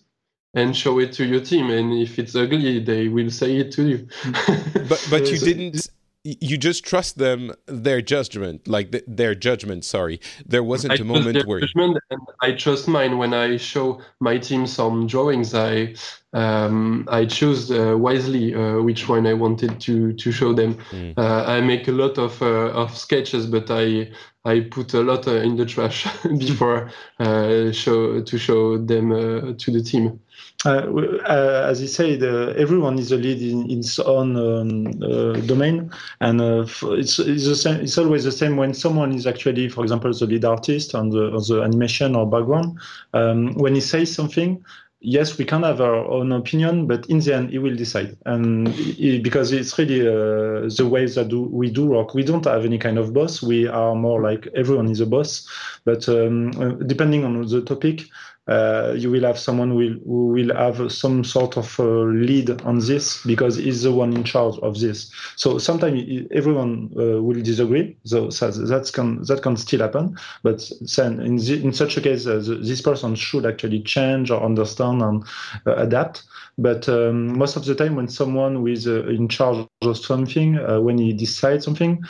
and 0.54 0.76
show 0.76 1.00
it 1.00 1.12
to 1.12 1.24
your 1.24 1.40
team, 1.40 1.70
and 1.70 1.92
if 1.92 2.18
it's 2.18 2.36
ugly, 2.36 2.78
they 2.78 3.08
will 3.08 3.30
say 3.30 3.56
it 3.56 3.72
to 3.72 3.82
you. 3.82 4.06
But 4.88 5.06
but 5.10 5.30
you 5.32 5.38
didn't. 5.38 5.88
You 6.26 6.56
just 6.56 6.84
trust 6.84 7.18
them, 7.18 7.52
their 7.66 8.00
judgment, 8.00 8.66
like 8.66 8.92
th- 8.92 9.04
their 9.06 9.34
judgment. 9.34 9.84
Sorry, 9.84 10.20
there 10.46 10.62
wasn't 10.62 10.94
I 10.94 10.96
a 10.96 11.04
moment 11.04 11.34
their 11.34 11.44
where. 11.44 11.60
judgment 11.60 11.98
and 12.10 12.20
I 12.40 12.52
trust 12.52 12.88
mine 12.88 13.18
when 13.18 13.34
I 13.34 13.58
show 13.58 14.00
my 14.20 14.38
team 14.38 14.66
some 14.66 15.06
drawings. 15.06 15.54
I 15.54 15.94
um, 16.32 17.06
I 17.10 17.26
choose 17.26 17.70
uh, 17.70 17.98
wisely 17.98 18.54
uh, 18.54 18.80
which 18.80 19.06
one 19.06 19.26
I 19.26 19.34
wanted 19.34 19.80
to 19.80 20.14
to 20.14 20.32
show 20.32 20.54
them. 20.54 20.78
Mm. 20.92 21.12
Uh, 21.18 21.44
I 21.46 21.60
make 21.60 21.88
a 21.88 21.92
lot 21.92 22.16
of 22.16 22.40
uh, 22.40 22.70
of 22.72 22.96
sketches, 22.96 23.46
but 23.46 23.70
I 23.70 24.10
I 24.46 24.60
put 24.60 24.94
a 24.94 25.02
lot 25.02 25.28
uh, 25.28 25.36
in 25.36 25.56
the 25.56 25.66
trash 25.66 26.06
before 26.38 26.90
uh, 27.20 27.70
show 27.70 28.22
to 28.22 28.38
show 28.38 28.78
them 28.78 29.12
uh, 29.12 29.52
to 29.58 29.70
the 29.70 29.82
team. 29.82 30.20
Uh, 30.64 31.18
uh, 31.26 31.66
as 31.68 31.80
you 31.82 31.88
said, 31.88 32.22
everyone 32.56 32.98
is 32.98 33.12
a 33.12 33.16
lead 33.16 33.42
in, 33.42 33.70
in 33.70 33.78
his 33.78 33.98
own 33.98 34.36
um, 34.36 34.86
uh, 35.02 35.38
domain, 35.40 35.90
and 36.20 36.40
it's 36.40 37.18
it's, 37.18 37.46
the 37.46 37.54
same, 37.56 37.80
it's 37.80 37.98
always 37.98 38.24
the 38.24 38.32
same 38.32 38.56
when 38.56 38.72
someone 38.72 39.12
is 39.12 39.26
actually, 39.26 39.68
for 39.68 39.82
example, 39.82 40.12
the 40.12 40.26
lead 40.26 40.44
artist 40.44 40.94
on 40.94 41.10
the, 41.10 41.26
on 41.26 41.42
the 41.48 41.62
animation 41.62 42.16
or 42.16 42.26
background. 42.26 42.78
Um, 43.12 43.52
when 43.54 43.74
he 43.74 43.80
says 43.82 44.10
something, 44.14 44.64
yes, 45.00 45.36
we 45.36 45.44
can 45.44 45.62
have 45.64 45.82
our 45.82 45.96
own 46.06 46.32
opinion, 46.32 46.86
but 46.86 47.04
in 47.06 47.18
the 47.18 47.34
end, 47.34 47.50
he 47.50 47.58
will 47.58 47.76
decide, 47.76 48.16
and 48.24 48.68
he, 48.68 49.18
because 49.18 49.52
it's 49.52 49.78
really 49.78 50.00
uh, 50.00 50.68
the 50.74 50.88
way 50.90 51.04
that 51.04 51.28
do, 51.28 51.42
we 51.42 51.70
do 51.70 51.84
work. 51.84 52.14
We 52.14 52.22
don't 52.22 52.44
have 52.46 52.64
any 52.64 52.78
kind 52.78 52.96
of 52.96 53.12
boss. 53.12 53.42
We 53.42 53.68
are 53.68 53.94
more 53.94 54.22
like 54.22 54.48
everyone 54.56 54.88
is 54.90 55.00
a 55.00 55.06
boss, 55.06 55.46
but 55.84 56.08
um, 56.08 56.52
depending 56.86 57.24
on 57.24 57.46
the 57.46 57.60
topic 57.60 58.06
uh, 58.46 58.94
you 58.96 59.10
will 59.10 59.22
have 59.22 59.38
someone 59.38 59.70
who 59.70 59.76
will, 59.76 59.96
who 60.04 60.26
will 60.26 60.54
have 60.54 60.92
some 60.92 61.24
sort 61.24 61.56
of 61.56 61.78
uh, 61.80 61.84
lead 61.84 62.50
on 62.62 62.78
this 62.78 63.22
because 63.24 63.56
he's 63.56 63.82
the 63.82 63.92
one 63.92 64.12
in 64.12 64.22
charge 64.24 64.58
of 64.58 64.78
this. 64.80 65.10
So 65.36 65.58
sometimes 65.58 66.26
everyone 66.30 66.90
uh, 66.96 67.22
will 67.22 67.42
disagree. 67.42 67.96
So 68.04 68.28
that 68.28 68.90
can, 68.92 69.22
that 69.24 69.40
can 69.42 69.56
still 69.56 69.80
happen. 69.80 70.16
But 70.42 70.70
then 70.96 71.20
in, 71.20 71.36
the, 71.36 71.62
in 71.62 71.72
such 71.72 71.96
a 71.96 72.00
case, 72.00 72.26
uh, 72.26 72.36
the, 72.36 72.56
this 72.56 72.82
person 72.82 73.14
should 73.14 73.46
actually 73.46 73.82
change 73.82 74.30
or 74.30 74.42
understand 74.42 75.02
and 75.02 75.24
uh, 75.66 75.76
adapt. 75.76 76.24
But 76.56 76.88
um, 76.88 77.36
most 77.36 77.56
of 77.56 77.64
the 77.64 77.74
time, 77.74 77.96
when 77.96 78.08
someone 78.08 78.56
who 78.56 78.68
is 78.68 78.86
uh, 78.86 79.06
in 79.06 79.28
charge 79.28 79.66
of 79.82 79.98
something, 79.98 80.58
uh, 80.58 80.80
when 80.80 80.98
he 80.98 81.12
decides 81.12 81.64
something, 81.64 82.00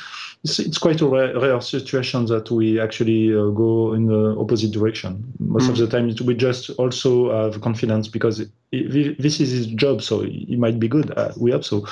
it's, 0.43 0.59
it's 0.59 0.77
quite 0.77 1.01
a 1.01 1.07
rare, 1.07 1.39
rare 1.39 1.61
situation 1.63 2.27
that 2.27 2.51
we 2.51 2.79
actually 2.79 3.35
uh, 3.35 3.49
go 3.49 3.95
in 3.95 4.07
the 4.07 4.37
opposite 4.39 4.73
direction. 4.73 5.33
Most 5.39 5.71
of 5.71 5.79
the 5.79 5.87
time, 5.87 6.11
it, 6.11 6.21
we 6.25 6.35
just 6.35 6.71
also 6.79 7.31
have 7.33 7.61
confidence 7.61 8.09
because 8.09 8.41
it, 8.41 8.51
it- 8.73 9.21
this 9.21 9.41
is 9.41 9.51
his 9.51 9.67
job, 9.67 10.03
so 10.03 10.23
he 10.23 10.57
might 10.57 10.79
be 10.79 10.89
good. 10.89 11.11
Uh, 11.17 11.33
we 11.37 11.51
hope 11.53 11.65
so. 11.65 11.87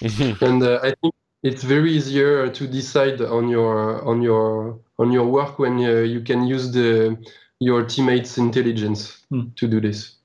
and 0.40 0.62
uh, 0.62 0.80
I 0.82 0.94
think 1.00 1.14
it's 1.42 1.62
very 1.62 1.92
easier 1.92 2.48
to 2.50 2.66
decide 2.66 3.20
on 3.20 3.48
your 3.48 4.02
on 4.04 4.22
your 4.22 4.78
on 4.98 5.12
your 5.12 5.26
work 5.26 5.58
when 5.58 5.74
uh, 5.78 6.00
you 6.00 6.20
can 6.20 6.46
use 6.46 6.72
the 6.72 7.16
your 7.60 7.84
teammates' 7.84 8.38
intelligence 8.38 9.24
Hmm. 9.30 9.48
to 9.56 9.66
do 9.68 9.80
this. 9.80 10.16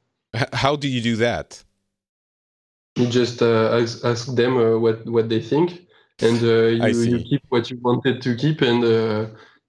How 0.53 0.75
do 0.75 0.87
you 0.87 1.01
do 1.01 1.15
that? 1.17 1.63
You 2.95 3.07
just 3.07 3.41
uh, 3.41 3.79
ask, 3.81 4.03
ask 4.05 4.35
them 4.35 4.57
uh, 4.57 4.77
what 4.77 5.05
what 5.07 5.29
they 5.29 5.41
think, 5.41 5.81
and 6.21 6.37
uh, 6.43 6.65
you, 6.87 7.01
you 7.01 7.19
keep 7.23 7.41
what 7.49 7.69
you 7.71 7.79
wanted 7.81 8.21
to 8.21 8.35
keep, 8.35 8.61
and 8.61 8.83
uh, 8.83 9.25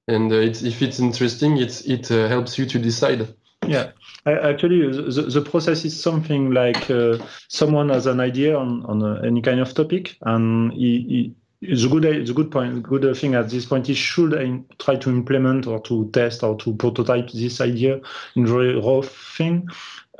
and 0.08 0.30
uh, 0.32 0.36
it's, 0.36 0.62
if 0.62 0.82
it's 0.82 1.00
interesting, 1.00 1.56
it's 1.56 1.80
it 1.82 2.10
uh, 2.10 2.28
helps 2.28 2.58
you 2.58 2.66
to 2.66 2.78
decide. 2.78 3.34
Yeah, 3.68 3.92
actually, 4.26 4.80
the, 4.90 5.22
the 5.22 5.42
process 5.42 5.84
is 5.84 6.00
something 6.00 6.50
like 6.50 6.90
uh, 6.90 7.18
someone 7.48 7.88
has 7.90 8.06
an 8.06 8.20
idea 8.20 8.56
on, 8.56 8.84
on 8.86 9.02
uh, 9.02 9.20
any 9.24 9.42
kind 9.42 9.60
of 9.60 9.74
topic, 9.74 10.16
and 10.22 10.72
he, 10.72 11.34
he, 11.60 11.74
the 11.74 11.88
good 11.88 12.26
the 12.26 12.32
good 12.32 12.50
point, 12.50 12.82
good 12.82 13.16
thing 13.16 13.34
at 13.34 13.48
this 13.48 13.64
point 13.64 13.88
is 13.88 13.96
should 13.96 14.34
I 14.34 14.60
try 14.78 14.96
to 14.96 15.10
implement 15.10 15.66
or 15.66 15.80
to 15.82 16.10
test 16.12 16.42
or 16.42 16.56
to 16.58 16.74
prototype 16.74 17.30
this 17.30 17.60
idea 17.60 18.00
in 18.36 18.46
very 18.46 18.78
raw 18.78 19.00
thing. 19.02 19.68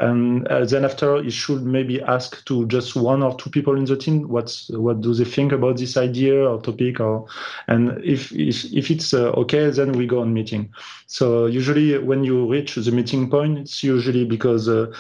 And 0.00 0.48
uh, 0.48 0.64
then 0.64 0.84
after, 0.84 1.22
you 1.22 1.30
should 1.30 1.62
maybe 1.62 2.02
ask 2.02 2.44
to 2.46 2.66
just 2.66 2.96
one 2.96 3.22
or 3.22 3.36
two 3.36 3.48
people 3.48 3.76
in 3.76 3.84
the 3.84 3.96
team 3.96 4.28
what's 4.28 4.68
what 4.70 5.00
do 5.00 5.14
they 5.14 5.24
think 5.24 5.52
about 5.52 5.76
this 5.76 5.96
idea 5.96 6.50
or 6.50 6.60
topic, 6.60 6.98
or 6.98 7.26
and 7.68 8.02
if 8.02 8.32
if, 8.32 8.64
if 8.72 8.90
it's 8.90 9.14
uh, 9.14 9.30
okay, 9.30 9.70
then 9.70 9.92
we 9.92 10.06
go 10.06 10.20
on 10.20 10.34
meeting. 10.34 10.72
So 11.06 11.46
usually 11.46 11.96
when 11.98 12.24
you 12.24 12.50
reach 12.50 12.74
the 12.74 12.90
meeting 12.90 13.30
point, 13.30 13.58
it's 13.58 13.84
usually 13.84 14.24
because 14.24 14.68
uh, 14.68 14.92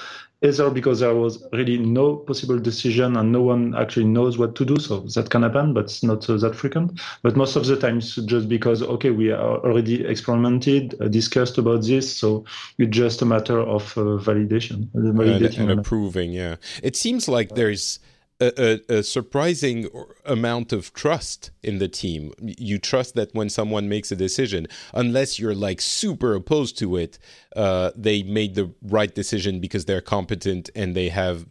either 0.44 0.70
because 0.70 1.00
there 1.00 1.14
was 1.14 1.42
really 1.52 1.78
no 1.78 2.16
possible 2.16 2.58
decision 2.58 3.16
and 3.16 3.32
no 3.32 3.42
one 3.42 3.74
actually 3.74 4.04
knows 4.04 4.38
what 4.38 4.54
to 4.56 4.64
do. 4.64 4.78
So 4.78 5.00
that 5.00 5.30
can 5.30 5.42
happen, 5.42 5.72
but 5.72 5.84
it's 5.84 6.02
not 6.02 6.28
uh, 6.28 6.36
that 6.36 6.54
frequent. 6.54 7.00
But 7.22 7.36
most 7.36 7.56
of 7.56 7.66
the 7.66 7.76
time, 7.76 7.98
it's 7.98 8.14
just 8.16 8.48
because 8.48 8.82
okay, 8.82 9.10
we 9.10 9.30
are 9.30 9.58
already 9.64 10.04
experimented, 10.04 10.94
uh, 11.00 11.08
discussed 11.08 11.58
about 11.58 11.82
this, 11.84 12.14
so 12.14 12.44
it's 12.78 12.96
just 12.96 13.22
a 13.22 13.26
matter 13.26 13.60
of 13.60 13.96
uh, 13.96 14.18
validation. 14.28 14.88
uh, 14.94 14.98
and, 14.98 15.18
validating 15.18 15.70
and 15.70 15.80
approving. 15.80 16.32
Yeah, 16.32 16.56
it 16.82 16.96
seems 16.96 17.28
like 17.28 17.54
there's 17.54 17.98
a, 18.44 18.80
a, 18.90 18.98
a 18.98 19.02
surprising 19.02 19.88
amount 20.24 20.72
of 20.72 20.92
trust 20.92 21.50
in 21.62 21.78
the 21.78 21.88
team. 21.88 22.32
You 22.40 22.78
trust 22.78 23.14
that 23.14 23.34
when 23.34 23.48
someone 23.48 23.88
makes 23.88 24.10
a 24.12 24.16
decision, 24.16 24.66
unless 24.92 25.38
you're 25.38 25.54
like 25.54 25.80
super 25.80 26.34
opposed 26.34 26.78
to 26.78 26.96
it, 26.96 27.18
uh, 27.56 27.90
they 27.96 28.22
made 28.22 28.54
the 28.54 28.72
right 28.82 29.14
decision 29.14 29.60
because 29.60 29.84
they're 29.84 30.00
competent 30.00 30.70
and 30.74 30.94
they 30.94 31.08
have 31.08 31.46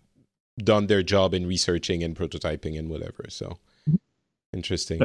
done 0.57 0.87
their 0.87 1.03
job 1.03 1.33
in 1.33 1.47
researching 1.47 2.03
and 2.03 2.15
prototyping 2.15 2.77
and 2.77 2.89
whatever. 2.89 3.25
So 3.29 3.57
interesting. 4.53 5.01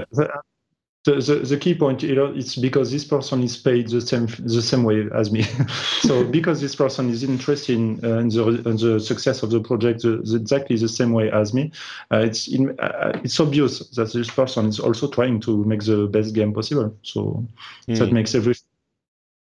The, 1.09 1.15
the, 1.23 1.35
the, 1.37 1.57
key 1.57 1.75
point, 1.75 2.03
you 2.03 2.15
know, 2.15 2.27
it's 2.27 2.55
because 2.55 2.93
this 2.93 3.03
person 3.03 3.43
is 3.43 3.57
paid 3.57 3.89
the 3.89 4.03
same 4.03 4.27
the 4.41 4.61
same 4.61 4.85
way 4.85 5.09
as 5.15 5.33
me. 5.33 5.43
so 6.01 6.23
because 6.23 6.61
this 6.61 6.77
person 6.77 7.09
is 7.09 7.23
interested 7.23 7.79
in, 7.79 8.05
uh, 8.05 8.19
in, 8.19 8.29
the, 8.29 8.47
in 8.69 8.77
the 8.77 9.01
success 9.01 9.43
of 9.43 9.49
the 9.49 9.61
project 9.61 10.03
the, 10.03 10.19
exactly 10.37 10.77
the 10.77 10.89
same 10.89 11.13
way 11.13 11.31
as 11.31 11.55
me, 11.55 11.73
uh, 12.13 12.19
it's 12.19 12.47
in, 12.47 12.79
uh, 12.81 13.13
it's 13.25 13.41
obvious 13.41 13.79
that 13.97 14.13
this 14.13 14.29
person 14.29 14.67
is 14.67 14.79
also 14.79 15.09
trying 15.09 15.41
to 15.41 15.65
make 15.65 15.83
the 15.83 16.09
best 16.09 16.35
game 16.35 16.53
possible. 16.53 16.95
So 17.03 17.43
that 17.87 18.09
Hmm. 18.09 18.15
makes 18.15 18.35
everything. 18.35 18.67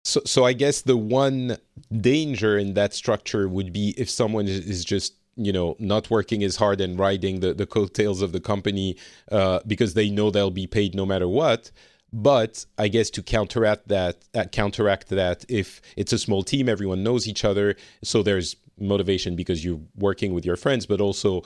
So, 0.05 0.23
so 0.25 0.45
I 0.45 0.55
guess 0.55 0.81
the 0.81 0.97
one 0.97 1.59
danger 1.95 2.57
in 2.57 2.73
that 2.75 2.95
structure 2.95 3.47
would 3.47 3.75
be 3.75 3.95
if 3.99 4.09
someone 4.09 4.49
is 4.49 4.87
just 4.87 5.17
you 5.37 5.53
know 5.53 5.77
not 5.79 6.11
working 6.11 6.43
as 6.43 6.57
hard 6.57 6.81
and 6.81 6.99
riding 6.99 7.41
the, 7.41 7.55
the 7.55 7.67
coattails 7.67 8.23
of 8.23 8.33
the 8.33 8.41
company 8.41 8.97
uh, 9.31 9.61
because 9.67 9.95
they 9.95 10.11
know 10.11 10.31
they'll 10.31 10.51
be 10.51 10.67
paid 10.67 10.95
no 10.95 11.07
matter 11.07 11.29
what. 11.29 11.71
But 12.13 12.67
I 12.77 12.89
guess 12.89 13.09
to 13.11 13.23
counteract 13.23 13.89
that, 13.89 14.19
uh, 14.35 14.45
counteract 14.45 15.09
that, 15.09 15.47
if 15.49 15.81
it's 15.97 16.13
a 16.13 16.19
small 16.19 16.43
team, 16.43 16.69
everyone 16.69 17.03
knows 17.03 17.27
each 17.27 17.43
other, 17.43 17.75
so 18.05 18.23
there's 18.23 18.57
motivation 18.79 19.35
because 19.35 19.65
you're 19.65 19.81
working 19.97 20.35
with 20.35 20.45
your 20.45 20.57
friends. 20.57 20.85
But 20.85 21.01
also, 21.01 21.43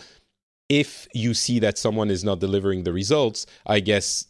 if 0.69 1.07
you 1.15 1.35
see 1.35 1.61
that 1.61 1.79
someone 1.79 2.11
is 2.11 2.25
not 2.25 2.41
delivering 2.41 2.83
the 2.83 2.93
results, 2.93 3.47
I 3.65 3.79
guess 3.79 4.27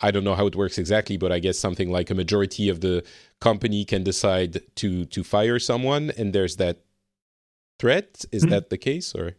I 0.00 0.10
don't 0.10 0.24
know 0.24 0.34
how 0.34 0.46
it 0.46 0.56
works 0.56 0.76
exactly, 0.76 1.16
but 1.16 1.32
I 1.32 1.38
guess 1.38 1.58
something 1.58 1.90
like 1.90 2.10
a 2.10 2.14
majority 2.14 2.68
of 2.68 2.82
the 2.82 3.02
company 3.40 3.84
can 3.84 4.04
decide 4.04 4.60
to 4.76 5.06
to 5.06 5.24
fire 5.24 5.58
someone, 5.58 6.12
and 6.18 6.34
there's 6.34 6.56
that 6.56 6.82
threat. 7.78 8.24
Is 8.32 8.44
Mhm. 8.44 8.50
that 8.50 8.70
the 8.70 8.78
case, 8.78 9.14
or 9.14 9.36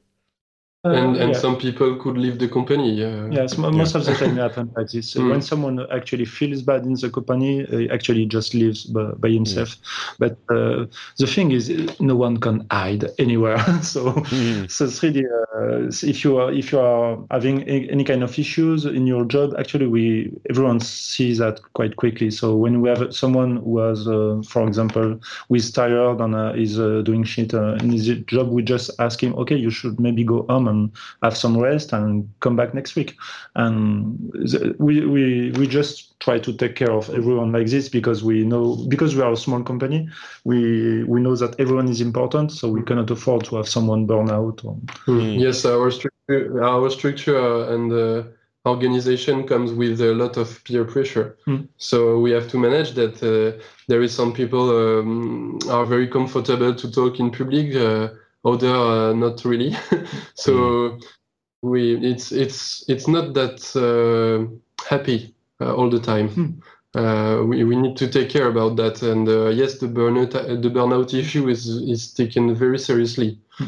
and 0.84 1.18
and 1.18 1.34
yeah. 1.34 1.38
some 1.38 1.57
people 1.57 1.95
could 1.97 2.18
leave 2.18 2.39
the 2.39 2.47
company. 2.47 3.03
Uh, 3.03 3.27
Yes, 3.30 3.57
mo- 3.57 3.69
most 3.72 3.95
of 3.95 4.06
the 4.06 4.14
time 4.14 4.38
it 4.38 4.41
happens 4.41 4.72
like 4.77 4.89
this. 4.89 5.14
Mm. 5.19 5.30
When 5.30 5.41
someone 5.41 5.85
actually 5.91 6.26
feels 6.26 6.61
bad 6.61 6.85
in 6.85 6.93
the 6.93 7.10
company, 7.10 7.65
uh, 7.68 7.93
actually 7.93 8.26
just 8.26 8.53
leaves 8.53 8.85
by, 8.85 9.11
by 9.19 9.30
himself. 9.30 9.76
But 10.19 10.38
uh, 10.49 10.85
the 11.18 11.27
thing 11.27 11.51
is, 11.51 11.69
uh, 11.69 11.93
no 11.99 12.15
one 12.15 12.38
can 12.38 12.65
hide 12.72 13.06
anywhere. 13.19 13.57
so, 13.81 14.14
Mhm. 14.31 14.72
so 14.72 14.85
it's 14.85 15.03
really 15.03 15.26
uh, 15.26 15.89
if 16.07 16.23
you 16.23 16.38
are 16.38 16.51
if 16.53 16.72
you 16.72 16.80
are 16.80 17.18
having 17.30 17.64
any 17.64 18.03
kind 18.06 18.23
of 18.23 18.39
issues 18.39 18.85
in 18.85 19.06
your 19.06 19.26
job, 19.26 19.53
actually 19.60 19.88
we 19.88 20.31
everyone 20.49 20.80
sees 20.80 21.39
that 21.39 21.60
quite 21.73 21.97
quickly. 21.97 22.31
So 22.31 22.56
when 22.56 22.80
we 22.81 22.88
have 22.89 23.14
someone 23.14 23.57
who 23.57 23.80
has, 23.80 24.07
uh, 24.07 24.41
for 24.47 24.65
example, 24.65 25.19
who 25.49 25.56
is 25.56 25.72
tired 25.72 26.22
and 26.22 26.35
uh, 26.35 26.53
is 26.56 26.80
uh, 26.80 27.01
doing 27.03 27.26
shit 27.26 27.53
uh, 27.53 27.73
in 27.84 27.91
his 27.91 28.07
job, 28.27 28.47
we 28.49 28.64
just 28.64 28.91
ask 28.99 29.22
him, 29.22 29.34
okay, 29.35 29.57
you 29.57 29.69
should 29.72 29.99
maybe 29.99 30.23
go 30.23 30.45
home 30.47 30.68
and 30.69 30.91
have 31.23 31.35
some 31.35 31.57
rest 31.57 31.93
and 31.93 32.29
come 32.39 32.55
back 32.55 32.73
next 32.73 32.95
week. 32.95 33.17
And 33.55 34.17
we 34.79 35.05
we 35.05 35.51
we 35.51 35.67
just 35.67 36.19
try 36.19 36.39
to 36.39 36.53
take 36.53 36.75
care 36.75 36.91
of 36.91 37.09
everyone 37.09 37.51
like 37.51 37.67
this 37.67 37.89
because 37.89 38.23
we 38.23 38.43
know 38.45 38.75
because 38.87 39.15
we 39.15 39.21
are 39.21 39.33
a 39.33 39.37
small 39.37 39.63
company, 39.63 40.09
we 40.43 41.03
we 41.03 41.19
know 41.19 41.35
that 41.35 41.59
everyone 41.59 41.89
is 41.89 42.01
important, 42.01 42.51
so 42.51 42.69
we 42.69 42.83
cannot 42.83 43.11
afford 43.11 43.45
to 43.45 43.55
have 43.57 43.67
someone 43.67 44.05
burn 44.05 44.29
out. 44.29 44.63
Or... 44.63 44.77
Mm. 45.07 45.39
Yes, 45.39 45.65
our 45.65 45.91
structure, 45.91 46.63
our 46.63 46.89
structure 46.89 47.73
and. 47.73 47.91
Uh, 47.91 48.23
organization 48.65 49.47
comes 49.47 49.71
with 49.71 50.01
a 50.01 50.13
lot 50.13 50.37
of 50.37 50.63
peer 50.63 50.85
pressure. 50.85 51.37
Mm. 51.47 51.67
So 51.77 52.19
we 52.19 52.31
have 52.31 52.47
to 52.49 52.57
manage 52.57 52.91
that. 52.93 53.15
Uh, 53.23 53.61
there 53.87 54.01
is 54.01 54.13
some 54.13 54.33
people 54.33 54.69
um, 54.69 55.59
are 55.69 55.85
very 55.85 56.07
comfortable 56.07 56.73
to 56.75 56.91
talk 56.91 57.19
in 57.19 57.31
public, 57.31 57.75
uh, 57.75 58.09
other 58.45 58.73
uh, 58.73 59.13
not 59.13 59.43
really. 59.45 59.75
so 60.35 60.53
mm. 60.53 61.03
we 61.61 61.95
it's 62.05 62.31
it's 62.31 62.83
it's 62.87 63.07
not 63.07 63.33
that 63.33 63.59
uh, 63.75 64.47
happy 64.87 65.33
uh, 65.61 65.73
all 65.73 65.89
the 65.89 65.99
time. 65.99 66.29
Mm. 66.29 67.49
we, 67.49 67.63
we 67.63 67.75
need 67.75 67.95
to 67.97 68.07
take 68.07 68.29
care 68.29 68.47
about 68.47 68.75
that, 68.77 69.01
and 69.03 69.27
yes, 69.55 69.77
the 69.77 69.87
burnout 69.87 70.31
the 70.31 70.69
burnout 70.69 71.13
issue 71.13 71.47
is 71.47 71.67
is 71.67 72.13
taken 72.13 72.55
very 72.55 72.79
seriously. 72.79 73.39
Hmm. 73.51 73.65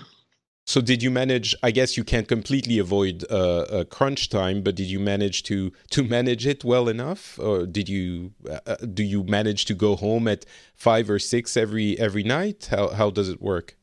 So 0.65 0.79
did 0.79 1.03
you 1.03 1.11
manage? 1.11 1.53
I 1.61 1.71
guess 1.71 1.97
you 1.97 2.03
can't 2.03 2.27
completely 2.27 2.79
avoid 2.79 3.25
uh, 3.29 3.83
crunch 3.89 4.29
time, 4.29 4.61
but 4.61 4.75
did 4.75 4.87
you 4.87 4.99
manage 4.99 5.43
to 5.43 5.71
to 5.89 6.03
manage 6.03 6.47
it 6.47 6.63
well 6.63 6.87
enough, 6.87 7.37
or 7.39 7.65
did 7.65 7.89
you 7.89 8.31
uh, 8.49 8.59
uh, 8.65 8.75
do 8.77 9.03
you 9.03 9.23
manage 9.23 9.65
to 9.65 9.73
go 9.73 9.95
home 9.95 10.27
at 10.27 10.45
five 10.73 11.09
or 11.09 11.19
six 11.19 11.57
every 11.57 11.99
every 11.99 12.23
night? 12.23 12.69
How 12.71 12.89
how 12.89 13.09
does 13.09 13.27
it 13.27 13.41
work? 13.41 13.75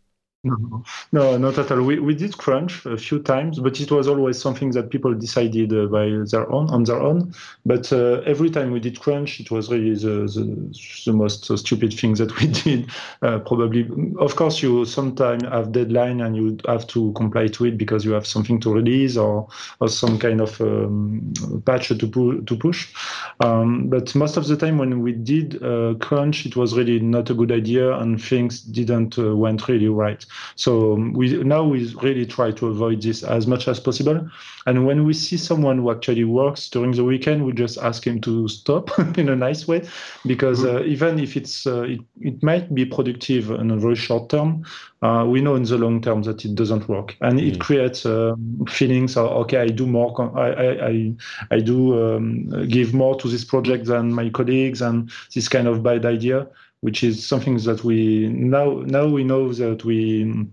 No, 0.44 0.84
no, 1.10 1.36
not 1.36 1.58
at 1.58 1.72
all. 1.72 1.82
We, 1.82 1.98
we 1.98 2.14
did 2.14 2.38
crunch 2.38 2.86
a 2.86 2.96
few 2.96 3.18
times, 3.18 3.58
but 3.58 3.80
it 3.80 3.90
was 3.90 4.06
always 4.06 4.40
something 4.40 4.70
that 4.70 4.88
people 4.88 5.12
decided 5.12 5.72
uh, 5.72 5.86
by 5.86 6.06
their 6.30 6.48
own 6.52 6.70
on 6.70 6.84
their 6.84 7.00
own. 7.00 7.34
But 7.66 7.92
uh, 7.92 8.20
every 8.24 8.48
time 8.48 8.70
we 8.70 8.78
did 8.78 9.00
crunch, 9.00 9.40
it 9.40 9.50
was 9.50 9.68
really 9.68 9.94
the 9.94 10.30
the, 10.32 10.78
the 11.06 11.12
most 11.12 11.44
stupid 11.58 11.92
thing 11.92 12.14
that 12.14 12.38
we 12.40 12.46
did. 12.62 12.88
Uh, 13.20 13.40
probably, 13.40 13.90
of 14.20 14.36
course, 14.36 14.62
you 14.62 14.84
sometimes 14.84 15.42
have 15.42 15.72
deadline 15.72 16.20
and 16.20 16.36
you 16.36 16.56
have 16.68 16.86
to 16.88 17.12
comply 17.14 17.48
to 17.48 17.64
it 17.66 17.76
because 17.76 18.04
you 18.04 18.12
have 18.12 18.26
something 18.26 18.60
to 18.60 18.72
release 18.72 19.16
or 19.16 19.48
or 19.80 19.88
some 19.88 20.20
kind 20.20 20.40
of 20.40 20.60
um, 20.60 21.32
patch 21.66 21.88
to 21.88 22.06
pu- 22.06 22.42
to 22.42 22.56
push. 22.56 22.94
Um, 23.40 23.88
but 23.88 24.14
most 24.14 24.36
of 24.36 24.46
the 24.46 24.56
time 24.56 24.78
when 24.78 25.00
we 25.02 25.12
did 25.12 25.62
uh, 25.62 25.94
crunch, 26.00 26.46
it 26.46 26.56
was 26.56 26.76
really 26.76 27.00
not 27.00 27.30
a 27.30 27.34
good 27.34 27.52
idea 27.52 27.96
and 27.98 28.22
things 28.22 28.60
didn't 28.62 29.18
uh, 29.18 29.34
went 29.36 29.66
really 29.68 29.88
right. 29.88 30.24
So 30.56 30.94
um, 30.94 31.12
we 31.12 31.42
now 31.42 31.64
we 31.64 31.92
really 32.02 32.26
try 32.26 32.52
to 32.52 32.66
avoid 32.68 33.02
this 33.02 33.22
as 33.22 33.46
much 33.46 33.68
as 33.68 33.80
possible. 33.80 34.28
And 34.66 34.86
when 34.86 35.04
we 35.04 35.14
see 35.14 35.36
someone 35.36 35.78
who 35.78 35.90
actually 35.90 36.24
works 36.24 36.68
during 36.68 36.92
the 36.92 37.04
weekend, 37.04 37.46
we 37.46 37.52
just 37.52 37.78
ask 37.78 38.06
him 38.06 38.20
to 38.22 38.48
stop 38.48 38.90
in 39.18 39.28
a 39.28 39.36
nice 39.36 39.66
way, 39.66 39.82
because 40.26 40.60
mm-hmm. 40.60 40.76
uh, 40.76 40.80
even 40.80 41.18
if 41.18 41.36
it's 41.36 41.66
uh, 41.66 41.82
it, 41.82 42.00
it 42.20 42.42
might 42.42 42.74
be 42.74 42.84
productive 42.84 43.50
in 43.50 43.70
a 43.70 43.76
very 43.76 43.96
short 43.96 44.28
term, 44.28 44.64
uh, 45.02 45.24
we 45.26 45.40
know 45.40 45.54
in 45.54 45.62
the 45.62 45.78
long 45.78 46.00
term 46.00 46.22
that 46.22 46.44
it 46.44 46.54
doesn't 46.54 46.88
work, 46.88 47.16
and 47.20 47.38
mm. 47.38 47.48
it 47.48 47.60
creates 47.60 48.04
um, 48.04 48.64
feelings 48.68 49.16
of 49.16 49.30
okay, 49.42 49.58
I 49.58 49.68
do 49.68 49.86
more, 49.86 50.12
I 50.36 50.50
I 50.50 50.86
I, 50.88 51.14
I 51.50 51.60
do 51.60 52.16
um, 52.16 52.68
give 52.68 52.92
more 52.94 53.16
to 53.20 53.28
this 53.28 53.44
project 53.44 53.86
than 53.86 54.12
my 54.12 54.28
colleagues, 54.28 54.82
and 54.82 55.10
this 55.34 55.48
kind 55.48 55.68
of 55.68 55.82
bad 55.82 56.04
idea 56.04 56.46
which 56.80 57.02
is 57.02 57.26
something 57.26 57.56
that 57.58 57.84
we 57.84 58.28
now 58.28 58.82
now 58.86 59.06
we 59.06 59.24
know 59.24 59.52
that 59.52 59.84
we 59.84 60.48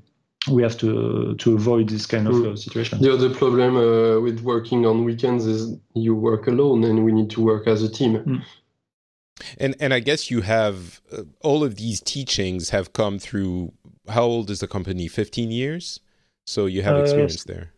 we 0.49 0.61
have 0.63 0.77
to 0.77 1.35
to 1.35 1.55
avoid 1.55 1.89
this 1.89 2.05
kind 2.05 2.27
of 2.27 2.35
mm. 2.35 2.53
uh, 2.53 2.55
situation. 2.55 3.01
The 3.01 3.13
other 3.13 3.33
problem 3.33 3.75
uh, 3.75 4.19
with 4.19 4.41
working 4.41 4.85
on 4.85 5.03
weekends 5.03 5.45
is 5.45 5.75
you 5.93 6.15
work 6.15 6.47
alone, 6.47 6.83
and 6.83 7.03
we 7.03 7.11
need 7.11 7.29
to 7.31 7.41
work 7.41 7.67
as 7.67 7.83
a 7.83 7.89
team. 7.89 8.17
Mm. 8.17 8.43
And 9.57 9.75
and 9.79 9.93
I 9.93 9.99
guess 9.99 10.31
you 10.31 10.41
have 10.41 11.01
uh, 11.11 11.23
all 11.41 11.63
of 11.63 11.75
these 11.75 12.01
teachings 12.01 12.69
have 12.69 12.93
come 12.93 13.19
through. 13.19 13.73
How 14.07 14.23
old 14.23 14.49
is 14.49 14.59
the 14.59 14.67
company? 14.67 15.07
Fifteen 15.07 15.51
years. 15.51 15.99
So 16.45 16.67
you 16.67 16.83
have 16.83 16.95
uh, 16.95 17.01
experience 17.01 17.43
there. 17.43 17.71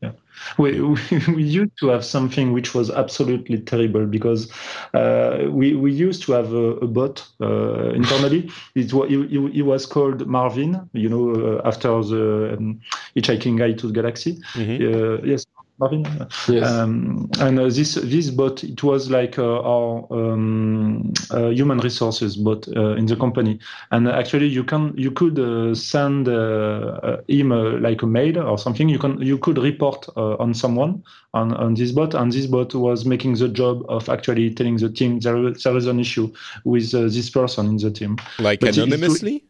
Yeah. 0.00 0.12
We, 0.56 0.80
we, 0.80 0.98
we, 1.28 1.42
used 1.42 1.76
to 1.80 1.88
have 1.88 2.04
something 2.04 2.52
which 2.52 2.74
was 2.74 2.90
absolutely 2.90 3.58
terrible 3.60 4.06
because 4.06 4.50
uh, 4.94 5.46
we, 5.50 5.74
we 5.74 5.92
used 5.92 6.22
to 6.22 6.32
have 6.32 6.54
a, 6.54 6.76
a 6.76 6.86
bot 6.86 7.26
uh, 7.40 7.90
internally. 7.90 8.50
It, 8.74 8.92
it, 8.92 9.56
it, 9.56 9.62
was 9.62 9.84
called 9.84 10.26
Marvin, 10.26 10.88
you 10.94 11.08
know, 11.10 11.58
uh, 11.58 11.68
after 11.68 11.88
the 11.88 12.56
um, 12.56 12.80
Hitchhiking 13.14 13.58
Guide 13.58 13.78
to 13.80 13.88
the 13.88 13.92
Galaxy. 13.92 14.38
Mm-hmm. 14.54 15.24
Uh, 15.24 15.26
yes, 15.26 15.44
Marvin. 15.80 16.04
Yes. 16.48 16.70
Um, 16.70 17.30
and 17.40 17.58
uh, 17.58 17.64
this 17.64 17.94
this 17.94 18.30
bot 18.30 18.62
it 18.62 18.82
was 18.82 19.10
like 19.10 19.38
uh, 19.38 19.60
our 19.62 20.06
um, 20.10 21.12
uh, 21.30 21.48
human 21.48 21.78
resources 21.78 22.36
bot 22.36 22.68
uh, 22.76 22.94
in 22.96 23.06
the 23.06 23.16
company, 23.16 23.58
and 23.90 24.06
actually 24.06 24.46
you 24.46 24.62
can 24.62 24.92
you 24.96 25.10
could 25.10 25.38
uh, 25.38 25.74
send 25.74 26.28
uh, 26.28 27.16
him 27.28 27.50
like 27.82 28.02
a 28.02 28.06
mail 28.06 28.38
or 28.38 28.58
something. 28.58 28.88
You 28.88 28.98
can 28.98 29.20
you 29.20 29.38
could 29.38 29.58
report 29.58 30.06
on 30.16 30.54
someone 30.54 31.02
on 31.32 31.54
on 31.54 31.74
this 31.74 31.92
bot, 31.92 32.14
and 32.14 32.30
this 32.30 32.46
bot 32.46 32.74
was 32.74 33.04
making 33.06 33.34
the 33.36 33.48
job 33.48 33.82
of 33.88 34.08
actually 34.08 34.54
telling 34.54 34.76
the 34.76 34.90
team 34.90 35.18
there, 35.20 35.50
there 35.50 35.76
is 35.76 35.86
an 35.86 35.98
issue 35.98 36.30
with 36.64 36.90
this 36.90 37.30
person 37.30 37.66
in 37.66 37.76
the 37.78 37.90
team, 37.90 38.18
like 38.38 38.60
but 38.60 38.76
anonymously. 38.76 39.44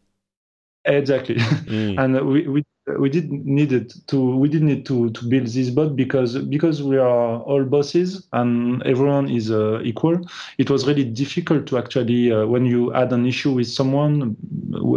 Exactly, 0.86 1.34
mm. 1.34 1.98
and 2.02 2.26
we, 2.26 2.48
we 2.48 2.64
we 2.98 3.10
did 3.10 3.30
needed 3.30 3.92
to 4.06 4.36
we 4.36 4.48
did 4.48 4.62
need 4.62 4.86
to 4.86 5.10
to 5.10 5.24
build 5.28 5.46
this 5.46 5.70
bot 5.70 5.94
because 5.94 6.38
because 6.38 6.82
we 6.82 6.96
are 6.96 7.40
all 7.40 7.64
bosses 7.64 8.26
and 8.32 8.82
everyone 8.84 9.28
is 9.28 9.50
uh, 9.50 9.80
equal. 9.82 10.18
It 10.58 10.70
was 10.70 10.86
really 10.86 11.04
difficult 11.04 11.66
to 11.66 11.78
actually 11.78 12.32
uh, 12.32 12.46
when 12.46 12.64
you 12.64 12.94
add 12.94 13.12
an 13.12 13.26
issue 13.26 13.52
with 13.52 13.68
someone, 13.68 14.36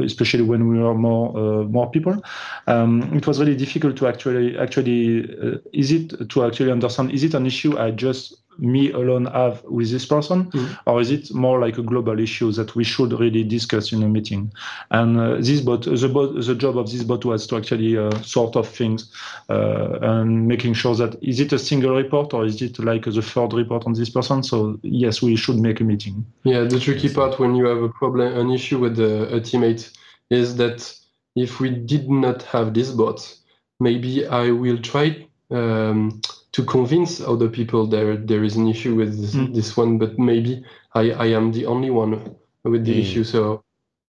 especially 0.03 0.43
when 0.43 0.69
we 0.69 0.79
are 0.81 0.95
more 0.95 1.37
uh, 1.37 1.63
more 1.63 1.91
people. 1.91 2.23
Um, 2.67 3.13
it 3.13 3.27
was 3.27 3.39
really 3.39 3.55
difficult 3.55 3.97
to 3.97 4.07
actually 4.07 4.57
actually 4.57 5.35
uh, 5.37 5.57
is 5.73 5.91
it 5.91 6.29
to 6.29 6.45
actually 6.45 6.71
understand 6.71 7.11
is 7.11 7.23
it 7.23 7.33
an 7.33 7.45
issue 7.45 7.77
I 7.77 7.91
just 7.91 8.42
me 8.57 8.91
alone 8.91 9.25
have 9.25 9.63
with 9.63 9.91
this 9.91 10.05
person, 10.05 10.51
mm. 10.51 10.77
or 10.85 11.01
is 11.01 11.11
it 11.11 11.33
more 11.33 11.59
like 11.59 11.77
a 11.77 11.81
global 11.81 12.19
issue 12.19 12.51
that 12.51 12.75
we 12.75 12.83
should 12.83 13.11
really 13.19 13.43
discuss 13.43 13.91
in 13.91 14.03
a 14.03 14.07
meeting? 14.07 14.51
And 14.91 15.19
uh, 15.19 15.35
this 15.37 15.61
bot, 15.61 15.83
the 15.83 16.09
bot, 16.09 16.35
the 16.35 16.55
job 16.55 16.77
of 16.77 16.91
this 16.91 17.03
bot 17.03 17.25
was 17.25 17.47
to 17.47 17.57
actually 17.57 17.97
uh, 17.97 18.11
sort 18.21 18.55
of 18.55 18.67
things 18.67 19.11
uh, 19.49 19.99
and 20.01 20.47
making 20.47 20.73
sure 20.73 20.95
that 20.95 21.21
is 21.21 21.39
it 21.39 21.53
a 21.53 21.59
single 21.59 21.95
report 21.95 22.33
or 22.33 22.45
is 22.45 22.61
it 22.61 22.79
like 22.79 23.05
the 23.05 23.21
third 23.21 23.53
report 23.53 23.85
on 23.85 23.93
this 23.93 24.09
person? 24.09 24.43
So 24.43 24.79
yes, 24.83 25.21
we 25.21 25.35
should 25.35 25.57
make 25.57 25.81
a 25.81 25.83
meeting. 25.83 26.25
Yeah, 26.43 26.63
the 26.63 26.79
tricky 26.79 27.13
part 27.13 27.39
when 27.39 27.55
you 27.55 27.65
have 27.65 27.81
a 27.81 27.89
problem, 27.89 28.37
an 28.37 28.51
issue 28.51 28.79
with 28.79 28.99
a, 28.99 29.35
a 29.35 29.39
teammate, 29.39 29.91
is 30.29 30.55
that 30.57 30.95
if 31.35 31.59
we 31.59 31.69
did 31.69 32.09
not 32.09 32.43
have 32.43 32.73
this 32.73 32.91
bot, 32.91 33.35
maybe 33.79 34.25
I 34.27 34.51
will 34.51 34.77
try. 34.77 35.27
Um, 35.53 36.21
to 36.53 36.63
convince 36.65 37.21
other 37.21 37.47
people 37.47 37.85
there 37.87 38.17
there 38.17 38.43
is 38.43 38.55
an 38.55 38.67
issue 38.67 38.95
with 38.95 39.19
this, 39.21 39.35
mm. 39.35 39.53
this 39.53 39.77
one, 39.77 39.97
but 39.97 40.17
maybe 40.17 40.63
I, 40.93 41.11
I 41.11 41.25
am 41.27 41.51
the 41.51 41.65
only 41.65 41.89
one 41.89 42.35
with 42.63 42.85
the 42.85 42.95
mm. 42.95 43.01
issue. 43.01 43.23
So 43.23 43.63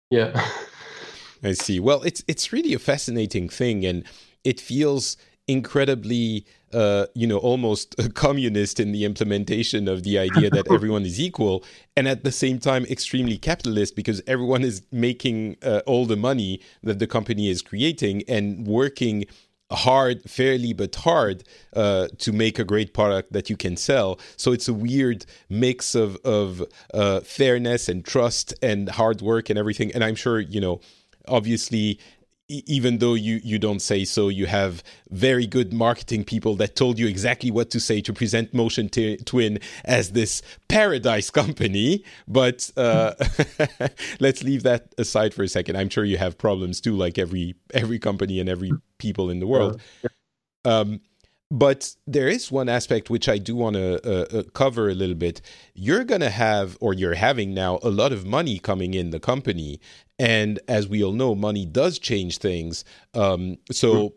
yeah. 0.10 0.32
I 1.44 1.54
see. 1.54 1.80
Well, 1.80 2.02
it's 2.04 2.24
it's 2.28 2.54
really 2.54 2.74
a 2.74 2.80
fascinating 2.80 3.50
thing, 3.50 3.86
and 3.86 4.06
it 4.44 4.62
feels 4.62 5.18
incredibly, 5.48 6.46
uh, 6.72 7.08
you 7.16 7.28
know, 7.28 7.38
almost 7.38 7.96
communist 8.14 8.80
in 8.80 8.94
the 8.94 9.04
implementation 9.04 9.90
of 9.90 10.04
the 10.04 10.18
idea 10.18 10.50
that 10.50 10.72
everyone 10.72 11.06
is 11.06 11.20
equal, 11.20 11.64
and 11.98 12.08
at 12.08 12.24
the 12.24 12.32
same 12.32 12.60
time 12.60 12.86
extremely 12.86 13.38
capitalist 13.38 13.96
because 13.96 14.22
everyone 14.28 14.64
is 14.64 14.82
making 14.92 15.58
uh, 15.64 15.82
all 15.86 16.06
the 16.06 16.16
money 16.16 16.62
that 16.82 17.00
the 17.00 17.08
company 17.08 17.50
is 17.50 17.62
creating 17.62 18.24
and 18.28 18.66
working 18.66 19.26
hard, 19.72 20.30
fairly 20.30 20.74
but 20.74 20.96
hard, 20.96 21.44
uh, 21.76 22.08
to 22.20 22.32
make 22.32 22.60
a 22.60 22.64
great 22.64 22.94
product 22.94 23.34
that 23.34 23.50
you 23.50 23.58
can 23.58 23.76
sell. 23.78 24.20
So 24.38 24.52
it's 24.52 24.68
a 24.68 24.74
weird 24.74 25.26
mix 25.50 25.96
of 25.96 26.18
of 26.24 26.64
uh, 26.94 27.22
fairness 27.22 27.90
and 27.90 28.06
trust 28.06 28.54
and 28.62 28.90
hard 28.90 29.22
work 29.22 29.50
and 29.50 29.58
everything. 29.58 29.92
And 29.94 30.04
I'm 30.04 30.16
sure 30.16 30.40
you 30.40 30.62
know, 30.62 30.82
obviously, 31.28 32.00
even 32.66 33.00
though 33.00 33.14
you 33.14 33.40
you 33.44 33.60
don't 33.60 33.82
say 33.82 34.06
so, 34.06 34.30
you 34.30 34.46
have 34.46 34.84
very 35.10 35.48
good 35.48 35.74
marketing 35.74 36.24
people 36.24 36.56
that 36.56 36.76
told 36.76 37.00
you 37.00 37.08
exactly 37.08 37.52
what 37.52 37.70
to 37.72 37.80
say 37.80 38.02
to 38.02 38.14
present 38.14 38.54
Motion 38.54 38.90
t- 38.90 39.18
Twin 39.18 39.60
as 39.86 40.12
this 40.12 40.42
paradise 40.68 41.30
company. 41.42 42.04
But 42.28 42.70
uh, 42.78 43.14
let's 44.20 44.44
leave 44.44 44.64
that 44.64 44.94
aside 44.98 45.34
for 45.34 45.44
a 45.44 45.48
second. 45.48 45.78
I'm 45.78 45.90
sure 45.90 46.04
you 46.04 46.18
have 46.18 46.38
problems 46.38 46.82
too, 46.82 46.96
like 46.96 47.18
every 47.18 47.56
every 47.74 48.00
company 48.00 48.40
and 48.40 48.50
every 48.50 48.72
people 48.98 49.30
in 49.30 49.40
the 49.40 49.48
world. 49.48 49.82
Um, 50.66 51.02
but 51.54 51.96
there 52.08 52.28
is 52.28 52.52
one 52.52 52.68
aspect 52.68 53.12
which 53.12 53.30
I 53.30 53.38
do 53.38 53.56
want 53.56 53.76
to 53.76 54.02
uh, 54.04 54.40
uh, 54.40 54.44
cover 54.54 54.90
a 54.90 54.96
little 54.96 55.16
bit. 55.16 55.40
You're 55.76 56.04
going 56.04 56.22
to 56.22 56.32
have, 56.32 56.76
or 56.82 56.96
you're 56.96 57.14
having 57.14 57.54
now, 57.54 57.78
a 57.84 57.92
lot 57.92 58.12
of 58.12 58.26
money 58.26 58.58
coming 58.58 58.96
in 58.96 59.12
the 59.12 59.20
company. 59.20 59.80
And 60.18 60.60
as 60.68 60.88
we 60.88 61.04
all 61.04 61.12
know, 61.12 61.36
money 61.36 61.68
does 61.68 62.00
change 62.00 62.40
things. 62.40 62.84
Um, 63.14 63.60
so, 63.72 64.16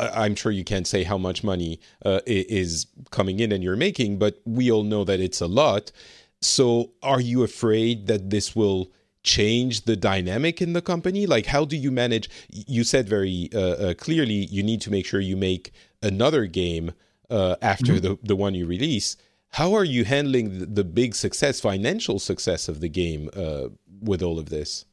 I'm 0.00 0.34
sure 0.34 0.50
you 0.50 0.64
can't 0.64 0.86
say 0.86 1.04
how 1.04 1.18
much 1.18 1.44
money 1.44 1.78
uh, 2.04 2.20
is 2.26 2.86
coming 3.10 3.38
in 3.38 3.52
and 3.52 3.62
you're 3.62 3.76
making, 3.76 4.18
but 4.18 4.40
we 4.44 4.72
all 4.72 4.82
know 4.82 5.04
that 5.04 5.20
it's 5.20 5.40
a 5.40 5.46
lot. 5.46 5.92
So, 6.40 6.90
are 7.04 7.20
you 7.20 7.44
afraid 7.44 8.08
that 8.08 8.30
this 8.30 8.56
will 8.56 8.90
change 9.22 9.84
the 9.84 9.96
dynamic 9.96 10.62
in 10.62 10.72
the 10.72 10.80
company? 10.80 11.26
Like, 11.26 11.46
how 11.46 11.66
do 11.66 11.76
you 11.76 11.92
manage? 11.92 12.30
You 12.48 12.84
said 12.84 13.08
very 13.08 13.50
uh, 13.54 13.60
uh, 13.60 13.94
clearly 13.94 14.46
you 14.46 14.62
need 14.62 14.80
to 14.82 14.90
make 14.90 15.04
sure 15.04 15.20
you 15.20 15.36
make 15.36 15.72
another 16.06 16.46
game 16.46 16.92
uh, 17.30 17.56
after 17.60 17.94
mm-hmm. 17.94 18.14
the 18.14 18.18
the 18.22 18.36
one 18.36 18.54
you 18.54 18.66
release. 18.66 19.16
How 19.50 19.74
are 19.74 19.84
you 19.84 20.04
handling 20.04 20.58
the, 20.58 20.66
the 20.66 20.84
big 20.84 21.14
success, 21.14 21.60
financial 21.60 22.18
success 22.18 22.68
of 22.68 22.80
the 22.80 22.88
game 22.88 23.30
uh, 23.34 23.68
with 24.02 24.22
all 24.22 24.38
of 24.38 24.50
this? 24.50 24.84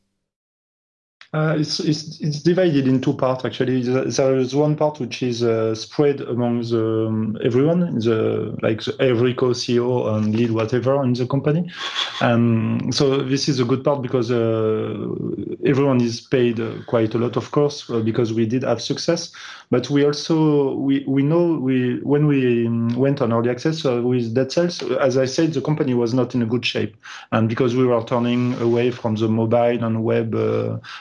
Uh, 1.34 1.56
it's, 1.58 1.80
it's, 1.80 2.22
it's 2.22 2.44
divided 2.44 2.88
in 2.88 3.02
two 3.02 3.14
parts 3.14 3.44
actually. 3.44 3.82
There 3.82 4.38
is 4.38 4.56
one 4.56 4.76
part 4.76 5.00
which 5.00 5.24
is 5.24 5.42
uh, 5.42 5.74
spread 5.74 6.22
among 6.22 6.62
the, 6.62 7.08
um, 7.08 7.40
everyone, 7.44 7.80
the 7.98 8.56
like 8.62 8.84
the, 8.84 8.96
every 9.00 9.34
co-CEO 9.34 10.14
and 10.14 10.36
lead 10.36 10.52
whatever 10.52 11.04
in 11.04 11.14
the 11.14 11.26
company. 11.26 11.72
Um, 12.22 12.92
so 12.92 13.18
this 13.24 13.50
is 13.50 13.60
a 13.60 13.66
good 13.66 13.84
part 13.84 14.04
because 14.04 14.30
uh, 14.30 14.94
everyone 15.66 16.02
is 16.02 16.22
paid 16.22 16.60
uh, 16.60 16.74
quite 16.86 17.16
a 17.16 17.18
lot, 17.18 17.36
of 17.36 17.50
course, 17.50 17.90
uh, 17.90 18.02
because 18.02 18.32
we 18.32 18.46
did 18.46 18.62
have 18.62 18.80
success. 18.80 19.32
But 19.74 19.90
we 19.90 20.06
also 20.06 20.76
we, 20.76 21.04
we 21.08 21.24
know 21.24 21.54
we 21.54 21.98
when 22.04 22.28
we 22.28 22.68
um, 22.68 22.90
went 22.90 23.24
on 23.24 23.34
early 23.34 23.50
access 23.50 23.84
uh, 23.84 24.04
with 24.04 24.36
Dead 24.36 24.52
Cells, 24.52 24.84
as 25.08 25.18
I 25.18 25.26
said, 25.26 25.52
the 25.52 25.62
company 25.62 25.96
was 25.96 26.14
not 26.14 26.36
in 26.36 26.44
a 26.44 26.46
good 26.46 26.64
shape, 26.64 26.96
and 27.32 27.50
because 27.50 27.76
we 27.76 27.84
were 27.84 28.04
turning 28.04 28.54
away 28.62 28.92
from 28.92 29.16
the 29.16 29.28
mobile 29.28 29.84
and 29.84 30.04
web 30.04 30.36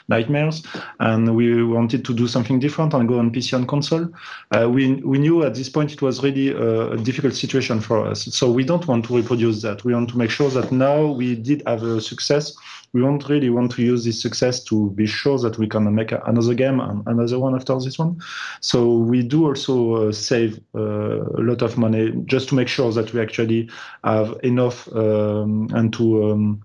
nightmares, 0.09 0.63
and 1.01 1.37
we 1.37 1.63
wanted 1.63 2.03
to 2.07 2.15
do 2.15 2.27
something 2.27 2.61
different 2.61 2.95
and 2.95 3.07
go 3.07 3.19
on 3.19 3.31
PC 3.31 3.53
and 3.53 3.69
console. 3.69 4.09
Uh, 4.53 4.71
we 4.71 4.95
we 5.13 5.19
knew 5.19 5.45
at 5.45 5.55
this 5.55 5.69
point 5.69 5.93
it 5.93 6.01
was 6.01 6.23
really 6.23 6.49
a, 6.49 6.97
difficult 6.97 7.35
situation 7.35 7.79
for 7.79 8.07
us. 8.07 8.25
So 8.35 8.51
we 8.51 8.65
don't 8.65 8.87
want 8.89 9.05
to 9.05 9.17
reproduce 9.17 9.61
that. 9.61 9.85
We 9.85 9.93
want 9.93 10.09
to 10.13 10.17
make 10.17 10.31
sure 10.31 10.49
that 10.49 10.73
now 10.73 11.13
we 11.21 11.35
did 11.35 11.63
have 11.67 11.83
a 11.83 12.01
success. 12.01 12.57
We 12.93 13.01
don't 13.01 13.27
really 13.29 13.51
want 13.51 13.73
to 13.73 13.83
use 13.83 14.05
this 14.05 14.21
success 14.21 14.63
to 14.65 14.91
be 14.91 15.07
sure 15.07 15.39
that 15.39 15.59
we 15.59 15.67
can 15.67 15.95
make 15.95 16.13
another 16.13 16.55
game 16.55 16.81
and 16.81 17.07
another 17.07 17.39
one 17.39 17.55
after 17.55 17.79
this 17.79 17.99
one. 17.99 18.21
So 18.61 18.97
we 18.97 19.23
do 19.23 19.47
also 19.47 20.09
uh, 20.09 20.13
save 20.13 20.61
uh, 20.75 21.23
a 21.23 21.43
lot 21.43 21.63
of 21.63 21.79
money 21.79 22.13
just 22.27 22.51
to 22.51 22.55
make 22.55 22.69
sure 22.69 22.93
that 22.93 23.13
we 23.13 23.21
actually 23.21 23.71
have 24.05 24.39
enough 24.43 24.93
um, 24.95 25.69
and 25.73 25.93
to 25.95 26.33
um, 26.33 26.63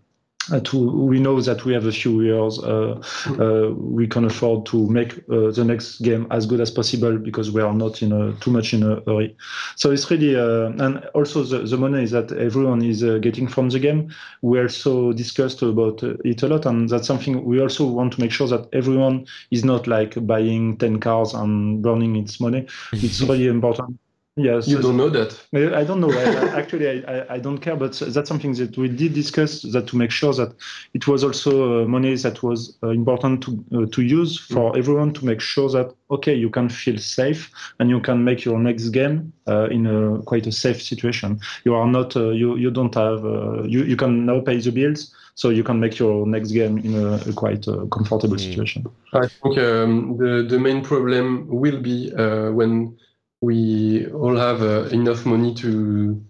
to 0.63 0.77
we 0.77 1.19
know 1.19 1.41
that 1.41 1.65
we 1.65 1.73
have 1.73 1.85
a 1.85 1.91
few 1.91 2.21
years 2.21 2.59
uh, 2.59 3.01
uh, 3.39 3.71
we 3.75 4.07
can 4.07 4.25
afford 4.25 4.65
to 4.65 4.89
make 4.89 5.17
uh, 5.29 5.51
the 5.51 5.63
next 5.65 5.99
game 5.99 6.25
as 6.31 6.45
good 6.45 6.61
as 6.61 6.71
possible 6.71 7.17
because 7.17 7.51
we 7.51 7.61
are 7.61 7.73
not 7.73 8.01
in 8.01 8.11
a, 8.11 8.33
too 8.39 8.51
much 8.51 8.73
in 8.73 8.83
a 8.83 9.01
hurry. 9.05 9.35
So 9.75 9.91
it's 9.91 10.09
really 10.09 10.35
uh, 10.35 10.71
and 10.85 11.05
also 11.13 11.43
the, 11.43 11.59
the 11.59 11.77
money 11.77 12.05
that 12.05 12.31
everyone 12.31 12.81
is 12.81 13.03
uh, 13.03 13.17
getting 13.17 13.47
from 13.47 13.69
the 13.69 13.79
game. 13.79 14.13
We 14.41 14.61
also 14.61 15.11
discussed 15.13 15.61
about 15.61 16.01
it 16.03 16.43
a 16.43 16.47
lot 16.47 16.65
and 16.65 16.89
that's 16.89 17.07
something 17.07 17.43
we 17.43 17.61
also 17.61 17.85
want 17.85 18.13
to 18.13 18.21
make 18.21 18.31
sure 18.31 18.47
that 18.47 18.67
everyone 18.73 19.25
is 19.51 19.65
not 19.65 19.87
like 19.87 20.25
buying 20.25 20.77
10 20.77 20.99
cars 20.99 21.33
and 21.33 21.81
burning 21.81 22.15
its 22.15 22.39
money. 22.39 22.67
It's 22.93 23.21
really 23.29 23.47
important 23.47 23.99
Yes, 24.37 24.67
you 24.67 24.79
don't 24.79 24.97
know 24.97 25.09
that. 25.09 25.35
I 25.75 25.83
don't 25.83 25.99
know. 25.99 26.11
I, 26.11 26.59
actually, 26.59 27.03
I, 27.05 27.25
I, 27.35 27.39
don't 27.39 27.57
care, 27.57 27.75
but 27.75 27.93
that's 27.93 28.29
something 28.29 28.53
that 28.53 28.77
we 28.77 28.87
did 28.87 29.15
discuss. 29.15 29.63
That 29.63 29.87
to 29.87 29.97
make 29.97 30.11
sure 30.11 30.31
that 30.33 30.53
it 30.93 31.07
was 31.07 31.23
also 31.23 31.83
uh, 31.83 31.87
money 31.87 32.15
that 32.15 32.43
was 32.43 32.77
uh, 32.83 32.89
important 32.89 33.41
to 33.43 33.65
uh, 33.73 33.85
to 33.91 34.01
use 34.03 34.39
for 34.39 34.71
mm. 34.73 34.77
everyone 34.77 35.11
to 35.13 35.25
make 35.25 35.41
sure 35.41 35.69
that 35.71 35.91
okay, 36.11 36.35
you 36.35 36.51
can 36.51 36.69
feel 36.69 36.99
safe 36.99 37.51
and 37.79 37.89
you 37.89 37.99
can 37.99 38.23
make 38.23 38.45
your 38.45 38.59
next 38.59 38.89
game 38.89 39.33
uh, 39.47 39.69
in 39.71 39.87
a 39.87 40.21
quite 40.21 40.45
a 40.45 40.51
safe 40.51 40.83
situation. 40.83 41.39
You 41.63 41.73
are 41.73 41.87
not 41.87 42.15
uh, 42.15 42.29
you 42.29 42.57
you 42.57 42.69
don't 42.69 42.93
have 42.93 43.25
uh, 43.25 43.63
you 43.63 43.85
you 43.85 43.95
can 43.95 44.27
now 44.27 44.41
pay 44.41 44.59
the 44.59 44.71
bills, 44.71 45.15
so 45.33 45.49
you 45.49 45.63
can 45.63 45.79
make 45.79 45.97
your 45.97 46.27
next 46.27 46.51
game 46.51 46.77
in 46.77 46.93
a, 46.93 47.15
a 47.27 47.33
quite 47.33 47.65
comfortable 47.65 48.35
mm. 48.35 48.39
situation. 48.39 48.85
I 49.13 49.29
think 49.29 49.57
um, 49.57 50.15
the 50.17 50.45
the 50.47 50.59
main 50.59 50.83
problem 50.83 51.47
will 51.47 51.81
be 51.81 52.11
when 52.53 52.99
we 53.41 54.07
all 54.11 54.35
have 54.35 54.61
uh, 54.61 54.83
enough 54.91 55.25
money 55.25 55.53
to 55.53 56.21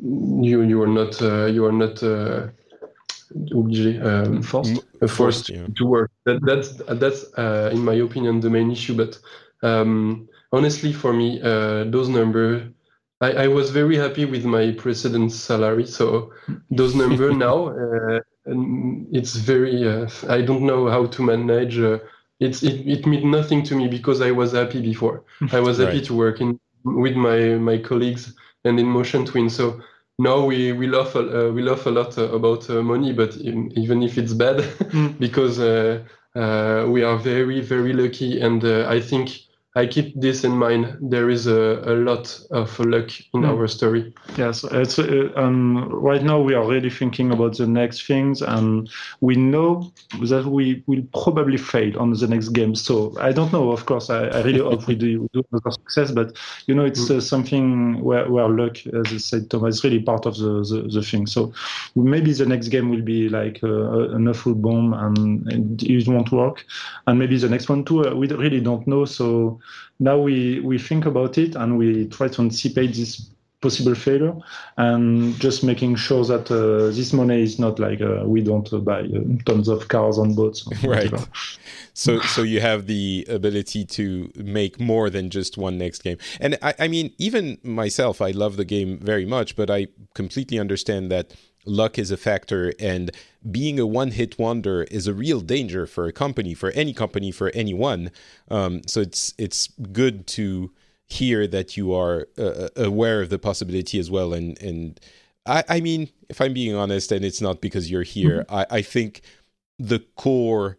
you 0.00 0.62
you 0.62 0.82
are 0.82 0.86
not 0.88 1.20
uh, 1.20 1.46
you 1.46 1.64
are 1.64 1.72
not 1.72 2.02
uh, 2.02 2.48
obligé 3.52 4.00
um, 4.02 4.42
forced 4.42 4.82
forced 5.06 5.48
yeah. 5.50 5.66
to 5.76 5.84
work 5.84 6.10
that, 6.24 6.40
that's 6.44 6.76
that's 7.00 7.26
uh, 7.36 7.70
in 7.72 7.84
my 7.84 7.94
opinion 7.94 8.40
the 8.40 8.50
main 8.50 8.70
issue 8.70 8.94
but 8.94 9.18
um, 9.62 10.28
honestly 10.52 10.92
for 10.92 11.12
me 11.12 11.40
uh, 11.42 11.84
those 11.84 12.08
numbers 12.08 12.62
I, 13.20 13.32
I, 13.32 13.46
was 13.48 13.70
very 13.70 13.96
happy 13.96 14.24
with 14.24 14.44
my 14.44 14.70
precedent 14.70 15.32
salary 15.32 15.86
so 15.86 16.32
those 16.70 16.94
numbers 16.94 17.34
now 17.48 17.68
uh, 17.68 18.20
it's 19.12 19.34
very 19.34 19.86
I 20.28 20.40
don't 20.40 20.62
know 20.62 20.88
how 20.88 21.06
to 21.06 21.22
manage 21.22 21.78
it's 22.40 22.62
it, 22.62 22.86
it 22.86 23.06
meant 23.06 23.24
nothing 23.24 23.62
to 23.64 23.74
me 23.74 23.88
because 23.88 24.20
I 24.20 24.30
was 24.30 24.52
happy 24.52 24.80
before. 24.80 25.24
I 25.52 25.60
was 25.60 25.78
happy 25.78 25.98
right. 25.98 26.04
to 26.04 26.14
work 26.14 26.40
in 26.40 26.58
with 26.84 27.16
my 27.16 27.56
my 27.56 27.78
colleagues 27.78 28.34
and 28.64 28.78
in 28.78 28.86
Motion 28.86 29.24
Twin. 29.24 29.50
So 29.50 29.80
now 30.18 30.44
we 30.44 30.72
we 30.72 30.86
laugh 30.86 31.14
uh, 31.16 31.50
we 31.54 31.62
laugh 31.62 31.86
a 31.86 31.90
lot 31.90 32.18
uh, 32.18 32.30
about 32.32 32.68
uh, 32.70 32.82
money, 32.82 33.12
but 33.12 33.36
in, 33.36 33.72
even 33.78 34.02
if 34.02 34.18
it's 34.18 34.32
bad, 34.32 34.56
mm. 34.92 35.18
because 35.20 35.58
uh, 35.58 36.04
uh, 36.34 36.86
we 36.88 37.02
are 37.02 37.16
very 37.16 37.60
very 37.60 37.92
lucky, 37.92 38.40
and 38.40 38.64
uh, 38.64 38.86
I 38.88 39.00
think 39.00 39.47
I 39.78 39.86
keep 39.86 40.20
this 40.20 40.42
in 40.42 40.56
mind. 40.58 40.96
There 41.00 41.30
is 41.30 41.46
a, 41.46 41.80
a 41.86 41.94
lot 41.94 42.40
of 42.50 42.76
luck 42.80 43.10
in 43.32 43.42
mm. 43.42 43.48
our 43.48 43.68
story. 43.68 44.12
Yes, 44.36 44.64
it's 44.64 44.98
uh, 44.98 45.30
um, 45.36 45.88
right 45.90 46.24
now 46.24 46.40
we 46.40 46.54
are 46.54 46.66
really 46.66 46.90
thinking 46.90 47.30
about 47.30 47.56
the 47.56 47.66
next 47.66 48.04
things, 48.04 48.42
and 48.42 48.90
we 49.20 49.36
know 49.36 49.92
that 50.22 50.46
we 50.46 50.82
will 50.88 51.04
probably 51.12 51.58
fail 51.58 51.96
on 52.00 52.12
the 52.12 52.26
next 52.26 52.48
game. 52.48 52.74
So 52.74 53.14
I 53.20 53.30
don't 53.30 53.52
know. 53.52 53.70
Of 53.70 53.86
course, 53.86 54.10
I, 54.10 54.24
I 54.26 54.42
really 54.42 54.58
hope 54.58 54.88
we 54.88 54.96
do, 54.96 55.28
do 55.32 55.44
another 55.52 55.70
success, 55.70 56.10
but 56.10 56.36
you 56.66 56.74
know, 56.74 56.84
it's 56.84 57.08
mm. 57.08 57.18
uh, 57.18 57.20
something 57.20 58.02
where, 58.02 58.28
where 58.28 58.48
luck, 58.48 58.84
as 58.86 59.12
I 59.12 59.18
said, 59.18 59.48
Thomas, 59.48 59.76
is 59.76 59.84
really 59.84 60.00
part 60.00 60.26
of 60.26 60.36
the, 60.38 60.66
the, 60.68 60.88
the 60.92 61.02
thing. 61.02 61.28
So 61.28 61.52
maybe 61.94 62.32
the 62.32 62.46
next 62.46 62.68
game 62.68 62.88
will 62.90 63.02
be 63.02 63.28
like 63.28 63.60
uh, 63.62 64.10
an 64.10 64.26
awful 64.26 64.54
bomb 64.54 64.92
and, 64.92 65.52
and 65.52 65.82
it 65.84 66.08
won't 66.08 66.32
work, 66.32 66.66
and 67.06 67.16
maybe 67.16 67.38
the 67.38 67.48
next 67.48 67.68
one 67.68 67.84
too. 67.84 68.08
Uh, 68.08 68.14
we 68.16 68.26
really 68.26 68.60
don't 68.60 68.84
know. 68.88 69.04
So 69.04 69.60
now 69.98 70.18
we, 70.18 70.60
we 70.60 70.78
think 70.78 71.06
about 71.06 71.38
it 71.38 71.54
and 71.56 71.78
we 71.78 72.06
try 72.08 72.28
to 72.28 72.42
anticipate 72.42 72.94
this 72.94 73.30
possible 73.60 73.94
failure 73.94 74.34
and 74.76 75.34
just 75.40 75.64
making 75.64 75.96
sure 75.96 76.24
that 76.24 76.48
uh, 76.50 76.94
this 76.94 77.12
money 77.12 77.42
is 77.42 77.58
not 77.58 77.78
like 77.80 78.00
uh, 78.00 78.22
we 78.24 78.40
don't 78.40 78.72
uh, 78.72 78.78
buy 78.78 79.00
uh, 79.00 79.20
tons 79.46 79.66
of 79.66 79.88
cars 79.88 80.16
on 80.16 80.32
boats 80.34 80.68
right. 80.84 81.12
so 81.92 82.20
so 82.20 82.42
you 82.42 82.60
have 82.60 82.86
the 82.86 83.26
ability 83.28 83.84
to 83.84 84.30
make 84.36 84.78
more 84.78 85.10
than 85.10 85.28
just 85.28 85.58
one 85.58 85.76
next 85.76 86.04
game. 86.04 86.18
And 86.40 86.56
I, 86.62 86.74
I 86.78 86.88
mean 86.88 87.12
even 87.18 87.58
myself 87.64 88.20
i 88.20 88.30
love 88.30 88.56
the 88.56 88.64
game 88.64 88.98
very 88.98 89.26
much 89.26 89.56
but 89.56 89.70
i 89.70 89.88
completely 90.14 90.58
understand 90.58 91.10
that 91.10 91.34
luck 91.66 91.98
is 91.98 92.12
a 92.12 92.16
factor 92.16 92.72
and 92.78 93.10
being 93.50 93.78
a 93.78 93.86
one 93.86 94.10
hit 94.10 94.38
wonder 94.38 94.82
is 94.84 95.06
a 95.06 95.14
real 95.14 95.40
danger 95.40 95.86
for 95.86 96.06
a 96.06 96.12
company 96.12 96.54
for 96.54 96.70
any 96.70 96.92
company 96.92 97.30
for 97.30 97.50
anyone 97.54 98.10
um, 98.50 98.82
so 98.86 99.00
it's 99.00 99.34
it's 99.38 99.68
good 99.92 100.26
to 100.26 100.70
hear 101.06 101.46
that 101.46 101.76
you 101.76 101.92
are 101.92 102.26
uh, 102.36 102.42
uh, 102.42 102.68
aware 102.76 103.22
of 103.22 103.30
the 103.30 103.38
possibility 103.38 103.98
as 103.98 104.10
well 104.10 104.32
and 104.32 104.60
and 104.60 105.00
I, 105.46 105.64
I 105.68 105.80
mean 105.80 106.10
if 106.28 106.40
i'm 106.40 106.52
being 106.52 106.74
honest 106.74 107.12
and 107.12 107.24
it's 107.24 107.40
not 107.40 107.60
because 107.60 107.90
you're 107.90 108.02
here 108.02 108.44
mm-hmm. 108.44 108.54
I, 108.54 108.66
I 108.70 108.82
think 108.82 109.22
the 109.78 110.00
core 110.16 110.78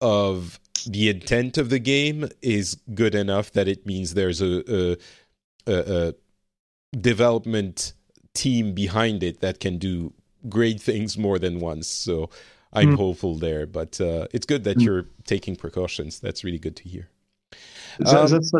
of 0.00 0.58
the 0.86 1.08
intent 1.08 1.58
of 1.58 1.70
the 1.70 1.78
game 1.78 2.28
is 2.42 2.76
good 2.94 3.14
enough 3.14 3.52
that 3.52 3.68
it 3.68 3.86
means 3.86 4.14
there's 4.14 4.40
a, 4.40 4.64
a, 4.68 4.96
a, 5.66 6.08
a 6.08 6.14
development 6.96 7.92
team 8.34 8.72
behind 8.72 9.22
it 9.22 9.40
that 9.40 9.60
can 9.60 9.78
do 9.78 10.12
great 10.48 10.80
things 10.80 11.18
more 11.18 11.38
than 11.38 11.60
once. 11.60 11.86
So 11.86 12.30
I'm 12.72 12.92
mm. 12.92 12.96
hopeful 12.96 13.36
there. 13.36 13.66
But 13.66 14.00
uh, 14.00 14.26
it's 14.32 14.46
good 14.46 14.64
that 14.64 14.78
mm. 14.78 14.82
you're 14.82 15.06
taking 15.26 15.56
precautions. 15.56 16.20
That's 16.20 16.44
really 16.44 16.58
good 16.58 16.76
to 16.76 16.88
hear. 16.88 17.08
Um, 18.06 18.28
that's, 18.28 18.52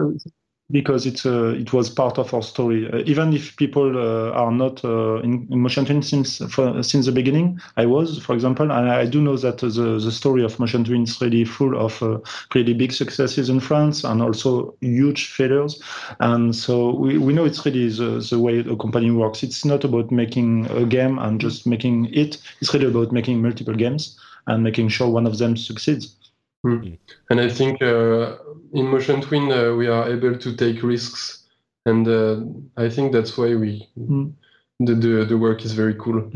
because 0.71 1.07
it 1.07 1.25
uh, 1.27 1.49
it 1.49 1.73
was 1.73 1.91
part 1.91 2.19
of 2.19 2.33
our 2.33 2.43
story. 2.43 2.91
Uh, 2.91 3.03
even 3.07 3.33
if 3.33 3.57
people 3.57 3.97
uh, 3.97 4.31
are 4.33 4.53
not 4.53 4.85
uh, 4.85 5.17
in, 5.17 5.47
in, 5.51 5.61
Motion 5.61 6.03
since 6.03 6.39
for, 6.53 6.83
since 6.83 7.07
the 7.07 7.13
beginning, 7.13 7.61
I 7.77 7.87
was, 7.87 8.19
for 8.19 8.35
example, 8.35 8.71
and 8.71 8.91
I 8.91 9.07
do 9.07 9.21
know 9.21 9.37
that 9.37 9.59
the 9.59 9.69
the 9.69 10.13
story 10.13 10.45
of 10.45 10.59
Motion 10.59 10.85
Twin 10.85 11.03
is 11.03 11.21
really 11.21 11.45
full 11.45 11.77
of 11.79 12.03
uh, 12.03 12.19
really 12.55 12.75
big 12.75 12.93
successes 12.93 13.49
in 13.49 13.61
France 13.61 14.05
and 14.05 14.23
also 14.23 14.75
huge 14.81 15.29
failures. 15.29 15.83
And 16.21 16.55
so 16.55 16.95
we, 16.95 17.19
we 17.19 17.33
know 17.33 17.45
it's 17.45 17.65
really 17.65 17.89
the, 17.89 18.27
the 18.29 18.39
way 18.39 18.61
a 18.61 18.77
company 18.77 19.11
works. 19.11 19.43
It's 19.43 19.65
not 19.65 19.85
about 19.85 20.11
making 20.11 20.71
a 20.71 20.85
game 20.85 21.19
and 21.19 21.41
just 21.41 21.67
making 21.67 22.13
it. 22.15 22.39
It's 22.61 22.73
really 22.73 22.87
about 22.87 23.13
making 23.13 23.43
multiple 23.43 23.75
games 23.75 24.19
and 24.47 24.63
making 24.63 24.89
sure 24.89 25.09
one 25.09 25.27
of 25.27 25.39
them 25.39 25.57
succeeds. 25.57 26.17
Mm. 26.65 26.99
And 27.31 27.41
I 27.41 27.49
think 27.49 27.81
uh, 27.81 28.37
in 28.73 28.87
Motion 28.87 29.21
Twin 29.21 29.51
uh, 29.51 29.75
we 29.75 29.87
are 29.87 30.11
able 30.11 30.37
to 30.37 30.57
take 30.57 30.83
risks, 30.83 31.47
and 31.87 32.07
uh, 32.07 32.41
I 32.77 32.89
think 32.89 33.13
that's 33.13 33.37
why 33.37 33.55
we 33.55 33.89
mm. 33.99 34.33
the, 34.79 34.95
the 34.95 35.25
the 35.25 35.39
work 35.39 35.65
is 35.65 35.73
very 35.73 35.95
cool. 35.95 36.31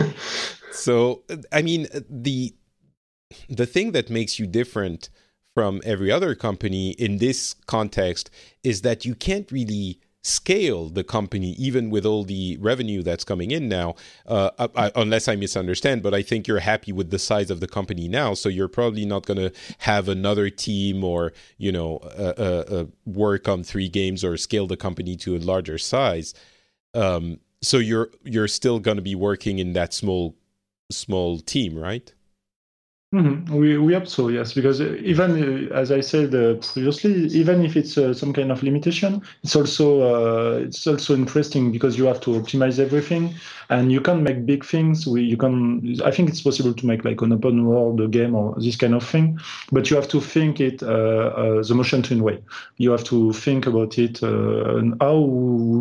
so 0.70 1.22
I 1.52 1.62
mean 1.62 1.88
the 2.08 2.54
the 3.48 3.66
thing 3.66 3.92
that 3.92 4.10
makes 4.10 4.38
you 4.38 4.46
different 4.46 5.10
from 5.54 5.80
every 5.84 6.10
other 6.10 6.34
company 6.34 6.90
in 6.90 7.18
this 7.18 7.54
context 7.66 8.30
is 8.64 8.82
that 8.82 9.04
you 9.04 9.14
can't 9.14 9.50
really 9.52 10.00
scale 10.24 10.88
the 10.88 11.04
company, 11.04 11.52
even 11.52 11.90
with 11.90 12.04
all 12.06 12.24
the 12.24 12.56
revenue 12.60 13.02
that's 13.02 13.24
coming 13.24 13.50
in 13.50 13.68
now, 13.68 13.94
uh, 14.26 14.68
I, 14.74 14.90
unless 14.96 15.28
I 15.28 15.36
misunderstand. 15.36 16.02
But 16.02 16.14
I 16.14 16.22
think 16.22 16.48
you're 16.48 16.60
happy 16.60 16.92
with 16.92 17.10
the 17.10 17.18
size 17.18 17.50
of 17.50 17.60
the 17.60 17.68
company 17.68 18.08
now, 18.08 18.34
so 18.34 18.48
you're 18.48 18.68
probably 18.68 19.04
not 19.04 19.26
going 19.26 19.36
to 19.36 19.52
have 19.78 20.08
another 20.08 20.50
team 20.50 21.04
or 21.04 21.32
you 21.58 21.70
know 21.70 21.98
uh, 22.18 22.34
uh, 22.38 22.84
work 23.04 23.48
on 23.48 23.62
three 23.62 23.88
games 23.88 24.24
or 24.24 24.36
scale 24.36 24.66
the 24.66 24.76
company 24.76 25.14
to 25.18 25.36
a 25.36 25.38
larger 25.38 25.78
size. 25.78 26.34
Um, 26.94 27.40
so 27.60 27.78
you're 27.78 28.10
you're 28.24 28.48
still 28.48 28.80
going 28.80 28.96
to 28.96 29.02
be 29.02 29.14
working 29.14 29.58
in 29.58 29.74
that 29.74 29.92
small 29.92 30.36
small 30.90 31.38
team, 31.38 31.78
right? 31.78 32.12
Mm-hmm. 33.14 33.54
We, 33.54 33.78
we 33.78 33.94
hope 33.94 34.08
so, 34.08 34.26
yes, 34.26 34.54
because 34.54 34.80
uh, 34.80 34.96
even 35.00 35.70
uh, 35.70 35.72
as 35.72 35.92
I 35.92 36.00
said 36.00 36.34
uh, 36.34 36.54
previously, 36.54 37.26
even 37.26 37.64
if 37.64 37.76
it's 37.76 37.96
uh, 37.96 38.12
some 38.12 38.32
kind 38.32 38.50
of 38.50 38.60
limitation, 38.64 39.22
it's 39.44 39.54
also 39.54 40.02
uh, 40.02 40.58
it's 40.58 40.84
also 40.84 41.14
interesting 41.14 41.70
because 41.70 41.96
you 41.96 42.06
have 42.06 42.20
to 42.22 42.30
optimize 42.30 42.80
everything, 42.80 43.32
and 43.70 43.92
you 43.92 44.00
can 44.00 44.24
make 44.24 44.44
big 44.46 44.64
things. 44.64 45.06
We 45.06 45.22
you 45.22 45.36
can 45.36 46.00
I 46.04 46.10
think 46.10 46.28
it's 46.28 46.40
possible 46.40 46.74
to 46.74 46.86
make 46.86 47.04
like 47.04 47.20
an 47.20 47.32
open 47.32 47.66
world 47.66 48.10
game 48.10 48.34
or 48.34 48.56
this 48.58 48.74
kind 48.74 48.94
of 48.94 49.06
thing, 49.08 49.38
but 49.70 49.90
you 49.90 49.96
have 49.96 50.08
to 50.08 50.20
think 50.20 50.60
it 50.60 50.80
the 50.80 51.72
motion 51.72 52.02
twin 52.02 52.20
way. 52.20 52.42
You 52.78 52.90
have 52.90 53.04
to 53.04 53.32
think 53.32 53.68
about 53.68 53.96
it 53.96 54.22
and 54.22 54.96
how 55.00 55.24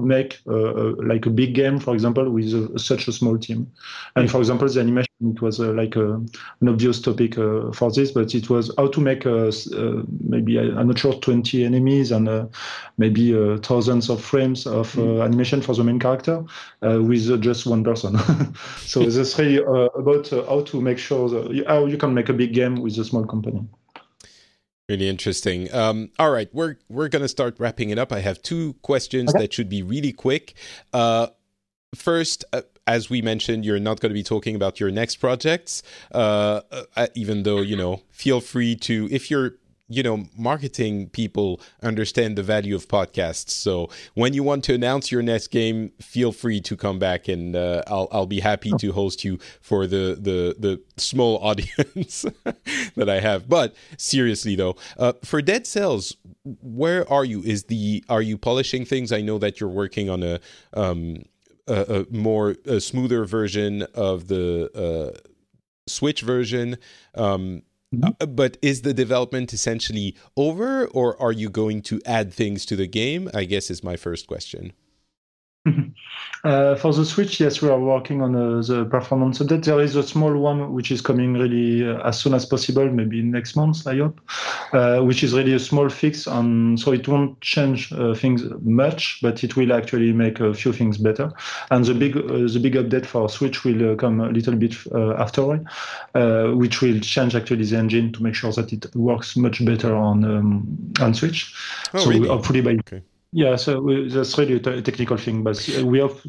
make 0.06 0.40
like 0.46 1.26
a 1.26 1.32
big 1.32 1.56
game, 1.56 1.80
for 1.80 1.96
example, 1.96 2.30
with 2.30 2.78
such 2.80 3.08
a 3.08 3.12
small 3.12 3.40
team. 3.40 3.72
And 4.16 4.30
for 4.30 4.38
example, 4.38 4.68
the 4.70 4.82
animation 4.82 5.08
it 5.24 5.42
was 5.42 5.60
like 5.60 5.96
a, 5.96 6.16
an 6.62 6.68
obvious 6.68 7.00
topic 7.00 7.23
topic 7.24 7.38
uh, 7.38 7.72
for 7.72 7.92
this, 7.92 8.12
but 8.12 8.34
it 8.34 8.50
was 8.50 8.72
how 8.78 8.88
to 8.88 9.02
make 9.02 9.26
uh, 9.26 9.48
uh, 9.48 10.04
maybe 10.22 10.60
I'm 10.60 10.88
not 10.88 11.00
sure 11.00 11.14
20 11.14 11.64
enemies 11.64 12.12
and 12.12 12.50
maybe 12.98 13.34
thousands 13.60 14.10
of 14.10 14.24
frames 14.24 14.66
of 14.66 14.94
mm. 14.94 15.24
animation 15.24 15.62
for 15.62 15.76
the 15.76 15.84
main 15.84 16.00
character 16.00 16.44
with 16.82 17.42
just 17.42 17.66
one 17.66 17.84
person. 17.84 18.18
so 18.78 19.02
it's 19.02 19.40
really 19.40 19.58
about 19.58 20.30
how 20.30 20.62
to 20.62 20.82
make 20.82 20.98
sure 20.98 21.30
that, 21.30 21.66
how 21.68 21.86
you 21.86 21.98
can 21.98 22.14
make 22.14 22.30
a 22.30 22.34
big 22.34 22.54
game 22.54 22.76
with 22.76 22.98
a 22.98 23.06
small 23.06 23.26
company. 23.26 23.66
Really 24.90 25.08
interesting. 25.08 25.74
Um, 25.74 26.10
all 26.20 26.30
right, 26.30 26.50
we're 26.54 26.76
we're 26.90 27.08
gonna 27.08 27.30
start 27.30 27.56
wrapping 27.58 27.90
it 27.90 27.98
up. 27.98 28.12
I 28.12 28.20
have 28.20 28.42
two 28.42 28.74
questions 28.82 29.30
okay. 29.30 29.44
that 29.44 29.54
should 29.54 29.70
be 29.70 29.82
really 29.82 30.12
quick. 30.12 30.56
Uh, 30.92 31.28
first, 31.96 32.44
uh, 32.52 32.64
as 32.88 33.10
we 33.10 33.22
mentioned, 33.22 33.66
you're 33.66 33.80
not 33.80 34.00
going 34.00 34.10
to 34.10 34.14
be 34.14 34.24
talking 34.24 34.56
about 34.56 34.80
your 34.80 34.92
next 34.92 35.18
projects, 35.18 35.84
uh, 36.14 36.62
uh, 36.96 37.08
even 37.16 37.44
though, 37.44 37.62
you 37.62 37.76
know, 37.76 38.02
feel 38.10 38.42
free 38.42 38.76
to, 38.76 39.08
if 39.12 39.32
you're 39.32 39.54
you 39.90 40.02
know, 40.02 40.26
marketing 40.38 41.10
people 41.10 41.62
understand 41.82 42.38
the 42.38 42.44
value 42.44 42.76
of 42.76 42.88
podcasts. 42.88 43.50
So 43.50 43.90
when 44.14 44.34
you 44.34 44.42
want 44.42 44.64
to 44.66 44.74
announce 44.74 45.12
your 45.12 45.22
next 45.22 45.48
game, 45.48 45.92
feel 46.02 46.32
free 46.32 46.62
to 46.62 46.76
come 46.78 47.00
back, 47.00 47.28
and 47.28 47.56
uh, 47.56 47.84
I'll 47.88 48.08
I'll 48.12 48.26
be 48.26 48.40
happy 48.40 48.72
to 48.80 48.92
host 48.92 49.24
you 49.24 49.40
for 49.62 49.86
the 49.86 50.18
the 50.20 50.56
the 50.58 50.82
small 50.98 51.38
audience 51.44 52.26
that 52.96 53.10
I 53.10 53.20
have. 53.20 53.50
But 53.50 53.76
seriously 53.98 54.56
though, 54.56 54.78
uh, 54.98 55.14
for 55.24 55.42
Dead 55.42 55.68
Cells, 55.68 56.16
where 56.44 57.10
are 57.12 57.26
you? 57.26 57.42
Is 57.44 57.66
the 57.66 58.04
are 58.10 58.22
you 58.22 58.38
polishing 58.38 58.86
things? 58.86 59.12
I 59.12 59.22
know 59.22 59.38
that 59.40 59.60
you're 59.60 59.70
working 59.70 60.10
on 60.10 60.24
a 60.24 60.40
um, 60.74 61.26
a, 61.68 62.02
a 62.02 62.14
more 62.14 62.56
a 62.66 62.80
smoother 62.80 63.26
version 63.26 63.84
of 63.94 64.28
the 64.28 64.70
uh, 64.76 65.18
Switch 65.88 66.22
version. 66.22 66.78
Um, 67.16 67.64
mm-hmm. 67.94 68.10
uh, 68.20 68.26
but 68.26 68.58
is 68.62 68.82
the 68.82 68.94
development 68.94 69.54
essentially 69.54 70.16
over, 70.38 70.88
or 70.88 71.22
are 71.22 71.32
you 71.32 71.50
going 71.50 71.82
to 71.84 72.02
add 72.06 72.34
things 72.34 72.66
to 72.68 72.76
the 72.76 72.88
game? 72.88 73.30
I 73.34 73.46
guess 73.46 73.70
is 73.70 73.84
my 73.84 73.96
first 73.96 74.28
question. 74.28 74.74
Uh, 76.44 76.76
for 76.76 76.92
the 76.92 77.06
Switch, 77.06 77.40
yes, 77.40 77.62
we 77.62 77.70
are 77.70 77.80
working 77.80 78.22
on 78.22 78.36
uh, 78.36 78.62
the 78.62 78.84
performance 78.84 79.40
update. 79.40 79.64
There 79.64 79.80
is 79.80 79.96
a 79.96 80.04
small 80.04 80.36
one 80.36 80.74
which 80.74 80.92
is 80.92 81.00
coming 81.00 81.36
really 81.36 81.88
uh, 81.88 82.06
as 82.06 82.20
soon 82.20 82.34
as 82.34 82.46
possible, 82.46 82.90
maybe 82.90 83.22
next 83.22 83.56
month, 83.56 83.88
I 83.88 83.96
hope, 83.96 84.20
uh, 84.74 85.00
which 85.00 85.24
is 85.24 85.34
really 85.34 85.54
a 85.54 85.60
small 85.60 85.88
fix. 85.88 86.28
On, 86.28 86.78
so 86.78 86.92
it 86.92 87.08
won't 87.08 87.40
change 87.40 87.94
uh, 87.94 88.14
things 88.14 88.44
much, 88.60 89.20
but 89.22 89.42
it 89.46 89.56
will 89.56 89.72
actually 89.72 90.12
make 90.12 90.42
a 90.42 90.54
few 90.54 90.74
things 90.74 90.98
better. 90.98 91.32
And 91.72 91.86
the 91.86 91.94
big 91.94 92.18
uh, 92.18 92.22
the 92.22 92.60
big 92.62 92.74
update 92.74 93.06
for 93.06 93.30
Switch 93.30 93.64
will 93.64 93.96
come 93.96 94.20
a 94.20 94.28
little 94.28 94.56
bit 94.58 94.76
afterward, 94.94 95.66
which 96.58 96.82
will 96.82 97.00
change 97.00 97.36
actually 97.36 97.64
the 97.64 97.78
engine 97.78 98.12
to 98.12 98.22
make 98.22 98.36
sure 98.36 98.52
that 98.52 98.74
it 98.74 98.94
works 98.98 99.38
much 99.38 99.64
better 99.64 99.96
on 99.96 100.26
um, 100.26 100.94
on 101.00 101.14
Switch. 101.14 101.56
Oh, 101.94 102.00
so 102.00 102.10
really? 102.10 102.28
hopefully 102.28 102.60
by 102.60 102.72
okay. 102.72 103.02
Yeah, 103.36 103.56
so 103.56 103.82
that's 104.10 104.38
really 104.38 104.58
a 104.58 104.82
technical 104.84 105.18
thing, 105.18 105.44
but 105.44 105.58
we 105.84 106.00
hope 106.00 106.22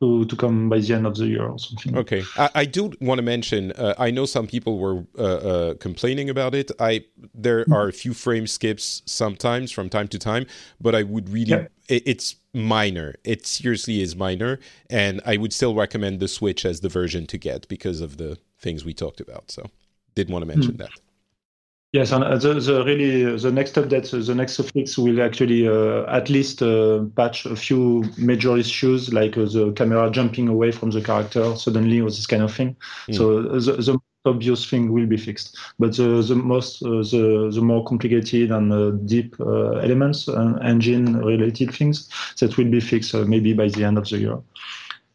to, 0.00 0.24
to 0.24 0.36
come 0.36 0.68
by 0.68 0.80
the 0.80 0.92
end 0.92 1.06
of 1.06 1.16
the 1.16 1.26
year 1.26 1.46
or 1.46 1.56
something. 1.56 1.96
Okay, 1.96 2.24
I, 2.36 2.50
I 2.56 2.64
do 2.64 2.92
want 3.00 3.18
to 3.18 3.22
mention. 3.22 3.70
Uh, 3.72 3.94
I 3.96 4.10
know 4.10 4.26
some 4.26 4.48
people 4.48 4.80
were 4.80 5.04
uh, 5.16 5.22
uh, 5.22 5.74
complaining 5.74 6.28
about 6.28 6.56
it. 6.56 6.72
I 6.80 7.04
there 7.32 7.62
mm-hmm. 7.62 7.72
are 7.72 7.86
a 7.86 7.92
few 7.92 8.12
frame 8.12 8.48
skips 8.48 9.02
sometimes 9.06 9.70
from 9.70 9.88
time 9.88 10.08
to 10.08 10.18
time, 10.18 10.46
but 10.80 10.96
I 10.96 11.04
would 11.04 11.28
really 11.28 11.52
yeah. 11.52 11.66
it, 11.88 12.02
it's 12.06 12.34
minor. 12.52 13.14
It 13.22 13.46
seriously 13.46 14.02
is 14.02 14.16
minor, 14.16 14.58
and 14.90 15.20
I 15.24 15.36
would 15.36 15.52
still 15.52 15.76
recommend 15.76 16.18
the 16.18 16.28
Switch 16.28 16.64
as 16.64 16.80
the 16.80 16.88
version 16.88 17.28
to 17.28 17.38
get 17.38 17.68
because 17.68 18.00
of 18.00 18.16
the 18.16 18.36
things 18.58 18.84
we 18.84 18.94
talked 18.94 19.20
about. 19.20 19.52
So, 19.52 19.70
did 20.16 20.28
want 20.28 20.42
to 20.42 20.46
mention 20.46 20.72
mm. 20.72 20.78
that. 20.78 20.90
Yes, 21.92 22.12
and 22.12 22.22
uh, 22.22 22.36
the, 22.36 22.54
the 22.54 22.84
really 22.84 23.24
uh, 23.24 23.38
the 23.38 23.50
next 23.50 23.74
update, 23.76 24.10
the 24.26 24.34
next 24.34 24.60
fix 24.74 24.98
will 24.98 25.22
actually 25.22 25.66
uh, 25.66 26.04
at 26.04 26.28
least 26.28 26.60
uh, 26.60 27.04
patch 27.16 27.46
a 27.46 27.56
few 27.56 28.04
major 28.18 28.58
issues 28.58 29.10
like 29.10 29.38
uh, 29.38 29.46
the 29.46 29.72
camera 29.74 30.10
jumping 30.10 30.48
away 30.48 30.70
from 30.70 30.90
the 30.90 31.00
character 31.00 31.56
suddenly 31.56 32.00
or 32.00 32.10
this 32.10 32.26
kind 32.26 32.42
of 32.42 32.54
thing. 32.54 32.76
Mm. 33.08 33.16
So 33.16 33.42
the, 33.42 33.72
the 33.72 33.98
obvious 34.26 34.68
thing 34.68 34.92
will 34.92 35.06
be 35.06 35.16
fixed, 35.16 35.56
but 35.78 35.96
the 35.96 36.20
the 36.20 36.34
most 36.34 36.80
the 36.80 37.50
the 37.54 37.62
more 37.62 37.82
complicated 37.86 38.50
and 38.50 39.08
deep 39.08 39.40
elements 39.40 40.28
and 40.28 40.62
engine 40.62 41.16
related 41.16 41.74
things 41.74 42.10
that 42.40 42.58
will 42.58 42.70
be 42.70 42.80
fixed 42.80 43.14
maybe 43.14 43.54
by 43.54 43.68
the 43.68 43.84
end 43.84 43.96
of 43.96 44.06
the 44.10 44.18
year. 44.18 44.38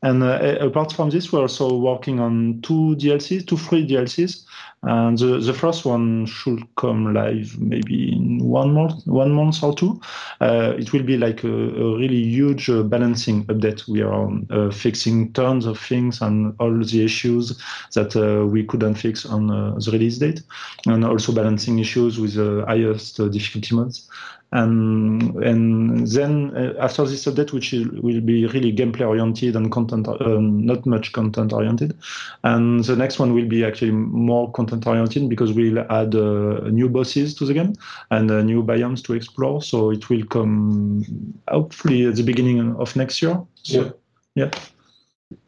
And 0.04 0.22
uh, 0.22 0.58
apart 0.60 0.92
from 0.92 1.10
this, 1.10 1.32
we're 1.32 1.42
also 1.42 1.78
working 1.78 2.20
on 2.20 2.60
two 2.62 2.96
DLCs, 2.98 3.48
two 3.48 3.56
free 3.56 3.88
DLCs. 3.88 4.44
And 4.86 5.18
the, 5.18 5.40
the 5.40 5.54
first 5.54 5.86
one 5.86 6.26
should 6.26 6.62
come 6.76 7.14
live 7.14 7.58
maybe 7.58 8.12
in 8.12 8.40
one 8.40 8.74
month, 8.74 9.08
one 9.08 9.32
month 9.32 9.64
or 9.64 9.74
two. 9.74 10.02
Uh, 10.42 10.74
it 10.78 10.92
will 10.92 11.04
be 11.04 11.18
like 11.18 11.46
a, 11.46 11.48
a 11.48 11.98
really 11.98 12.22
huge 12.22 12.70
uh, 12.70 12.84
balancing 12.84 13.46
update. 13.46 13.88
We 13.88 14.02
are 14.02 14.30
uh, 14.50 14.72
fixing 14.72 15.32
tons 15.32 15.66
of 15.66 15.80
things 15.80 16.22
and 16.22 16.54
all 16.60 16.78
the 16.78 17.06
issues 17.06 17.58
that 17.94 18.14
uh, 18.18 18.46
we 18.46 18.66
couldn't 18.66 18.96
fix 18.96 19.26
on 19.26 19.50
uh, 19.50 19.76
the 19.80 19.92
release 19.92 20.18
date, 20.18 20.44
and 20.86 21.06
also 21.06 21.32
balancing 21.32 21.80
issues 21.80 22.20
with 22.20 22.34
the 22.34 22.66
highest 22.68 23.16
difficulty 23.32 23.74
modes. 23.74 24.10
And, 24.54 25.36
and 25.44 26.06
then 26.06 26.56
uh, 26.56 26.76
after 26.80 27.06
this 27.06 27.26
update, 27.26 27.54
which 27.54 27.72
will 27.72 28.22
be 28.22 28.46
really 28.46 28.72
gameplay 28.72 29.08
oriented 29.08 29.56
and 29.56 29.72
content, 29.72 30.08
uh, 30.08 30.38
not 30.40 30.86
much 30.86 31.12
content 31.12 31.52
oriented. 31.52 31.98
And 32.44 32.84
the 32.84 32.96
next 32.96 33.18
one 33.18 33.34
will 33.34 33.48
be 33.48 33.66
actually 33.66 33.92
more 33.92 34.52
content 34.52 34.86
oriented 34.86 35.28
because 35.28 35.54
we'll 35.54 35.80
add 35.80 36.14
uh, 36.14 36.70
new 36.70 36.88
bosses 36.88 37.34
to 37.36 37.46
the 37.46 37.56
game 37.56 37.74
and 38.12 38.30
uh, 38.30 38.44
new 38.44 38.62
biomes 38.62 39.04
to 39.06 39.14
explore. 39.14 39.64
So 39.64 39.90
it 39.90 40.08
will 40.12 40.24
come 40.26 41.04
hopefully 41.48 42.06
at 42.06 42.16
the 42.16 42.24
beginning 42.24 42.76
of 42.76 42.96
next 42.96 43.24
year. 43.24 43.42
So, 43.64 43.96
yeah. 44.36 44.52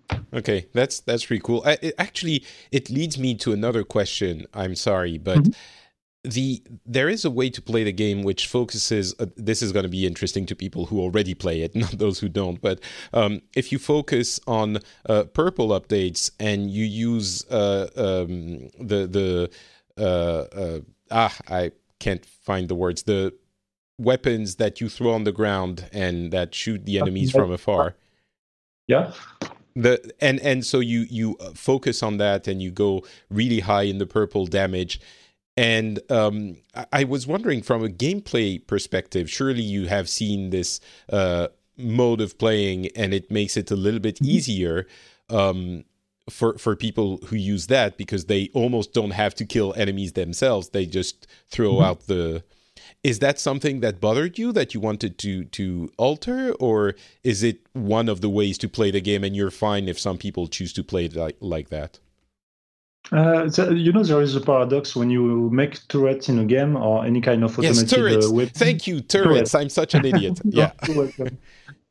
yeah. 0.10 0.18
Okay, 0.34 0.66
that's 0.74 1.00
that's 1.00 1.26
pretty 1.26 1.42
cool. 1.42 1.62
I, 1.64 1.78
it, 1.82 1.94
actually, 2.00 2.44
it 2.72 2.90
leads 2.90 3.20
me 3.20 3.36
to 3.36 3.54
another 3.54 3.84
question. 3.84 4.48
I'm 4.52 4.74
sorry, 4.74 5.20
but. 5.20 5.38
Mm-hmm 5.38 5.52
the 6.26 6.62
there 6.86 7.10
is 7.10 7.26
a 7.26 7.32
way 7.32 7.50
to 7.50 7.62
play 7.62 7.84
the 7.84 7.92
game 7.92 8.24
which 8.24 8.48
focuses 8.48 9.16
uh, 9.20 9.26
this 9.38 9.62
is 9.62 9.72
going 9.72 9.84
to 9.84 9.90
be 9.90 10.06
interesting 10.06 10.46
to 10.46 10.56
people 10.56 10.86
who 10.88 11.00
already 11.00 11.34
play 11.34 11.62
it 11.62 11.76
not 11.84 11.98
those 11.98 12.20
who 12.20 12.30
don't 12.30 12.62
but 12.62 12.80
um, 13.14 13.42
if 13.56 13.72
you 13.72 13.80
focus 13.80 14.40
on 14.48 14.80
uh, 15.08 15.24
purple 15.34 15.70
updates 15.70 16.32
and 16.40 16.70
you 16.72 16.86
use 16.86 17.46
uh, 17.50 17.88
um, 17.96 18.70
the 18.80 19.08
the 19.08 19.50
uh, 19.98 20.58
uh, 20.58 20.80
ah 21.12 21.38
i 21.48 21.72
can't 22.00 22.26
find 22.26 22.68
the 22.68 22.76
words 22.76 23.04
the 23.04 23.34
weapons 23.98 24.56
that 24.56 24.82
you 24.82 24.90
throw 24.90 25.12
on 25.12 25.24
the 25.24 25.32
ground 25.32 25.90
and 25.92 26.32
that 26.32 26.54
shoot 26.54 26.86
the 26.86 27.00
enemies 27.00 27.32
from 27.32 27.52
afar. 27.52 27.96
Yeah. 28.88 29.14
The 29.76 30.14
and 30.22 30.40
and 30.40 30.66
so 30.66 30.80
you 30.80 31.06
you 31.10 31.36
uh, 31.40 31.52
focus 31.54 32.02
on 32.02 32.18
that 32.18 32.48
and 32.48 32.62
you 32.62 32.72
go 32.72 33.04
really 33.30 33.60
high 33.60 33.84
in 33.84 33.98
the 33.98 34.06
purple 34.06 34.46
damage 34.46 35.02
And 35.58 36.00
um, 36.12 36.58
I 36.92 37.06
was 37.06 37.26
wondering 37.26 37.62
from 37.62 37.84
a 37.84 37.88
gameplay 37.88 38.66
perspective, 38.66 39.30
surely 39.30 39.62
you 39.62 39.88
have 39.88 40.10
seen 40.10 40.50
this 40.50 40.82
uh, 41.10 41.48
mode 41.78 42.22
of 42.22 42.38
playing 42.38 42.88
and 42.96 43.14
it 43.14 43.32
makes 43.32 43.56
it 43.56 43.72
a 43.72 43.76
little 43.76 44.02
bit 44.02 44.16
mm-hmm. 44.16 44.32
easier 44.32 44.88
um, 45.30 45.86
for, 46.30 46.58
for 46.58 46.76
people 46.76 47.20
who 47.28 47.38
use 47.38 47.68
that 47.68 47.98
because 47.98 48.26
they 48.26 48.50
almost 48.54 48.94
don't 48.94 49.12
have 49.12 49.34
to 49.36 49.46
kill 49.46 49.74
enemies 49.78 50.14
themselves. 50.14 50.70
They 50.70 50.86
just 50.86 51.28
throw 51.50 51.76
mm-hmm. 51.76 51.86
out 51.86 52.08
the. 52.08 52.44
Is 53.04 53.20
that 53.20 53.40
something 53.40 53.80
that 53.80 54.02
bothered 54.02 54.38
you 54.38 54.52
that 54.52 54.74
you 54.74 54.80
wanted 54.80 55.18
to 55.20 55.46
to 55.46 55.92
alter, 55.98 56.54
or 56.54 56.96
is 57.24 57.44
it 57.44 57.60
one 57.74 58.10
of 58.10 58.22
the 58.22 58.30
ways 58.30 58.58
to 58.60 58.68
play 58.68 58.90
the 58.90 59.00
game 59.00 59.24
and 59.24 59.36
you're 59.36 59.52
fine 59.52 59.88
if 59.88 60.00
some 60.00 60.18
people 60.18 60.48
choose 60.48 60.74
to 60.74 60.84
play 60.84 61.06
it 61.06 61.16
like, 61.16 61.38
like 61.40 61.70
that? 61.70 62.00
Uh, 63.12 63.50
so, 63.50 63.70
you 63.70 63.92
know, 63.92 64.04
there 64.04 64.22
is 64.22 64.36
a 64.36 64.42
paradox 64.42 64.96
when 64.96 65.10
you 65.10 65.50
make 65.52 65.88
turrets 65.88 66.28
in 66.28 66.40
a 66.40 66.46
game 66.46 66.76
or 66.76 67.06
any 67.06 67.22
kind 67.22 67.44
of 67.44 67.52
automated 67.52 67.82
yes, 67.84 67.92
turrets. 67.92 68.32
Uh, 68.32 68.48
Thank 68.54 68.88
you, 68.88 69.02
turrets. 69.02 69.52
turrets. 69.52 69.56
I'm 69.56 69.70
such 69.70 69.94
an 69.94 70.06
idiot. 70.06 70.40
yeah. 70.46 70.72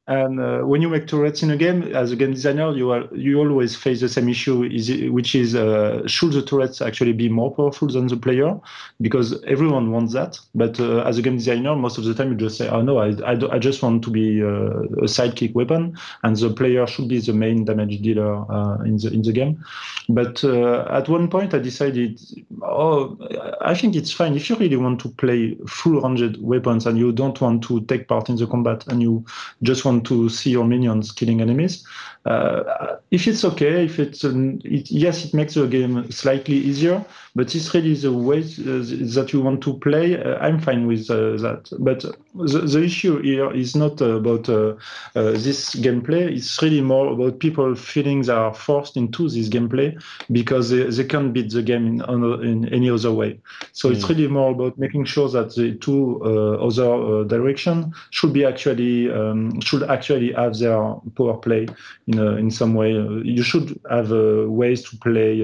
And 0.07 0.39
uh, 0.39 0.59
when 0.61 0.83
you 0.83 0.91
make 0.91 1.07
turrets 1.07 1.43
in 1.43 1.51
a 1.51 1.57
game, 1.57 1.83
as 1.95 2.13
a 2.13 2.17
game 2.17 2.35
designer, 2.35 2.73
you 2.73 2.91
are 2.91 3.05
you 3.15 3.39
always 3.39 3.75
face 3.75 4.01
the 4.03 4.09
same 4.09 4.29
issue, 4.29 4.63
is 4.63 4.91
which 5.11 5.35
is 5.35 5.55
uh, 5.55 6.07
should 6.07 6.33
the 6.33 6.43
turrets 6.43 6.83
actually 6.83 7.15
be 7.15 7.31
more 7.31 7.55
powerful 7.55 7.89
than 7.89 8.09
the 8.09 8.17
player? 8.19 8.55
Because 9.01 9.43
everyone 9.45 9.93
wants 9.93 10.13
that, 10.13 10.39
but 10.55 10.79
uh, 10.79 10.99
as 11.05 11.17
a 11.17 11.23
game 11.23 11.37
designer, 11.37 11.75
most 11.75 11.97
of 11.97 12.05
the 12.05 12.13
time 12.13 12.31
you 12.33 12.37
just 12.37 12.59
say, 12.59 12.69
"Oh 12.69 12.83
no, 12.83 12.99
I 12.99 13.13
I, 13.25 13.55
I 13.55 13.59
just 13.59 13.83
want 13.83 14.05
to 14.05 14.11
be 14.11 14.43
uh, 14.43 14.83
a 15.01 15.09
sidekick 15.09 15.55
weapon, 15.55 15.97
and 16.23 16.37
the 16.37 16.51
player 16.51 16.87
should 16.87 17.09
be 17.09 17.21
the 17.21 17.33
main 17.33 17.65
damage 17.65 18.03
dealer 18.03 18.45
uh, 18.53 18.83
in 18.85 18.99
the 18.99 19.11
in 19.11 19.23
the 19.23 19.33
game." 19.33 19.65
But 20.11 20.45
uh, 20.45 20.87
at 20.91 21.09
one 21.09 21.31
point, 21.31 21.55
I 21.55 21.61
decided, 21.61 22.21
"Oh, 22.61 23.17
I 23.63 23.75
think 23.75 23.97
it's 23.97 24.13
fine 24.13 24.37
if 24.37 24.51
you 24.51 24.57
really 24.57 24.77
want 24.77 25.01
to 25.01 25.09
play 25.09 25.57
full 25.67 26.03
ranged 26.03 26.43
weapons 26.43 26.85
and 26.85 26.99
you 26.99 27.11
don't 27.11 27.41
want 27.41 27.65
to 27.65 27.81
take 27.87 28.07
part 28.07 28.29
in 28.29 28.37
the 28.37 28.47
combat 28.47 28.87
and 28.89 29.01
you 29.01 29.25
just 29.63 29.87
want 29.87 29.94
to 30.03 30.29
see 30.29 30.51
your 30.51 30.65
minions 30.65 31.13
killing 31.13 31.41
enemies. 31.41 31.85
Uh, 32.25 32.97
if 33.11 33.29
it's 33.29 33.45
okay, 33.45 33.85
if 33.85 33.99
it's 33.99 34.25
an, 34.25 34.61
it, 34.65 34.91
yes, 34.91 35.27
it 35.27 35.35
makes 35.35 35.55
the 35.55 35.67
game 35.67 36.11
slightly 36.11 36.57
easier, 36.57 37.05
but 37.35 37.55
it's 37.55 37.75
really 37.75 37.95
the 37.95 38.13
way 38.13 38.39
uh, 38.39 38.81
that 39.15 39.31
you 39.33 39.43
want 39.43 39.63
to 39.63 39.75
play. 39.75 40.23
Uh, 40.23 40.39
I'm 40.39 40.59
fine 40.59 40.87
with 40.87 41.11
uh, 41.11 41.37
that. 41.37 41.69
But 41.81 42.01
the, 42.35 42.61
the, 42.61 42.83
issue 42.83 43.21
here 43.21 43.53
is 43.53 43.77
not 43.77 44.01
about 44.01 44.49
uh, 44.49 44.75
uh, 45.15 45.33
this 45.33 45.75
gameplay. 45.75 46.35
It's 46.35 46.63
really 46.63 46.81
more 46.81 47.13
about 47.13 47.41
people 47.41 47.75
feeling 47.75 48.23
they 48.23 48.33
are 48.33 48.55
forced 48.55 48.97
into 48.97 49.29
this 49.29 49.49
gameplay 49.49 50.03
because 50.33 50.71
they, 50.71 50.85
they 50.85 51.05
can't 51.05 51.33
beat 51.33 51.51
the 51.51 51.63
game 51.63 52.01
in, 52.01 52.43
in 52.43 52.69
any 52.73 52.89
other 52.89 53.13
way. 53.13 53.39
So 53.73 53.89
mm. 53.89 53.97
it's 53.97 54.05
hmm. 54.05 54.13
really 54.13 54.29
more 54.29 54.53
about 54.53 54.79
making 54.79 55.05
sure 55.05 55.29
that 55.29 55.55
the 55.55 55.75
two 55.75 56.23
other 56.23 57.25
direction 57.25 57.93
should 58.11 58.33
be 58.33 58.45
actually 58.45 59.11
um, 59.11 59.61
should 59.61 59.83
actually 59.83 60.33
have 60.33 60.59
their 60.59 60.79
power 61.17 61.37
play 61.37 61.67
in 62.07 62.14
a, 62.19 62.37
in 62.37 62.51
some 62.51 62.75
way. 62.75 62.93
you 62.93 63.43
should 63.43 63.79
have 63.91 64.11
ways 64.49 64.89
to 64.91 64.97
play 64.99 65.43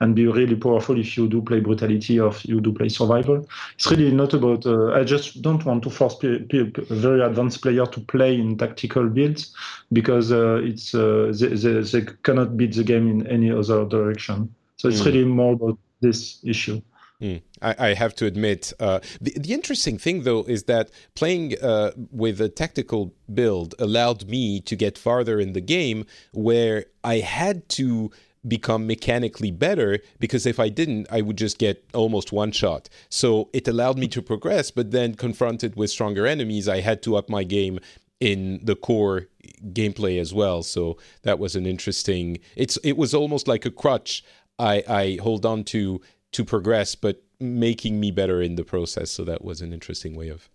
and 0.00 0.14
be 0.14 0.26
really 0.26 0.56
powerful 0.56 0.98
if 0.98 1.16
you 1.16 1.28
do 1.28 1.42
play 1.42 1.60
brutality 1.60 2.18
or 2.18 2.28
if 2.28 2.44
you 2.44 2.60
do 2.60 2.72
play 2.72 2.88
survival. 2.88 3.46
It's 3.74 3.90
really 3.90 4.10
not 4.12 4.34
about. 4.34 4.66
Uh, 4.66 4.92
I 4.92 5.04
just 5.04 5.42
don't 5.42 5.64
want 5.64 5.82
to 5.84 5.90
force 5.90 6.16
p- 6.16 6.38
p- 6.38 6.72
very 6.90 7.22
advanced 7.22 7.62
player 7.62 7.86
to 7.86 8.00
play 8.00 8.34
in 8.34 8.56
tactical 8.56 9.08
builds 9.08 9.54
because 9.92 10.32
uh, 10.32 10.60
it's 10.62 10.94
uh, 10.94 11.32
they, 11.38 11.48
they, 11.48 11.80
they, 11.80 12.06
cannot 12.22 12.56
beat 12.56 12.74
the 12.74 12.84
game 12.84 13.08
in 13.08 13.26
any 13.26 13.50
other 13.50 13.84
direction. 13.84 14.54
So 14.76 14.88
it's 14.88 15.00
mm. 15.00 15.06
really 15.06 15.24
more 15.24 15.54
about 15.54 15.78
this 16.00 16.40
issue. 16.44 16.80
Mm. 17.20 17.42
I, 17.60 17.74
I, 17.78 17.94
have 17.94 18.14
to 18.16 18.26
admit, 18.26 18.72
uh, 18.80 19.00
the, 19.20 19.32
the 19.38 19.52
interesting 19.52 19.98
thing 19.98 20.22
though 20.22 20.44
is 20.44 20.64
that 20.64 20.90
playing 21.14 21.54
uh, 21.62 21.90
with 22.10 22.40
a 22.40 22.48
tactical 22.48 23.12
build 23.32 23.74
allowed 23.78 24.26
me 24.26 24.60
to 24.60 24.74
get 24.74 24.96
farther 24.96 25.38
in 25.38 25.52
the 25.52 25.60
game 25.60 26.06
where 26.32 26.86
I 27.04 27.16
had 27.16 27.68
to 27.70 28.10
become 28.46 28.86
mechanically 28.86 29.50
better 29.50 29.98
because 30.18 30.46
if 30.46 30.58
I 30.58 30.70
didn't, 30.70 31.08
I 31.10 31.20
would 31.20 31.36
just 31.36 31.58
get 31.58 31.84
almost 31.92 32.32
one 32.32 32.52
shot. 32.52 32.88
So 33.08 33.50
it 33.52 33.68
allowed 33.68 33.98
me 33.98 34.08
to 34.08 34.22
progress, 34.22 34.70
but 34.70 34.90
then 34.90 35.14
confronted 35.14 35.76
with 35.76 35.90
stronger 35.90 36.26
enemies, 36.26 36.68
I 36.68 36.80
had 36.80 37.02
to 37.02 37.16
up 37.16 37.28
my 37.28 37.44
game 37.44 37.80
in 38.18 38.60
the 38.62 38.76
core 38.76 39.28
gameplay 39.72 40.18
as 40.20 40.32
well. 40.32 40.62
So 40.62 40.96
that 41.22 41.38
was 41.38 41.56
an 41.56 41.66
interesting. 41.66 42.38
It's 42.56 42.78
it 42.78 42.96
was 42.96 43.14
almost 43.14 43.48
like 43.48 43.66
a 43.66 43.70
crutch 43.70 44.24
I 44.58 44.84
I 44.88 45.18
hold 45.22 45.44
on 45.46 45.64
to 45.64 46.00
to 46.32 46.44
progress, 46.44 46.94
but 46.94 47.22
making 47.40 47.98
me 47.98 48.10
better 48.10 48.42
in 48.42 48.56
the 48.56 48.64
process. 48.64 49.10
So 49.10 49.24
that 49.24 49.44
was 49.44 49.60
an 49.60 49.72
interesting 49.72 50.14
way 50.14 50.28
of 50.28 50.48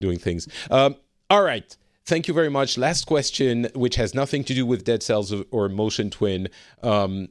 doing 0.00 0.18
things. 0.18 0.48
Um, 0.70 0.96
all 1.30 1.42
right. 1.42 1.76
Thank 2.04 2.28
you 2.28 2.34
very 2.34 2.48
much. 2.48 2.78
Last 2.78 3.04
question, 3.06 3.68
which 3.74 3.96
has 3.96 4.14
nothing 4.14 4.44
to 4.44 4.54
do 4.54 4.64
with 4.64 4.84
Dead 4.84 5.02
Cells 5.02 5.34
or 5.50 5.68
Motion 5.68 6.08
Twin. 6.08 6.48
Um, 6.82 7.28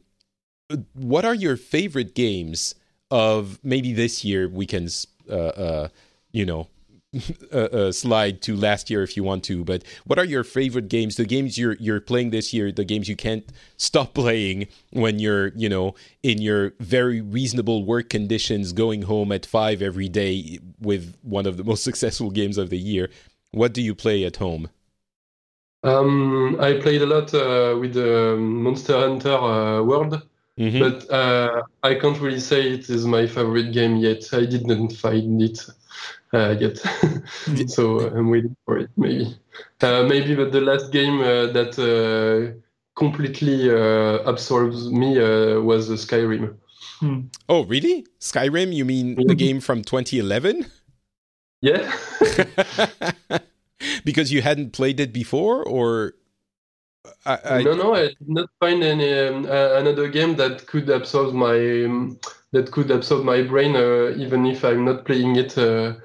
what 0.94 1.24
are 1.24 1.34
your 1.34 1.56
favorite 1.56 2.14
games 2.14 2.76
of 3.10 3.60
maybe 3.64 3.94
this 3.94 4.26
year? 4.26 4.50
We 4.50 4.66
can, 4.66 4.90
uh, 5.30 5.34
uh, 5.34 5.88
you 6.32 6.46
know, 6.46 6.68
uh, 7.54 7.58
uh, 7.58 7.92
slide 7.92 8.42
to 8.44 8.56
last 8.56 8.90
year 8.90 9.04
if 9.04 9.16
you 9.16 9.24
want 9.24 9.44
to. 9.46 9.64
But 9.64 9.84
what 10.06 10.20
are 10.20 10.26
your 10.26 10.44
favorite 10.44 10.90
games? 10.90 11.16
The 11.16 11.26
games 11.26 11.58
you're 11.58 11.76
you're 11.80 12.02
playing 12.02 12.32
this 12.32 12.54
year, 12.54 12.72
the 12.72 12.86
games 12.86 13.08
you 13.08 13.16
can't 13.16 13.46
stop 13.78 14.14
playing 14.14 14.68
when 14.92 15.20
you're 15.20 15.48
you 15.56 15.70
know 15.70 15.96
in 16.24 16.42
your 16.42 16.74
very 16.80 17.22
reasonable 17.22 17.86
work 17.86 18.10
conditions, 18.10 18.74
going 18.74 19.04
home 19.04 19.32
at 19.32 19.46
five 19.46 19.82
every 19.82 20.10
day 20.10 20.60
with 20.80 21.16
one 21.22 21.46
of 21.46 21.58
the 21.58 21.64
most 21.64 21.84
successful 21.90 22.32
games 22.32 22.58
of 22.58 22.70
the 22.70 22.78
year. 22.78 23.10
What 23.52 23.74
do 23.74 23.82
you 23.82 23.96
play 23.96 24.26
at 24.26 24.38
home? 24.38 24.70
Um, 25.84 26.58
I 26.60 26.74
played 26.80 27.04
a 27.04 27.06
lot 27.06 27.34
uh, 27.34 27.78
with 27.80 27.94
the 27.94 28.36
Monster 28.38 28.98
Hunter 28.98 29.36
uh, 29.36 29.84
World, 29.84 30.20
mm-hmm. 30.60 30.80
but 30.80 31.10
uh, 31.12 31.62
I 31.84 31.94
can't 31.94 32.20
really 32.20 32.40
say 32.40 32.72
it 32.72 32.90
is 32.90 33.06
my 33.06 33.28
favorite 33.28 33.72
game 33.72 33.98
yet. 33.98 34.24
I 34.34 34.46
didn't 34.46 34.94
find 34.94 35.42
it 35.44 35.60
uh, 35.70 35.74
yet, 36.60 36.78
so 37.68 38.00
I'm 38.00 38.30
waiting 38.30 38.56
for 38.66 38.78
it. 38.80 38.90
Maybe, 38.98 39.38
uh, 39.82 40.04
maybe, 40.04 40.36
but 40.36 40.52
the 40.52 40.62
last 40.62 40.92
game 40.92 41.22
uh, 41.22 41.48
that 41.54 42.56
completely 42.96 43.70
absorbs 43.70 44.90
me 44.92 45.18
was 45.60 45.90
Skyrim. 45.90 46.56
Hmm. 47.00 47.22
Oh, 47.50 47.66
really? 47.66 48.06
Skyrim? 48.20 48.74
You 48.74 48.86
mean 48.86 49.16
the 49.16 49.36
game 49.36 49.60
from 49.60 49.84
2011? 49.84 50.66
Yeah. 51.62 51.92
because 54.06 54.32
you 54.32 54.42
hadn't 54.42 54.72
played 54.72 55.00
it 55.00 55.12
before, 55.12 55.64
or 55.64 56.14
I, 57.26 57.40
I... 57.46 57.64
no, 57.64 57.76
no, 57.76 57.96
I 57.96 58.08
did 58.08 58.30
not 58.30 58.50
find 58.60 58.84
any 58.84 59.12
um, 59.14 59.46
uh, 59.46 59.74
another 59.76 60.08
game 60.08 60.36
that 60.36 60.66
could 60.68 60.90
absorb 60.90 61.34
my 61.34 61.86
um, 61.86 62.20
that 62.52 62.72
could 62.72 62.92
absorb 62.92 63.26
my 63.26 63.42
brain, 63.42 63.76
uh, 63.76 64.14
even 64.18 64.46
if 64.46 64.64
I'm 64.64 64.86
not 64.86 65.06
playing 65.06 65.36
it. 65.36 65.58
Uh, 65.58 65.96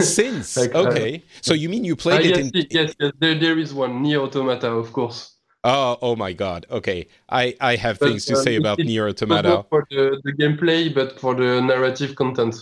Since 0.00 0.56
like, 0.60 0.74
uh, 0.74 0.88
okay, 0.88 1.22
so 1.40 1.54
you 1.54 1.68
mean 1.68 1.84
you 1.84 1.96
played 1.96 2.26
it? 2.26 2.36
Yes, 2.36 2.50
in... 2.50 2.66
yes, 2.70 2.94
yes. 2.98 3.12
There, 3.18 3.34
there 3.34 3.58
is 3.58 3.74
one 3.74 4.02
NieR 4.02 4.20
Automata, 4.20 4.70
of 4.70 4.92
course. 4.92 5.34
Oh, 5.64 5.98
oh 6.00 6.16
my 6.16 6.32
God. 6.32 6.66
Okay, 6.70 7.08
I, 7.28 7.54
I 7.60 7.76
have 7.76 7.98
but, 7.98 8.08
things 8.08 8.24
to 8.26 8.36
say 8.36 8.56
about 8.56 8.78
NieR 8.78 9.10
Automata. 9.10 9.64
For 9.68 9.86
the, 9.90 10.20
the 10.24 10.32
gameplay, 10.32 10.94
but 10.94 11.18
for 11.18 11.34
the 11.34 11.60
narrative 11.60 12.14
content. 12.16 12.54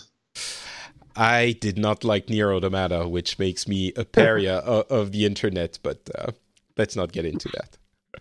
I 1.15 1.53
did 1.61 1.77
not 1.77 2.03
like 2.03 2.27
NieR 2.27 2.55
Automata, 2.55 3.07
which 3.07 3.39
makes 3.39 3.67
me 3.67 3.93
a 3.95 4.05
pariah 4.05 4.57
of, 4.65 4.85
of, 4.91 5.11
the 5.11 5.25
internet. 5.25 5.79
But 5.83 6.09
uh, 6.15 6.31
let's 6.77 6.95
not 6.95 7.11
get 7.11 7.25
into 7.25 7.49
that. 7.49 7.77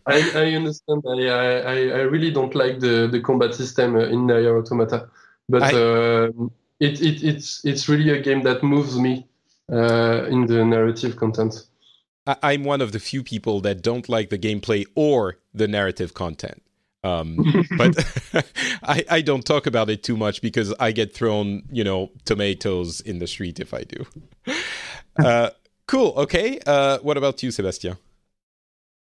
I, 0.06 0.30
I 0.34 0.52
understand. 0.52 1.02
I, 1.08 1.26
I, 1.26 1.74
I 1.74 2.02
really 2.02 2.30
don't 2.30 2.54
like 2.54 2.80
the, 2.80 3.08
the 3.10 3.20
combat 3.20 3.54
system 3.54 3.96
in 3.96 4.26
NieR 4.26 4.62
Automata, 4.62 5.08
but 5.48 5.62
I, 5.62 5.72
uh, 5.72 6.30
it, 6.80 7.00
it 7.00 7.22
it's 7.22 7.64
it's 7.64 7.88
really 7.88 8.10
a 8.10 8.20
game 8.20 8.42
that 8.42 8.62
moves 8.62 8.98
me 8.98 9.26
uh, 9.72 10.24
in 10.24 10.46
the 10.46 10.64
narrative 10.64 11.16
content. 11.16 11.66
I'm 12.42 12.64
one 12.64 12.80
of 12.80 12.90
the 12.92 12.98
few 12.98 13.22
people 13.22 13.60
that 13.60 13.82
don't 13.82 14.08
like 14.08 14.30
the 14.30 14.38
gameplay 14.38 14.84
or 14.96 15.38
the 15.54 15.68
narrative 15.68 16.12
content. 16.14 16.62
Um, 17.04 17.64
but 17.78 17.94
I, 18.82 19.04
I 19.08 19.20
don't 19.20 19.44
talk 19.44 19.66
about 19.66 19.90
it 19.90 20.02
too 20.02 20.16
much 20.16 20.42
because 20.42 20.74
I 20.80 20.90
get 20.90 21.14
thrown, 21.14 21.62
you 21.70 21.84
know, 21.84 22.10
tomatoes 22.24 23.00
in 23.00 23.20
the 23.20 23.28
street 23.28 23.60
if 23.60 23.72
I 23.72 23.84
do. 23.84 24.04
Uh, 25.18 25.50
cool. 25.86 26.14
Okay. 26.16 26.58
Uh, 26.66 26.98
what 26.98 27.16
about 27.16 27.42
you, 27.42 27.50
Sebastien? 27.50 27.96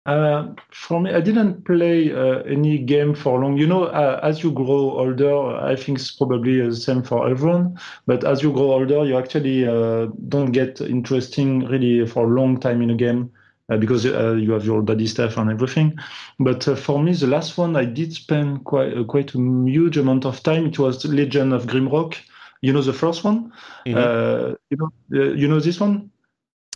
Uh, 0.06 0.54
for 0.70 1.00
me, 1.00 1.12
I 1.12 1.20
didn't 1.20 1.64
play 1.66 2.12
uh, 2.12 2.38
any 2.44 2.78
game 2.78 3.14
for 3.14 3.40
long. 3.40 3.58
You 3.58 3.66
know, 3.66 3.84
uh, 3.84 4.20
as 4.22 4.42
you 4.42 4.50
grow 4.50 4.98
older, 4.98 5.36
I 5.58 5.76
think 5.76 5.98
it's 5.98 6.10
probably 6.12 6.60
the 6.60 6.74
same 6.74 7.02
for 7.02 7.28
everyone. 7.28 7.78
But 8.06 8.24
as 8.24 8.42
you 8.42 8.50
grow 8.52 8.72
older, 8.72 9.04
you 9.04 9.18
actually 9.18 9.66
uh, 9.66 10.06
don't 10.28 10.52
get 10.52 10.80
interesting 10.80 11.66
really 11.66 12.06
for 12.06 12.24
a 12.24 12.34
long 12.34 12.58
time 12.58 12.80
in 12.80 12.88
a 12.90 12.94
game 12.94 13.30
uh, 13.68 13.76
because 13.76 14.06
uh, 14.06 14.32
you 14.32 14.52
have 14.52 14.64
your 14.64 14.80
daddy 14.80 15.06
stuff 15.06 15.36
and 15.36 15.50
everything. 15.50 15.98
But 16.38 16.66
uh, 16.66 16.74
for 16.74 17.02
me, 17.02 17.12
the 17.12 17.26
last 17.26 17.58
one 17.58 17.76
I 17.76 17.84
did 17.84 18.14
spend 18.14 18.64
quite 18.64 18.96
uh, 18.96 19.04
quite 19.04 19.34
a 19.34 19.38
huge 19.66 19.98
amount 19.98 20.24
of 20.24 20.42
time. 20.42 20.66
It 20.66 20.78
was 20.78 21.04
Legend 21.04 21.52
of 21.52 21.66
Grimrock. 21.66 22.16
You 22.62 22.72
know 22.72 22.82
the 22.82 22.94
first 22.94 23.24
one. 23.24 23.52
Mhm. 23.86 24.56
you 24.70 24.76
know 24.78 24.90
you 25.10 25.48
know 25.48 25.60
this 25.60 25.78
one. 25.80 26.10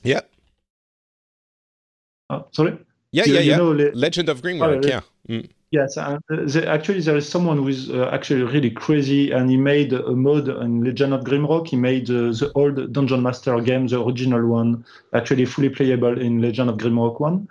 Yeah. 0.02 0.20
Oh, 2.28 2.46
sorry. 2.52 2.81
Yeah, 3.12 3.24
You- 3.26 3.34
yeah, 3.34 3.40
you 3.40 3.50
yeah. 3.50 3.56
know 3.58 3.70
Le- 3.72 3.92
Legend 3.94 4.28
of 4.28 4.42
Grimrock, 4.42 4.84
Oh, 4.84 4.88
yeah. 4.88 5.00
Mm. 5.28 5.48
Yes, 5.70 5.96
uh, 5.96 6.18
the, 6.28 6.66
actually 6.68 7.00
there 7.00 7.16
is 7.16 7.26
someone 7.26 7.56
who 7.56 7.68
is 7.68 7.88
uh, 7.88 8.10
actually 8.12 8.42
really 8.42 8.70
crazy, 8.70 9.30
and 9.30 9.48
he 9.48 9.56
made 9.56 9.94
a 9.94 10.12
mod 10.12 10.46
in 10.48 10.84
Legend 10.84 11.14
of 11.14 11.24
Grimrock. 11.24 11.68
He 11.68 11.76
made 11.76 12.10
uh, 12.10 12.28
the 12.32 12.50
old 12.54 12.92
Dungeon 12.92 13.22
Master 13.22 13.58
game, 13.60 13.86
the 13.86 14.02
original 14.04 14.46
one, 14.46 14.84
actually 15.14 15.46
fully 15.46 15.70
playable 15.70 16.20
in 16.20 16.42
Legend 16.42 16.68
of 16.68 16.76
Grimrock 16.76 17.20
one. 17.20 17.48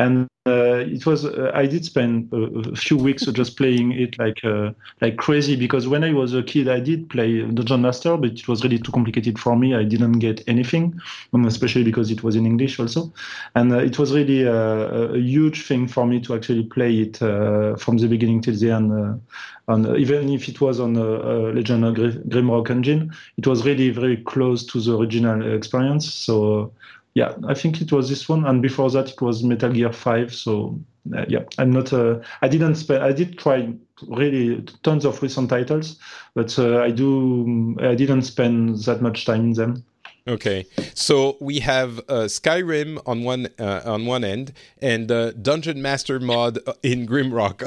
And 0.00 0.28
uh, 0.46 0.80
it 0.96 1.04
was 1.04 1.26
uh, 1.26 1.50
I 1.54 1.66
did 1.66 1.84
spend 1.84 2.32
a, 2.32 2.70
a 2.70 2.74
few 2.74 2.96
weeks 2.96 3.26
just 3.26 3.58
playing 3.58 3.92
it 3.92 4.18
like 4.18 4.42
uh, 4.42 4.70
like 5.02 5.18
crazy 5.18 5.56
because 5.56 5.86
when 5.86 6.02
I 6.02 6.14
was 6.14 6.32
a 6.32 6.42
kid 6.42 6.68
I 6.68 6.80
did 6.80 7.10
play 7.10 7.42
Dungeon 7.42 7.82
Master, 7.82 8.16
but 8.16 8.30
it 8.30 8.48
was 8.48 8.64
really 8.64 8.78
too 8.78 8.92
complicated 8.92 9.38
for 9.38 9.54
me. 9.56 9.74
I 9.74 9.84
didn't 9.84 10.18
get 10.18 10.42
anything, 10.48 10.98
um, 11.34 11.44
especially 11.44 11.84
because 11.84 12.10
it 12.10 12.22
was 12.22 12.34
in 12.34 12.46
English 12.46 12.80
also 12.80 13.12
and 13.54 13.72
it 13.74 13.98
was 13.98 14.14
really 14.14 14.48
uh, 14.48 15.12
a 15.12 15.18
huge 15.18 15.66
thing 15.66 15.86
for 15.86 16.06
me 16.06 16.18
to 16.22 16.34
actually 16.34 16.64
play 16.64 17.00
it 17.00 17.18
from 17.18 17.98
the 17.98 18.08
beginning 18.08 18.40
till 18.40 18.56
the 18.56 18.70
end. 18.70 19.20
On, 19.68 19.96
even 19.96 20.30
if 20.30 20.48
it 20.48 20.60
was 20.62 20.80
on 20.80 20.96
uh, 20.96 21.52
Legend 21.54 21.84
of 21.84 21.94
Grimrock 21.94 22.70
engine, 22.70 23.12
it 23.36 23.46
was 23.46 23.64
really 23.66 23.90
very 23.90 24.16
close 24.16 24.64
to 24.64 24.80
the 24.80 24.96
original 24.98 25.54
experience. 25.54 26.12
So 26.12 26.72
yeah, 27.20 27.34
I 27.46 27.52
think 27.52 27.82
it 27.82 27.92
was 27.92 28.08
this 28.08 28.30
one, 28.30 28.46
and 28.46 28.62
before 28.62 28.90
that 28.92 29.10
it 29.10 29.20
was 29.20 29.42
Metal 29.42 29.70
Gear 29.70 29.92
Five. 29.92 30.34
So 30.34 30.80
uh, 31.14 31.26
yeah, 31.28 31.44
I'm 31.58 31.70
not. 31.70 31.92
Uh, 31.92 32.20
I 32.40 32.48
didn't 32.48 32.76
spend. 32.76 33.04
I 33.04 33.12
did 33.12 33.38
try 33.38 33.74
really 34.08 34.62
tons 34.82 35.04
of 35.04 35.22
recent 35.22 35.50
titles, 35.50 35.98
but 36.34 36.58
uh, 36.58 36.78
I 36.80 36.90
do. 36.90 37.76
I 37.80 37.94
didn't 37.94 38.22
spend 38.22 38.84
that 38.84 39.02
much 39.02 39.26
time 39.26 39.40
in 39.40 39.52
them. 39.52 39.84
Okay, 40.26 40.64
so 40.94 41.36
we 41.40 41.60
have 41.60 41.98
uh, 41.98 42.26
Skyrim 42.26 42.98
on 43.04 43.22
one 43.22 43.48
uh, 43.58 43.82
on 43.84 44.06
one 44.06 44.24
end 44.24 44.54
and 44.80 45.12
uh, 45.12 45.32
Dungeon 45.32 45.82
Master 45.82 46.20
mod 46.20 46.58
in 46.82 47.06
Grimrock. 47.06 47.60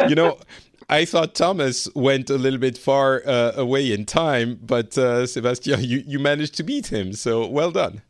You 0.08 0.14
know, 0.14 0.38
I 0.90 1.04
thought 1.04 1.34
Thomas 1.34 1.86
went 1.94 2.30
a 2.30 2.38
little 2.38 2.58
bit 2.58 2.78
far 2.78 3.22
uh, 3.26 3.52
away 3.56 3.92
in 3.92 4.06
time, 4.06 4.58
but 4.62 4.96
uh, 4.96 5.26
Sebastien, 5.26 5.84
you, 5.84 6.02
you 6.06 6.18
managed 6.18 6.54
to 6.56 6.62
beat 6.62 6.86
him. 6.86 7.12
So 7.12 7.46
well 7.46 7.70
done. 7.70 8.00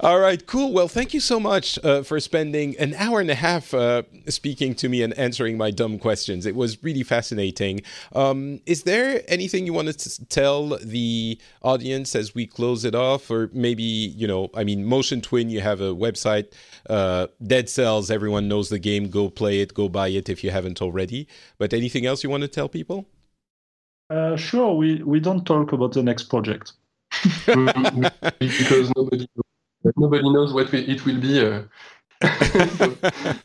All 0.00 0.18
right, 0.18 0.44
cool. 0.46 0.72
Well, 0.72 0.88
thank 0.88 1.14
you 1.14 1.20
so 1.20 1.38
much 1.38 1.78
uh, 1.84 2.02
for 2.02 2.18
spending 2.18 2.76
an 2.78 2.94
hour 2.94 3.20
and 3.20 3.30
a 3.30 3.34
half 3.34 3.72
uh, 3.74 4.02
speaking 4.26 4.74
to 4.76 4.88
me 4.88 5.02
and 5.02 5.16
answering 5.18 5.56
my 5.56 5.70
dumb 5.70 5.98
questions. 5.98 6.46
It 6.46 6.56
was 6.56 6.82
really 6.82 7.02
fascinating. 7.02 7.82
Um, 8.14 8.60
is 8.66 8.82
there 8.82 9.22
anything 9.28 9.66
you 9.66 9.72
wanted 9.72 9.98
to 10.00 10.24
tell 10.26 10.78
the 10.78 11.38
audience 11.62 12.16
as 12.16 12.34
we 12.34 12.46
close 12.46 12.84
it 12.84 12.94
off? 12.94 13.30
Or 13.30 13.50
maybe, 13.52 13.82
you 13.82 14.26
know, 14.26 14.50
I 14.54 14.64
mean, 14.64 14.84
Motion 14.84 15.20
Twin, 15.20 15.50
you 15.50 15.60
have 15.60 15.80
a 15.80 15.94
website, 15.94 16.52
uh, 16.88 17.28
Dead 17.46 17.68
Cells, 17.68 18.10
everyone 18.10 18.48
knows 18.48 18.70
the 18.70 18.78
game. 18.78 19.08
Go 19.08 19.28
play 19.28 19.60
it, 19.60 19.74
go 19.74 19.88
buy 19.88 20.08
it 20.08 20.28
if 20.28 20.42
you 20.42 20.50
haven't 20.50 20.80
already. 20.80 21.28
But 21.58 21.72
anything 21.72 22.06
else 22.06 22.24
you 22.24 22.30
want 22.30 22.42
to 22.42 22.48
tell 22.48 22.68
people? 22.68 23.06
Uh, 24.10 24.36
sure, 24.36 24.74
we, 24.74 25.02
we 25.02 25.20
don't 25.20 25.44
talk 25.44 25.72
about 25.72 25.92
the 25.92 26.02
next 26.02 26.24
project. 26.24 26.72
because 28.40 28.92
nobody 28.96 29.26
nobody 29.96 30.30
knows 30.30 30.52
what 30.52 30.70
we, 30.72 30.80
it 30.80 31.04
will 31.04 31.20
be. 31.20 31.44
Uh. 31.46 31.62
so, 32.78 32.96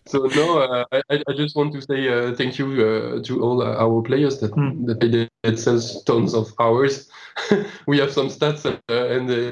so 0.05 0.19
no, 0.35 0.59
uh, 0.59 0.85
I, 0.91 1.21
I 1.27 1.33
just 1.35 1.55
want 1.55 1.73
to 1.73 1.81
say 1.81 2.07
uh, 2.07 2.35
thank 2.35 2.57
you 2.57 2.67
uh, 2.67 3.23
to 3.23 3.43
all 3.43 3.61
our 3.61 4.01
players 4.01 4.39
that 4.39 4.51
Mm. 4.51 5.29
that 5.43 5.59
says 5.59 6.01
tons 6.05 6.33
of 6.33 6.53
hours. 6.59 7.09
we 7.87 7.99
have 7.99 8.11
some 8.11 8.27
stats 8.27 8.65
uh, 8.65 8.77
and 8.89 9.29
uh, 9.29 9.51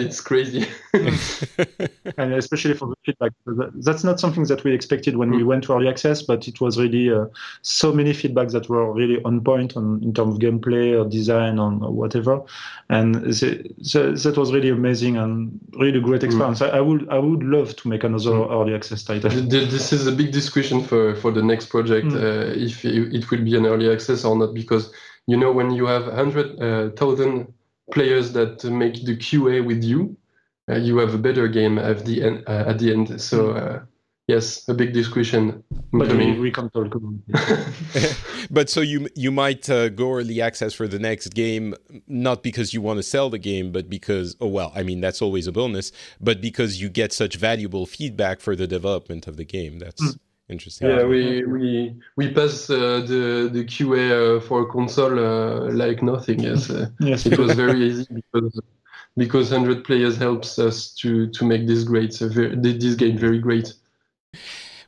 it's 0.00 0.20
crazy. 0.20 0.66
and 0.94 2.34
especially 2.34 2.74
for 2.74 2.88
the 2.88 2.96
feedback. 3.04 3.32
That's 3.46 4.04
not 4.04 4.20
something 4.20 4.44
that 4.44 4.64
we 4.64 4.74
expected 4.74 5.16
when 5.16 5.30
we 5.30 5.44
went 5.44 5.64
to 5.64 5.74
early 5.74 5.88
access, 5.88 6.22
but 6.22 6.48
it 6.48 6.60
was 6.60 6.78
really 6.78 7.10
uh, 7.12 7.26
so 7.62 7.92
many 7.92 8.12
feedbacks 8.12 8.52
that 8.52 8.68
were 8.68 8.92
really 8.92 9.22
on 9.24 9.42
point 9.42 9.76
on, 9.76 10.02
in 10.02 10.12
terms 10.12 10.34
of 10.34 10.40
gameplay 10.40 10.98
or 10.98 11.08
design 11.08 11.58
or 11.58 11.70
whatever, 11.70 12.42
and 12.88 13.14
the, 13.14 13.72
the, 13.78 14.20
that 14.22 14.36
was 14.36 14.52
really 14.52 14.70
amazing 14.70 15.16
and 15.16 15.58
really 15.78 16.00
great 16.00 16.22
experience. 16.24 16.60
I, 16.60 16.68
I 16.68 16.80
would 16.80 17.08
I 17.08 17.18
would 17.18 17.42
love 17.42 17.76
to 17.76 17.88
make 17.88 18.04
another 18.04 18.32
early 18.32 18.74
access 18.74 19.04
title. 19.04 19.30
Th- 19.30 19.48
th- 19.48 19.70
this 19.70 19.92
is 19.92 20.06
a 20.06 20.12
big 20.12 20.32
discussion 20.32 20.82
for, 20.82 21.14
for 21.16 21.30
the 21.30 21.42
next 21.42 21.66
project 21.66 22.00
Mm. 22.00 22.16
uh, 22.16 22.52
if 22.56 22.84
it 22.84 23.14
it 23.14 23.30
will 23.30 23.42
be 23.44 23.56
an 23.56 23.66
early 23.66 23.90
access 23.92 24.24
or 24.24 24.36
not 24.36 24.54
because 24.54 24.92
you 25.26 25.36
know 25.36 25.52
when 25.52 25.70
you 25.70 25.86
have 25.86 26.06
100,000 26.06 27.52
players 27.90 28.32
that 28.32 28.62
make 28.64 29.04
the 29.04 29.16
QA 29.16 29.64
with 29.64 29.82
you 29.84 30.16
uh, 30.70 30.76
you 30.76 30.98
have 30.98 31.14
a 31.14 31.18
better 31.18 31.48
game 31.48 31.78
at 31.78 32.04
the 32.04 32.22
end 32.22 32.44
uh, 32.46 32.64
at 32.70 32.78
the 32.78 32.92
end 32.92 33.20
so 33.20 33.50
uh, 33.52 33.80
yes 34.28 34.68
a 34.68 34.74
big 34.74 34.92
discussion 34.92 35.62
But 35.92 36.08
we, 36.12 36.26
incoming. 36.26 36.40
we 36.40 36.50
can 36.52 36.70
talk 36.70 36.94
about 36.94 37.14
it. 37.28 38.16
but 38.50 38.70
so 38.70 38.80
you 38.80 39.08
you 39.16 39.30
might 39.32 39.68
uh, 39.68 39.88
go 39.88 40.06
early 40.18 40.40
access 40.40 40.72
for 40.72 40.86
the 40.86 40.98
next 41.00 41.28
game, 41.34 41.74
not 42.06 42.42
because 42.42 42.72
you 42.74 42.80
want 42.80 42.98
to 42.98 43.02
sell 43.02 43.28
the 43.30 43.38
game, 43.38 43.72
but 43.72 43.88
because 43.90 44.36
oh 44.40 44.46
well, 44.46 44.70
I 44.74 44.82
mean 44.84 45.00
that's 45.00 45.20
always 45.20 45.46
a 45.48 45.52
bonus, 45.52 45.90
but 46.20 46.40
because 46.40 46.80
you 46.80 46.88
get 46.88 47.12
such 47.12 47.34
valuable 47.36 47.86
feedback 47.86 48.40
for 48.40 48.54
the 48.54 48.66
development 48.68 49.26
of 49.26 49.36
the 49.36 49.44
game. 49.44 49.78
That's 49.80 50.00
Mm. 50.02 50.18
Interesting. 50.50 50.88
yeah 50.88 51.04
we 51.04 51.44
we 51.44 51.94
we 52.16 52.32
pass 52.32 52.68
uh, 52.70 53.00
the 53.06 53.50
the 53.52 53.64
QA 53.64 54.36
uh, 54.36 54.40
for 54.40 54.70
console 54.70 55.18
uh, 55.18 55.72
like 55.72 56.02
nothing. 56.02 56.40
Yes 56.40 56.70
uh, 56.70 56.88
yes, 57.00 57.26
it 57.26 57.38
was 57.38 57.54
very 57.54 57.80
easy 57.88 58.06
because 58.12 58.60
because 59.16 59.50
100 59.50 59.84
players 59.84 60.16
helps 60.16 60.58
us 60.58 60.94
to 60.94 61.28
to 61.30 61.44
make 61.44 61.66
this 61.66 61.84
great 61.84 62.20
uh, 62.22 62.28
very, 62.28 62.56
this 62.56 62.94
game 62.94 63.18
very 63.18 63.38
great 63.38 63.74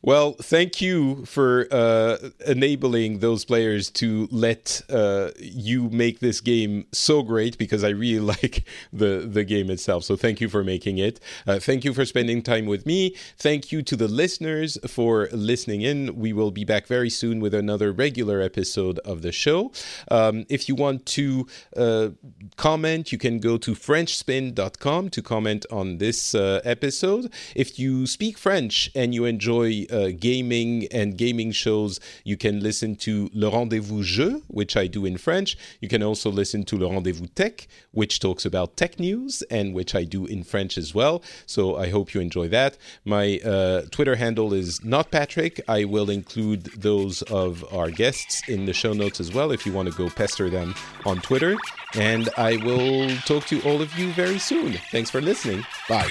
Well, 0.04 0.32
thank 0.32 0.80
you 0.80 1.24
for 1.26 1.68
uh, 1.70 2.16
enabling 2.44 3.20
those 3.20 3.44
players 3.44 3.88
to 3.92 4.26
let 4.32 4.82
uh, 4.90 5.30
you 5.38 5.90
make 5.90 6.18
this 6.18 6.40
game 6.40 6.86
so 6.90 7.22
great 7.22 7.56
because 7.56 7.84
I 7.84 7.90
really 7.90 8.18
like 8.34 8.64
the, 8.92 9.28
the 9.30 9.44
game 9.44 9.70
itself. 9.70 10.02
So 10.02 10.16
thank 10.16 10.40
you 10.40 10.48
for 10.48 10.64
making 10.64 10.98
it. 10.98 11.20
Uh, 11.46 11.60
thank 11.60 11.84
you 11.84 11.94
for 11.94 12.04
spending 12.04 12.42
time 12.42 12.66
with 12.66 12.84
me. 12.84 13.14
Thank 13.38 13.70
you 13.70 13.80
to 13.82 13.94
the 13.94 14.08
listeners 14.08 14.76
for 14.88 15.28
listening 15.30 15.82
in. 15.82 16.16
We 16.16 16.32
will 16.32 16.50
be 16.50 16.64
back 16.64 16.88
very 16.88 17.10
soon 17.10 17.38
with 17.38 17.54
another 17.54 17.92
regular 17.92 18.40
episode 18.40 18.98
of 19.00 19.22
the 19.22 19.30
show. 19.30 19.70
Um, 20.10 20.46
if 20.48 20.68
you 20.68 20.74
want 20.74 21.06
to 21.06 21.46
uh, 21.76 22.08
comment, 22.56 23.12
you 23.12 23.18
can 23.18 23.38
go 23.38 23.56
to 23.58 23.72
FrenchSpin.com 23.72 25.10
to 25.10 25.22
comment 25.22 25.64
on 25.70 25.98
this 25.98 26.34
uh, 26.34 26.60
episode. 26.64 27.32
If 27.54 27.78
you 27.78 28.08
speak 28.08 28.36
French 28.36 28.90
and 28.96 29.14
you 29.14 29.26
enjoy 29.26 29.86
uh, 29.92 30.10
gaming 30.18 30.86
and 30.90 31.16
gaming 31.16 31.52
shows, 31.52 32.00
you 32.24 32.36
can 32.36 32.60
listen 32.60 32.96
to 32.96 33.30
Le 33.32 33.50
Rendezvous 33.50 34.02
Jeu, 34.02 34.42
which 34.48 34.76
I 34.76 34.86
do 34.86 35.04
in 35.04 35.16
French. 35.18 35.56
You 35.80 35.88
can 35.88 36.02
also 36.02 36.30
listen 36.30 36.64
to 36.64 36.78
Le 36.78 36.88
Rendezvous 36.90 37.28
Tech, 37.28 37.68
which 37.92 38.20
talks 38.20 38.44
about 38.44 38.76
tech 38.76 38.98
news 38.98 39.42
and 39.50 39.74
which 39.74 39.94
I 39.94 40.04
do 40.04 40.26
in 40.26 40.42
French 40.44 40.78
as 40.78 40.94
well. 40.94 41.22
So 41.46 41.76
I 41.76 41.90
hope 41.90 42.14
you 42.14 42.20
enjoy 42.20 42.48
that. 42.48 42.78
My 43.04 43.38
uh, 43.44 43.82
Twitter 43.90 44.16
handle 44.16 44.52
is 44.52 44.84
not 44.84 45.10
Patrick. 45.10 45.60
I 45.68 45.84
will 45.84 46.10
include 46.10 46.64
those 46.80 47.22
of 47.22 47.64
our 47.72 47.90
guests 47.90 48.48
in 48.48 48.66
the 48.66 48.72
show 48.72 48.92
notes 48.92 49.20
as 49.20 49.32
well 49.32 49.52
if 49.52 49.66
you 49.66 49.72
want 49.72 49.90
to 49.90 49.96
go 49.96 50.08
pester 50.08 50.50
them 50.50 50.74
on 51.04 51.20
Twitter. 51.20 51.56
And 51.94 52.28
I 52.36 52.56
will 52.64 53.08
talk 53.26 53.44
to 53.46 53.60
all 53.62 53.82
of 53.82 53.96
you 53.98 54.12
very 54.12 54.38
soon. 54.38 54.72
Thanks 54.90 55.10
for 55.10 55.20
listening. 55.20 55.64
Bye. 55.88 56.10